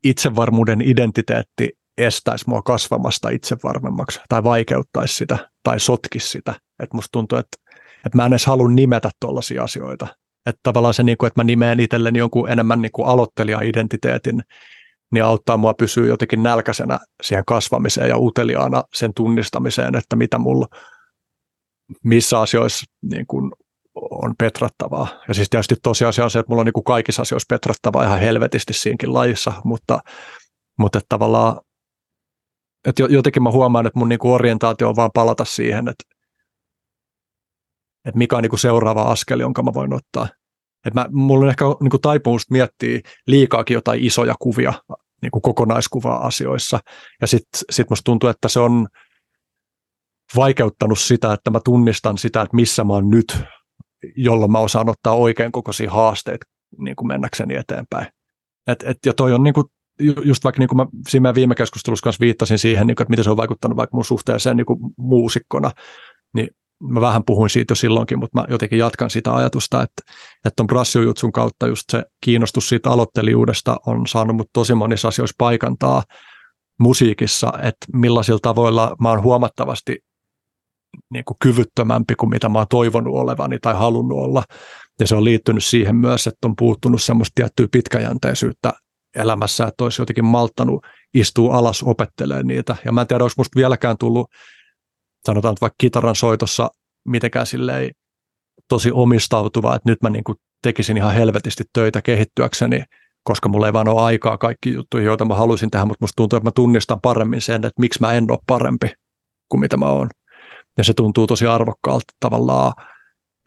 itsevarmuuden 0.03 0.81
identiteetti 0.81 1.69
estäisi 1.97 2.45
mua 2.47 2.61
kasvamasta 2.61 3.29
itsevarmemmaksi 3.29 4.19
tai 4.29 4.43
vaikeuttaisi 4.43 5.15
sitä 5.15 5.49
tai 5.63 5.79
sotkisi 5.79 6.27
sitä. 6.27 6.55
Että 6.79 6.95
musta 6.95 7.09
tuntuu, 7.11 7.37
että, 7.37 7.57
että 8.05 8.17
mä 8.17 8.25
en 8.25 8.33
edes 8.33 8.45
halua 8.45 8.69
nimetä 8.69 9.09
tuollaisia 9.19 9.63
asioita. 9.63 10.07
Että 10.45 10.59
tavallaan 10.63 10.93
se, 10.93 11.03
niin 11.03 11.17
kuin, 11.17 11.27
että 11.27 11.39
mä 11.39 11.43
nimeen 11.43 11.79
itselleni 11.79 12.19
jonkun 12.19 12.49
enemmän 12.49 12.81
niin 12.81 12.91
kuin 12.91 13.07
aloittelija-identiteetin, 13.07 14.41
niin 15.11 15.23
auttaa 15.23 15.57
mua 15.57 15.73
pysyä 15.73 16.07
jotenkin 16.07 16.43
nälkäisenä 16.43 16.99
siihen 17.23 17.45
kasvamiseen 17.47 18.09
ja 18.09 18.17
uteliaana 18.17 18.83
sen 18.93 19.13
tunnistamiseen, 19.13 19.95
että 19.95 20.15
mitä 20.15 20.37
mulla 20.37 20.67
missä 22.03 22.39
asioissa 22.39 22.85
niin 23.01 23.27
kuin 23.27 23.51
on 23.95 24.35
petrattavaa. 24.37 25.07
Ja 25.27 25.33
siis 25.33 25.49
tietysti 25.49 25.75
tosiasia 25.83 26.23
on 26.23 26.31
se, 26.31 26.39
että 26.39 26.49
mulla 26.49 26.61
on 26.61 26.65
niin 26.65 26.73
kuin 26.73 26.83
kaikissa 26.83 27.21
asioissa 27.21 27.55
petrattavaa 27.55 28.03
ihan 28.03 28.19
helvetisti 28.19 28.73
siinkin 28.73 29.13
lajissa, 29.13 29.53
mutta, 29.63 29.99
mutta 30.79 30.97
että 30.97 31.09
tavallaan 31.09 31.61
että 32.87 33.03
jotenkin 33.09 33.43
mä 33.43 33.51
huomaan, 33.51 33.85
että 33.85 33.99
mun 33.99 34.09
niin 34.09 34.19
kuin 34.19 34.33
orientaatio 34.33 34.89
on 34.89 34.95
vaan 34.95 35.11
palata 35.13 35.45
siihen, 35.45 35.87
että 35.87 36.03
että 38.05 38.17
mikä 38.17 38.35
on 38.35 38.43
niin 38.43 38.49
kuin 38.49 38.59
seuraava 38.59 39.01
askel, 39.01 39.39
jonka 39.39 39.63
mä 39.63 39.73
voin 39.73 39.93
ottaa. 39.93 40.27
Et 40.85 40.93
mä, 40.93 41.05
mulla 41.11 41.43
on 41.43 41.49
ehkä 41.49 41.65
niin 41.81 41.89
kuin 41.89 42.01
taipumus 42.01 42.49
miettiä 42.49 42.99
liikaakin 43.27 43.75
jotain 43.75 44.03
isoja 44.03 44.35
kuvia, 44.39 44.73
niin 45.21 45.31
kuin 45.31 45.41
kokonaiskuvaa 45.41 46.25
asioissa. 46.25 46.79
Ja 47.21 47.27
sitten 47.27 47.61
sit 47.71 47.89
musta 47.89 48.03
tuntuu, 48.03 48.29
että 48.29 48.47
se 48.47 48.59
on 48.59 48.87
vaikeuttanut 50.35 50.99
sitä, 50.99 51.33
että 51.33 51.51
mä 51.51 51.59
tunnistan 51.65 52.17
sitä, 52.17 52.41
että 52.41 52.55
missä 52.55 52.83
mä 52.83 52.93
oon 52.93 53.09
nyt, 53.09 53.37
jolloin 54.15 54.51
mä 54.51 54.59
osaan 54.59 54.89
ottaa 54.89 55.15
oikein 55.15 55.51
kokoisia 55.51 55.91
haasteita 55.91 56.45
niin 56.77 56.95
kuin 56.95 57.07
mennäkseni 57.07 57.55
eteenpäin. 57.55 58.07
Et, 58.67 58.83
et, 58.83 58.97
ja 59.05 59.13
toi 59.13 59.33
on 59.33 59.43
niin 59.43 59.53
kuin, 59.53 59.65
just 59.99 60.43
vaikka 60.43 60.59
niin 60.59 60.69
kuin 60.69 60.77
mä 60.77 60.85
siinä 61.09 61.35
viime 61.35 61.55
keskustelussa 61.55 62.03
kanssa 62.03 62.19
viittasin 62.19 62.59
siihen, 62.59 62.87
niin 62.87 62.95
kuin, 62.95 63.03
että 63.03 63.11
miten 63.11 63.23
se 63.23 63.29
on 63.31 63.37
vaikuttanut 63.37 63.77
vaikka 63.77 63.97
mun 63.97 64.05
suhteeseen 64.05 64.57
niin 64.57 64.65
kuin 64.65 64.79
muusikkona, 64.97 65.71
niin 66.33 66.49
mä 66.89 67.01
vähän 67.01 67.23
puhuin 67.23 67.49
siitä 67.49 67.71
jo 67.71 67.75
silloinkin, 67.75 68.19
mutta 68.19 68.39
mä 68.39 68.45
jotenkin 68.49 68.79
jatkan 68.79 69.09
sitä 69.09 69.35
ajatusta, 69.35 69.81
että, 69.83 70.01
että 70.45 70.63
on 70.63 70.67
brassijutsun 70.67 71.31
kautta 71.31 71.67
just 71.67 71.83
se 71.91 72.03
kiinnostus 72.21 72.69
siitä 72.69 72.89
aloittelijuudesta 72.89 73.77
on 73.85 74.07
saanut 74.07 74.35
mut 74.35 74.49
tosi 74.53 74.73
monissa 74.73 75.07
asioissa 75.07 75.35
paikantaa 75.37 76.03
musiikissa, 76.79 77.53
että 77.61 77.85
millaisilla 77.93 78.39
tavoilla 78.41 78.95
mä 79.01 79.09
oon 79.09 79.23
huomattavasti 79.23 79.97
niin 81.13 81.25
kuin 81.25 81.37
kyvyttömämpi 81.39 82.15
kuin 82.15 82.29
mitä 82.29 82.49
mä 82.49 82.59
oon 82.59 82.67
toivonut 82.69 83.15
olevani 83.15 83.57
tai 83.61 83.73
halunnut 83.73 84.17
olla. 84.17 84.43
Ja 84.99 85.07
se 85.07 85.15
on 85.15 85.23
liittynyt 85.23 85.63
siihen 85.63 85.95
myös, 85.95 86.27
että 86.27 86.47
on 86.47 86.55
puuttunut 86.55 87.01
semmoista 87.01 87.31
tiettyä 87.35 87.67
pitkäjänteisyyttä 87.71 88.73
elämässä, 89.15 89.67
että 89.67 89.83
olisi 89.83 90.01
jotenkin 90.01 90.25
malttanut 90.25 90.85
istua 91.13 91.57
alas 91.57 91.83
opettelemaan 91.83 92.47
niitä. 92.47 92.75
Ja 92.85 92.91
mä 92.91 93.01
en 93.01 93.07
tiedä, 93.07 93.23
olisi 93.23 93.35
musta 93.37 93.55
vieläkään 93.55 93.97
tullut, 93.97 94.27
sanotaan 95.25 95.55
vaikka 95.61 95.75
kitaran 95.77 96.15
soitossa 96.15 96.69
mitenkään 97.07 97.45
silleen 97.45 97.91
tosi 98.69 98.91
omistautuva, 98.91 99.75
että 99.75 99.89
nyt 99.89 100.01
mä 100.01 100.09
niin 100.09 100.23
kuin 100.23 100.37
tekisin 100.63 100.97
ihan 100.97 101.13
helvetisti 101.13 101.63
töitä 101.73 102.01
kehittyäkseni, 102.01 102.83
koska 103.23 103.49
mulla 103.49 103.67
ei 103.67 103.73
vaan 103.73 103.87
ole 103.87 104.01
aikaa 104.01 104.37
kaikki 104.37 104.73
juttuja, 104.73 105.03
joita 105.03 105.25
mä 105.25 105.35
haluaisin 105.35 105.71
tehdä, 105.71 105.85
mutta 105.85 106.03
musta 106.03 106.15
tuntuu, 106.15 106.37
että 106.37 106.47
mä 106.47 106.51
tunnistan 106.55 107.01
paremmin 107.01 107.41
sen, 107.41 107.55
että 107.55 107.79
miksi 107.79 108.01
mä 108.01 108.13
en 108.13 108.31
ole 108.31 108.39
parempi 108.47 108.93
kuin 109.49 109.61
mitä 109.61 109.77
mä 109.77 109.85
oon. 109.85 110.09
Ja 110.77 110.83
se 110.83 110.93
tuntuu 110.93 111.27
tosi 111.27 111.47
arvokkaalta 111.47 112.13
tavallaan, 112.19 112.73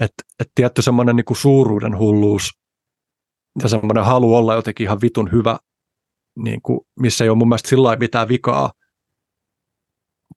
että, 0.01 0.23
että 0.41 0.53
tietty 0.55 0.83
semmoinen 0.83 1.17
niin 1.17 1.37
suuruuden 1.37 1.99
hulluus 1.99 2.51
ja 3.63 3.69
semmoinen 3.69 4.05
halu 4.05 4.35
olla 4.35 4.55
jotenkin 4.55 4.85
ihan 4.85 5.01
vitun 5.03 5.33
hyvä, 5.33 5.59
niin 6.39 6.63
kuin, 6.63 6.81
missä 7.01 7.25
ei 7.25 7.31
ole 7.31 7.39
mun 7.39 7.49
mielestä 7.49 7.69
sillä 7.69 7.97
mitään 7.97 8.29
vikaa, 8.29 8.73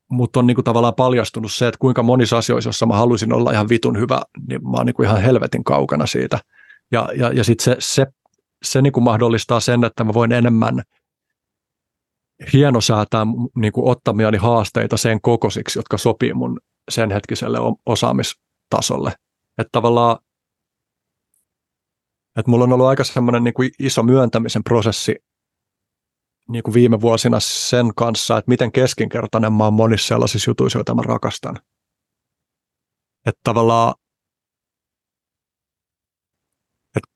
mutta 0.10 0.40
on 0.40 0.48
niin 0.48 0.56
kuin 0.56 0.66
tavallaan 0.66 0.96
paljastunut 0.96 1.52
se, 1.52 1.68
että 1.68 1.80
kuinka 1.80 2.04
monissa 2.04 2.38
asioissa, 2.38 2.68
joissa 2.68 2.86
mä 2.86 2.96
haluaisin 2.96 3.34
olla 3.34 3.52
ihan 3.52 3.70
vitun 3.70 4.00
hyvä, 4.00 4.22
niin 4.48 4.64
mä 4.64 4.78
oon 4.78 4.86
niin 4.86 4.94
kuin 4.94 5.06
ihan 5.06 5.22
helvetin 5.22 5.64
kaukana 5.64 6.06
siitä. 6.06 6.40
Ja, 6.92 7.10
ja, 7.16 7.34
ja 7.34 7.44
sitten 7.44 7.64
se, 7.64 7.76
se, 7.80 8.08
se 8.64 8.82
niin 8.82 8.94
kuin 8.94 9.04
mahdollistaa 9.04 9.60
sen, 9.60 9.84
että 9.84 10.04
mä 10.04 10.14
voin 10.14 10.32
enemmän 10.32 10.84
hienosäätää 12.54 13.28
niin 13.56 13.74
kuin 13.74 13.88
ottamiani 13.88 14.38
haasteita 14.38 14.98
sen 14.98 15.22
kokoisiksi, 15.22 15.80
jotka 15.80 15.98
sopii 15.98 16.34
mun 16.34 16.60
sen 16.92 17.12
hetkiselle 17.12 17.58
osaamistasolle. 17.86 19.14
Että 19.58 19.70
tavallaan, 19.72 20.18
että 22.38 22.52
mulla 22.52 22.64
on 22.64 22.74
ollut 22.74 22.88
aika 22.88 23.04
semmoinen 23.04 23.44
niin 23.44 23.54
kuin 23.54 23.72
iso 23.80 24.04
myöntämisen 24.04 24.64
prosessi 24.64 25.16
niin 26.50 26.64
kuin 26.64 26.74
viime 26.74 27.02
vuosina 27.02 27.40
sen 27.40 27.92
kanssa, 27.96 28.38
että 28.38 28.50
miten 28.50 28.72
keskinkertainen 28.72 29.54
mä 29.54 29.64
oon 29.64 29.74
monissa 29.74 30.08
sellaisissa 30.08 30.52
jutuissa, 30.52 30.80
joita 30.80 30.96
mä 30.96 31.02
rakastan. 31.02 31.60
Että 33.26 33.42
tavallaan 33.44 33.94
että 36.96 37.10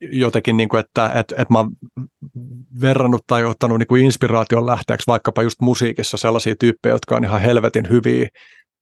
jotenkin, 0.00 0.56
niin 0.56 0.68
kuin, 0.68 0.80
että, 0.80 1.06
että, 1.06 1.34
että 1.38 1.52
mä 1.52 1.58
oon 1.58 1.72
verrannut 2.80 3.22
tai 3.26 3.44
ottanut 3.44 3.78
niin 3.78 3.86
kuin 3.86 4.04
inspiraation 4.04 4.66
lähteeksi 4.66 5.06
vaikkapa 5.06 5.42
just 5.42 5.60
musiikissa 5.60 6.16
sellaisia 6.16 6.54
tyyppejä, 6.60 6.94
jotka 6.94 7.16
on 7.16 7.24
ihan 7.24 7.40
helvetin 7.40 7.88
hyviä 7.88 8.28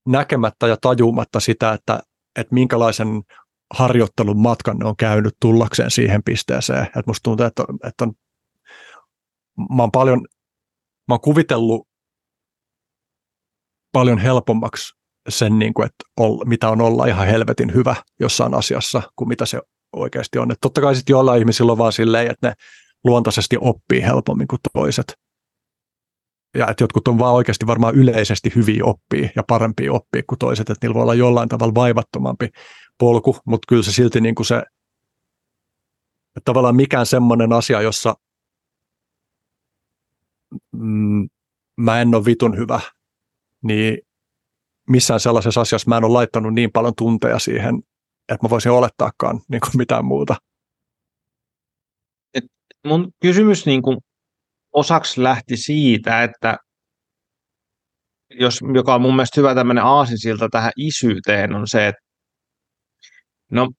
näkemättä 0.09 0.67
ja 0.67 0.77
tajumatta 0.81 1.41
sitä, 1.41 1.73
että, 1.73 2.01
että 2.39 2.55
minkälaisen 2.55 3.23
harjoittelun 3.75 4.41
matkan 4.41 4.77
ne 4.77 4.85
on 4.85 4.97
käynyt 4.97 5.35
tullakseen 5.41 5.91
siihen 5.91 6.23
pisteeseen. 6.23 6.83
Että 6.83 7.03
musta 7.07 7.23
tuntuu, 7.23 7.47
että, 7.47 7.65
että 7.85 8.05
on, 8.05 8.13
mä 9.77 9.89
paljon, 9.93 10.21
mä 11.09 11.15
oon 11.15 11.21
kuvitellut 11.21 11.89
paljon 13.93 14.19
helpommaksi 14.19 14.95
sen, 15.29 15.59
niin 15.59 15.75
kuin, 15.75 15.87
että 15.87 16.05
ol, 16.21 16.45
mitä 16.45 16.69
on 16.69 16.81
olla 16.81 17.07
ihan 17.07 17.27
helvetin 17.27 17.75
hyvä 17.75 17.97
jossain 18.21 18.55
asiassa, 18.55 19.03
kuin 19.17 19.29
mitä 19.29 19.47
se 19.47 19.61
oikeasti 19.97 20.39
on. 20.39 20.51
Että 20.51 20.61
totta 20.61 20.81
kai 20.81 20.95
sitten 20.95 21.13
jollain 21.13 21.39
ihmisillä 21.39 21.73
on 21.73 21.79
vaan 21.79 21.93
silleen, 21.93 22.31
että 22.31 22.49
ne 22.49 22.55
luontaisesti 23.05 23.57
oppii 23.61 24.03
helpommin 24.03 24.49
kuin 24.49 24.61
toiset 24.73 25.15
ja 26.55 26.69
että 26.69 26.85
jotkut 26.85 27.09
on 27.09 27.19
vaan 27.19 27.35
oikeasti 27.35 27.67
varmaan 27.67 27.95
yleisesti 27.95 28.53
hyviä 28.55 28.85
oppii 28.85 29.31
ja 29.37 29.43
parempia 29.49 29.93
oppia 29.93 30.23
kuin 30.29 30.39
toiset, 30.39 30.71
että 30.71 30.87
niillä 30.87 30.95
voi 30.95 31.03
olla 31.03 31.15
jollain 31.15 31.49
tavalla 31.49 31.75
vaivattomampi 31.75 32.49
polku, 32.99 33.37
mutta 33.47 33.67
kyllä 33.69 33.83
se 33.83 33.93
silti 33.93 34.21
niin 34.21 34.35
kuin 34.35 34.47
se, 34.47 34.57
että 36.37 36.45
tavallaan 36.45 36.77
mikään 36.77 37.07
semmoinen 37.07 37.53
asia, 37.53 37.81
jossa 37.81 38.15
mm, 40.73 41.29
mä 41.77 42.01
en 42.01 42.15
ole 42.15 42.25
vitun 42.25 42.57
hyvä, 42.57 42.81
niin 43.63 43.99
missään 44.89 45.21
sellaisessa 45.21 45.61
asiassa 45.61 45.89
mä 45.89 45.97
en 45.97 46.05
ole 46.05 46.13
laittanut 46.13 46.55
niin 46.55 46.73
paljon 46.73 46.95
tunteja 46.97 47.39
siihen, 47.39 47.83
että 48.29 48.47
mä 48.47 48.51
voisin 48.51 48.73
olettaakaan 48.73 49.41
niin 49.49 49.61
kuin 49.61 49.77
mitään 49.77 50.05
muuta. 50.05 50.37
Et 52.35 52.45
mun 52.87 53.13
kysymys 53.23 53.67
niin 53.67 53.83
kuin 53.83 53.99
osaksi 54.73 55.23
lähti 55.23 55.57
siitä, 55.57 56.23
että 56.23 56.57
jos, 58.31 58.61
joka 58.75 58.95
on 58.95 59.03
mun 59.03 59.17
mielestä 59.17 59.41
hyvä 59.41 59.55
tämmöinen 59.55 59.85
aasinsilta 59.85 60.49
tähän 60.49 60.73
isyyteen, 60.77 61.55
on 61.55 61.69
se, 61.69 61.89
että 61.89 62.01
no 63.51 63.71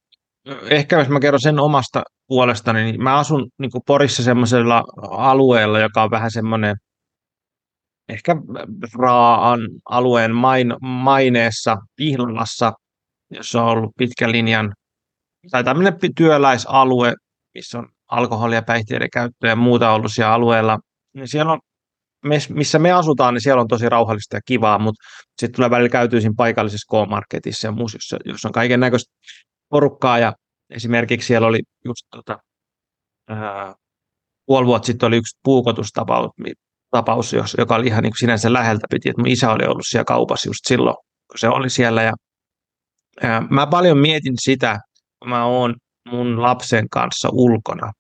ehkä 0.70 1.00
jos 1.00 1.10
mä 1.10 1.20
kerron 1.20 1.42
sen 1.42 1.60
omasta 1.60 2.04
puolestani, 2.32 2.84
niin 2.84 3.04
mä 3.04 3.18
asun 3.18 3.50
niin 3.60 3.72
kuin 3.72 3.82
Porissa 3.88 4.24
semmoisella 4.24 4.84
alueella, 5.10 5.80
joka 5.80 6.04
on 6.04 6.12
vähän 6.12 6.32
semmoinen 6.32 6.76
ehkä 8.10 8.36
Raaan 9.00 9.60
alueen 9.90 10.36
main, 10.36 10.74
maineessa 10.82 11.78
Pihlalassa, 11.96 12.74
jossa 13.30 13.64
on 13.64 13.70
ollut 13.70 13.92
pitkän 13.98 14.32
linjan, 14.32 14.74
tai 15.52 15.64
tämmöinen 15.64 15.98
työläisalue, 16.18 17.14
missä 17.54 17.80
on 17.80 17.88
alkoholia, 18.12 18.62
päihteiden 18.62 19.10
käyttöä 19.14 19.50
ja 19.50 19.56
muuta 19.56 19.92
ollut 19.92 20.12
siellä 20.14 20.34
alueella, 20.34 20.80
niin 21.14 21.28
siellä 21.28 21.52
on, 21.52 21.60
missä 22.50 22.80
me 22.80 22.92
asutaan, 22.92 23.34
niin 23.34 23.42
siellä 23.42 23.62
on 23.62 23.68
tosi 23.68 23.90
rauhallista 23.90 24.38
ja 24.38 24.42
kivaa, 24.46 24.80
mutta 24.80 25.04
sitten 25.38 25.56
tulee 25.56 25.70
välillä 25.70 25.90
käytyisin 25.90 26.36
paikallisessa 26.36 26.96
K-marketissa 26.96 27.68
ja 27.68 27.72
muussa, 27.72 28.18
jossa 28.26 28.48
on 28.48 28.52
kaiken 28.52 28.80
näköistä 28.80 29.14
porukkaa 29.70 30.20
ja 30.20 30.34
esimerkiksi 30.72 31.28
siellä 31.28 31.48
oli 31.48 31.60
just 31.86 32.08
tota, 32.12 32.38
ää, 33.30 33.76
puoli 34.46 34.66
vuotta 34.66 34.86
sitten 34.86 35.08
oli 35.08 35.18
yksi 35.18 35.40
puukotustapaus, 35.44 36.32
tapaus, 36.92 37.36
joka 37.58 37.76
oli 37.76 37.88
ihan 37.88 38.04
niin 38.04 38.12
kuin 38.12 38.20
sinänsä 38.20 38.54
läheltä 38.54 38.88
piti, 38.90 39.10
että 39.10 39.22
mun 39.22 39.28
isä 39.28 39.52
oli 39.52 39.66
ollut 39.66 39.88
siellä 39.88 40.06
kaupassa 40.06 40.50
just 40.50 40.60
silloin, 40.68 40.96
kun 41.32 41.40
se 41.40 41.50
oli 41.50 41.70
siellä 41.70 42.04
ja 42.04 42.14
ää, 43.24 43.42
mä 43.50 43.68
paljon 43.68 43.98
mietin 43.98 44.36
sitä, 44.40 44.80
kun 45.20 45.30
mä 45.30 45.46
oon 45.46 45.76
mun 46.12 46.42
lapsen 46.42 46.90
kanssa 46.90 47.30
ulkona, 47.32 47.92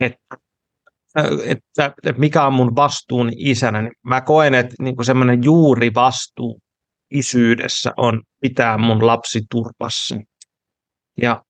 että, 0.00 0.36
että, 1.44 1.94
että 2.04 2.20
mikä 2.20 2.46
on 2.46 2.52
mun 2.52 2.76
vastuuni 2.76 3.32
isänä, 3.36 3.82
niin 3.82 3.92
mä 4.02 4.20
koen, 4.20 4.54
että 4.54 4.74
niin 4.80 5.04
semmoinen 5.04 5.44
juuri 5.44 5.94
vastuu 5.94 6.60
isyydessä 7.10 7.92
on 7.96 8.22
pitää 8.40 8.78
mun 8.78 9.06
lapsi 9.06 9.40
turvassa. 9.50 10.16
Ja 11.22 11.42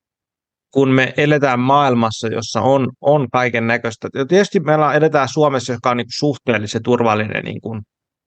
kun 0.73 0.89
me 0.89 1.13
eletään 1.17 1.59
maailmassa, 1.59 2.27
jossa 2.27 2.61
on, 2.61 2.89
on 3.01 3.29
kaiken 3.29 3.67
näköistä, 3.67 4.07
tietysti 4.27 4.59
meillä 4.59 4.93
eletään 4.93 5.27
Suomessa, 5.29 5.73
joka 5.73 5.89
on 5.89 5.97
niin 5.97 6.07
suhteellisen 6.17 6.83
turvallinen 6.83 7.43
niin 7.43 7.61
kuin 7.61 7.81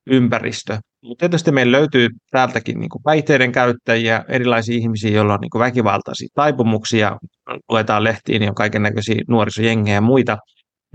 ympäristö, 0.06 0.78
mutta 1.04 1.22
tietysti 1.22 1.52
meillä 1.52 1.78
löytyy 1.78 2.08
täältäkin 2.30 2.80
niin 2.80 2.90
päihteiden 3.04 3.52
käyttäjiä, 3.52 4.24
erilaisia 4.28 4.76
ihmisiä, 4.76 5.10
joilla 5.10 5.34
on 5.34 5.40
niin 5.40 5.60
väkivaltaisia 5.64 6.28
taipumuksia, 6.34 7.16
luetaan 7.70 8.04
lehtiin, 8.04 8.48
on 8.48 8.54
kaiken 8.54 8.82
näköisiä 8.82 9.22
nuorisojengejä 9.28 9.94
ja 9.94 10.00
muita. 10.00 10.38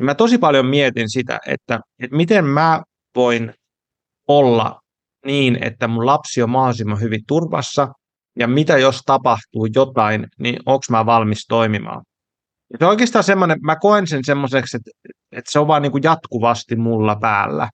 Mä 0.02 0.16
tosi 0.16 0.38
paljon 0.38 0.66
mietin 0.66 1.10
sitä, 1.10 1.40
että, 1.48 1.80
että 2.04 2.16
miten 2.16 2.46
mä 2.46 2.82
voin 3.16 3.54
olla 4.28 4.80
niin, 5.26 5.64
että 5.64 5.88
mun 5.88 6.06
lapsi 6.06 6.42
on 6.42 6.50
mahdollisimman 6.50 7.02
hyvin 7.02 7.22
turvassa, 7.28 7.88
ja 8.40 8.48
mitä 8.48 8.78
jos 8.78 9.02
tapahtuu 9.06 9.68
jotain, 9.76 10.28
niin 10.40 10.60
onko 10.66 10.84
mä 10.90 11.06
valmis 11.06 11.46
toimimaan. 11.48 12.02
Ja 12.72 12.78
se 12.80 12.86
on 12.86 12.90
oikeastaan 12.90 13.24
semmoinen, 13.24 13.58
mä 13.62 13.76
koen 13.76 14.08
sen 14.08 14.26
semmoiseksi, 14.26 14.78
että, 14.78 14.92
että 15.32 15.52
se 15.52 15.60
on 15.60 15.68
vaan 15.68 15.82
niin 15.82 15.92
kuin 15.92 16.04
jatkuvasti 16.04 16.76
mulla 16.76 17.16
päällä 17.16 17.70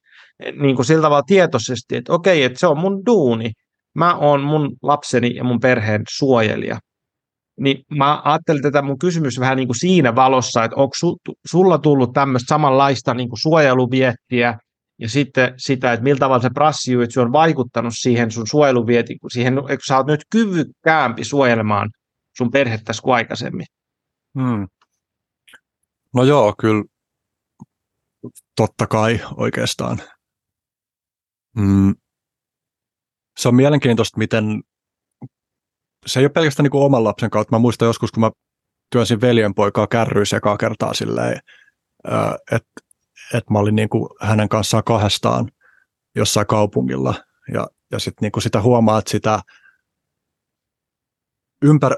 niin 0.59 0.75
kuin 0.75 0.85
sillä 0.85 1.01
tavalla 1.01 1.23
tietoisesti, 1.23 1.95
että 1.95 2.13
okei, 2.13 2.43
että 2.43 2.59
se 2.59 2.67
on 2.67 2.79
mun 2.79 3.05
duuni. 3.05 3.51
Mä 3.95 4.15
oon 4.15 4.41
mun 4.41 4.75
lapseni 4.81 5.35
ja 5.35 5.43
mun 5.43 5.59
perheen 5.59 6.01
suojelija. 6.09 6.79
Niin 7.59 7.83
mä 7.97 8.21
ajattelin 8.25 8.61
tätä 8.61 8.81
mun 8.81 8.99
kysymys 8.99 9.39
vähän 9.39 9.57
niin 9.57 9.67
kuin 9.67 9.79
siinä 9.79 10.15
valossa, 10.15 10.63
että 10.63 10.75
onko 10.75 10.93
su, 10.99 11.17
sulla 11.47 11.77
tullut 11.77 12.13
tämmöistä 12.13 12.47
samanlaista 12.47 13.13
niin 13.13 13.29
kuin 13.29 13.39
suojeluviettiä 13.39 14.57
ja 14.99 15.09
sitten 15.09 15.53
sitä, 15.57 15.93
että 15.93 16.03
miltä 16.03 16.19
tavalla 16.19 16.41
se 16.41 16.49
prassijuitsu 16.49 17.21
on 17.21 17.31
vaikuttanut 17.31 17.93
siihen 17.95 18.31
sun 18.31 18.47
suojeluvietiin, 18.47 19.19
kun 19.19 19.31
siihen, 19.31 19.55
kun 19.55 19.77
sä 19.87 19.97
oot 19.97 20.07
nyt 20.07 20.21
kyvykkäämpi 20.29 21.23
suojelemaan 21.23 21.89
sun 22.37 22.51
perhettä 22.51 22.93
kuin 23.03 23.15
aikaisemmin. 23.15 23.65
Hmm. 24.39 24.67
No 26.13 26.23
joo, 26.23 26.55
kyllä 26.59 26.83
totta 28.55 28.87
kai 28.87 29.21
oikeastaan. 29.37 30.01
Mm, 31.55 31.95
se 33.37 33.47
on 33.47 33.55
mielenkiintoista, 33.55 34.17
miten 34.17 34.61
se 36.05 36.19
ei 36.19 36.25
ole 36.25 36.31
pelkästään 36.31 36.63
niin 36.63 36.71
kuin 36.71 36.83
oman 36.83 37.03
lapsen 37.03 37.29
kautta. 37.29 37.55
Mä 37.55 37.59
muistan 37.59 37.85
joskus, 37.85 38.11
kun 38.11 38.21
mä 38.21 38.31
työnsin 38.91 39.21
veljenpoikaa 39.21 39.87
kärryissä 39.87 40.37
ekaa 40.37 40.57
kertaa 40.57 40.93
silleen, 40.93 41.39
että 42.51 42.84
että 43.33 43.53
mä 43.53 43.59
olin 43.59 43.75
niin 43.75 43.89
kuin 43.89 44.09
hänen 44.21 44.49
kanssaan 44.49 44.83
kahdestaan 44.83 45.51
jossain 46.15 46.47
kaupungilla 46.47 47.13
ja, 47.53 47.67
ja 47.91 47.99
sitten 47.99 48.31
niin 48.35 48.41
sitä 48.41 48.61
huomaa, 48.61 48.99
että 48.99 49.11
sitä 49.11 49.39
ympär, 51.63 51.93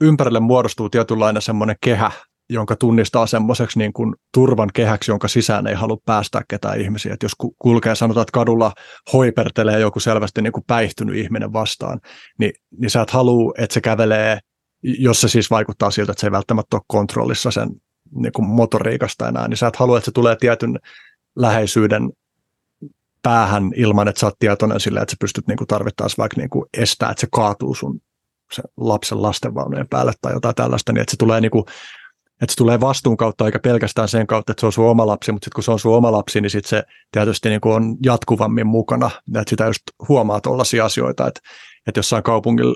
ympärille 0.00 0.40
muodostuu 0.40 0.90
tietynlainen 0.90 1.42
semmoinen 1.42 1.76
kehä, 1.80 2.10
jonka 2.50 2.76
tunnistaa 2.76 3.26
semmoiseksi 3.26 3.78
niin 3.78 3.92
kuin 3.92 4.14
turvan 4.34 4.70
kehäksi, 4.74 5.10
jonka 5.10 5.28
sisään 5.28 5.66
ei 5.66 5.74
halua 5.74 5.96
päästä 6.06 6.42
ketään 6.48 6.80
ihmisiä. 6.80 7.14
Et 7.14 7.22
jos 7.22 7.32
kulkee, 7.58 7.94
sanotaan, 7.94 8.22
että 8.22 8.32
kadulla 8.32 8.72
hoipertelee 9.12 9.80
joku 9.80 10.00
selvästi 10.00 10.42
niin 10.42 10.52
kuin 10.52 10.64
päihtynyt 10.66 11.16
ihminen 11.16 11.52
vastaan, 11.52 12.00
niin, 12.38 12.52
niin 12.80 12.90
sä 12.90 13.02
et 13.02 13.10
halua, 13.10 13.52
että 13.58 13.74
se 13.74 13.80
kävelee, 13.80 14.38
jos 14.82 15.20
se 15.20 15.28
siis 15.28 15.50
vaikuttaa 15.50 15.90
siltä, 15.90 16.12
että 16.12 16.20
se 16.20 16.26
ei 16.26 16.32
välttämättä 16.32 16.76
ole 16.76 16.82
kontrollissa 16.86 17.50
sen 17.50 17.70
niin 18.14 18.32
kuin 18.32 18.46
motoriikasta 18.48 19.28
enää, 19.28 19.48
niin 19.48 19.56
sä 19.56 19.66
et 19.66 19.76
halua, 19.76 19.98
että 19.98 20.04
se 20.04 20.12
tulee 20.12 20.36
tietyn 20.36 20.78
läheisyyden 21.36 22.10
päähän 23.22 23.72
ilman, 23.76 24.08
että 24.08 24.20
sä 24.20 24.26
oot 24.26 24.38
tietoinen 24.38 24.80
sille, 24.80 25.00
että 25.00 25.12
sä 25.12 25.16
pystyt 25.20 25.46
niin 25.46 25.58
tarvittaessa 25.68 26.18
vaikka 26.18 26.36
niin 26.36 26.50
kuin 26.50 26.64
estää, 26.78 27.10
että 27.10 27.20
se 27.20 27.28
kaatuu 27.32 27.74
sun 27.74 28.00
se 28.52 28.62
lapsen 28.76 29.22
lastenvaunujen 29.22 29.88
päälle 29.88 30.12
tai 30.20 30.32
jotain 30.32 30.54
tällaista, 30.54 30.92
niin 30.92 31.00
että 31.00 31.10
se 31.10 31.16
tulee 31.16 31.40
niin 31.40 31.50
kuin 31.50 31.64
että 32.42 32.52
se 32.52 32.56
tulee 32.56 32.80
vastuun 32.80 33.16
kautta 33.16 33.46
eikä 33.46 33.58
pelkästään 33.58 34.08
sen 34.08 34.26
kautta, 34.26 34.52
että 34.52 34.60
se 34.60 34.66
on 34.66 34.72
sun 34.72 34.88
oma 34.88 35.06
lapsi, 35.06 35.32
mutta 35.32 35.44
sitten 35.44 35.54
kun 35.54 35.64
se 35.64 35.70
on 35.70 35.78
sun 35.78 35.96
oma 35.96 36.12
lapsi, 36.12 36.40
niin 36.40 36.50
sit 36.50 36.64
se 36.64 36.82
tietysti 37.12 37.48
niin 37.48 37.60
on 37.64 37.96
jatkuvammin 38.04 38.66
mukana, 38.66 39.10
että 39.34 39.50
sitä 39.50 39.66
just 39.66 39.82
huomaa 40.08 40.40
tuollaisia 40.40 40.84
asioita, 40.84 41.26
että, 41.26 41.40
että 41.86 41.98
jossain 41.98 42.22
kaupungilla 42.22 42.74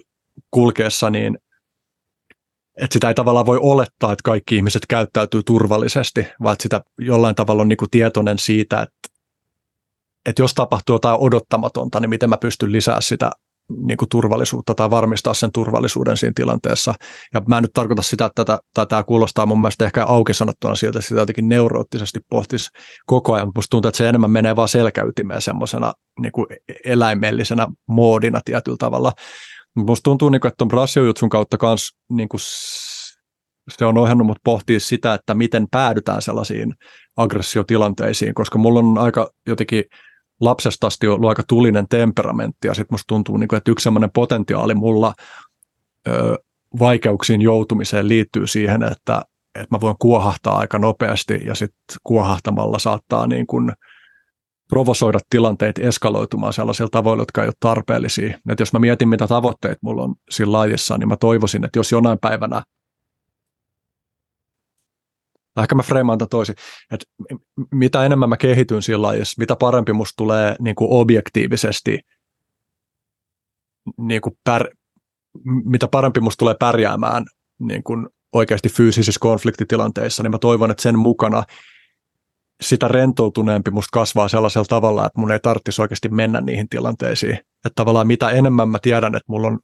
kulkeessa, 0.50 1.10
niin 1.10 1.38
että 2.76 2.92
sitä 2.92 3.08
ei 3.08 3.14
tavallaan 3.14 3.46
voi 3.46 3.58
olettaa, 3.62 4.12
että 4.12 4.22
kaikki 4.24 4.56
ihmiset 4.56 4.86
käyttäytyy 4.88 5.42
turvallisesti, 5.42 6.26
vaan 6.42 6.52
että 6.52 6.62
sitä 6.62 6.80
jollain 6.98 7.34
tavalla 7.34 7.62
on 7.62 7.68
niin 7.68 7.76
kuin 7.76 7.90
tietoinen 7.90 8.38
siitä, 8.38 8.82
että, 8.82 9.08
että 10.26 10.42
jos 10.42 10.54
tapahtuu 10.54 10.94
jotain 10.94 11.20
odottamatonta, 11.20 12.00
niin 12.00 12.10
miten 12.10 12.30
mä 12.30 12.36
pystyn 12.36 12.72
lisää 12.72 13.00
sitä 13.00 13.30
niin 13.86 13.96
kuin 13.96 14.08
turvallisuutta 14.08 14.74
tai 14.74 14.90
varmistaa 14.90 15.34
sen 15.34 15.52
turvallisuuden 15.52 16.16
siinä 16.16 16.32
tilanteessa. 16.36 16.94
Ja 17.34 17.42
mä 17.48 17.56
en 17.56 17.62
nyt 17.62 17.72
tarkoita 17.72 18.02
sitä, 18.02 18.24
että 18.24 18.44
tätä, 18.44 18.86
tämä 18.86 19.02
kuulostaa 19.02 19.46
mun 19.46 19.60
mielestä 19.60 19.84
ehkä 19.84 20.04
auki 20.04 20.34
sanottuna 20.34 20.74
siltä, 20.74 20.98
että 20.98 21.08
sitä 21.08 21.20
jotenkin 21.20 21.48
neuroottisesti 21.48 22.20
pohtisi 22.30 22.70
koko 23.06 23.34
ajan, 23.34 23.52
musta 23.54 23.70
tuntuu, 23.70 23.88
että 23.88 23.96
se 23.96 24.08
enemmän 24.08 24.30
menee 24.30 24.56
vaan 24.56 24.68
selkäytimeen 24.68 25.42
semmoisena 25.42 25.92
niin 26.20 26.32
eläimellisenä 26.84 27.66
moodina 27.88 28.40
tietyllä 28.44 28.76
tavalla. 28.76 29.12
Musta 29.76 30.02
tuntuu, 30.02 30.28
niin 30.28 30.40
kuin, 30.40 30.48
että 30.48 30.56
tuon 30.58 30.68
Brassiojutsun 30.68 31.28
kautta 31.28 31.58
kans, 31.58 31.96
niin 32.08 32.28
kuin 32.28 32.40
se 33.70 33.84
on 33.84 33.98
ohjannut 33.98 34.26
mut 34.26 34.38
pohtia 34.44 34.80
sitä, 34.80 35.14
että 35.14 35.34
miten 35.34 35.66
päädytään 35.70 36.22
sellaisiin 36.22 36.74
aggressiotilanteisiin, 37.16 38.34
koska 38.34 38.58
mulla 38.58 38.80
on 38.80 38.98
aika 38.98 39.30
jotenkin 39.46 39.84
lapsesta 40.40 40.86
asti 40.86 41.06
ollut 41.06 41.28
aika 41.28 41.42
tulinen 41.48 41.88
temperamentti 41.88 42.68
ja 42.68 42.74
sitten 42.74 42.94
musta 42.94 43.04
tuntuu, 43.06 43.36
niin 43.36 43.48
kuin, 43.48 43.56
että 43.56 43.70
yksi 43.70 43.82
sellainen 43.82 44.10
potentiaali 44.10 44.74
mulla 44.74 45.14
ö, 46.08 46.38
vaikeuksiin 46.78 47.42
joutumiseen 47.42 48.08
liittyy 48.08 48.46
siihen, 48.46 48.82
että, 48.82 49.22
että 49.54 49.68
mä 49.70 49.80
voin 49.80 49.96
kuohahtaa 49.98 50.58
aika 50.58 50.78
nopeasti 50.78 51.40
ja 51.44 51.54
sitten 51.54 51.96
kuohahtamalla 52.02 52.78
saattaa 52.78 53.26
niin 53.26 53.46
kuin 53.46 53.72
provosoida 54.68 55.18
tilanteet 55.30 55.78
eskaloitumaan 55.78 56.52
sellaisilla 56.52 56.90
tavoilla, 56.90 57.22
jotka 57.22 57.42
ei 57.42 57.48
ole 57.48 57.54
tarpeellisia. 57.60 58.38
Et 58.48 58.60
jos 58.60 58.72
mä 58.72 58.78
mietin, 58.78 59.08
mitä 59.08 59.26
tavoitteet 59.26 59.78
mulla 59.80 60.02
on 60.02 60.14
siinä 60.30 60.52
lajissa, 60.52 60.98
niin 60.98 61.08
mä 61.08 61.16
toivoisin, 61.16 61.64
että 61.64 61.78
jos 61.78 61.92
jonain 61.92 62.18
päivänä 62.18 62.62
ehkä 65.62 65.74
mä 65.74 65.82
freimaan 65.82 66.18
toisin, 66.30 66.54
että 66.92 67.06
mitä 67.72 68.06
enemmän 68.06 68.28
mä 68.28 68.36
kehityn 68.36 68.82
siinä 68.82 69.02
lajissa, 69.02 69.34
mitä 69.38 69.56
parempi 69.56 69.92
musta 69.92 70.14
tulee 70.16 70.56
niin 70.60 70.74
kuin 70.74 70.88
objektiivisesti, 70.90 72.00
niin 73.98 74.20
kuin 74.20 74.38
pär, 74.44 74.68
mitä 75.44 75.88
parempi 75.88 76.20
musta 76.20 76.38
tulee 76.38 76.54
pärjäämään 76.60 77.24
niin 77.58 77.82
kuin 77.82 78.08
oikeasti 78.32 78.68
fyysisissä 78.68 79.18
konfliktitilanteissa, 79.20 80.22
niin 80.22 80.30
mä 80.30 80.38
toivon, 80.38 80.70
että 80.70 80.82
sen 80.82 80.98
mukana 80.98 81.42
sitä 82.60 82.88
rentoutuneempi 82.88 83.70
musta 83.70 83.88
kasvaa 83.92 84.28
sellaisella 84.28 84.66
tavalla, 84.68 85.06
että 85.06 85.20
mun 85.20 85.32
ei 85.32 85.40
tarvitsisi 85.40 85.82
oikeasti 85.82 86.08
mennä 86.08 86.40
niihin 86.40 86.68
tilanteisiin. 86.68 87.34
Että 87.34 87.74
tavallaan 87.74 88.06
mitä 88.06 88.30
enemmän 88.30 88.68
mä 88.68 88.78
tiedän, 88.82 89.14
että 89.14 89.32
mulla 89.32 89.46
on 89.46 89.58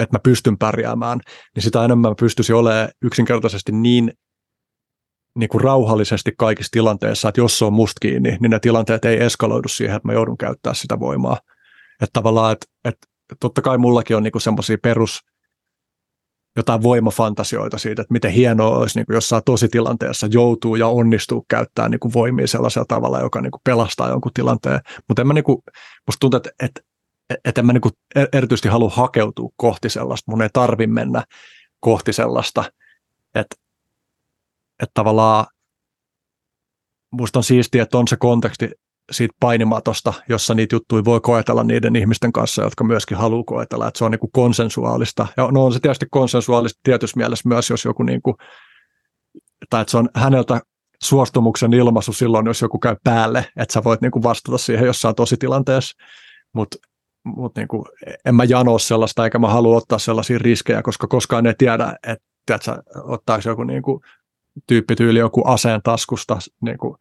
että 0.00 0.16
mä 0.16 0.20
pystyn 0.22 0.58
pärjäämään, 0.58 1.20
niin 1.54 1.62
sitä 1.62 1.84
enemmän 1.84 2.10
mä 2.10 2.14
pystyisin 2.20 2.56
olemaan 2.56 2.88
yksinkertaisesti 3.02 3.72
niin 3.72 4.12
niin 5.38 5.48
kuin 5.48 5.64
rauhallisesti 5.64 6.32
kaikissa 6.38 6.70
tilanteissa, 6.70 7.28
että 7.28 7.40
jos 7.40 7.58
se 7.58 7.64
on 7.64 7.72
musta 7.72 7.98
kiinni, 8.00 8.36
niin 8.40 8.50
ne 8.50 8.58
tilanteet 8.58 9.04
ei 9.04 9.22
eskaloidu 9.22 9.68
siihen, 9.68 9.96
että 9.96 10.08
mä 10.08 10.12
joudun 10.12 10.38
käyttää 10.38 10.74
sitä 10.74 11.00
voimaa. 11.00 11.38
Että 12.02 12.10
tavallaan, 12.12 12.52
että, 12.52 12.66
että 12.84 13.06
totta 13.40 13.62
kai 13.62 13.78
mullakin 13.78 14.16
on 14.16 14.22
niin 14.22 14.40
semmoisia 14.40 14.78
perus 14.82 15.20
jotain 16.56 16.82
voimafantasioita 16.82 17.78
siitä, 17.78 18.02
että 18.02 18.12
miten 18.12 18.30
hienoa 18.30 18.78
olisi 18.78 18.98
niin 18.98 19.06
kuin 19.06 19.14
jossain 19.14 19.42
tositilanteessa 19.44 20.28
joutuu 20.30 20.76
ja 20.76 20.88
onnistuu 20.88 21.44
käyttää 21.48 21.88
niin 21.88 22.00
kuin 22.00 22.12
voimia 22.14 22.46
sellaisella 22.46 22.86
tavalla, 22.88 23.20
joka 23.20 23.40
niin 23.40 23.50
kuin 23.50 23.60
pelastaa 23.64 24.08
jonkun 24.08 24.32
tilanteen. 24.34 24.80
Mutta 25.08 25.22
en 25.22 25.26
mä 25.26 25.34
niin 25.34 25.44
kuin, 25.44 25.58
musta 26.06 26.20
tuntuu, 26.20 26.36
että, 26.36 26.50
että, 26.62 26.80
että 27.44 27.60
en 27.60 27.66
mä 27.66 27.72
niin 27.72 27.80
kuin 27.80 27.92
er-, 28.14 28.28
erityisesti 28.32 28.68
halua 28.68 28.90
hakeutua 28.90 29.50
kohti 29.56 29.90
sellaista. 29.90 30.30
Mun 30.32 30.42
ei 30.42 30.48
tarvi 30.52 30.86
mennä 30.86 31.24
kohti 31.80 32.12
sellaista, 32.12 32.64
että 33.34 33.56
että 34.82 34.92
tavallaan 34.94 35.46
musta 37.10 37.38
on 37.38 37.44
siistiä, 37.44 37.82
että 37.82 37.98
on 37.98 38.08
se 38.08 38.16
konteksti 38.16 38.70
siitä 39.10 39.34
painimatosta, 39.40 40.12
jossa 40.28 40.54
niitä 40.54 40.74
juttuja 40.74 41.04
voi 41.04 41.20
koetella 41.20 41.64
niiden 41.64 41.96
ihmisten 41.96 42.32
kanssa, 42.32 42.62
jotka 42.62 42.84
myöskin 42.84 43.16
haluaa 43.16 43.44
koetella, 43.44 43.88
että 43.88 43.98
se 43.98 44.04
on 44.04 44.10
niin 44.10 44.18
kuin 44.18 44.32
konsensuaalista. 44.32 45.26
Ja 45.36 45.48
no 45.52 45.64
on 45.64 45.72
se 45.72 45.80
tietysti 45.80 46.06
konsensuaalista 46.10 46.80
tietyssä 46.82 47.16
mielessä 47.16 47.48
myös, 47.48 47.70
jos 47.70 47.84
joku 47.84 48.02
niin 48.02 48.22
kuin, 48.22 48.36
tai 49.70 49.80
että 49.80 49.90
se 49.90 49.98
on 49.98 50.08
häneltä 50.14 50.60
suostumuksen 51.02 51.74
ilmaisu 51.74 52.12
silloin, 52.12 52.46
jos 52.46 52.62
joku 52.62 52.78
käy 52.78 52.96
päälle, 53.04 53.46
että 53.56 53.72
sä 53.72 53.84
voit 53.84 54.00
niin 54.00 54.12
kuin 54.12 54.22
vastata 54.22 54.58
siihen 54.58 54.86
jossain 54.86 55.14
tositilanteessa, 55.14 55.96
mutta 56.52 56.76
mut 57.24 57.56
niin 57.56 57.68
kuin, 57.68 57.84
en 58.24 58.34
mä 58.34 58.44
janoa 58.44 58.78
sellaista, 58.78 59.24
eikä 59.24 59.38
mä 59.38 59.48
halua 59.48 59.76
ottaa 59.76 59.98
sellaisia 59.98 60.38
riskejä, 60.38 60.82
koska 60.82 61.06
koskaan 61.06 61.46
ei 61.46 61.54
tiedä, 61.58 61.96
että 62.06 62.24
tiedätkö, 62.46 62.82
ottaako 63.02 63.48
joku 63.48 63.64
niin 63.64 63.82
kuin 63.82 64.00
tyyppityyli 64.66 65.18
joku 65.18 65.42
aseen 65.44 65.80
taskusta, 65.82 66.38
niin 66.60 66.78
kuin, 66.78 66.96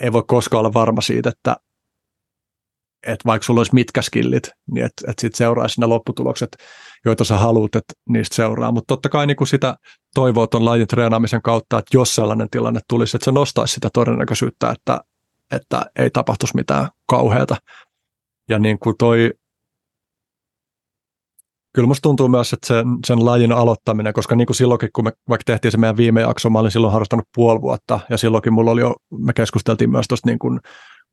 ei 0.00 0.12
voi 0.12 0.22
koskaan 0.26 0.58
olla 0.58 0.74
varma 0.74 1.00
siitä, 1.00 1.28
että, 1.28 1.56
että 3.06 3.26
vaikka 3.26 3.46
sulla 3.46 3.60
olisi 3.60 3.74
mitkä 3.74 4.02
skillit, 4.02 4.50
niin 4.70 4.86
että, 4.86 5.10
että 5.10 5.20
sitten 5.20 5.38
seuraisi 5.38 5.80
ne 5.80 5.86
lopputulokset, 5.86 6.56
joita 7.04 7.24
sä 7.24 7.38
haluat, 7.38 7.74
että 7.74 7.94
niistä 8.08 8.36
seuraa. 8.36 8.72
Mutta 8.72 8.86
totta 8.94 9.08
kai 9.08 9.26
niin 9.26 9.36
kuin 9.36 9.48
sitä 9.48 9.76
toivoo 10.14 10.46
tuon 10.46 10.64
lajin 10.64 10.86
treenaamisen 10.86 11.42
kautta, 11.42 11.78
että 11.78 11.96
jos 11.96 12.14
sellainen 12.14 12.50
tilanne 12.50 12.80
tulisi, 12.88 13.16
että 13.16 13.24
se 13.24 13.32
nostaisi 13.32 13.74
sitä 13.74 13.88
todennäköisyyttä, 13.92 14.70
että, 14.70 15.00
että 15.52 15.82
ei 15.98 16.10
tapahtuisi 16.10 16.56
mitään 16.56 16.88
kauheata. 17.06 17.56
Ja 18.48 18.58
niin 18.58 18.78
kuin 18.78 18.96
toi 18.98 19.30
kyllä 21.74 21.88
musta 21.88 22.02
tuntuu 22.02 22.28
myös, 22.28 22.52
että 22.52 22.66
sen, 22.66 22.86
sen 23.06 23.24
lajin 23.24 23.52
aloittaminen, 23.52 24.12
koska 24.12 24.36
niin 24.36 24.46
kuin 24.46 24.56
silloinkin, 24.56 24.88
kun 24.92 25.04
me 25.04 25.12
vaikka 25.28 25.44
tehtiin 25.46 25.72
se 25.72 25.78
meidän 25.78 25.96
viime 25.96 26.20
jakso, 26.20 26.50
mä 26.50 26.58
olin 26.58 26.70
silloin 26.70 26.92
harrastanut 26.92 27.24
puoli 27.34 27.60
vuotta, 27.60 28.00
ja 28.10 28.16
silloinkin 28.16 28.52
mulla 28.52 28.70
oli 28.70 28.80
jo, 28.80 28.94
me 29.18 29.32
keskusteltiin 29.32 29.90
myös 29.90 30.08
tuosta 30.08 30.28
niin 30.28 30.38
kuin 30.38 30.60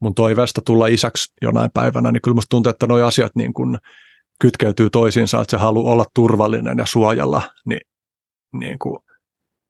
mun 0.02 0.16
toiveesta 0.16 0.62
tulla 0.66 0.88
isäksi 0.88 1.34
jonain 1.42 1.72
päivänä, 1.74 2.12
niin 2.12 2.22
kyllä 2.22 2.36
musta 2.36 2.50
tuntuu, 2.50 2.70
että 2.70 2.88
nuo 2.88 3.06
asiat 3.06 3.32
niin 3.36 3.54
kuin 3.54 3.78
kytkeytyy 4.42 4.90
toisiinsa, 4.90 5.42
että 5.42 5.52
se 5.52 5.58
haluaa 5.58 5.94
olla 5.94 6.06
turvallinen 6.16 6.78
ja 6.78 6.86
suojella, 6.86 7.42
niin, 7.66 7.82
niin 8.54 8.80
kuin, 8.80 9.00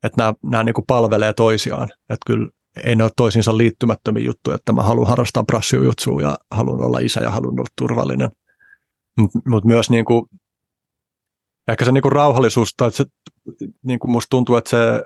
että 0.04 0.22
nämä, 0.22 0.34
nämä 0.44 0.64
niin 0.64 0.74
kuin 0.74 0.86
palvelee 0.88 1.34
toisiaan, 1.34 1.90
että 2.10 2.24
kyllä 2.28 2.50
ei 2.84 2.96
ne 2.96 3.04
ole 3.04 3.12
toisiinsa 3.18 3.58
liittymättömiä 3.58 4.24
juttuja, 4.24 4.56
että 4.56 4.74
mä 4.74 4.84
haluan 4.84 5.08
harrastaa 5.08 5.44
brassiujutsua 5.44 6.22
ja 6.22 6.38
haluan 6.52 6.82
olla 6.82 7.00
isä 7.00 7.22
ja 7.22 7.30
haluan 7.30 7.60
olla 7.60 7.70
turvallinen. 7.78 8.30
Mutta 9.18 9.40
mut 9.50 9.66
myös 9.66 9.90
niin 9.90 10.06
kuin 10.06 10.26
ehkä 11.68 11.86
se 11.86 11.92
niinku 11.92 12.10
rauhallisuus, 12.10 12.74
tai 12.78 12.92
se, 12.92 13.06
niinku 13.84 14.08
musta 14.08 14.30
tuntuu, 14.30 14.56
että 14.56 14.70
se, 14.70 15.04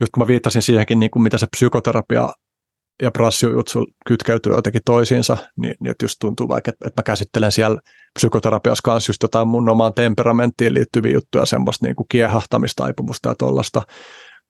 just 0.00 0.12
kun 0.12 0.22
mä 0.22 0.26
viittasin 0.26 0.62
siihenkin, 0.62 1.00
niinku 1.00 1.18
mitä 1.18 1.38
se 1.38 1.46
psykoterapia 1.56 2.28
ja 3.02 3.10
prassiujutsu 3.10 3.86
kytkeytyy 4.06 4.52
jotenkin 4.52 4.82
toisiinsa, 4.84 5.36
niin, 5.56 5.74
niin 5.80 5.94
just 6.02 6.16
tuntuu 6.20 6.48
vaikka, 6.48 6.70
että, 6.70 6.88
että 6.88 7.00
mä 7.00 7.04
käsittelen 7.04 7.52
siellä 7.52 7.80
psykoterapiassa 8.18 8.82
kanssa 8.84 9.10
just 9.10 9.22
jotain 9.22 9.48
mun 9.48 9.68
omaan 9.68 9.94
temperamenttiin 9.94 10.74
liittyviä 10.74 11.12
juttuja, 11.12 11.46
semmoista 11.46 11.86
niin 11.86 11.96
kuin 11.96 12.06
kiehahtamista, 12.08 12.88
ja 12.88 13.34
tollasta, 13.38 13.82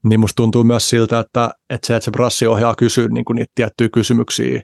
niin 0.04 0.20
musta 0.20 0.36
tuntuu 0.36 0.64
myös 0.64 0.90
siltä, 0.90 1.18
että, 1.18 1.50
että 1.70 1.86
se, 1.86 1.96
että 1.96 2.04
se 2.04 2.10
brassi 2.10 2.46
ohjaa 2.46 2.74
kysyä 2.74 3.08
niin 3.08 3.24
niitä 3.34 3.52
tiettyjä 3.54 3.88
kysymyksiä, 3.92 4.62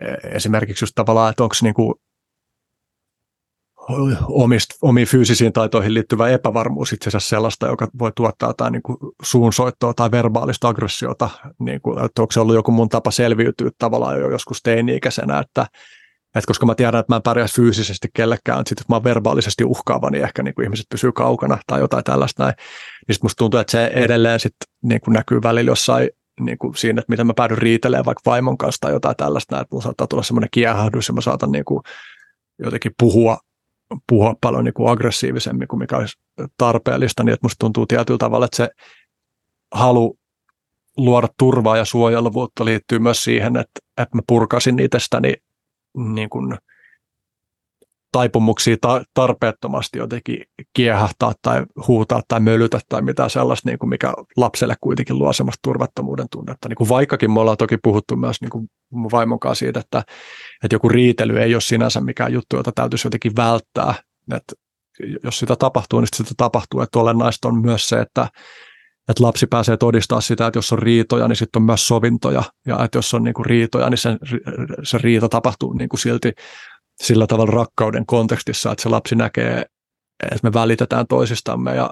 e, 0.00 0.06
esimerkiksi 0.24 0.82
just 0.84 0.92
tavallaan, 0.94 1.30
että 1.30 1.42
onko 1.42 1.54
niin 1.62 1.74
omiin 4.82 5.06
fyysisiin 5.06 5.52
taitoihin 5.52 5.94
liittyvä 5.94 6.28
epävarmuus 6.28 6.92
itse 6.92 7.08
asiassa 7.08 7.28
sellaista, 7.28 7.66
joka 7.66 7.88
voi 7.98 8.12
tuottaa 8.16 8.48
jotain 8.48 8.72
niin 8.72 8.82
kuin 8.82 8.98
suunsoittoa 9.22 9.94
tai 9.94 10.10
verbaalista 10.10 10.68
aggressiota, 10.68 11.30
niin 11.58 11.80
kuin, 11.80 12.04
että 12.04 12.22
onko 12.22 12.32
se 12.32 12.40
ollut 12.40 12.54
joku 12.54 12.70
mun 12.70 12.88
tapa 12.88 13.10
selviytyä 13.10 13.70
tavallaan 13.78 14.20
jo 14.20 14.30
joskus 14.30 14.62
teini-ikäisenä, 14.62 15.38
että, 15.38 15.66
että 16.34 16.46
koska 16.46 16.66
mä 16.66 16.74
tiedän, 16.74 17.00
että 17.00 17.12
mä 17.12 17.16
en 17.16 17.22
pärjää 17.22 17.48
fyysisesti 17.54 18.08
kellekään, 18.14 18.60
että 18.60 18.68
sitten 18.68 18.84
mä 18.88 18.96
oon 18.96 19.04
verbaalisesti 19.04 19.64
uhkaava, 19.64 20.10
niin 20.10 20.24
ehkä 20.24 20.42
niin 20.42 20.54
kuin 20.54 20.64
ihmiset 20.64 20.86
pysyy 20.90 21.12
kaukana 21.12 21.58
tai 21.66 21.80
jotain 21.80 22.04
tällaista 22.04 22.42
näin, 22.42 22.54
niin 23.08 23.16
musta 23.22 23.38
tuntuu, 23.38 23.60
että 23.60 23.70
se 23.70 23.86
edelleen 23.86 24.40
sitten 24.40 24.68
niin 24.82 25.00
kuin 25.00 25.12
näkyy 25.12 25.42
välillä 25.42 25.70
jossain 25.70 26.10
niin 26.40 26.58
kuin 26.58 26.76
siinä, 26.76 27.00
että 27.00 27.12
miten 27.12 27.26
mä 27.26 27.34
päädyn 27.36 27.58
riitelemään 27.58 28.04
vaikka 28.04 28.30
vaimon 28.30 28.58
kanssa 28.58 28.80
tai 28.80 28.92
jotain 28.92 29.16
tällaista, 29.16 29.60
että 29.60 29.68
mulla 29.74 29.82
saattaa 29.82 30.06
tulla 30.06 30.22
semmoinen 30.22 30.48
kiehähdys 30.52 31.08
ja 31.08 31.14
mä 31.14 31.20
saatan 31.20 31.52
niin 31.52 31.64
kuin 31.64 31.80
jotenkin 32.58 32.92
puhua 32.98 33.38
puhua 34.08 34.34
paljon 34.40 34.64
niin 34.64 34.74
kuin 34.74 34.90
aggressiivisemmin 34.90 35.68
kuin 35.68 35.80
mikä 35.80 35.96
olisi 35.96 36.18
tarpeellista, 36.58 37.24
niin 37.24 37.32
että 37.32 37.44
musta 37.44 37.58
tuntuu 37.58 37.86
tietyllä 37.86 38.18
tavalla, 38.18 38.44
että 38.44 38.56
se 38.56 38.68
halu 39.74 40.18
luoda 40.96 41.28
turvaa 41.38 41.76
ja 41.76 41.84
suojeluvuutta 41.84 42.64
liittyy 42.64 42.98
myös 42.98 43.24
siihen, 43.24 43.56
että, 43.56 43.80
että 44.02 44.16
mä 44.16 44.22
purkasin 44.26 44.78
itsestäni 44.78 45.34
niin 45.96 46.30
kuin 46.30 46.58
taipumuksia 48.14 48.76
ta- 48.80 49.02
tarpeettomasti 49.14 49.98
jotenkin 49.98 50.44
kiehahtaa 50.74 51.32
tai 51.42 51.62
huutaa 51.88 52.22
tai 52.28 52.40
mölytä 52.40 52.80
tai 52.88 53.02
mitä 53.02 53.28
sellaista, 53.28 53.68
niin 53.68 53.78
kuin 53.78 53.90
mikä 53.90 54.14
lapselle 54.36 54.74
kuitenkin 54.80 55.18
luo 55.18 55.32
semmoista 55.32 55.60
turvattomuuden 55.62 56.26
tunnetta. 56.30 56.68
Niin 56.68 56.76
kuin 56.76 56.88
vaikkakin 56.88 57.30
me 57.30 57.40
ollaan 57.40 57.56
toki 57.56 57.76
puhuttu 57.82 58.16
myös 58.16 58.40
niin 58.40 58.50
kuin 58.50 58.68
vaimon 58.92 59.40
kanssa 59.40 59.58
siitä, 59.58 59.80
että, 59.80 59.98
että 60.64 60.74
joku 60.74 60.88
riitely 60.88 61.38
ei 61.38 61.54
ole 61.54 61.60
sinänsä 61.60 62.00
mikään 62.00 62.32
juttu, 62.32 62.56
jota 62.56 62.72
täytyisi 62.74 63.06
jotenkin 63.06 63.36
välttää. 63.36 63.94
Että 64.34 64.52
jos 65.24 65.38
sitä 65.38 65.56
tapahtuu, 65.56 66.00
niin 66.00 66.08
sitä 66.14 66.34
tapahtuu. 66.36 66.80
Että 66.80 66.98
olennaista 66.98 67.48
on 67.48 67.60
myös 67.60 67.88
se, 67.88 68.00
että, 68.00 68.28
että 69.08 69.22
lapsi 69.22 69.46
pääsee 69.46 69.76
todistaa 69.76 70.20
sitä, 70.20 70.46
että 70.46 70.58
jos 70.58 70.72
on 70.72 70.78
riitoja, 70.78 71.28
niin 71.28 71.36
sitten 71.36 71.60
on 71.60 71.66
myös 71.66 71.88
sovintoja. 71.88 72.42
Ja 72.66 72.84
että 72.84 72.98
jos 72.98 73.14
on 73.14 73.24
niin 73.24 73.34
kuin 73.34 73.46
riitoja, 73.46 73.90
niin 73.90 73.98
se, 73.98 74.16
se 74.82 74.98
riita 74.98 75.28
tapahtuu 75.28 75.72
niin 75.72 75.88
kuin 75.88 76.00
silti 76.00 76.32
sillä 77.02 77.26
tavalla 77.26 77.52
rakkauden 77.52 78.06
kontekstissa, 78.06 78.72
että 78.72 78.82
se 78.82 78.88
lapsi 78.88 79.14
näkee, 79.14 79.66
että 80.22 80.38
me 80.42 80.52
välitetään 80.52 81.06
toisistamme 81.06 81.74
ja, 81.74 81.90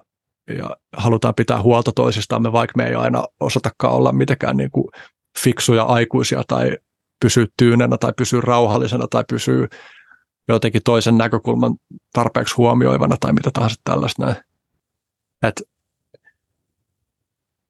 ja 0.59 0.77
halutaan 0.97 1.35
pitää 1.35 1.63
huolta 1.63 1.93
toisistamme, 1.93 2.53
vaikka 2.53 2.73
me 2.77 2.87
ei 2.87 2.95
aina 2.95 3.25
osatakaan 3.41 3.95
olla 3.95 4.13
mitenkään 4.13 4.57
niin 4.57 4.71
kuin 4.71 4.89
fiksuja 5.39 5.83
aikuisia 5.83 6.43
tai 6.49 6.77
pysyä 7.21 7.47
tyynenä 7.57 7.99
tai 7.99 8.13
pysyä 8.17 8.41
rauhallisena 8.41 9.07
tai 9.11 9.25
pysyä 9.29 9.69
jotenkin 10.49 10.83
toisen 10.85 11.19
näkökulman 11.19 11.75
tarpeeksi 12.13 12.55
huomioivana 12.55 13.17
tai 13.21 13.33
mitä 13.33 13.51
tahansa 13.53 13.77
tällaista 13.85 14.25
näin. 14.25 14.37
Et, 15.43 15.63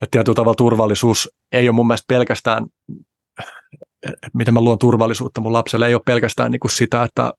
et 0.02 0.10
tietyllä 0.10 0.34
tavalla 0.34 0.54
turvallisuus 0.54 1.30
ei 1.52 1.68
ole 1.68 1.74
mun 1.74 1.86
mielestä 1.86 2.04
pelkästään 2.08 2.66
miten 4.34 4.54
mä 4.54 4.60
luon 4.60 4.78
turvallisuutta 4.78 5.40
mun 5.40 5.52
lapselle, 5.52 5.86
ei 5.86 5.94
ole 5.94 6.02
pelkästään 6.06 6.50
niin 6.50 6.60
kuin 6.60 6.70
sitä, 6.70 7.02
että, 7.02 7.32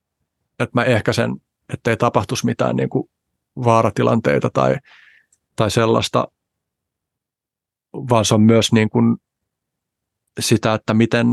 että 0.58 0.70
mä 0.74 0.84
ehkäisen, 0.84 1.36
ettei 1.72 1.96
tapahtuisi 1.96 2.46
mitään 2.46 2.76
niin 2.76 2.88
kuin 2.88 3.10
vaaratilanteita 3.64 4.50
tai, 4.50 4.76
tai 5.56 5.70
sellaista, 5.70 6.28
vaan 7.92 8.24
se 8.24 8.34
on 8.34 8.40
myös 8.40 8.72
niin 8.72 8.90
kuin 8.90 9.16
sitä, 10.40 10.74
että 10.74 10.94
miten 10.94 11.26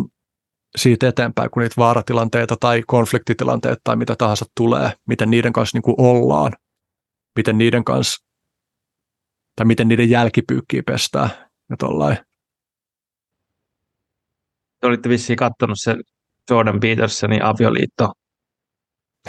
siitä 0.76 1.08
eteenpäin, 1.08 1.52
kun 1.52 1.62
niitä 1.62 1.76
vaaratilanteita 1.78 2.56
tai 2.60 2.84
konfliktitilanteita 2.88 3.82
tai 3.84 3.96
mitä 3.96 4.16
tahansa 4.16 4.46
tulee, 4.58 4.94
miten 5.08 5.30
niiden 5.30 5.54
kanssa 5.54 5.78
niin 5.78 5.84
kuin 5.84 5.96
ollaan, 5.98 6.54
miten 7.36 7.58
niiden 7.58 7.84
kanssa, 7.84 8.26
tai 9.56 9.66
miten 9.66 9.88
niiden 9.88 10.10
jälkipyykkiä 10.10 10.84
pestää 10.86 11.30
ja 11.70 11.78
tollain 11.78 12.18
te 14.82 14.88
olitte 14.88 15.10
vissiin 15.10 15.38
katsonut 15.38 15.78
sen 15.80 16.02
Jordan 16.50 16.80
Petersonin 16.80 17.44
avioliitto 17.44 18.12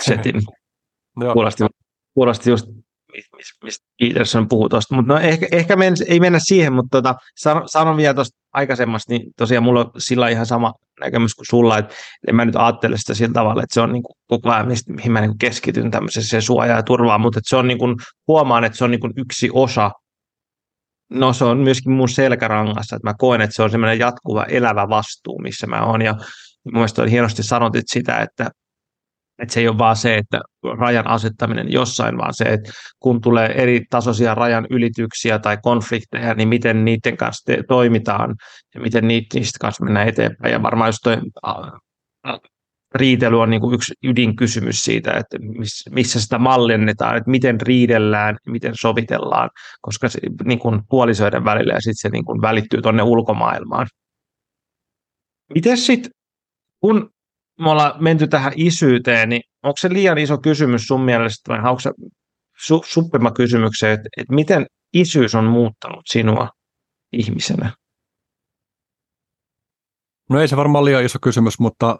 setin. 0.00 0.42
kuulosti, 1.32 1.64
kuulosti 2.14 2.50
just, 2.50 2.66
mistä 3.64 3.86
Peterson 4.00 4.48
puhuu 4.48 4.68
tuosta. 4.68 4.94
Mutta 4.94 5.12
no 5.12 5.20
ehkä, 5.20 5.48
ehkä 5.52 5.76
men, 5.76 5.94
ei 6.08 6.20
mennä 6.20 6.38
siihen, 6.42 6.72
mutta 6.72 6.98
tota, 6.98 7.14
sanon, 7.36 7.68
sanon 7.68 7.96
vielä 7.96 8.14
tuosta 8.14 8.38
aikaisemmasta, 8.52 9.12
niin 9.12 9.32
tosiaan 9.36 9.64
mulla 9.64 9.80
on 9.80 9.90
sillä 9.98 10.28
ihan 10.28 10.46
sama 10.46 10.72
näkemys 11.00 11.34
kuin 11.34 11.46
sulla, 11.46 11.78
että 11.78 11.94
en 12.28 12.34
mä 12.34 12.44
nyt 12.44 12.56
ajattele 12.56 12.98
sitä 12.98 13.14
sillä 13.14 13.32
tavalla, 13.32 13.62
että 13.62 13.74
se 13.74 13.80
on 13.80 13.92
niin 13.92 14.02
kuin 14.02 14.16
koko 14.26 14.50
ajan, 14.50 14.68
mihin 14.88 15.12
mä 15.12 15.20
niin 15.20 15.38
keskityn 15.38 15.90
tämmöiseen 15.90 16.42
suojaa 16.42 16.76
ja 16.76 16.82
turvaa, 16.82 17.18
mutta 17.18 17.38
että 17.38 17.48
se 17.48 17.56
on 17.56 17.68
niin 17.68 17.78
kuin, 17.78 17.96
huomaan, 18.28 18.64
että 18.64 18.78
se 18.78 18.84
on 18.84 18.90
niin 18.90 19.00
kuin 19.00 19.12
yksi 19.16 19.50
osa 19.52 19.90
no 21.12 21.32
se 21.32 21.44
on 21.44 21.58
myöskin 21.58 21.92
mun 21.92 22.08
selkärangassa, 22.08 22.96
että 22.96 23.08
mä 23.08 23.14
koen, 23.18 23.40
että 23.40 23.56
se 23.56 23.62
on 23.62 23.70
semmoinen 23.70 23.98
jatkuva 23.98 24.44
elävä 24.44 24.88
vastuu, 24.88 25.38
missä 25.38 25.66
mä 25.66 25.84
oon. 25.84 26.02
Ja 26.02 26.12
mun 26.64 26.74
mielestä 26.74 27.06
hienosti 27.06 27.42
sanotit 27.42 27.84
sitä, 27.86 28.18
että, 28.18 28.50
että 29.38 29.54
se 29.54 29.60
ei 29.60 29.68
ole 29.68 29.78
vaan 29.78 29.96
se, 29.96 30.14
että 30.14 30.40
rajan 30.78 31.06
asettaminen 31.06 31.72
jossain, 31.72 32.18
vaan 32.18 32.34
se, 32.34 32.44
että 32.44 32.72
kun 33.00 33.20
tulee 33.20 33.62
eri 33.62 33.80
tasoisia 33.90 34.34
rajan 34.34 34.66
ylityksiä 34.70 35.38
tai 35.38 35.58
konflikteja, 35.62 36.34
niin 36.34 36.48
miten 36.48 36.84
niiden 36.84 37.16
kanssa 37.16 37.52
te- 37.52 37.62
toimitaan 37.68 38.34
ja 38.74 38.80
miten 38.80 39.08
niistä 39.08 39.58
kanssa 39.60 39.84
mennään 39.84 40.08
eteenpäin. 40.08 40.52
Ja 40.52 40.62
varmaan 40.62 40.88
jos 40.88 41.00
toi 41.02 41.16
riitely 42.94 43.40
on 43.40 43.50
niin 43.50 43.60
kuin 43.60 43.74
yksi 43.74 43.94
ydinkysymys 44.04 44.76
siitä, 44.76 45.10
että 45.10 45.36
missä 45.90 46.20
sitä 46.20 46.38
mallennetaan, 46.38 47.16
että 47.16 47.30
miten 47.30 47.60
riidellään, 47.60 48.36
miten 48.46 48.72
sovitellaan, 48.74 49.50
koska 49.80 50.08
se 50.08 50.20
niin 50.44 50.58
kuin 50.58 50.80
puolisoiden 50.88 51.44
välillä 51.44 51.72
ja 51.72 51.80
sitten 51.80 51.96
se 51.96 52.08
niin 52.08 52.24
kuin 52.24 52.42
välittyy 52.42 52.82
tuonne 52.82 53.02
ulkomaailmaan. 53.02 53.86
Miten 55.54 55.78
sitten, 55.78 56.12
kun 56.80 57.10
me 57.60 57.70
ollaan 57.70 58.04
menty 58.04 58.28
tähän 58.28 58.52
isyyteen, 58.56 59.28
niin 59.28 59.42
onko 59.62 59.76
se 59.80 59.92
liian 59.92 60.18
iso 60.18 60.38
kysymys 60.38 60.86
sun 60.86 61.00
mielestä 61.00 61.52
vai 61.52 61.70
onko 61.70 61.80
se 61.80 61.90
su- 62.62 62.86
suppima 62.86 63.30
kysymykseen, 63.30 63.92
että, 63.92 64.08
että 64.16 64.34
miten 64.34 64.66
isyys 64.92 65.34
on 65.34 65.44
muuttanut 65.44 66.02
sinua 66.06 66.48
ihmisenä? 67.12 67.70
No 70.30 70.40
ei 70.40 70.48
se 70.48 70.56
varmaan 70.56 70.84
liian 70.84 71.04
iso 71.04 71.18
kysymys, 71.22 71.58
mutta 71.58 71.98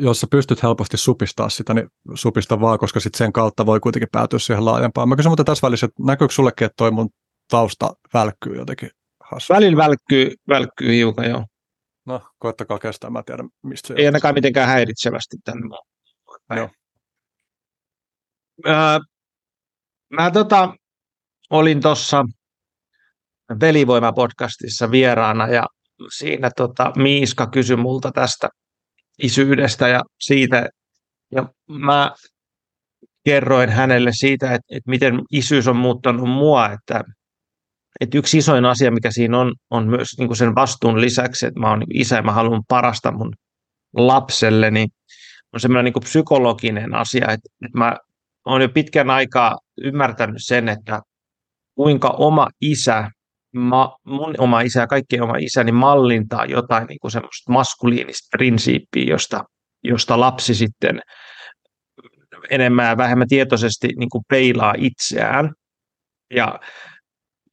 jos 0.00 0.20
sä 0.20 0.26
pystyt 0.30 0.62
helposti 0.62 0.96
supistaa 0.96 1.48
sitä, 1.48 1.74
niin 1.74 1.88
supista 2.14 2.60
vaan, 2.60 2.78
koska 2.78 3.00
sitten 3.00 3.18
sen 3.18 3.32
kautta 3.32 3.66
voi 3.66 3.80
kuitenkin 3.80 4.08
päätyä 4.12 4.38
siihen 4.38 4.64
laajempaan. 4.64 5.08
Mä 5.08 5.16
kysyn 5.16 5.30
mutta 5.30 5.44
tässä 5.44 5.66
välissä, 5.66 5.86
että 5.86 6.02
näkyykö 6.02 6.34
sullekin, 6.34 6.64
että 6.66 6.76
toi 6.76 6.90
mun 6.90 7.08
tausta 7.50 7.92
välkkyy 8.14 8.56
jotenkin 8.56 8.90
hassu? 9.30 9.54
Välillä 9.54 9.76
välkkyy, 9.76 10.34
välkkyy 10.48 10.92
hiukan, 10.92 11.30
joo. 11.30 11.44
No, 12.06 12.20
koettakaa 12.38 12.78
kestää, 12.78 13.10
mä 13.10 13.22
tiedän 13.26 13.48
mistä 13.62 13.86
se 13.86 13.94
Ei 13.96 14.06
ainakaan 14.06 14.34
mitenkään 14.34 14.68
häiritsevästi 14.68 15.36
tänne. 15.44 15.76
Joo. 16.56 16.68
Öö, 18.66 18.98
mä 20.10 20.30
tota, 20.30 20.74
olin 21.50 21.80
tuossa 21.80 22.24
Velivoima-podcastissa 23.60 24.90
vieraana 24.90 25.46
ja 25.48 25.66
siinä 26.18 26.50
tota, 26.56 26.92
Miiska 26.96 27.46
kysyi 27.46 27.76
multa 27.76 28.12
tästä 28.12 28.48
isyydestä 29.22 29.88
ja 29.88 30.02
siitä, 30.20 30.68
ja 31.34 31.48
mä 31.68 32.12
kerroin 33.24 33.70
hänelle 33.70 34.10
siitä, 34.12 34.46
että, 34.46 34.66
että 34.70 34.90
miten 34.90 35.20
isyys 35.32 35.68
on 35.68 35.76
muuttanut 35.76 36.28
mua, 36.28 36.72
että, 36.72 37.04
että 38.00 38.18
yksi 38.18 38.38
isoin 38.38 38.64
asia, 38.64 38.90
mikä 38.90 39.10
siinä 39.10 39.38
on, 39.38 39.54
on 39.70 39.88
myös 39.88 40.08
niin 40.18 40.36
sen 40.36 40.54
vastuun 40.54 41.00
lisäksi, 41.00 41.46
että 41.46 41.60
mä 41.60 41.70
oon 41.70 41.82
isä 41.94 42.16
ja 42.16 42.22
mä 42.22 42.32
haluan 42.32 42.62
parasta 42.68 43.12
mun 43.12 43.34
lapselleni, 43.96 44.86
on 45.52 45.60
semmoinen 45.60 45.92
niin 45.92 46.02
psykologinen 46.02 46.94
asia, 46.94 47.24
että, 47.24 47.48
että 47.64 47.78
mä 47.78 47.96
oon 48.46 48.62
jo 48.62 48.68
pitkän 48.68 49.10
aikaa 49.10 49.58
ymmärtänyt 49.82 50.36
sen, 50.38 50.68
että 50.68 51.00
kuinka 51.74 52.08
oma 52.08 52.48
isä 52.60 53.10
ma, 53.54 53.96
mun 54.04 54.34
oma 54.38 54.60
isä 54.60 54.80
ja 54.80 54.86
kaikkien 54.86 55.22
oma 55.22 55.36
isäni 55.36 55.72
mallintaa 55.72 56.46
jotain 56.46 56.86
niin 56.86 56.98
kuin 57.00 57.10
semmoista 57.10 57.52
maskuliinista 57.52 58.28
prinsiippiä, 58.36 59.04
josta, 59.04 59.44
josta 59.84 60.20
lapsi 60.20 60.54
sitten 60.54 61.00
enemmän 62.50 62.86
ja 62.86 62.96
vähemmän 62.96 63.28
tietoisesti 63.28 63.88
niin 63.96 64.10
kuin 64.10 64.24
peilaa 64.28 64.74
itseään. 64.78 65.52
Ja 66.34 66.60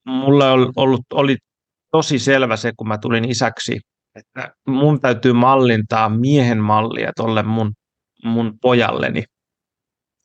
mulle 0.05 0.51
oli, 0.51 0.71
ollut, 0.75 1.01
oli 1.13 1.37
tosi 1.91 2.19
selvä 2.19 2.55
se, 2.55 2.71
kun 2.77 2.87
mä 2.87 2.97
tulin 2.97 3.31
isäksi, 3.31 3.79
että 4.15 4.53
mun 4.67 4.99
täytyy 5.01 5.33
mallintaa 5.33 6.09
miehen 6.09 6.57
mallia 6.57 7.11
tolle 7.15 7.43
mun, 7.43 7.73
mun 8.23 8.53
pojalleni. 8.61 9.23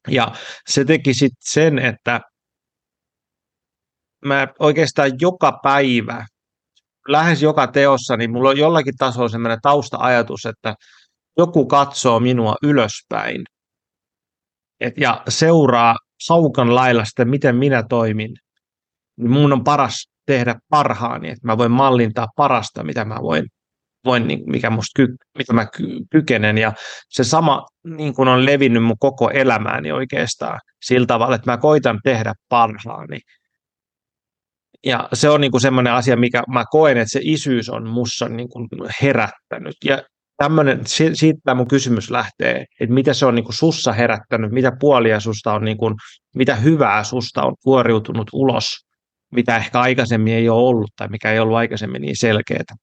Ja 0.08 0.32
se 0.68 0.84
teki 0.84 1.14
sitten 1.14 1.36
sen, 1.40 1.78
että 1.78 2.20
mä 4.24 4.48
oikeastaan 4.58 5.10
joka 5.20 5.60
päivä, 5.62 6.26
lähes 7.08 7.42
joka 7.42 7.66
teossa, 7.66 8.16
niin 8.16 8.32
mulla 8.32 8.48
on 8.48 8.58
jollakin 8.58 8.96
tasolla 8.96 9.28
sellainen 9.28 9.58
tausta-ajatus, 9.62 10.46
että 10.46 10.74
joku 11.38 11.66
katsoo 11.66 12.20
minua 12.20 12.54
ylöspäin. 12.62 13.44
et, 14.80 14.94
ja 14.98 15.22
seuraa 15.28 15.96
haukan 16.28 16.74
lailla 16.74 17.04
sitä, 17.04 17.24
miten 17.24 17.56
minä 17.56 17.82
toimin, 17.82 18.34
niin 19.16 19.30
mun 19.30 19.52
on 19.52 19.64
paras 19.64 20.08
tehdä 20.26 20.54
parhaani, 20.68 21.28
että 21.28 21.46
mä 21.46 21.58
voin 21.58 21.70
mallintaa 21.70 22.28
parasta, 22.36 22.84
mitä 22.84 23.04
mä 23.04 23.16
voin, 23.22 23.46
voin 24.04 24.28
niin, 24.28 24.40
mikä 24.46 24.70
musta 24.70 24.90
ky, 24.96 25.16
mitä 25.38 25.52
mä 25.52 25.66
ky, 25.66 25.84
kykenen. 26.10 26.58
Ja 26.58 26.72
se 27.08 27.24
sama 27.24 27.66
niin 27.84 28.14
kuin 28.14 28.28
on 28.28 28.46
levinnyt 28.46 28.84
mun 28.84 28.98
koko 28.98 29.30
elämääni 29.30 29.92
oikeastaan 29.92 30.60
sillä 30.82 31.06
tavalla, 31.06 31.34
että 31.34 31.50
mä 31.50 31.56
koitan 31.56 32.00
tehdä 32.04 32.34
parhaani. 32.48 33.20
Ja 34.86 35.08
se 35.12 35.30
on 35.30 35.40
niin 35.40 35.60
semmoinen 35.60 35.92
asia, 35.92 36.16
mikä 36.16 36.42
mä 36.48 36.64
koen, 36.70 36.96
että 36.96 37.12
se 37.12 37.20
isyys 37.22 37.70
on 37.70 37.88
mussa 37.88 38.28
niin 38.28 38.48
kuin 38.48 38.68
herättänyt. 39.02 39.76
Ja 39.84 40.02
tämmöinen, 40.36 40.80
siitä 41.14 41.54
mun 41.54 41.68
kysymys 41.68 42.10
lähtee, 42.10 42.64
että 42.80 42.94
mitä 42.94 43.14
se 43.14 43.26
on 43.26 43.34
niin 43.34 43.44
kuin 43.44 43.54
sussa 43.54 43.92
herättänyt, 43.92 44.52
mitä 44.52 44.72
puolia 44.80 45.20
susta 45.20 45.52
on, 45.52 45.64
niin 45.64 45.76
kuin, 45.76 45.94
mitä 46.36 46.54
hyvää 46.54 47.04
susta 47.04 47.42
on 47.42 47.54
kuoriutunut 47.64 48.30
ulos, 48.32 48.66
mitä 49.32 49.56
ehkä 49.56 49.80
aikaisemmin 49.80 50.34
ei 50.34 50.48
ole 50.48 50.68
ollut 50.68 50.90
tai 50.96 51.08
mikä 51.08 51.32
ei 51.32 51.38
ollut 51.38 51.56
aikaisemmin 51.56 52.02
niin 52.02 52.16
selkeää. 52.16 52.74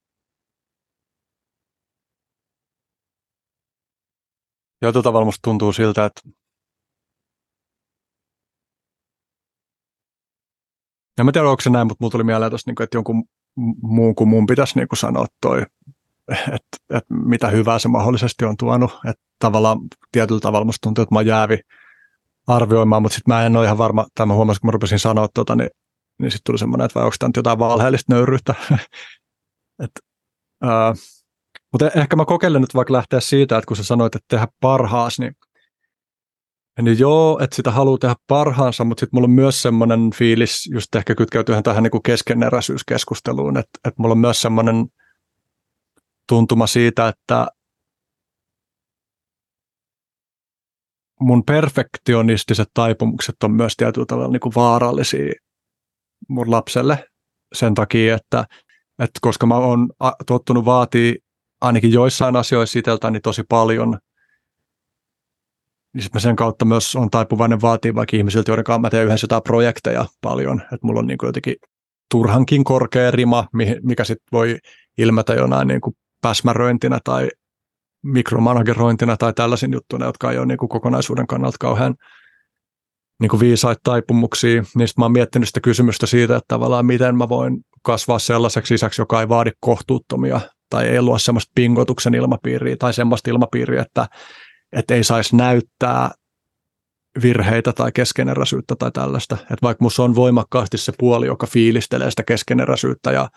Jotain 4.81 5.03
tavalla 5.03 5.25
musta 5.25 5.39
tuntuu 5.43 5.73
siltä, 5.73 6.05
että 6.05 6.21
En 11.19 11.25
mä 11.25 11.31
tiedä, 11.31 11.49
onko 11.49 11.61
se 11.61 11.69
näin, 11.69 11.87
mutta 11.87 12.03
mulla 12.03 12.11
tuli 12.11 12.23
mieleen 12.23 12.51
tuossa, 12.51 12.69
niinku, 12.69 12.83
että 12.83 12.97
jonkun 12.97 13.23
muun 13.81 14.15
kuin 14.15 14.27
mun 14.27 14.45
pitäisi 14.45 14.79
niin 14.79 14.87
kuin 14.87 14.99
sanoa 14.99 15.25
toi, 15.41 15.61
että, 16.31 16.77
että 16.89 17.13
mitä 17.13 17.47
hyvää 17.47 17.79
se 17.79 17.87
mahdollisesti 17.87 18.45
on 18.45 18.57
tuonut. 18.57 18.91
Että 19.07 19.23
tavallaan 19.39 19.79
tietyllä 20.11 20.39
tavalla 20.39 20.65
musta 20.65 20.81
tuntuu, 20.81 21.01
että 21.01 21.15
mä 21.15 21.21
jäävi 21.21 21.59
arvioimaan, 22.47 23.01
mutta 23.01 23.15
sitten 23.15 23.33
mä 23.33 23.45
en 23.45 23.57
ole 23.57 23.65
ihan 23.65 23.77
varma, 23.77 24.05
tai 24.15 24.25
mä 24.25 24.33
huomasin, 24.33 24.61
kun 24.61 24.67
mä 24.67 24.71
rupesin 24.71 24.99
sanoa 24.99 25.27
tuota, 25.33 25.55
niin, 25.55 25.69
niin 26.19 26.31
sitten 26.31 26.43
tuli 26.45 26.57
semmoinen, 26.57 26.85
että 26.85 26.99
vai 26.99 27.05
onko 27.05 27.15
tämä 27.19 27.31
jotain 27.35 27.59
valheellista 27.59 28.13
nöyryyttä. 28.13 28.55
Et, 29.83 29.91
ää, 30.63 30.93
mutta 31.71 31.87
e-, 31.87 31.99
ehkä 31.99 32.15
mä 32.15 32.25
kokeilen 32.25 32.61
nyt 32.61 32.75
vaikka 32.75 32.93
lähteä 32.93 33.19
siitä, 33.19 33.57
että 33.57 33.67
kun 33.67 33.77
sä 33.77 33.83
sanoit, 33.83 34.15
että 34.15 34.25
tehdä 34.27 34.47
parhaas, 34.59 35.19
niin 35.19 35.35
niin 36.81 36.99
joo, 36.99 37.39
että 37.43 37.55
sitä 37.55 37.71
haluaa 37.71 37.97
tehdä 37.97 38.15
parhaansa, 38.27 38.83
mutta 38.83 38.99
sitten 38.99 39.17
mulla 39.17 39.25
on 39.25 39.31
myös 39.31 39.61
semmoinen 39.61 40.11
fiilis, 40.15 40.69
just 40.71 40.95
ehkä 40.95 41.15
kytkeytyen 41.15 41.63
tähän 41.63 41.83
niin 41.83 42.03
keskeneräisyyskeskusteluun, 42.03 43.57
että, 43.57 43.79
että 43.87 44.01
mulla 44.01 44.11
on 44.11 44.19
myös 44.19 44.41
semmoinen 44.41 44.87
tuntuma 46.27 46.67
siitä, 46.67 47.07
että 47.07 47.47
mun 51.19 51.43
perfektionistiset 51.43 52.69
taipumukset 52.73 53.35
on 53.43 53.51
myös 53.51 53.73
tietyllä 53.77 54.05
tavalla 54.05 54.31
niin 54.31 54.39
kuin 54.39 54.55
vaarallisia 54.55 55.33
mun 56.29 56.51
lapselle 56.51 57.07
sen 57.53 57.73
takia, 57.73 58.15
että, 58.15 58.45
että 58.99 59.19
koska 59.21 59.45
mä 59.45 59.55
oon 59.55 59.89
tottunut 60.25 60.65
vaatii 60.65 61.17
ainakin 61.61 61.91
joissain 61.91 62.35
asioissa 62.35 62.79
itseltäni 62.79 63.19
tosi 63.19 63.43
paljon– 63.49 63.97
niin 65.93 66.05
mä 66.13 66.19
sen 66.19 66.35
kautta 66.35 66.65
myös 66.65 66.95
on 66.95 67.09
taipuvainen 67.09 67.61
vaatii 67.61 67.95
vaikka 67.95 68.17
ihmisiltä, 68.17 68.51
joiden 68.51 68.63
kanssa 68.63 68.81
mä 68.81 68.89
teen 68.89 69.05
yhdessä 69.05 69.25
jotain 69.25 69.43
projekteja 69.43 70.05
paljon, 70.21 70.61
että 70.61 70.77
mulla 70.81 70.99
on 70.99 71.07
niin 71.07 71.17
kuin 71.17 71.27
jotenkin 71.27 71.55
turhankin 72.11 72.63
korkea 72.63 73.11
rima, 73.11 73.47
mikä 73.83 74.03
sitten 74.03 74.27
voi 74.31 74.57
ilmetä 74.97 75.33
jonain 75.33 75.67
niin 75.67 75.81
kuin 75.81 75.95
päsmäröintinä 76.21 76.99
tai 77.03 77.29
mikromanagerointina 78.03 79.17
tai 79.17 79.33
tällaisin 79.33 79.73
juttuina, 79.73 80.05
jotka 80.05 80.31
ei 80.31 80.37
ole 80.37 80.45
niin 80.45 80.57
kuin 80.57 80.69
kokonaisuuden 80.69 81.27
kannalta 81.27 81.57
kauhean 81.59 81.95
niin 83.19 83.29
kuin 83.29 83.39
viisaita 83.39 83.81
taipumuksia, 83.83 84.63
sitten 84.63 84.87
mä 84.97 85.05
oon 85.05 85.11
miettinyt 85.11 85.47
sitä 85.47 85.59
kysymystä 85.59 86.05
siitä, 86.05 86.35
että 86.35 86.45
tavallaan 86.47 86.85
miten 86.85 87.15
mä 87.15 87.29
voin 87.29 87.57
kasvaa 87.81 88.19
sellaiseksi 88.19 88.73
isäksi, 88.73 89.01
joka 89.01 89.21
ei 89.21 89.29
vaadi 89.29 89.51
kohtuuttomia 89.59 90.41
tai 90.69 90.87
ei 90.87 91.01
luo 91.01 91.19
semmoista 91.19 91.51
pingotuksen 91.55 92.15
ilmapiiriä 92.15 92.75
tai 92.79 92.93
semmoista 92.93 93.29
ilmapiiriä, 93.29 93.81
että 93.81 94.07
että 94.71 94.95
ei 94.95 95.03
saisi 95.03 95.35
näyttää 95.35 96.11
virheitä 97.21 97.73
tai 97.73 97.91
keskeneräisyyttä 97.91 98.75
tai 98.75 98.91
tällaista. 98.91 99.37
Että 99.41 99.57
vaikka 99.61 99.83
minussa 99.83 100.03
on 100.03 100.15
voimakkaasti 100.15 100.77
se 100.77 100.93
puoli, 100.97 101.25
joka 101.25 101.47
fiilistelee 101.47 102.09
sitä 102.09 102.23
keskeneräisyyttä 102.23 103.11
ja 103.11 103.29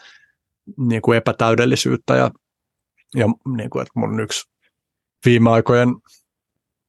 niin 0.78 1.02
kuin 1.02 1.18
epätäydellisyyttä 1.18 2.16
ja, 2.16 2.30
ja 3.14 3.26
niin 3.56 3.70
kuin, 3.70 3.82
että 3.82 3.92
mun 3.94 4.20
yksi 4.20 4.42
viime 5.24 5.50
aikojen, 5.50 5.88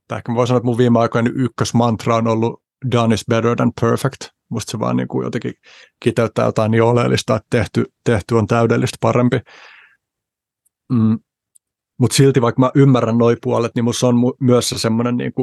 tai 0.08 0.18
ehkä 0.18 0.34
voin 0.36 0.48
sanoa, 0.48 0.58
että 0.58 0.66
mun 0.66 0.78
viime 0.78 1.00
aikojen 1.00 1.32
ykkösmantra 1.36 2.16
on 2.16 2.28
ollut 2.28 2.64
done 2.92 3.16
is 3.16 3.24
better 3.30 3.56
than 3.56 3.72
perfect. 3.82 4.22
Musta 4.50 4.72
se 4.72 4.80
vaan 4.80 4.98
niin 4.98 5.08
kuin 5.08 5.24
jotenkin 5.26 5.54
kiteyttää 6.00 6.46
jotain 6.46 6.72
niin 6.72 6.84
oleellista, 6.84 7.36
että 7.36 7.48
tehty, 7.50 7.86
tehty 8.04 8.36
on 8.36 8.48
täydellistä 8.48 8.98
parempi. 9.02 9.40
Mm, 10.90 11.20
mutta 12.04 12.16
silti 12.16 12.42
vaikka 12.42 12.60
mä 12.60 12.72
ymmärrän 12.76 13.18
noi 13.18 13.38
puolet, 13.42 13.72
niin 13.76 13.84
musta 13.84 14.08
on 14.08 14.16
mu- 14.16 14.38
myös 14.40 14.70
se 14.70 14.78
semmoinen 14.78 15.18
niin 15.18 15.34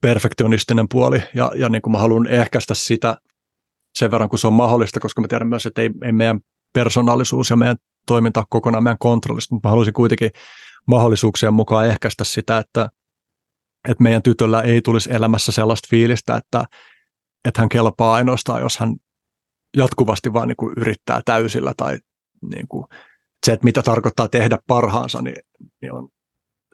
perfektionistinen 0.00 0.86
puoli 0.88 1.22
ja, 1.34 1.52
ja 1.54 1.68
niin 1.68 1.82
mä 1.90 1.98
haluan 1.98 2.26
ehkäistä 2.26 2.74
sitä 2.74 3.16
sen 3.94 4.10
verran, 4.10 4.28
kun 4.28 4.38
se 4.38 4.46
on 4.46 4.52
mahdollista, 4.52 5.00
koska 5.00 5.20
mä 5.20 5.28
tiedän 5.28 5.48
myös, 5.48 5.66
että 5.66 5.82
ei, 5.82 5.90
ei 6.04 6.12
meidän 6.12 6.40
persoonallisuus 6.72 7.50
ja 7.50 7.56
meidän 7.56 7.76
toiminta 8.06 8.44
kokonaan 8.50 8.84
meidän 8.84 8.98
kontrollista, 8.98 9.54
mutta 9.54 9.68
mä 9.68 9.70
haluaisin 9.70 9.94
kuitenkin 9.94 10.30
mahdollisuuksien 10.86 11.54
mukaan 11.54 11.86
ehkäistä 11.86 12.24
sitä, 12.24 12.58
että, 12.58 12.88
että 13.88 14.02
meidän 14.02 14.22
tytöllä 14.22 14.62
ei 14.62 14.82
tulisi 14.82 15.12
elämässä 15.12 15.52
sellaista 15.52 15.88
fiilistä, 15.90 16.36
että, 16.36 16.64
että 17.44 17.60
hän 17.60 17.68
kelpaa 17.68 18.14
ainoastaan, 18.14 18.60
jos 18.60 18.78
hän 18.78 18.96
jatkuvasti 19.76 20.32
vaan 20.32 20.48
niin 20.48 20.56
kuin 20.56 20.74
yrittää 20.76 21.20
täysillä 21.24 21.72
tai 21.76 21.98
niin 22.54 22.68
kuin 22.68 22.84
se, 23.46 23.52
että 23.52 23.64
mitä 23.64 23.82
tarkoittaa 23.82 24.28
tehdä 24.28 24.58
parhaansa, 24.66 25.22
niin, 25.22 25.36
niin 25.82 25.92
on, 25.92 26.08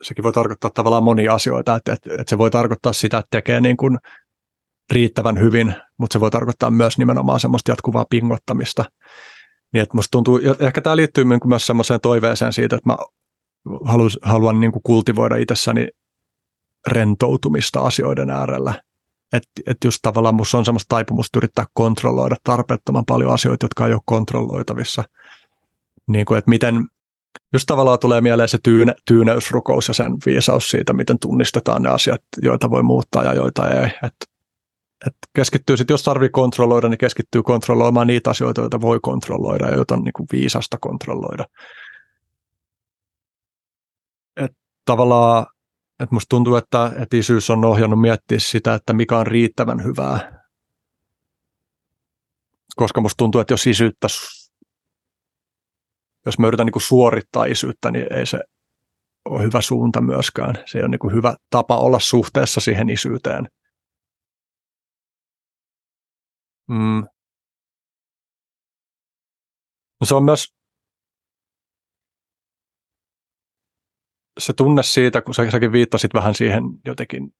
sekin 0.02 0.22
voi 0.22 0.32
tarkoittaa 0.32 0.70
tavallaan 0.74 1.04
monia 1.04 1.34
asioita, 1.34 1.76
että, 1.76 1.92
että, 1.92 2.10
että 2.14 2.30
se 2.30 2.38
voi 2.38 2.50
tarkoittaa 2.50 2.92
sitä, 2.92 3.18
että 3.18 3.28
tekee 3.30 3.60
niin 3.60 3.76
kuin 3.76 3.98
riittävän 4.92 5.40
hyvin, 5.40 5.74
mutta 5.98 6.12
se 6.12 6.20
voi 6.20 6.30
tarkoittaa 6.30 6.70
myös 6.70 6.98
nimenomaan 6.98 7.40
semmoista 7.40 7.70
jatkuvaa 7.70 8.04
pingottamista. 8.10 8.84
Niin 9.72 9.82
että 9.82 9.96
musta 9.96 10.10
tuntuu, 10.10 10.40
ehkä 10.58 10.80
tämä 10.80 10.96
liittyy 10.96 11.24
niin 11.24 11.40
myös 11.44 11.66
semmoiseen 11.66 12.00
toiveeseen 12.00 12.52
siitä, 12.52 12.76
että 12.76 12.88
mä 12.88 12.96
haluan, 13.84 14.10
haluan 14.22 14.60
niin 14.60 14.72
kuin 14.72 14.82
kultivoida 14.82 15.36
itsessäni 15.36 15.88
rentoutumista 16.86 17.80
asioiden 17.80 18.30
äärellä. 18.30 18.82
Että 19.32 19.48
et 19.66 19.76
just 19.84 19.98
tavallaan 20.02 20.34
musta 20.34 20.58
on 20.58 20.64
semmoista 20.64 20.94
taipumusta 20.94 21.38
yrittää 21.38 21.64
kontrolloida 21.72 22.36
tarpeettoman 22.44 23.04
paljon 23.04 23.32
asioita, 23.32 23.64
jotka 23.64 23.86
ei 23.86 23.92
ole 23.92 24.00
kontrolloitavissa– 24.04 25.04
niin 26.08 26.24
kuin, 26.24 26.38
että 26.38 26.48
miten, 26.48 26.88
just 27.52 27.66
tavallaan 27.66 27.98
tulee 27.98 28.20
mieleen 28.20 28.48
se 28.48 28.58
tyyne, 28.62 28.94
tyyneysrukous 29.06 29.88
ja 29.88 29.94
sen 29.94 30.12
viisaus 30.26 30.68
siitä, 30.68 30.92
miten 30.92 31.18
tunnistetaan 31.18 31.82
ne 31.82 31.88
asiat, 31.88 32.22
joita 32.42 32.70
voi 32.70 32.82
muuttaa 32.82 33.24
ja 33.24 33.34
joita 33.34 33.70
ei. 33.70 33.90
Et, 34.02 34.14
et 35.06 35.16
keskittyy 35.34 35.76
sitten, 35.76 35.94
jos 35.94 36.02
tarvii 36.02 36.28
kontrolloida, 36.28 36.88
niin 36.88 36.98
keskittyy 36.98 37.42
kontrolloimaan 37.42 38.06
niitä 38.06 38.30
asioita, 38.30 38.60
joita 38.60 38.80
voi 38.80 38.98
kontrolloida 39.02 39.66
ja 39.66 39.76
joita 39.76 39.94
on 39.94 40.02
niin 40.02 40.12
kuin 40.12 40.26
viisasta 40.32 40.78
kontrolloida. 40.80 41.44
Et 44.36 44.52
tavallaan, 44.84 45.46
että 46.00 46.14
musta 46.14 46.28
tuntuu, 46.28 46.56
että, 46.56 46.92
että 46.98 47.16
isyys 47.16 47.50
on 47.50 47.64
ohjannut 47.64 48.00
miettiä 48.00 48.38
sitä, 48.38 48.74
että 48.74 48.92
mikä 48.92 49.18
on 49.18 49.26
riittävän 49.26 49.84
hyvää. 49.84 50.44
Koska 52.76 53.00
musta 53.00 53.16
tuntuu, 53.16 53.40
että 53.40 53.52
jos 53.52 53.66
isyyttä 53.66 54.06
jos 56.26 56.38
mä 56.38 56.46
yritän 56.46 56.66
niin 56.66 56.82
suorittaa 56.82 57.44
isyyttä, 57.44 57.90
niin 57.90 58.12
ei 58.12 58.26
se 58.26 58.38
ole 59.24 59.42
hyvä 59.42 59.60
suunta 59.60 60.00
myöskään. 60.00 60.54
Se 60.66 60.78
ei 60.78 60.84
ole 60.84 60.90
niin 60.90 61.16
hyvä 61.16 61.36
tapa 61.50 61.78
olla 61.78 62.00
suhteessa 62.00 62.60
siihen 62.60 62.90
isyyteen. 62.90 63.48
Mm. 66.68 67.04
No 70.00 70.06
se 70.06 70.14
on 70.14 70.24
myös 70.24 70.54
se 74.40 74.52
tunne 74.52 74.82
siitä, 74.82 75.22
kun 75.22 75.34
sä, 75.34 75.50
säkin 75.50 75.72
viittasit 75.72 76.14
vähän 76.14 76.34
siihen 76.34 76.62
jotenkin 76.84 77.34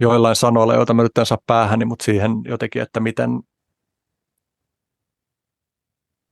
joillain 0.00 0.36
sanoilla, 0.36 0.74
joita 0.74 0.94
mä 0.94 1.02
nyt 1.02 1.18
en 1.18 1.26
saa 1.26 1.38
päähäni, 1.46 1.84
mutta 1.84 2.04
siihen 2.04 2.30
jotenkin, 2.44 2.82
että 2.82 3.00
miten 3.00 3.30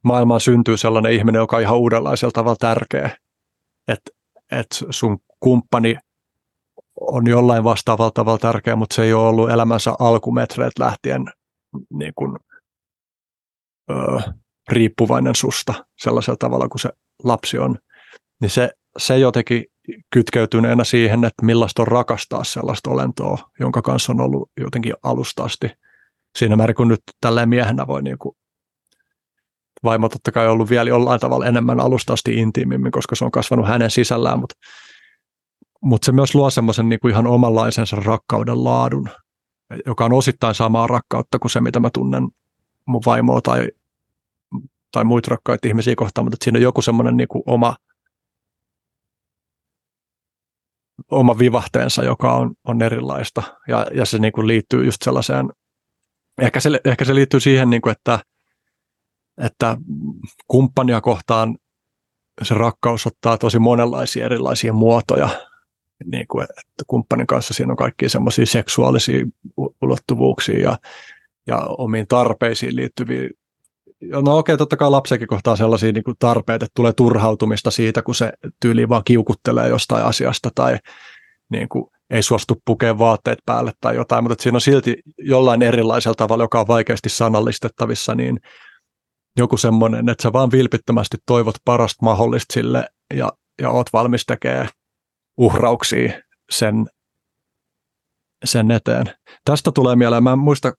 maailmaan 0.05 0.41
syntyy 0.41 0.77
sellainen 0.77 1.13
ihminen, 1.13 1.39
joka 1.39 1.57
on 1.57 1.63
ihan 1.63 1.79
uudenlaisella 1.79 2.33
tavalla 2.33 2.57
tärkeä. 2.57 3.17
Että 3.89 4.11
et 4.53 4.67
sun 4.91 5.19
kumppani 5.41 5.97
on 7.01 7.27
jollain 7.27 7.65
vastaavalla 7.65 8.11
tavalla 8.11 8.39
tärkeä, 8.39 8.77
mutta 8.77 8.95
se 8.95 9.03
ei 9.03 9.13
ole 9.13 9.29
ollut 9.29 9.51
elämänsä 9.51 9.95
alkumetreet 9.99 10.79
lähtien 10.79 11.25
niin 11.91 12.13
kuin, 12.17 12.37
ö, 13.91 13.95
riippuvainen 14.69 15.35
susta 15.35 15.85
sellaisella 15.99 16.37
tavalla 16.37 16.69
kuin 16.69 16.81
se 16.81 16.91
lapsi 17.25 17.59
on. 17.59 17.79
Niin 18.41 18.51
se, 18.51 18.71
se 18.99 19.19
jotenkin 19.19 19.65
kytkeytyneenä 20.13 20.85
siihen, 20.85 21.25
että 21.25 21.45
millaista 21.45 21.83
on 21.83 21.89
rakastaa 21.89 22.45
sellaista 22.45 22.91
olentoa, 22.91 23.39
jonka 23.61 23.83
kanssa 23.83 24.13
on 24.13 24.21
ollut 24.21 24.51
jotenkin 24.61 24.95
alusta 25.03 25.45
asti. 25.45 25.71
Siinä 26.39 26.57
määrin 26.57 26.77
kun 26.77 26.89
nyt 26.89 27.01
tälleen 27.21 27.49
miehenä 27.49 27.87
voi 27.87 28.03
niin 28.03 28.19
kuin 28.19 28.37
vaimo 29.85 30.09
totta 30.09 30.33
kai 30.33 30.49
ollut 30.49 30.71
vielä 30.71 30.89
jollain 30.89 31.21
tavalla 31.21 31.47
enemmän 31.47 31.81
alusta 31.81 32.13
asti 32.13 32.35
intiimimmin, 32.35 32.93
koska 32.93 33.17
se 33.17 33.25
on 33.25 33.31
kasvanut 33.31 33.69
hänen 33.69 33.91
sisällään, 33.91 34.41
mutta, 34.41 34.55
mutta 35.83 36.07
se 36.07 36.13
myös 36.13 36.35
luo 36.35 36.51
semmoisen 36.51 36.89
niin 36.89 37.11
ihan 37.11 37.27
omanlaisensa 37.27 37.97
rakkauden 37.97 38.65
laadun, 38.65 39.09
joka 39.87 40.05
on 40.05 40.13
osittain 40.13 40.55
samaa 40.55 40.87
rakkautta 40.87 41.39
kuin 41.39 41.51
se, 41.51 41.61
mitä 41.61 41.81
mä 41.81 41.91
tunnen 41.95 42.29
mun 42.87 43.03
vaimoa 43.07 43.41
tai, 43.41 43.69
tai 44.93 45.05
muita 45.05 45.31
rakkaita 45.31 45.69
ihmisiä 45.69 45.95
kohtaan, 45.97 46.25
mutta 46.25 46.45
siinä 46.45 46.57
on 46.57 46.63
joku 46.63 46.83
semmoinen 46.83 47.17
niin 47.17 47.29
kuin 47.29 47.43
oma, 47.47 47.77
oma 51.11 51.39
vivahteensa, 51.39 52.05
joka 52.05 52.33
on, 52.35 52.55
on 52.65 52.83
erilaista. 52.83 53.43
Ja, 53.69 53.87
ja 53.95 54.05
se 54.05 54.19
niin 54.19 54.33
kuin 54.33 54.47
liittyy 54.47 54.85
just 54.85 55.03
sellaiseen, 55.03 55.53
ehkä 56.41 56.61
se, 56.61 56.81
ehkä 56.85 57.05
se 57.05 57.15
liittyy 57.15 57.41
siihen, 57.41 57.71
niin 57.71 57.83
kuin, 57.83 57.93
että, 57.93 58.19
että 59.39 59.77
kumppania 60.49 61.01
kohtaan 61.01 61.59
se 62.43 62.55
rakkaus 62.55 63.07
ottaa 63.07 63.39
tosi 63.39 63.59
monenlaisia 63.59 64.25
erilaisia 64.25 64.73
muotoja, 64.73 65.29
niin 66.05 66.27
kuin, 66.29 66.45
että 66.45 66.85
kumppanin 66.87 67.27
kanssa 67.27 67.55
siinä 67.55 67.73
on 67.73 67.77
kaikki 67.77 68.09
semmoisia 68.09 68.47
seksuaalisia 68.47 69.27
ulottuvuuksia 69.83 70.59
ja, 70.59 70.79
ja 71.47 71.59
omiin 71.59 72.07
tarpeisiin 72.07 72.77
liittyviä. 72.77 73.31
No 74.23 74.39
okei, 74.39 74.57
totta 74.57 74.77
kai 74.77 74.91
lapsiakin 74.91 75.29
kohtaa 75.29 75.57
sellaisia 75.57 75.93
niin 75.93 76.05
kuin 76.05 76.17
tarpeita, 76.19 76.65
että 76.65 76.75
tulee 76.75 76.93
turhautumista 76.93 77.71
siitä, 77.71 78.03
kun 78.03 78.15
se 78.15 78.33
tyyli 78.61 78.89
vaan 78.89 79.05
kiukuttelee 79.05 79.69
jostain 79.69 80.05
asiasta 80.05 80.51
tai 80.55 80.79
niin 81.51 81.69
kuin, 81.69 81.85
ei 82.11 82.23
suostu 82.23 82.63
pukea 82.65 82.99
vaatteet 82.99 83.39
päälle 83.47 83.73
tai 83.81 83.97
jotain, 83.97 84.25
mutta 84.25 84.43
siinä 84.43 84.57
on 84.57 84.61
silti 84.61 84.97
jollain 85.19 85.63
erilaisella 85.63 86.15
tavalla, 86.15 86.45
joka 86.45 86.61
on 86.61 86.69
vaikeasti 86.69 87.09
sanallistettavissa, 87.09 88.15
niin 88.15 88.41
joku 89.39 89.57
semmoinen, 89.57 90.09
että 90.09 90.23
sä 90.23 90.33
vaan 90.33 90.51
vilpittömästi 90.51 91.17
toivot 91.27 91.55
parasta 91.65 92.05
mahdollista 92.05 92.53
sille 92.55 92.89
ja, 93.15 93.33
ja 93.63 93.71
oot 93.71 93.93
valmis 93.93 94.27
tekemään 94.27 94.69
uhrauksia 95.37 96.13
sen, 96.51 96.87
sen 98.45 98.71
eteen. 98.71 99.07
Tästä 99.45 99.73
tulee 99.73 99.97
mieleen, 99.97 100.23
mä 100.23 100.33
en 100.33 100.39
muista 100.39 100.73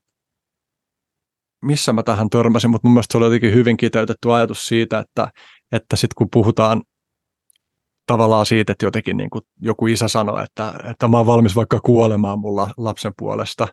missä 1.62 1.94
mä 1.94 2.04
tähän 2.04 2.30
törmäsin, 2.30 2.70
mutta 2.70 2.88
mun 2.88 2.94
mielestä 2.94 3.12
se 3.12 3.18
oli 3.18 3.26
jotenkin 3.26 3.54
hyvin 3.54 3.78
kiteytetty 3.78 4.34
ajatus 4.34 4.66
siitä, 4.66 5.00
että, 5.00 5.32
että 5.72 5.96
sitten 5.96 6.16
kun 6.18 6.28
puhutaan 6.32 6.82
tavallaan 8.08 8.46
siitä, 8.46 8.72
että 8.72 8.86
jotenkin 8.86 9.18
niin 9.18 9.30
kuin 9.30 9.42
joku 9.62 9.88
isä 9.88 10.08
sanoi, 10.08 10.44
että, 10.44 10.74
että 10.90 11.08
mä 11.08 11.18
oon 11.18 11.26
valmis 11.26 11.56
vaikka 11.56 11.80
kuolemaan 11.80 12.40
mulla 12.40 12.74
lapsen 12.78 13.14
puolesta. 13.18 13.68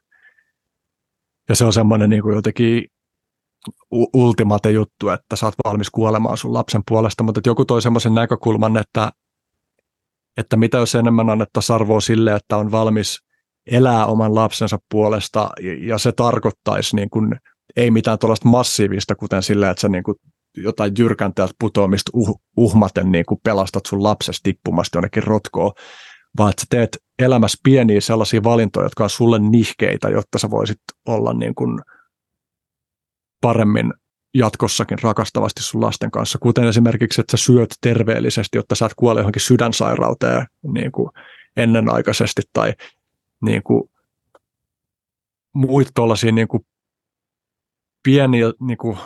Ja 1.49 1.57
se 1.57 1.65
on 1.65 1.73
semmoinen 1.73 2.11
niin 2.11 2.23
kuin 2.23 2.35
jotenkin 2.35 2.85
ultimate 4.15 4.71
juttu, 4.71 5.09
että 5.09 5.37
sä 5.37 5.47
oot 5.47 5.55
valmis 5.65 5.91
kuolemaan 5.91 6.37
sun 6.37 6.55
lapsen 6.55 6.83
puolesta, 6.89 7.23
mutta 7.23 7.41
joku 7.47 7.65
toi 7.65 7.83
semmoisen 7.83 8.15
näkökulman, 8.15 8.77
että, 8.77 9.11
että 10.37 10.57
mitä 10.57 10.79
jos 10.79 10.95
enemmän 10.95 11.31
annettaisiin 11.31 11.75
arvoa 11.75 12.01
sille, 12.01 12.35
että 12.35 12.57
on 12.57 12.73
valmis 12.73 13.19
elää 13.71 14.07
oman 14.07 14.35
lapsensa 14.35 14.79
puolesta 14.91 15.51
ja 15.81 15.99
se 15.99 16.13
tarkoittaisi 16.13 16.97
niin 16.97 17.11
kuin, 17.11 17.37
ei 17.77 17.91
mitään 17.91 18.19
tuollaista 18.19 18.49
massiivista, 18.49 19.15
kuten 19.15 19.43
sillä, 19.43 19.71
että 19.71 19.81
sä 19.81 19.89
niin 19.89 20.05
kuin 20.05 20.17
jotain 20.57 20.93
jyrkän 20.99 21.35
täältä 21.35 21.55
putoamista 21.61 22.11
uh, 22.15 22.41
uhmaten 22.57 23.13
niin 23.13 23.25
kuin 23.27 23.41
pelastat 23.45 23.87
sun 23.87 24.03
lapsesta 24.03 24.41
tippumasta 24.43 24.97
jonnekin 24.97 25.23
rotkoon, 25.23 25.73
vaan 26.39 26.51
että 26.51 26.61
sä 26.61 26.67
teet 26.71 26.99
elämässä 27.19 27.59
pieniä 27.63 28.01
sellaisia 28.01 28.43
valintoja, 28.45 28.87
jotka 28.87 29.05
on 29.05 29.11
sulle 29.11 29.39
nihkeitä, 29.39 30.09
jotta 30.09 30.39
sä 30.39 30.51
voisit 30.51 30.81
olla 31.07 31.35
niin 31.35 31.55
kuin 31.55 31.81
paremmin 33.41 33.93
jatkossakin 34.35 34.99
rakastavasti 35.03 35.63
sun 35.63 35.81
lasten 35.81 36.11
kanssa, 36.11 36.39
kuten 36.39 36.65
esimerkiksi, 36.65 37.21
että 37.21 37.37
sä 37.37 37.45
syöt 37.45 37.75
terveellisesti, 37.81 38.59
jotta 38.59 38.75
sä 38.75 38.87
et 38.87 38.93
kuole 38.97 39.21
johonkin 39.21 39.43
sydänsairauteen 39.43 40.47
niin 40.73 40.93
kuin 40.93 41.11
ennenaikaisesti 41.57 42.43
tai 42.53 42.73
niin 43.43 43.63
kuin 43.63 43.91
muita 45.55 45.91
tuollaisia 45.95 46.33
niin 46.33 46.49
kuin 46.49 46.67
pieniä, 48.03 48.47
niin 48.61 48.79
kuin, 48.79 48.99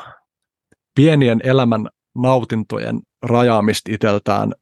pienien 0.95 1.41
elämän 1.45 1.89
nautintojen 2.15 3.01
rajaamista 3.23 3.93
itseltään 3.93 4.53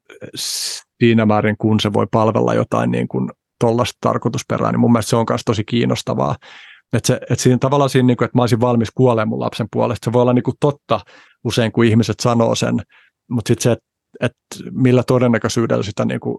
siinä 0.99 1.27
määrin, 1.27 1.57
kun 1.59 1.81
se 1.81 1.93
voi 1.93 2.07
palvella 2.11 2.55
jotain 2.55 2.91
niin 2.91 3.09
kuin 3.09 3.31
tuollaista 3.61 3.99
tarkoitusperää, 4.01 4.73
niin 4.73 4.81
mun 4.81 4.93
mielestä 4.93 5.11
se 5.11 5.17
on 5.17 5.27
myös 5.31 5.43
tosi 5.45 5.65
kiinnostavaa. 5.65 6.37
Että, 6.93 7.07
se, 7.07 7.15
että 7.15 7.43
siinä 7.43 7.59
tavallaan 7.59 7.91
siinä, 7.91 8.07
niin 8.07 8.17
kuin, 8.17 8.27
että 8.27 8.39
mä 8.39 8.43
olisin 8.43 8.61
valmis 8.61 8.91
kuolemaan 8.91 9.29
mun 9.29 9.41
lapsen 9.41 9.67
puolesta, 9.73 10.05
se 10.05 10.13
voi 10.13 10.23
olla 10.23 10.33
niin 10.33 10.43
kuin 10.43 10.57
totta 10.61 11.01
usein, 11.45 11.73
kun 11.73 11.85
ihmiset 11.85 12.21
sanoo 12.21 12.55
sen, 12.55 12.83
mutta 13.31 13.49
sitten 13.49 13.63
se, 13.63 13.73
että, 13.73 13.87
että 14.21 14.71
millä 14.71 15.03
todennäköisyydellä 15.03 15.83
sitä 15.83 16.05
niin 16.05 16.21
kuin 16.21 16.39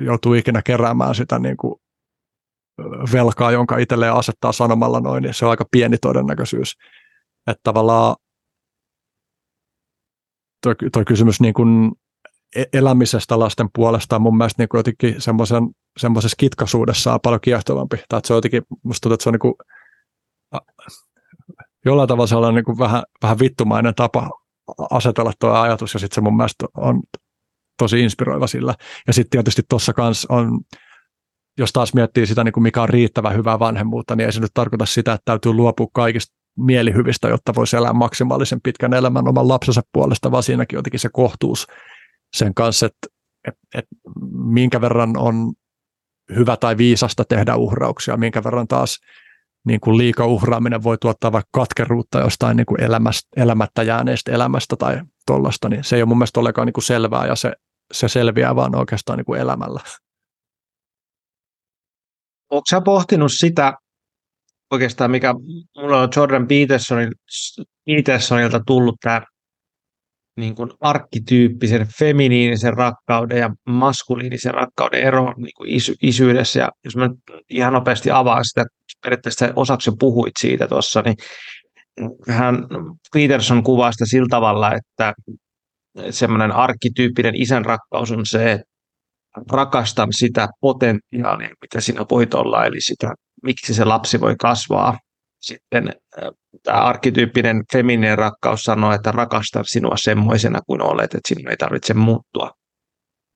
joutuu 0.00 0.34
ikinä 0.34 0.62
keräämään 0.62 1.14
sitä 1.14 1.38
niin 1.38 1.56
kuin 1.56 1.74
velkaa, 3.12 3.50
jonka 3.50 3.78
itselleen 3.78 4.12
asettaa 4.12 4.52
sanomalla 4.52 5.00
noin, 5.00 5.22
niin 5.22 5.34
se 5.34 5.44
on 5.44 5.50
aika 5.50 5.64
pieni 5.70 5.98
todennäköisyys. 5.98 6.72
Että 7.46 7.60
tavallaan 7.62 8.16
toi, 10.62 10.74
toi 10.92 11.04
kysymys 11.04 11.40
niin 11.40 11.54
kuin 11.54 11.92
e-, 12.56 12.64
elämisestä 12.72 13.38
lasten 13.38 13.68
puolesta 13.74 14.16
on 14.16 14.22
mun 14.22 14.36
mielestä 14.36 14.62
niin 14.62 14.68
kuin 14.68 14.78
jotenkin 14.78 15.22
semmoisen, 15.22 15.62
semmoisessa 15.98 16.36
kitkasuudessaan 16.38 17.20
paljon 17.22 17.40
kiehtovampi. 17.40 17.96
Tai 18.08 18.18
että 18.18 18.26
se 18.26 18.32
on 18.34 18.36
jotenkin, 18.36 18.62
musta 18.82 19.00
tuntuu, 19.02 19.14
että 19.14 19.22
se 19.24 19.28
on 19.28 19.32
niin 19.32 19.40
kuin 19.40 19.54
jollain 21.84 22.08
tavalla 22.08 22.26
sellainen 22.26 22.54
niin 22.54 22.64
kuin 22.64 22.78
vähän, 22.78 23.02
vähän 23.22 23.38
vittumainen 23.38 23.94
tapa 23.94 24.30
asetella 24.90 25.32
tuo 25.38 25.50
ajatus, 25.50 25.94
ja 25.94 26.00
sitten 26.00 26.14
se 26.14 26.20
mun 26.20 26.36
mielestä 26.36 26.66
on 26.76 27.02
tosi 27.78 28.00
inspiroiva 28.00 28.46
sillä. 28.46 28.74
Ja 29.06 29.12
sitten 29.12 29.30
tietysti 29.30 29.62
tuossa 29.68 29.92
kanssa 29.92 30.34
on, 30.34 30.60
jos 31.58 31.72
taas 31.72 31.94
miettii 31.94 32.26
sitä, 32.26 32.44
niin 32.44 32.52
kuin 32.52 32.62
mikä 32.62 32.82
on 32.82 32.88
riittävän 32.88 33.34
hyvää 33.34 33.58
vanhemmuutta, 33.58 34.16
niin 34.16 34.26
ei 34.26 34.32
se 34.32 34.40
nyt 34.40 34.54
tarkoita 34.54 34.86
sitä, 34.86 35.12
että 35.12 35.24
täytyy 35.24 35.52
luopua 35.52 35.86
kaikista 35.92 36.36
mielihyvistä, 36.58 37.28
jotta 37.28 37.54
voisi 37.54 37.76
elää 37.76 37.92
maksimaalisen 37.92 38.60
pitkän 38.60 38.94
elämän 38.94 39.28
oman 39.28 39.48
lapsensa 39.48 39.82
puolesta, 39.92 40.30
vaan 40.30 40.42
siinäkin 40.42 40.76
jotenkin 40.76 41.00
se 41.00 41.08
kohtuus 41.12 41.66
sen 42.36 42.54
kanssa, 42.54 42.86
että, 42.86 43.06
että, 43.48 43.60
että 43.74 43.90
minkä 44.32 44.80
verran 44.80 45.16
on 45.16 45.52
hyvä 46.36 46.56
tai 46.56 46.76
viisasta 46.76 47.24
tehdä 47.24 47.56
uhrauksia, 47.56 48.16
minkä 48.16 48.44
verran 48.44 48.68
taas 48.68 48.98
niin 49.66 49.80
kuin 49.80 49.98
liika 49.98 50.26
uhraaminen 50.26 50.82
voi 50.82 50.98
tuottaa 51.00 51.32
vaikka 51.32 51.50
katkeruutta 51.52 52.20
jostain 52.20 52.56
niin 52.56 52.66
kuin 52.66 52.82
elämästä, 52.82 53.28
elämättä 53.36 53.82
jääneestä 53.82 54.32
elämästä 54.32 54.76
tai 54.76 55.00
tuollaista, 55.26 55.68
niin 55.68 55.84
se 55.84 55.96
ei 55.96 56.02
ole 56.02 56.08
mun 56.08 56.18
mielestä 56.18 56.40
ollenkaan 56.40 56.66
niin 56.66 56.72
kuin 56.72 56.84
selvää 56.84 57.26
ja 57.26 57.36
se, 57.36 57.52
se 57.92 58.08
selviää 58.08 58.56
vaan 58.56 58.76
oikeastaan 58.76 59.16
niin 59.16 59.26
kuin 59.26 59.40
elämällä. 59.40 59.80
Oletko 62.50 62.66
sä 62.70 62.80
pohtinut 62.80 63.32
sitä 63.32 63.74
oikeastaan, 64.70 65.10
mikä 65.10 65.34
mulla 65.76 66.00
on 66.00 66.08
Jordan 66.16 66.46
Petersonilta 67.86 68.60
tullut 68.66 68.96
tämä 69.00 69.22
niin 70.36 70.54
kuin 70.54 70.70
arkkityyppisen 70.80 71.86
feminiinisen 71.98 72.74
rakkauden 72.74 73.38
ja 73.38 73.50
maskuliinisen 73.68 74.54
rakkauden 74.54 75.00
ero 75.00 75.34
niin 75.36 75.54
kuin 75.56 75.70
isy- 75.70 75.96
isyydessä. 76.02 76.60
Ja 76.60 76.68
jos 76.84 76.96
mä 76.96 77.10
ihan 77.50 77.72
nopeasti 77.72 78.10
avaan 78.10 78.44
sitä, 78.44 78.64
periaatteessa 79.02 79.52
osaksi 79.56 79.90
puhuit 79.98 80.34
siitä 80.38 80.68
tuossa, 80.68 81.02
niin 81.02 81.16
hän 82.28 82.66
Peterson 83.12 83.62
kuvaa 83.62 83.92
sitä 83.92 84.06
sillä 84.06 84.26
tavalla, 84.30 84.72
että 84.74 85.14
semmoinen 86.10 86.52
arkkityyppinen 86.52 87.34
isän 87.36 87.64
rakkaus 87.64 88.12
on 88.12 88.26
se, 88.26 88.52
että 88.52 88.66
rakasta 89.52 90.06
sitä 90.10 90.48
potentiaalia, 90.60 91.48
mitä 91.62 91.80
sinä 91.80 92.04
voit 92.10 92.34
olla, 92.34 92.64
eli 92.64 92.80
sitä, 92.80 93.14
miksi 93.42 93.74
se 93.74 93.84
lapsi 93.84 94.20
voi 94.20 94.34
kasvaa 94.40 94.98
sitten 95.40 95.92
tämä 96.62 96.78
arkkityyppinen 96.78 97.62
femininen 97.72 98.18
rakkaus 98.18 98.62
sanoo, 98.62 98.92
että 98.92 99.12
rakastan 99.12 99.64
sinua 99.66 99.94
semmoisena 99.96 100.60
kuin 100.66 100.82
olet, 100.82 101.14
että 101.14 101.28
sinun 101.28 101.50
ei 101.50 101.56
tarvitse 101.56 101.94
muuttua. 101.94 102.50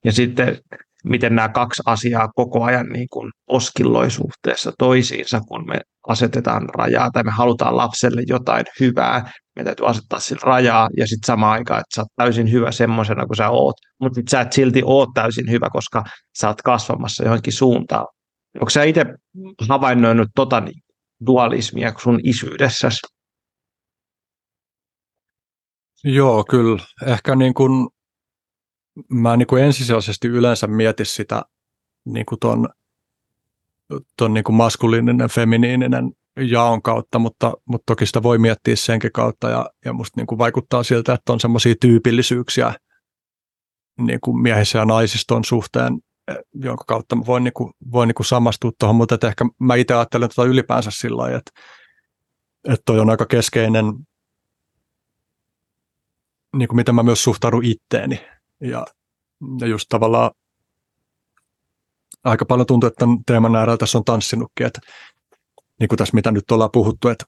Ja 0.05 0.11
sitten 0.11 0.57
miten 1.03 1.35
nämä 1.35 1.49
kaksi 1.49 1.83
asiaa 1.85 2.27
koko 2.35 2.63
ajan 2.63 2.87
niin 2.87 3.07
kuin 3.11 3.31
oskilloi 3.47 4.11
suhteessa 4.11 4.71
toisiinsa, 4.77 5.41
kun 5.47 5.67
me 5.67 5.81
asetetaan 6.07 6.69
rajaa 6.75 7.11
tai 7.11 7.23
me 7.23 7.31
halutaan 7.31 7.77
lapselle 7.77 8.23
jotain 8.27 8.65
hyvää, 8.79 9.31
me 9.55 9.63
täytyy 9.63 9.87
asettaa 9.87 10.19
sille 10.19 10.41
rajaa 10.43 10.89
ja 10.97 11.07
sitten 11.07 11.27
samaan 11.27 11.53
aikaan, 11.53 11.79
että 11.79 11.95
sä 11.95 12.01
oot 12.01 12.07
täysin 12.15 12.51
hyvä 12.51 12.71
semmoisena 12.71 13.25
kuin 13.25 13.37
sä 13.37 13.49
oot, 13.49 13.75
mutta 13.99 14.21
sä 14.29 14.41
et 14.41 14.53
silti 14.53 14.81
oot 14.85 15.09
täysin 15.13 15.51
hyvä, 15.51 15.69
koska 15.69 16.03
sä 16.39 16.47
oot 16.47 16.61
kasvamassa 16.61 17.23
johonkin 17.23 17.53
suuntaan. 17.53 18.07
Onko 18.55 18.69
sä 18.69 18.83
itse 18.83 19.05
havainnoinut 19.69 20.29
tota 20.35 20.59
niin 20.59 20.81
dualismia 21.25 21.93
sun 21.97 22.19
isyydessäsi? 22.23 22.99
Joo, 26.03 26.43
kyllä. 26.49 26.83
Ehkä 27.07 27.35
niin 27.35 27.53
kuin 27.53 27.89
mä 29.09 29.37
niin 29.37 29.47
kuin 29.47 29.63
ensisijaisesti 29.63 30.27
yleensä 30.27 30.67
mietin 30.67 31.05
sitä 31.05 31.41
niin 32.05 32.25
kuin 32.25 32.39
ton, 32.39 32.69
ton 34.17 34.33
niin 34.33 34.43
kuin 34.43 34.55
maskuliininen, 34.55 35.29
feminiininen 35.29 36.11
jaon 36.37 36.81
kautta, 36.81 37.19
mutta, 37.19 37.53
mutta 37.65 37.83
toki 37.85 38.05
sitä 38.05 38.23
voi 38.23 38.37
miettiä 38.37 38.75
senkin 38.75 39.11
kautta 39.11 39.49
ja, 39.49 39.69
ja 39.85 39.93
musta 39.93 40.19
niin 40.19 40.27
kuin 40.27 40.39
vaikuttaa 40.39 40.83
siltä, 40.83 41.13
että 41.13 41.33
on 41.33 41.39
semmoisia 41.39 41.75
tyypillisyyksiä 41.81 42.73
niin 43.99 44.19
kuin 44.21 44.41
miehissä 44.41 44.79
ja 44.79 44.85
naisiston 44.85 45.43
suhteen, 45.43 45.99
jonka 46.53 46.83
kautta 46.87 47.17
voin, 47.25 47.43
niin 47.43 47.53
kuin, 47.53 47.73
voin 47.91 48.07
niin 48.07 48.25
samastua 48.25 48.71
tuohon, 48.79 48.95
mutta 48.95 49.15
että 49.15 49.27
ehkä 49.27 49.45
mä 49.59 49.75
itse 49.75 49.93
ajattelen 49.93 50.29
tätä 50.29 50.43
ylipäänsä 50.43 50.91
sillä 50.93 51.17
lailla, 51.17 51.37
että, 51.37 51.51
että 52.69 52.81
toi 52.85 52.99
on 52.99 53.09
aika 53.09 53.25
keskeinen, 53.25 53.85
niin 56.55 56.67
kuin 56.67 56.75
miten 56.75 56.95
mä 56.95 57.03
myös 57.03 57.23
suhtaudun 57.23 57.65
itteeni. 57.65 58.21
Ja, 58.61 58.85
ja 59.59 59.67
just 59.67 59.85
tavallaan 59.89 60.31
aika 62.23 62.45
paljon 62.45 62.67
tuntuu, 62.67 62.87
että 62.87 62.99
tämän 62.99 63.17
teeman 63.25 63.55
äärellä 63.55 63.77
tässä 63.77 63.97
on 63.97 64.05
tanssinutkin, 64.05 64.67
että 64.67 64.79
niin 65.79 65.87
kuin 65.87 65.97
tässä 65.97 66.15
mitä 66.15 66.31
nyt 66.31 66.51
ollaan 66.51 66.71
puhuttu, 66.71 67.07
että, 67.07 67.25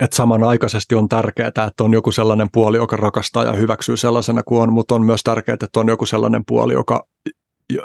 että 0.00 0.16
samanaikaisesti 0.16 0.94
on 0.94 1.08
tärkeää, 1.08 1.48
että 1.48 1.72
on 1.80 1.92
joku 1.92 2.12
sellainen 2.12 2.48
puoli, 2.52 2.76
joka 2.76 2.96
rakastaa 2.96 3.44
ja 3.44 3.52
hyväksyy 3.52 3.96
sellaisena 3.96 4.42
kuin 4.42 4.62
on, 4.62 4.72
mutta 4.72 4.94
on 4.94 5.04
myös 5.04 5.22
tärkeää, 5.22 5.58
että 5.62 5.80
on 5.80 5.88
joku 5.88 6.06
sellainen 6.06 6.42
puoli, 6.46 6.72
joka, 6.72 7.06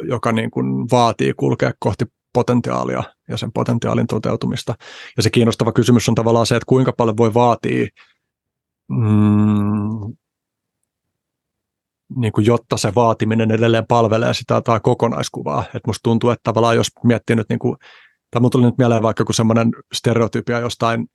joka 0.04 0.32
niin 0.32 0.52
kuin 0.52 0.90
vaatii 0.92 1.34
kulkea 1.34 1.72
kohti 1.80 2.06
potentiaalia 2.34 3.04
ja 3.28 3.38
sen 3.38 3.52
potentiaalin 3.52 4.08
toteutumista. 4.08 4.76
Ja 5.18 5.24
se 5.24 5.30
kiinnostava 5.30 5.72
kysymys 5.72 6.10
on 6.10 6.16
tavallaan 6.16 6.46
se, 6.46 6.56
että 6.56 6.66
kuinka 6.66 6.94
paljon 6.98 7.18
voi 7.18 7.34
vaatia, 7.34 7.88
mm, 8.90 10.16
niin 12.16 12.32
kuin 12.32 12.46
jotta 12.46 12.78
se 12.78 12.96
vaatiminen 12.96 13.52
edelleen 13.52 13.88
palvelee 13.88 14.34
sitä 14.34 14.62
tai 14.62 14.80
kokonaiskuvaa. 14.84 15.64
Et 15.74 15.88
musta 15.88 16.04
tuntuu, 16.04 16.30
että 16.30 16.44
tavallaan 16.44 16.76
jos 16.76 16.88
miettii 17.04 17.36
nyt 17.36 17.50
niin 17.50 17.60
kuin 17.60 17.78
tai 18.32 18.42
mun 18.42 18.52
tuli 18.52 18.66
nyt 18.66 18.78
mieleen 18.78 19.04
vaikka 19.04 19.26
kuin 19.26 19.36
semmoinen 19.36 19.72
stereotypia 19.94 20.60
jostain 20.60 21.08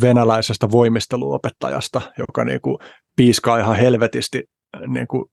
venäläisestä 0.00 0.70
voimisteluopettajasta, 0.70 2.00
joka 2.18 2.44
niin 2.44 2.60
kuin 2.60 2.78
piiskaa 3.16 3.58
ihan 3.58 3.76
helvetisti 3.76 4.44
niin 4.86 5.06
kuin 5.06 5.24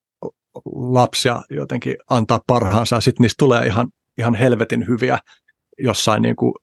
lapsia 0.75 1.41
jotenkin 1.49 1.95
antaa 2.09 2.39
parhaansa, 2.47 2.95
ja 2.95 3.01
sitten 3.01 3.23
niistä 3.23 3.39
tulee 3.39 3.65
ihan, 3.65 3.87
ihan 4.17 4.35
helvetin 4.35 4.87
hyviä 4.87 5.19
jossain 5.77 6.21
niin 6.21 6.35
kuin 6.35 6.53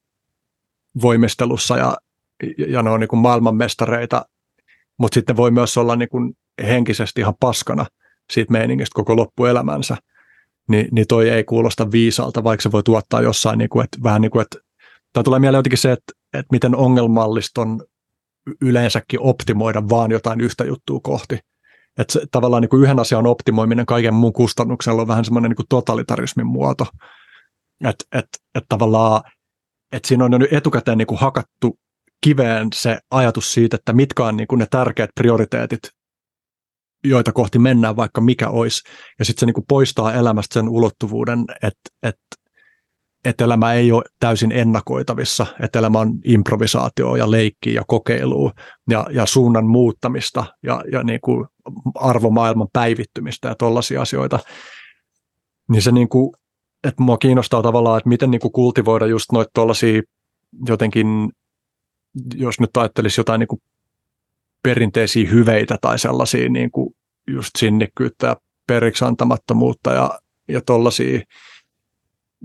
voimistelussa, 1.03 1.77
ja, 1.77 1.97
ja 2.69 2.83
ne 2.83 2.91
on 2.91 3.01
niin 3.01 3.09
kuin 3.09 3.21
maailmanmestareita, 3.21 4.27
mutta 4.99 5.15
sitten 5.15 5.37
voi 5.37 5.51
myös 5.51 5.77
olla 5.77 5.97
niin 5.97 6.09
kuin 6.09 6.37
henkisesti 6.63 7.21
ihan 7.21 7.35
paskana 7.41 7.87
siitä 8.33 8.53
meiningistä 8.53 8.95
koko 8.95 9.17
loppuelämänsä. 9.17 9.97
Niin, 10.69 10.89
niin 10.93 11.07
toi 11.07 11.29
ei 11.29 11.45
kuulosta 11.45 11.91
viisalta, 11.91 12.45
vaikka 12.45 12.63
se 12.63 12.73
voi 12.73 12.83
tuottaa 12.83 13.21
jossain, 13.21 13.59
niin 13.59 13.69
kuin, 13.69 13.85
että, 13.85 13.99
vähän 14.03 14.21
niin 14.21 14.31
kuin, 14.31 14.43
että, 14.43 14.59
tai 15.13 15.25
tulee 15.25 15.41
mieleen 15.41 15.59
jotenkin 15.59 15.79
se, 15.79 15.93
että, 15.93 16.13
että 16.39 16.53
miten 16.53 16.75
ongelmallista 16.75 17.61
on 17.61 17.85
yleensäkin 18.61 19.21
optimoida 19.21 19.89
vaan 19.89 20.11
jotain 20.11 20.41
yhtä 20.41 20.65
juttua 20.65 21.01
kohti. 21.03 21.39
Että 21.99 22.13
se, 22.13 22.27
tavallaan 22.31 22.61
niin 22.61 22.69
kuin 22.69 22.83
yhden 22.83 22.99
asian 22.99 23.27
optimoiminen 23.27 23.87
kaiken 23.87 24.15
muun 24.15 24.33
kustannuksella 24.33 25.03
on 25.03 25.09
vähän 25.09 25.25
semmoinen 25.25 25.49
niin 25.49 25.57
kuin 25.57 25.67
totalitarismin 25.69 26.47
muoto. 26.47 26.87
Että 27.85 28.05
et, 28.13 28.27
et 28.55 28.65
tavallaan, 28.69 29.23
että 29.93 30.09
siinä 30.09 30.25
on 30.25 30.33
jo 30.33 30.49
etukäteen 30.51 30.99
niin 30.99 31.07
kuin 31.07 31.19
hakattu 31.19 31.79
kiveen 32.21 32.69
se 32.75 32.99
ajatus 33.11 33.53
siitä, 33.53 33.77
että 33.77 33.93
mitkä 33.93 34.25
on 34.25 34.37
niin 34.37 34.49
kuin 34.49 34.59
ne 34.59 34.67
tärkeät 34.71 35.11
prioriteetit 35.15 35.81
joita 37.05 37.33
kohti 37.33 37.59
mennään, 37.59 37.97
vaikka 37.97 38.21
mikä 38.21 38.49
olisi. 38.49 38.83
Ja 39.19 39.25
sitten 39.25 39.41
se 39.41 39.47
niin 39.47 39.55
kuin 39.55 39.65
poistaa 39.69 40.15
elämästä 40.15 40.55
sen 40.55 40.69
ulottuvuuden, 40.69 41.45
että, 41.55 41.91
että, 42.03 42.21
että 43.27 43.45
elämä 43.45 43.73
ei 43.73 43.93
ole 43.93 44.05
täysin 44.21 44.53
ennakoitavissa, 44.53 45.47
että 45.63 45.79
elämä 45.79 45.99
on 45.99 46.19
improvisaatio 46.25 47.17
ja 47.17 47.31
leikki 47.31 47.75
ja 47.75 47.83
kokeilu 47.87 48.53
ja, 48.91 49.07
ja 49.11 49.27
suunnan 49.27 49.67
muuttamista 49.67 50.45
ja, 50.63 50.85
ja 50.93 51.03
niin 51.03 51.21
kuin 51.21 51.47
arvomaailman 51.95 52.69
päivittymistä 52.73 53.49
ja 53.49 53.55
tollaisia 53.55 54.03
asioita. 54.03 54.39
Niin 55.69 55.83
se 55.83 55.93
niin 55.93 56.09
kuin, 56.09 56.33
että 56.85 57.03
mua 57.03 57.19
kiinnostaa 57.19 57.63
tavallaan, 57.63 57.99
että 57.99 58.09
miten 58.09 58.31
niin 58.31 58.41
kuin 58.41 58.53
kultivoida 58.53 59.07
just 59.07 59.33
noita 59.33 59.51
tuollaisia 59.55 60.03
jotenkin, 60.67 61.33
jos 62.35 62.61
nyt 62.61 62.77
ajattelisi 62.77 63.21
jotain 63.21 63.39
niin 63.39 63.49
kuin 63.49 63.63
perinteisiä 64.63 65.31
hyveitä 65.31 65.79
tai 65.81 65.99
sellaisia 65.99 66.49
niin 66.49 66.71
kuin 66.71 66.95
just 67.27 67.51
sinnikkyyttä 67.59 68.27
ja 68.27 68.37
periksi 68.67 69.05
antamattomuutta 69.05 69.93
ja, 69.93 70.21
ja 70.49 70.61
tollaisia 70.61 71.21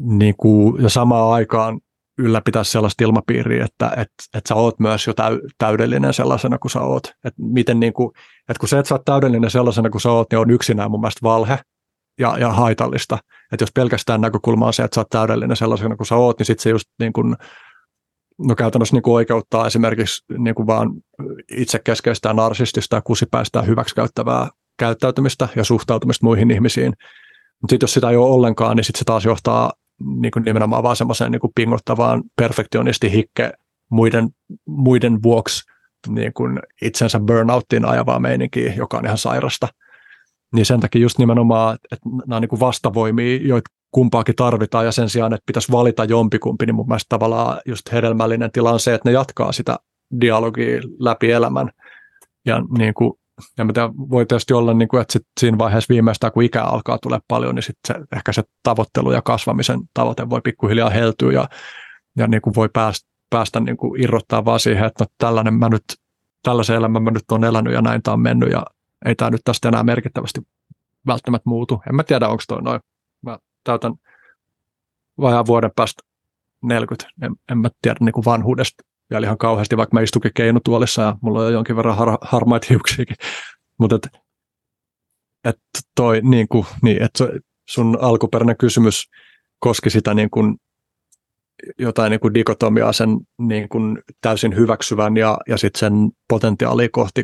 niin 0.06 0.36
kuin, 0.38 0.84
ja 0.84 0.90
samaan 0.90 1.34
aikaan 1.34 1.80
ylläpitää 2.18 2.64
sellaista 2.64 3.04
ilmapiiriä, 3.04 3.66
että, 3.66 3.90
että, 3.90 4.38
että 4.38 4.48
sä 4.48 4.56
oot 4.56 4.80
myös 4.80 5.08
jo 5.08 5.14
täy, 5.14 5.40
täydellinen 5.58 6.14
sellaisena 6.14 6.58
kuin 6.58 6.72
sä 6.72 6.82
oot. 6.82 7.04
Että 7.08 7.42
miten 7.42 7.80
niin 7.80 7.94
kuin, 7.94 8.12
että 8.50 8.60
kun 8.60 8.70
se, 8.70 8.80
että 8.80 8.90
sä 8.90 8.96
oot 8.96 9.06
täydellinen 9.06 9.52
sellaisena 9.52 9.90
kuin 9.90 10.02
sä 10.02 10.12
oot, 10.12 10.32
niin 10.32 10.40
on 10.40 10.52
yksinään 10.52 10.92
mun 10.92 11.02
mielestä 11.02 11.20
valhe 11.24 11.60
ja, 12.20 12.38
ja 12.40 12.50
haitallista. 12.50 13.18
Että 13.52 13.64
jos 13.64 13.72
pelkästään 13.76 14.22
näkökulma 14.22 14.68
on 14.68 14.74
se, 14.74 14.84
että 14.84 14.96
sä 14.96 15.02
oot 15.02 15.10
täydellinen 15.10 15.58
sellaisena 15.58 15.96
kuin 15.96 16.08
sä 16.08 16.16
oot, 16.16 16.40
niin 16.40 16.46
sitten 16.46 16.64
se 16.64 16.70
just 16.70 16.86
niin 17.00 17.14
kuin, 17.14 17.36
no 18.40 18.56
käytännössä 18.56 18.96
niin 18.96 19.04
kuin 19.04 19.14
oikeuttaa 19.14 19.68
esimerkiksi 19.68 20.24
niin 20.38 20.56
kuin 20.56 20.68
vaan 20.68 20.92
itsekeskeistä 21.52 22.34
narsistista 22.34 22.96
ja 22.96 23.02
kusipäistä 23.02 23.62
hyväksikäyttävää 23.62 24.50
käyttäytymistä 24.80 25.48
ja 25.56 25.64
suhtautumista 25.64 26.26
muihin 26.26 26.52
ihmisiin. 26.52 26.94
Mutta 27.62 27.74
sitten 27.74 27.84
jos 27.84 27.94
sitä 27.94 28.10
ei 28.10 28.16
ole 28.16 28.34
ollenkaan, 28.34 28.78
niin 28.78 28.84
sitten 28.84 29.00
se 29.00 29.06
taas 29.06 29.26
johtaa 29.26 29.72
niin 30.06 30.32
kuin 30.32 30.44
nimenomaan 30.44 30.84
vaan 30.84 30.96
semmoiseen 30.96 31.32
niin 31.32 31.40
kuin 31.40 31.52
pingottavaan 31.56 32.24
perfektionisti-hikke 32.36 33.52
muiden, 33.90 34.30
muiden 34.66 35.24
vuoksi 35.24 35.64
niin 36.08 36.34
kuin 36.34 36.60
itsensä 36.82 37.20
burnouttiin 37.20 37.86
ajavaa 37.86 38.20
meininkiä, 38.20 38.74
joka 38.74 38.98
on 38.98 39.06
ihan 39.06 39.18
sairasta. 39.18 39.68
Niin 40.56 40.66
sen 40.66 40.80
takia 40.80 41.02
just 41.02 41.18
nimenomaan, 41.18 41.78
että 41.92 42.10
nämä 42.28 42.36
on 42.36 42.42
niin 42.42 42.50
kuin 42.50 42.60
vastavoimia, 42.60 43.40
joita 43.42 43.72
kumpaakin 43.92 44.36
tarvitaan 44.36 44.86
ja 44.86 44.92
sen 44.92 45.10
sijaan, 45.10 45.34
että 45.34 45.44
pitäisi 45.46 45.72
valita 45.72 46.06
jompikumpi, 46.06 46.66
niin 46.66 46.76
mun 46.76 46.88
mielestä 46.88 47.10
tavallaan 47.10 47.62
just 47.66 47.92
hedelmällinen 47.92 48.52
tila 48.52 48.72
on 48.72 48.80
se, 48.80 48.94
että 48.94 49.10
ne 49.10 49.14
jatkaa 49.14 49.52
sitä 49.52 49.78
dialogia 50.22 50.82
läpi 51.00 51.32
elämän. 51.32 51.70
Ja 52.46 52.62
niin 52.78 52.94
kuin, 52.94 53.14
ja 53.58 53.66
mitä 53.66 53.90
voi 54.10 54.26
tietysti 54.26 54.54
olla, 54.54 54.74
niin 54.74 54.88
kuin, 54.88 55.02
että 55.02 55.14
sit 55.14 55.28
siinä 55.40 55.58
vaiheessa 55.58 55.94
viimeistään, 55.94 56.34
kun 56.34 56.44
ikä 56.44 56.64
alkaa 56.64 56.98
tulla 56.98 57.20
paljon, 57.28 57.56
niin 57.56 57.64
sit 57.64 57.78
se, 57.88 57.96
ehkä 58.16 58.34
se 58.34 58.44
tavoittelu 58.64 59.12
ja 59.12 59.22
kasvamisen 59.22 59.80
tavoite 59.94 60.30
voi 60.30 60.42
pikkuhiljaa 60.44 60.90
heltyä 60.90 61.32
ja, 61.32 61.50
ja 62.18 62.28
niin 62.28 62.42
kuin 62.42 62.56
voi 62.56 62.70
päästä, 62.74 63.10
päästä 63.30 63.60
niin 63.60 63.78
kuin 63.78 64.04
irrottaa 64.04 64.46
vaan 64.46 64.60
siihen, 64.60 64.86
että 64.86 65.04
no, 65.04 65.08
tällainen 65.18 65.54
mä 65.54 65.70
nyt, 65.70 65.84
tällaisen 66.44 66.76
elämän 66.76 67.04
mä 67.04 67.12
nyt 67.12 67.32
on 67.32 67.44
elänyt 67.44 67.74
ja 67.74 67.82
näin 67.82 68.02
tämä 68.04 68.14
on 68.14 68.22
mennyt 68.22 68.52
ja 68.52 68.66
ei 69.06 69.16
tämä 69.16 69.32
nyt 69.32 69.42
tästä 69.44 69.68
enää 69.68 69.84
merkittävästi 69.84 70.42
välttämättä 71.08 71.50
muutu. 71.50 71.82
En 71.90 71.96
mä 71.96 72.04
tiedä, 72.04 72.28
onko 72.28 72.44
toi 72.48 72.62
noin. 72.62 72.82
Mä 73.22 73.38
täytän 73.64 73.94
vajaan 75.22 75.46
vuoden 75.46 75.72
päästä 75.76 76.04
40. 76.62 77.12
En, 77.22 77.36
en 77.52 77.58
mä 77.58 77.70
tiedä 77.82 77.98
niin 78.00 78.14
kuin 78.14 78.26
vanhuudesta 78.26 78.84
vielä 79.12 79.26
ihan 79.26 79.38
kauheasti, 79.38 79.78
vaikka 79.78 79.94
mä 79.94 80.02
istukin 80.02 80.32
keinutuolissa 80.34 81.02
ja 81.02 81.16
mulla 81.22 81.46
on 81.46 81.54
jonkin 81.54 81.76
verran 81.76 81.98
har, 81.98 82.18
harmaita 82.22 82.68
hiuksiakin. 82.70 83.16
Mutta 83.80 83.96
et, 83.96 84.08
et 85.46 85.60
toi, 85.96 86.22
niin 86.24 86.48
kuin, 86.48 86.66
niin, 86.82 87.04
et 87.04 87.14
sun 87.70 87.98
alkuperäinen 88.02 88.58
kysymys 88.58 89.04
koski 89.60 89.90
sitä 89.90 90.14
niin 90.14 90.30
kuin, 90.30 90.56
jotain 91.80 92.10
niin 92.10 92.20
kuin 92.20 92.34
dikotomiaa 92.34 92.94
sen 92.94 93.18
niin 93.40 93.70
kuin 93.70 93.98
täysin 94.22 94.56
hyväksyvän 94.56 95.18
ja, 95.18 95.38
ja 95.48 95.58
sitten 95.58 95.80
sen 95.80 95.94
potentiaalia 96.28 96.90
kohti 96.92 97.24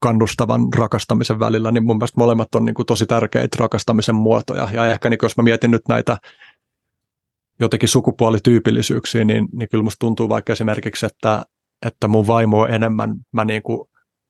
kannustavan 0.00 0.60
rakastamisen 0.76 1.38
välillä, 1.38 1.72
niin 1.72 1.84
mun 1.84 1.96
mielestä 1.96 2.20
molemmat 2.20 2.54
on 2.54 2.64
niin 2.64 2.74
kuin 2.74 2.86
tosi 2.86 3.06
tärkeitä 3.06 3.56
rakastamisen 3.60 4.14
muotoja. 4.14 4.68
Ja 4.72 4.86
ehkä 4.86 5.10
niin 5.10 5.18
jos 5.22 5.36
mä 5.36 5.42
mietin 5.42 5.70
nyt 5.70 5.82
näitä 5.88 6.18
jotenkin 7.60 7.88
sukupuolityypillisyyksiä, 7.88 9.24
niin, 9.24 9.48
niin 9.52 9.68
kyllä 9.68 9.84
musta 9.84 9.98
tuntuu 9.98 10.28
vaikka 10.28 10.52
esimerkiksi, 10.52 11.06
että, 11.06 11.44
että 11.86 12.08
mun 12.08 12.26
vaimo 12.26 12.60
on 12.60 12.70
enemmän, 12.70 13.14
mä 13.32 13.44
niin 13.44 13.62
kuin 13.62 13.88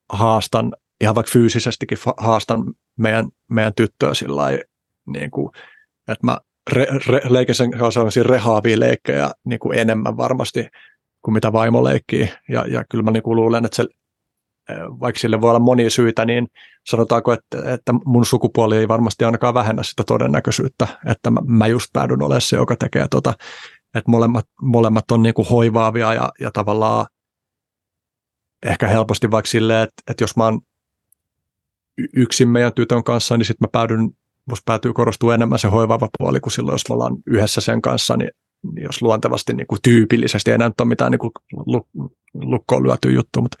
haastan, 0.09 0.73
ihan 1.01 1.15
vaikka 1.15 1.31
fyysisestikin 1.31 1.97
haastan 2.17 2.73
meidän, 2.97 3.27
meidän 3.51 3.73
tyttöä 3.73 4.13
sillä 4.13 4.43
niin 5.07 5.31
kuin, 5.31 5.51
että 6.07 6.25
mä 6.25 6.37
re, 6.71 6.87
re, 7.07 7.21
leikin 7.29 7.55
sen 7.55 7.71
sellaisia 7.93 8.23
rehaavia 8.23 8.79
leikkejä 8.79 9.31
niin 9.45 9.59
kuin 9.59 9.79
enemmän 9.79 10.17
varmasti 10.17 10.67
kuin 11.21 11.33
mitä 11.33 11.53
vaimo 11.53 11.83
leikkii. 11.83 12.29
Ja, 12.49 12.65
ja 12.67 12.83
kyllä 12.91 13.03
mä 13.03 13.11
niin 13.11 13.23
kuin 13.23 13.35
luulen, 13.35 13.65
että 13.65 13.75
se 13.75 13.85
vaikka 14.99 15.19
sille 15.19 15.41
voi 15.41 15.49
olla 15.49 15.59
monia 15.59 15.89
syitä, 15.89 16.25
niin 16.25 16.47
sanotaanko, 16.89 17.33
että, 17.33 17.73
että 17.73 17.93
mun 18.05 18.25
sukupuoli 18.25 18.77
ei 18.77 18.87
varmasti 18.87 19.25
ainakaan 19.25 19.53
vähennä 19.53 19.83
sitä 19.83 20.03
todennäköisyyttä, 20.03 20.87
että 21.05 21.31
mä, 21.31 21.41
mä 21.45 21.67
just 21.67 21.89
päädyn 21.93 22.21
olemaan 22.21 22.41
se, 22.41 22.55
joka 22.55 22.75
tekee 22.75 23.07
tota, 23.11 23.33
että 23.95 24.11
molemmat, 24.11 24.45
molemmat 24.61 25.11
on 25.11 25.23
niin 25.23 25.33
kuin 25.33 25.47
hoivaavia 25.47 26.13
ja, 26.13 26.29
ja 26.39 26.51
tavallaan 26.51 27.05
ehkä 28.65 28.87
helposti 28.87 29.31
vaikka 29.31 29.49
silleen, 29.49 29.83
että, 29.83 30.03
että 30.11 30.23
jos 30.23 30.37
mä 30.37 30.43
oon 30.43 30.61
yksin 32.15 32.49
meidän 32.49 32.73
tytön 32.73 33.03
kanssa, 33.03 33.37
niin 33.37 33.45
sitten 33.45 33.65
mä 33.65 33.69
päädyn, 33.71 34.09
musta 34.45 34.63
päätyy 34.65 34.93
korostua 34.93 35.35
enemmän 35.35 35.59
se 35.59 35.67
hoivaava 35.67 36.09
puoli, 36.17 36.39
kuin 36.39 36.53
silloin, 36.53 36.73
jos 36.73 36.89
me 36.89 36.93
ollaan 36.93 37.17
yhdessä 37.25 37.61
sen 37.61 37.81
kanssa, 37.81 38.17
niin, 38.17 38.31
niin 38.73 38.83
jos 38.83 39.01
luontevasti 39.01 39.53
niin 39.53 39.67
kuin 39.67 39.81
tyypillisesti, 39.81 40.51
ei 40.51 40.57
ole 40.79 40.87
mitään 40.87 41.11
niin 41.11 41.19
kuin 41.19 41.31
lukkoon 42.33 42.83
lyöty 42.83 43.11
juttu, 43.11 43.41
mutta 43.41 43.57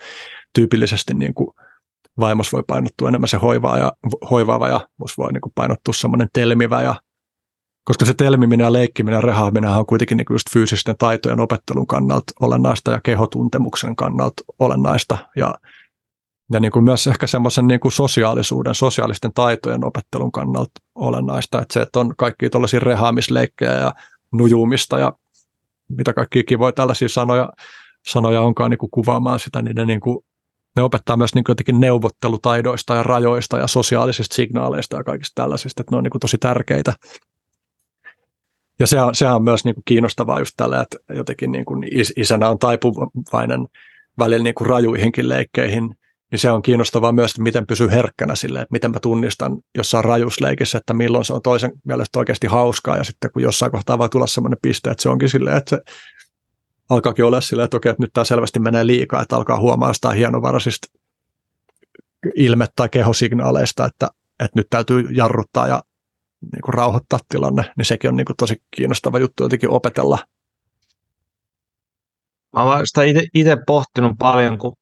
tyypillisesti 0.57 1.13
niin 1.13 1.33
kuin 1.33 1.49
vaimos 2.19 2.53
voi 2.53 2.63
painottua 2.67 3.09
enemmän 3.09 3.27
se 3.27 3.37
hoivaa 3.37 3.77
ja, 3.77 3.91
hoivaava 4.31 4.67
ja 4.67 4.87
musta 4.97 5.21
voi 5.23 5.33
niin 5.33 5.41
kuin 5.41 5.51
painottua 5.55 5.93
semmoinen 5.93 6.27
telmivä 6.33 6.81
ja 6.81 6.95
koska 7.83 8.05
se 8.05 8.13
telmiminen 8.13 8.63
ja 8.63 8.73
leikkiminen 8.73 9.17
ja 9.17 9.21
rehaaminen 9.21 9.69
on 9.69 9.85
kuitenkin 9.85 10.17
niin 10.17 10.25
just 10.29 10.53
fyysisten 10.53 10.95
taitojen 10.97 11.39
opettelun 11.39 11.87
kannalta 11.87 12.33
olennaista 12.39 12.91
ja 12.91 13.01
kehotuntemuksen 13.03 13.95
kannalta 13.95 14.43
olennaista. 14.59 15.17
Ja, 15.35 15.55
ja 16.53 16.59
niin 16.59 16.71
kuin 16.71 16.83
myös 16.83 17.07
ehkä 17.07 17.27
semmoisen 17.27 17.67
niin 17.67 17.79
kuin 17.79 17.91
sosiaalisuuden, 17.91 18.75
sosiaalisten 18.75 19.33
taitojen 19.33 19.85
opettelun 19.85 20.31
kannalta 20.31 20.81
olennaista. 20.95 21.61
Että 21.61 21.73
se, 21.73 21.81
että 21.81 21.99
on 21.99 22.13
kaikki 22.17 22.49
tuollaisia 22.49 22.79
rehaamisleikkejä 22.79 23.73
ja 23.73 23.93
nujumista 24.33 24.99
ja 24.99 25.13
mitä 25.89 26.13
kaikki 26.13 26.43
kivoja 26.43 26.71
tällaisia 26.71 27.09
sanoja, 27.09 27.49
sanoja 28.07 28.41
onkaan 28.41 28.71
niin 28.71 28.77
kuin 28.77 28.91
kuvaamaan 28.91 29.39
sitä, 29.39 29.61
ne, 29.61 29.85
niin 29.85 29.99
kuin, 29.99 30.19
ne 30.77 30.83
opettaa 30.83 31.17
myös 31.17 31.35
niin 31.35 31.43
kuin 31.43 31.51
jotenkin 31.51 31.79
neuvottelutaidoista 31.79 32.95
ja 32.95 33.03
rajoista 33.03 33.57
ja 33.57 33.67
sosiaalisista 33.67 34.35
signaaleista 34.35 34.97
ja 34.97 35.03
kaikista 35.03 35.41
tällaisista, 35.41 35.81
että 35.81 35.91
ne 35.91 35.97
on 35.97 36.03
niin 36.03 36.11
kuin 36.11 36.19
tosi 36.19 36.37
tärkeitä. 36.37 36.93
Ja 38.79 38.87
sehän, 38.87 39.15
sehän 39.15 39.35
on 39.35 39.43
myös 39.43 39.65
niin 39.65 39.75
kuin 39.75 39.83
kiinnostavaa 39.85 40.39
just 40.39 40.53
tällä, 40.57 40.81
että 40.81 40.97
jotenkin 41.13 41.51
niin 41.51 41.65
kuin 41.65 41.83
isänä 42.17 42.49
on 42.49 42.59
taipuvainen 42.59 43.67
välillä 44.19 44.43
niin 44.43 44.55
kuin 44.55 44.69
rajuihinkin 44.69 45.29
leikkeihin, 45.29 45.95
niin 46.31 46.39
se 46.39 46.51
on 46.51 46.61
kiinnostavaa 46.61 47.11
myös, 47.11 47.31
että 47.31 47.41
miten 47.41 47.67
pysyy 47.67 47.91
herkkänä 47.91 48.35
sille, 48.35 48.59
että 48.61 48.71
miten 48.71 48.91
mä 48.91 48.99
tunnistan 48.99 49.57
jossain 49.77 50.05
rajusleikissä, 50.05 50.77
että 50.77 50.93
milloin 50.93 51.25
se 51.25 51.33
on 51.33 51.41
toisen 51.41 51.71
mielestä 51.85 52.19
oikeasti 52.19 52.47
hauskaa, 52.47 52.97
ja 52.97 53.03
sitten 53.03 53.31
kun 53.31 53.41
jossain 53.41 53.71
kohtaa 53.71 53.97
voi 53.97 54.09
tulla 54.09 54.27
sellainen 54.27 54.59
piste, 54.61 54.89
että 54.89 55.03
se 55.03 55.09
onkin 55.09 55.29
silleen, 55.29 55.57
että 55.57 55.69
se 55.69 55.81
alkaakin 56.89 57.25
olla 57.25 57.41
silleen, 57.41 57.65
että 57.65 57.77
okei, 57.77 57.89
että 57.89 58.03
nyt 58.03 58.13
tämä 58.13 58.25
selvästi 58.25 58.59
menee 58.59 58.87
liikaa, 58.87 59.21
että 59.21 59.35
alkaa 59.35 59.59
huomaa 59.59 59.93
sitä 59.93 60.11
hienovaraisista 60.11 60.87
ilme- 62.35 62.67
tai 62.75 62.89
kehosignaaleista, 62.89 63.85
että, 63.85 64.09
että 64.43 64.59
nyt 64.59 64.67
täytyy 64.69 65.07
jarruttaa 65.11 65.67
ja 65.67 65.83
niin 66.51 66.61
kuin 66.61 66.73
rauhoittaa 66.73 67.19
tilanne, 67.29 67.71
niin 67.77 67.85
sekin 67.85 68.09
on 68.09 68.15
niin 68.15 68.25
kuin 68.25 68.37
tosi 68.37 68.55
kiinnostava 68.75 69.19
juttu 69.19 69.43
jotenkin 69.43 69.69
opetella. 69.69 70.19
Mä 72.53 72.63
olen 72.63 72.87
sitä 72.87 73.01
itse 73.33 73.57
pohtinut 73.67 74.13
paljon, 74.19 74.57
kun 74.57 74.73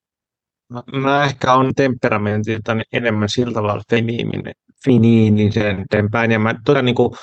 mä, 0.70 0.84
mä 1.02 1.24
ehkä 1.24 1.54
on 1.54 1.74
temperamentilta 1.76 2.78
enemmän 2.94 3.30
sillä 3.30 3.54
tavalla 3.54 3.84
femiininen, 3.90 4.54
finiinisen 4.86 5.86
päin, 6.12 6.32
ja 6.32 6.40
mä 6.40 6.56
todella 6.66 6.86
niin 6.86 6.96
kuin 6.96 7.14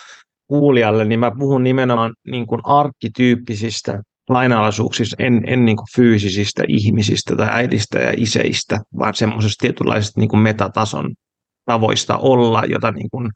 kuulijalle, 0.46 1.04
niin 1.04 1.20
mä 1.20 1.32
puhun 1.38 1.64
nimenomaan 1.64 2.14
niin 2.26 2.46
kuin 2.46 2.60
arkkityyppisistä 2.64 4.02
lainalaisuuksista, 4.32 5.16
en, 5.18 5.42
en 5.46 5.64
niin 5.64 5.76
kuin 5.76 5.86
fyysisistä 5.96 6.62
ihmisistä 6.68 7.36
tai 7.36 7.48
äidistä 7.50 7.98
ja 7.98 8.12
iseistä, 8.16 8.78
vaan 8.98 9.14
semmoisesta 9.14 9.62
tietynlaisesta 9.62 10.20
niin 10.20 10.28
kuin 10.28 10.40
metatason 10.40 11.14
tavoista 11.64 12.16
olla, 12.18 12.62
jota 12.64 12.92
niin 12.92 13.10
kuin 13.10 13.30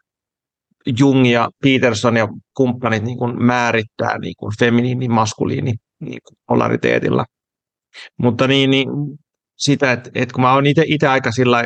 Jung 0.98 1.30
ja 1.30 1.50
Peterson 1.62 2.16
ja 2.16 2.28
kumppanit 2.56 3.02
niin 3.02 3.18
kuin 3.18 3.44
määrittää 3.44 4.18
niin 4.18 4.34
kuin 4.38 4.52
feminiini, 4.58 5.08
maskuliini 5.08 5.74
niin 6.00 6.18
kuin 6.28 6.38
polariteetilla. 6.46 7.24
Mutta 8.18 8.46
niin, 8.46 8.70
niin 8.70 8.88
sitä, 9.56 9.92
että, 9.92 10.10
että 10.14 10.32
kun 10.32 10.42
mä 10.42 10.54
oon 10.54 10.66
itse 10.66 11.08
aika 11.08 11.32
sillä 11.32 11.64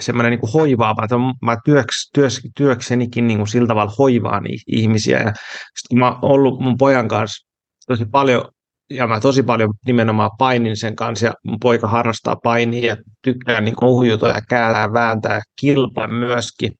semmoinen 0.00 0.30
niin 0.30 0.52
hoivaava, 0.52 1.04
että 1.04 1.16
mä 1.42 1.56
työks, 1.64 2.10
työks, 2.14 2.40
työksenikin 2.56 3.26
niin 3.26 3.38
kuin 3.38 3.48
sillä 3.48 3.66
tavalla 3.66 3.92
hoivaan 3.98 4.44
ihmisiä. 4.66 5.18
Ja 5.18 5.32
sitten 5.34 5.88
kun 5.88 5.98
mä 5.98 6.08
oon 6.08 6.18
ollut 6.22 6.60
mun 6.60 6.76
pojan 6.76 7.08
kanssa 7.08 7.45
tosi 7.86 8.04
paljon, 8.04 8.44
ja 8.90 9.06
mä 9.06 9.20
tosi 9.20 9.42
paljon 9.42 9.74
nimenomaan 9.86 10.30
painin 10.38 10.76
sen 10.76 10.96
kanssa, 10.96 11.26
ja 11.26 11.34
mun 11.44 11.58
poika 11.62 11.88
harrastaa 11.88 12.36
painia 12.36 12.86
ja 12.86 12.96
tykkää 13.22 13.60
niin 13.60 13.74
uhjuta 13.82 14.28
ja 14.28 14.40
kääntää, 14.48 14.92
vääntää 14.92 15.34
ja 15.34 15.42
kilpaa 15.60 16.08
myöskin. 16.08 16.72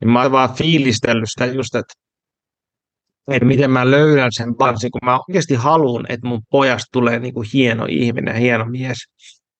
Niin 0.00 0.10
mä 0.10 0.22
oon 0.22 0.32
vaan 0.32 0.54
fiilistellyt 0.54 1.28
sitä 1.28 1.46
just, 1.46 1.74
että, 1.74 1.94
että 3.30 3.46
miten 3.46 3.70
mä 3.70 3.90
löydän 3.90 4.32
sen 4.32 4.54
balansin, 4.54 4.90
kun 4.90 5.00
mä 5.04 5.18
oikeasti 5.28 5.54
haluan, 5.54 6.06
että 6.08 6.28
mun 6.28 6.42
pojasta 6.50 6.88
tulee 6.92 7.18
niin 7.18 7.34
kuin 7.34 7.48
hieno 7.52 7.86
ihminen, 7.88 8.36
hieno 8.36 8.64
mies. 8.64 8.98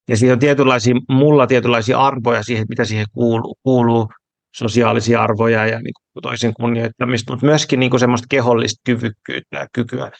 Ja 0.08 0.16
siinä 0.16 0.32
on 0.32 0.38
tietynlaisia, 0.38 0.94
mulla 1.08 1.46
tietynlaisia 1.46 1.98
arvoja 1.98 2.42
siihen, 2.42 2.66
mitä 2.68 2.84
siihen 2.84 3.06
kuuluu, 3.12 3.56
kuuluu 3.62 4.08
sosiaalisia 4.56 5.22
arvoja 5.22 5.66
ja 5.66 5.80
niin 5.80 5.94
kuin 6.12 6.22
toisen 6.22 6.54
kunnioittamista, 6.54 7.32
mutta 7.32 7.46
myöskin 7.46 7.80
niin 7.80 7.90
kuin 7.90 8.00
semmoista 8.00 8.26
kehollista 8.30 8.80
kyvykkyyttä 8.84 9.58
ja 9.58 9.66
kykyä 9.72 10.10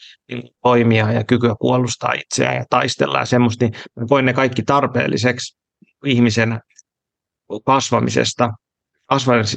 toimia 0.63 1.11
ja 1.11 1.23
kykyä 1.23 1.55
puolustaa 1.59 2.13
itseään 2.13 2.55
ja 2.55 2.65
taistella 2.69 3.19
ja 3.19 3.25
semmoista, 3.25 3.65
niin 3.65 3.73
mä 3.95 4.05
koen 4.09 4.25
ne 4.25 4.33
kaikki 4.33 4.63
tarpeelliseksi 4.63 5.57
ihmisen 6.05 6.59
kasvamisesta 7.65 8.49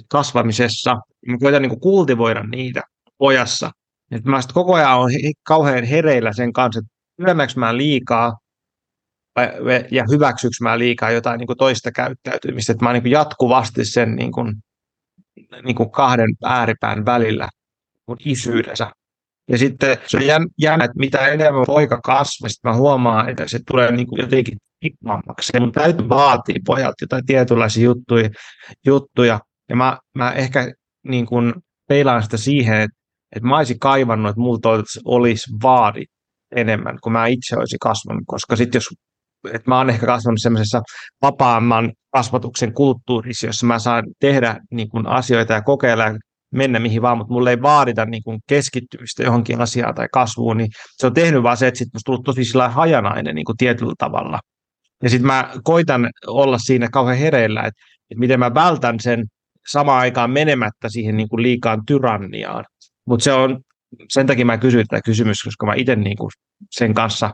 kasvamisessa. 0.09 0.97
Mä 1.27 1.39
koitan 1.41 1.63
niin 1.63 1.81
kultivoida 1.81 2.43
niitä 2.43 2.83
pojassa. 3.19 3.71
Et 4.11 4.25
mä 4.25 4.41
koko 4.55 4.75
ajan 4.75 4.99
on 4.99 5.11
kauhean 5.47 5.85
hereillä 5.85 6.33
sen 6.33 6.53
kanssa, 6.53 6.81
että 7.19 7.37
mä 7.57 7.77
liikaa 7.77 8.39
ja 9.91 10.05
hyväksyks 10.11 10.61
mä 10.61 10.79
liikaa 10.79 11.11
jotain 11.11 11.39
niin 11.39 11.47
kuin 11.47 11.57
toista 11.57 11.93
käyttäytymistä. 11.93 12.73
Että 12.73 12.85
mä 12.85 12.91
oon 12.91 13.03
niin 13.03 13.13
jatkuvasti 13.13 13.85
sen 13.85 14.17
niin 14.17 14.33
kuin, 14.33 14.55
niin 15.65 15.77
kuin 15.77 15.91
kahden 15.91 16.31
ääripään 16.45 17.07
välillä 17.07 17.49
kun 18.07 18.17
isyydessä. 18.25 18.91
Ja 19.51 19.59
sitten 19.59 19.99
se 20.07 20.17
on 20.17 20.23
jännä, 20.59 20.85
että 20.85 20.99
mitä 20.99 21.27
enemmän 21.29 21.65
poika 21.67 22.01
kasvaa, 22.01 22.49
mä 22.65 22.77
huomaan, 22.77 23.29
että 23.29 23.49
se 23.49 23.59
tulee 23.71 23.93
niin 23.93 24.07
kuin 24.07 24.21
jotenkin 24.21 24.59
tippammaksi. 24.81 25.61
Mun 25.61 25.73
täytyy 25.73 26.09
vaatia 26.09 26.61
pojat 26.67 26.95
jotain 27.01 27.27
tietynlaisia 27.27 27.85
juttuja, 27.85 28.31
juttuja. 28.87 29.41
ja 29.69 29.77
mä, 29.77 29.99
mä 30.15 30.33
ehkä 30.33 30.73
niin 31.09 31.27
kuin 31.27 31.55
peilaan 31.89 32.23
sitä 32.23 32.37
siihen, 32.37 32.81
että, 32.81 32.97
että 33.37 33.49
mä 33.49 33.57
olisin 33.57 33.79
kaivannut, 33.79 34.31
että 34.31 34.41
multa 34.41 34.69
olisi 35.05 35.51
vaadi 35.63 36.05
enemmän 36.57 36.99
kuin 37.03 37.13
mä 37.13 37.27
itse 37.27 37.57
olisin 37.57 37.79
kasvanut, 37.79 38.23
koska 38.27 38.57
sitten 38.57 38.77
jos 38.77 38.89
että 39.45 39.71
mä 39.71 39.79
oon 39.79 39.91
ehkä 39.91 40.07
kasvanut 40.07 40.43
semmoisessa 40.43 40.83
vapaamman 41.23 41.93
kasvatuksen 42.13 42.75
kulttuurissa, 42.75 43.47
jossa 43.47 43.67
mä 43.67 43.79
saan 43.79 44.05
tehdä 44.21 44.57
niin 44.71 44.89
kuin 44.89 45.07
asioita 45.07 45.53
ja 45.53 45.63
kokeilla 45.63 46.05
ja 46.05 46.19
mennä 46.53 46.79
mihin 46.79 47.03
vaan, 47.03 47.19
mutta 47.19 47.33
mulle 47.33 47.51
ei 47.51 47.63
vaadita 47.63 48.05
niin 48.05 48.23
kuin 48.23 48.41
keskittymistä 48.49 49.23
johonkin 49.23 49.61
asiaan 49.61 49.95
tai 49.95 50.09
kasvuun, 50.13 50.57
niin 50.57 50.69
se 50.97 51.07
on 51.07 51.15
tehnyt 51.15 51.43
vaan 51.43 51.57
se, 51.57 51.67
että 51.67 51.79
sitten 51.79 52.01
tullut 52.05 52.25
tosi 52.25 52.43
hajanainen 52.69 53.35
niin 53.35 53.45
kuin 53.45 53.57
tietyllä 53.57 53.95
tavalla. 53.99 54.41
Ja 55.03 55.11
sitten 55.11 55.27
mä 55.27 55.51
koitan 55.65 56.11
olla 56.27 56.59
siinä 56.59 56.89
kauhean 56.93 57.19
hereillä, 57.19 57.61
että, 57.61 57.83
että 58.11 58.21
miten 58.21 58.41
mä 58.41 58.55
vältän 58.55 59.01
sen 59.01 59.25
samaan 59.69 60.01
aikaan 60.01 60.31
menemättä 60.31 60.89
siihen 60.89 61.17
niin 61.17 61.29
kuin 61.29 61.43
liikaan 61.43 61.87
tyranniaan. 61.87 62.65
Mutta 63.07 63.25
se 63.25 63.33
on, 63.33 63.61
sen 64.09 64.27
takia 64.27 64.45
mä 64.45 64.59
kysyin 64.59 64.87
tätä 64.87 65.03
kysymystä, 65.05 65.45
koska 65.45 65.67
mä 65.67 65.75
itse 65.75 65.97
niin 65.97 66.17
sen 66.71 66.95
kanssa, 66.95 67.31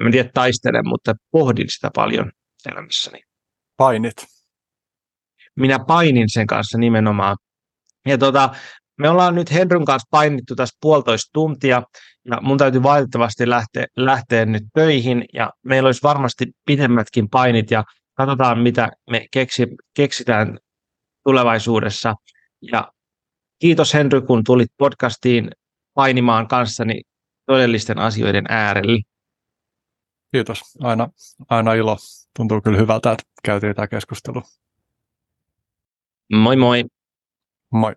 en 0.00 0.12
tiedä 0.12 0.30
taistelen, 0.34 0.88
mutta 0.88 1.14
pohdin 1.30 1.70
sitä 1.70 1.90
paljon 1.94 2.32
elämässäni. 2.72 3.20
Painit. 3.76 4.16
Minä 5.56 5.78
painin 5.78 6.28
sen 6.28 6.46
kanssa 6.46 6.78
nimenomaan. 6.78 7.36
Ja 8.06 8.18
tota, 8.18 8.54
me 8.98 9.08
ollaan 9.08 9.34
nyt 9.34 9.52
Henryn 9.52 9.84
kanssa 9.84 10.08
painittu 10.10 10.54
tässä 10.56 10.76
puolitoista 10.80 11.30
tuntia, 11.32 11.82
ja 12.24 12.40
mun 12.40 12.58
täytyy 12.58 12.82
valitettavasti 12.82 13.48
lähteä, 13.48 13.86
lähteä 13.96 14.46
nyt 14.46 14.62
töihin, 14.74 15.24
ja 15.32 15.50
meillä 15.62 15.86
olisi 15.86 16.02
varmasti 16.02 16.46
pidemmätkin 16.66 17.28
painit, 17.28 17.70
ja 17.70 17.84
katsotaan, 18.14 18.58
mitä 18.58 18.88
me 19.10 19.26
keksi, 19.30 19.66
keksitään 19.94 20.58
tulevaisuudessa. 21.24 22.14
Ja 22.72 22.92
kiitos 23.58 23.94
Henry, 23.94 24.20
kun 24.20 24.44
tulit 24.44 24.70
podcastiin 24.76 25.50
painimaan 25.94 26.48
kanssani 26.48 27.00
todellisten 27.46 27.98
asioiden 27.98 28.44
äärelle. 28.48 29.02
Kiitos. 30.32 30.60
Aina, 30.80 31.08
aina 31.48 31.74
ilo. 31.74 31.96
Tuntuu 32.36 32.60
kyllä 32.60 32.78
hyvältä, 32.78 33.12
että 33.12 33.24
käytiin 33.44 33.74
tämä 33.74 33.88
keskustelu. 33.88 34.42
Moi 36.32 36.56
moi. 36.56 36.84
Moi. 37.70 37.94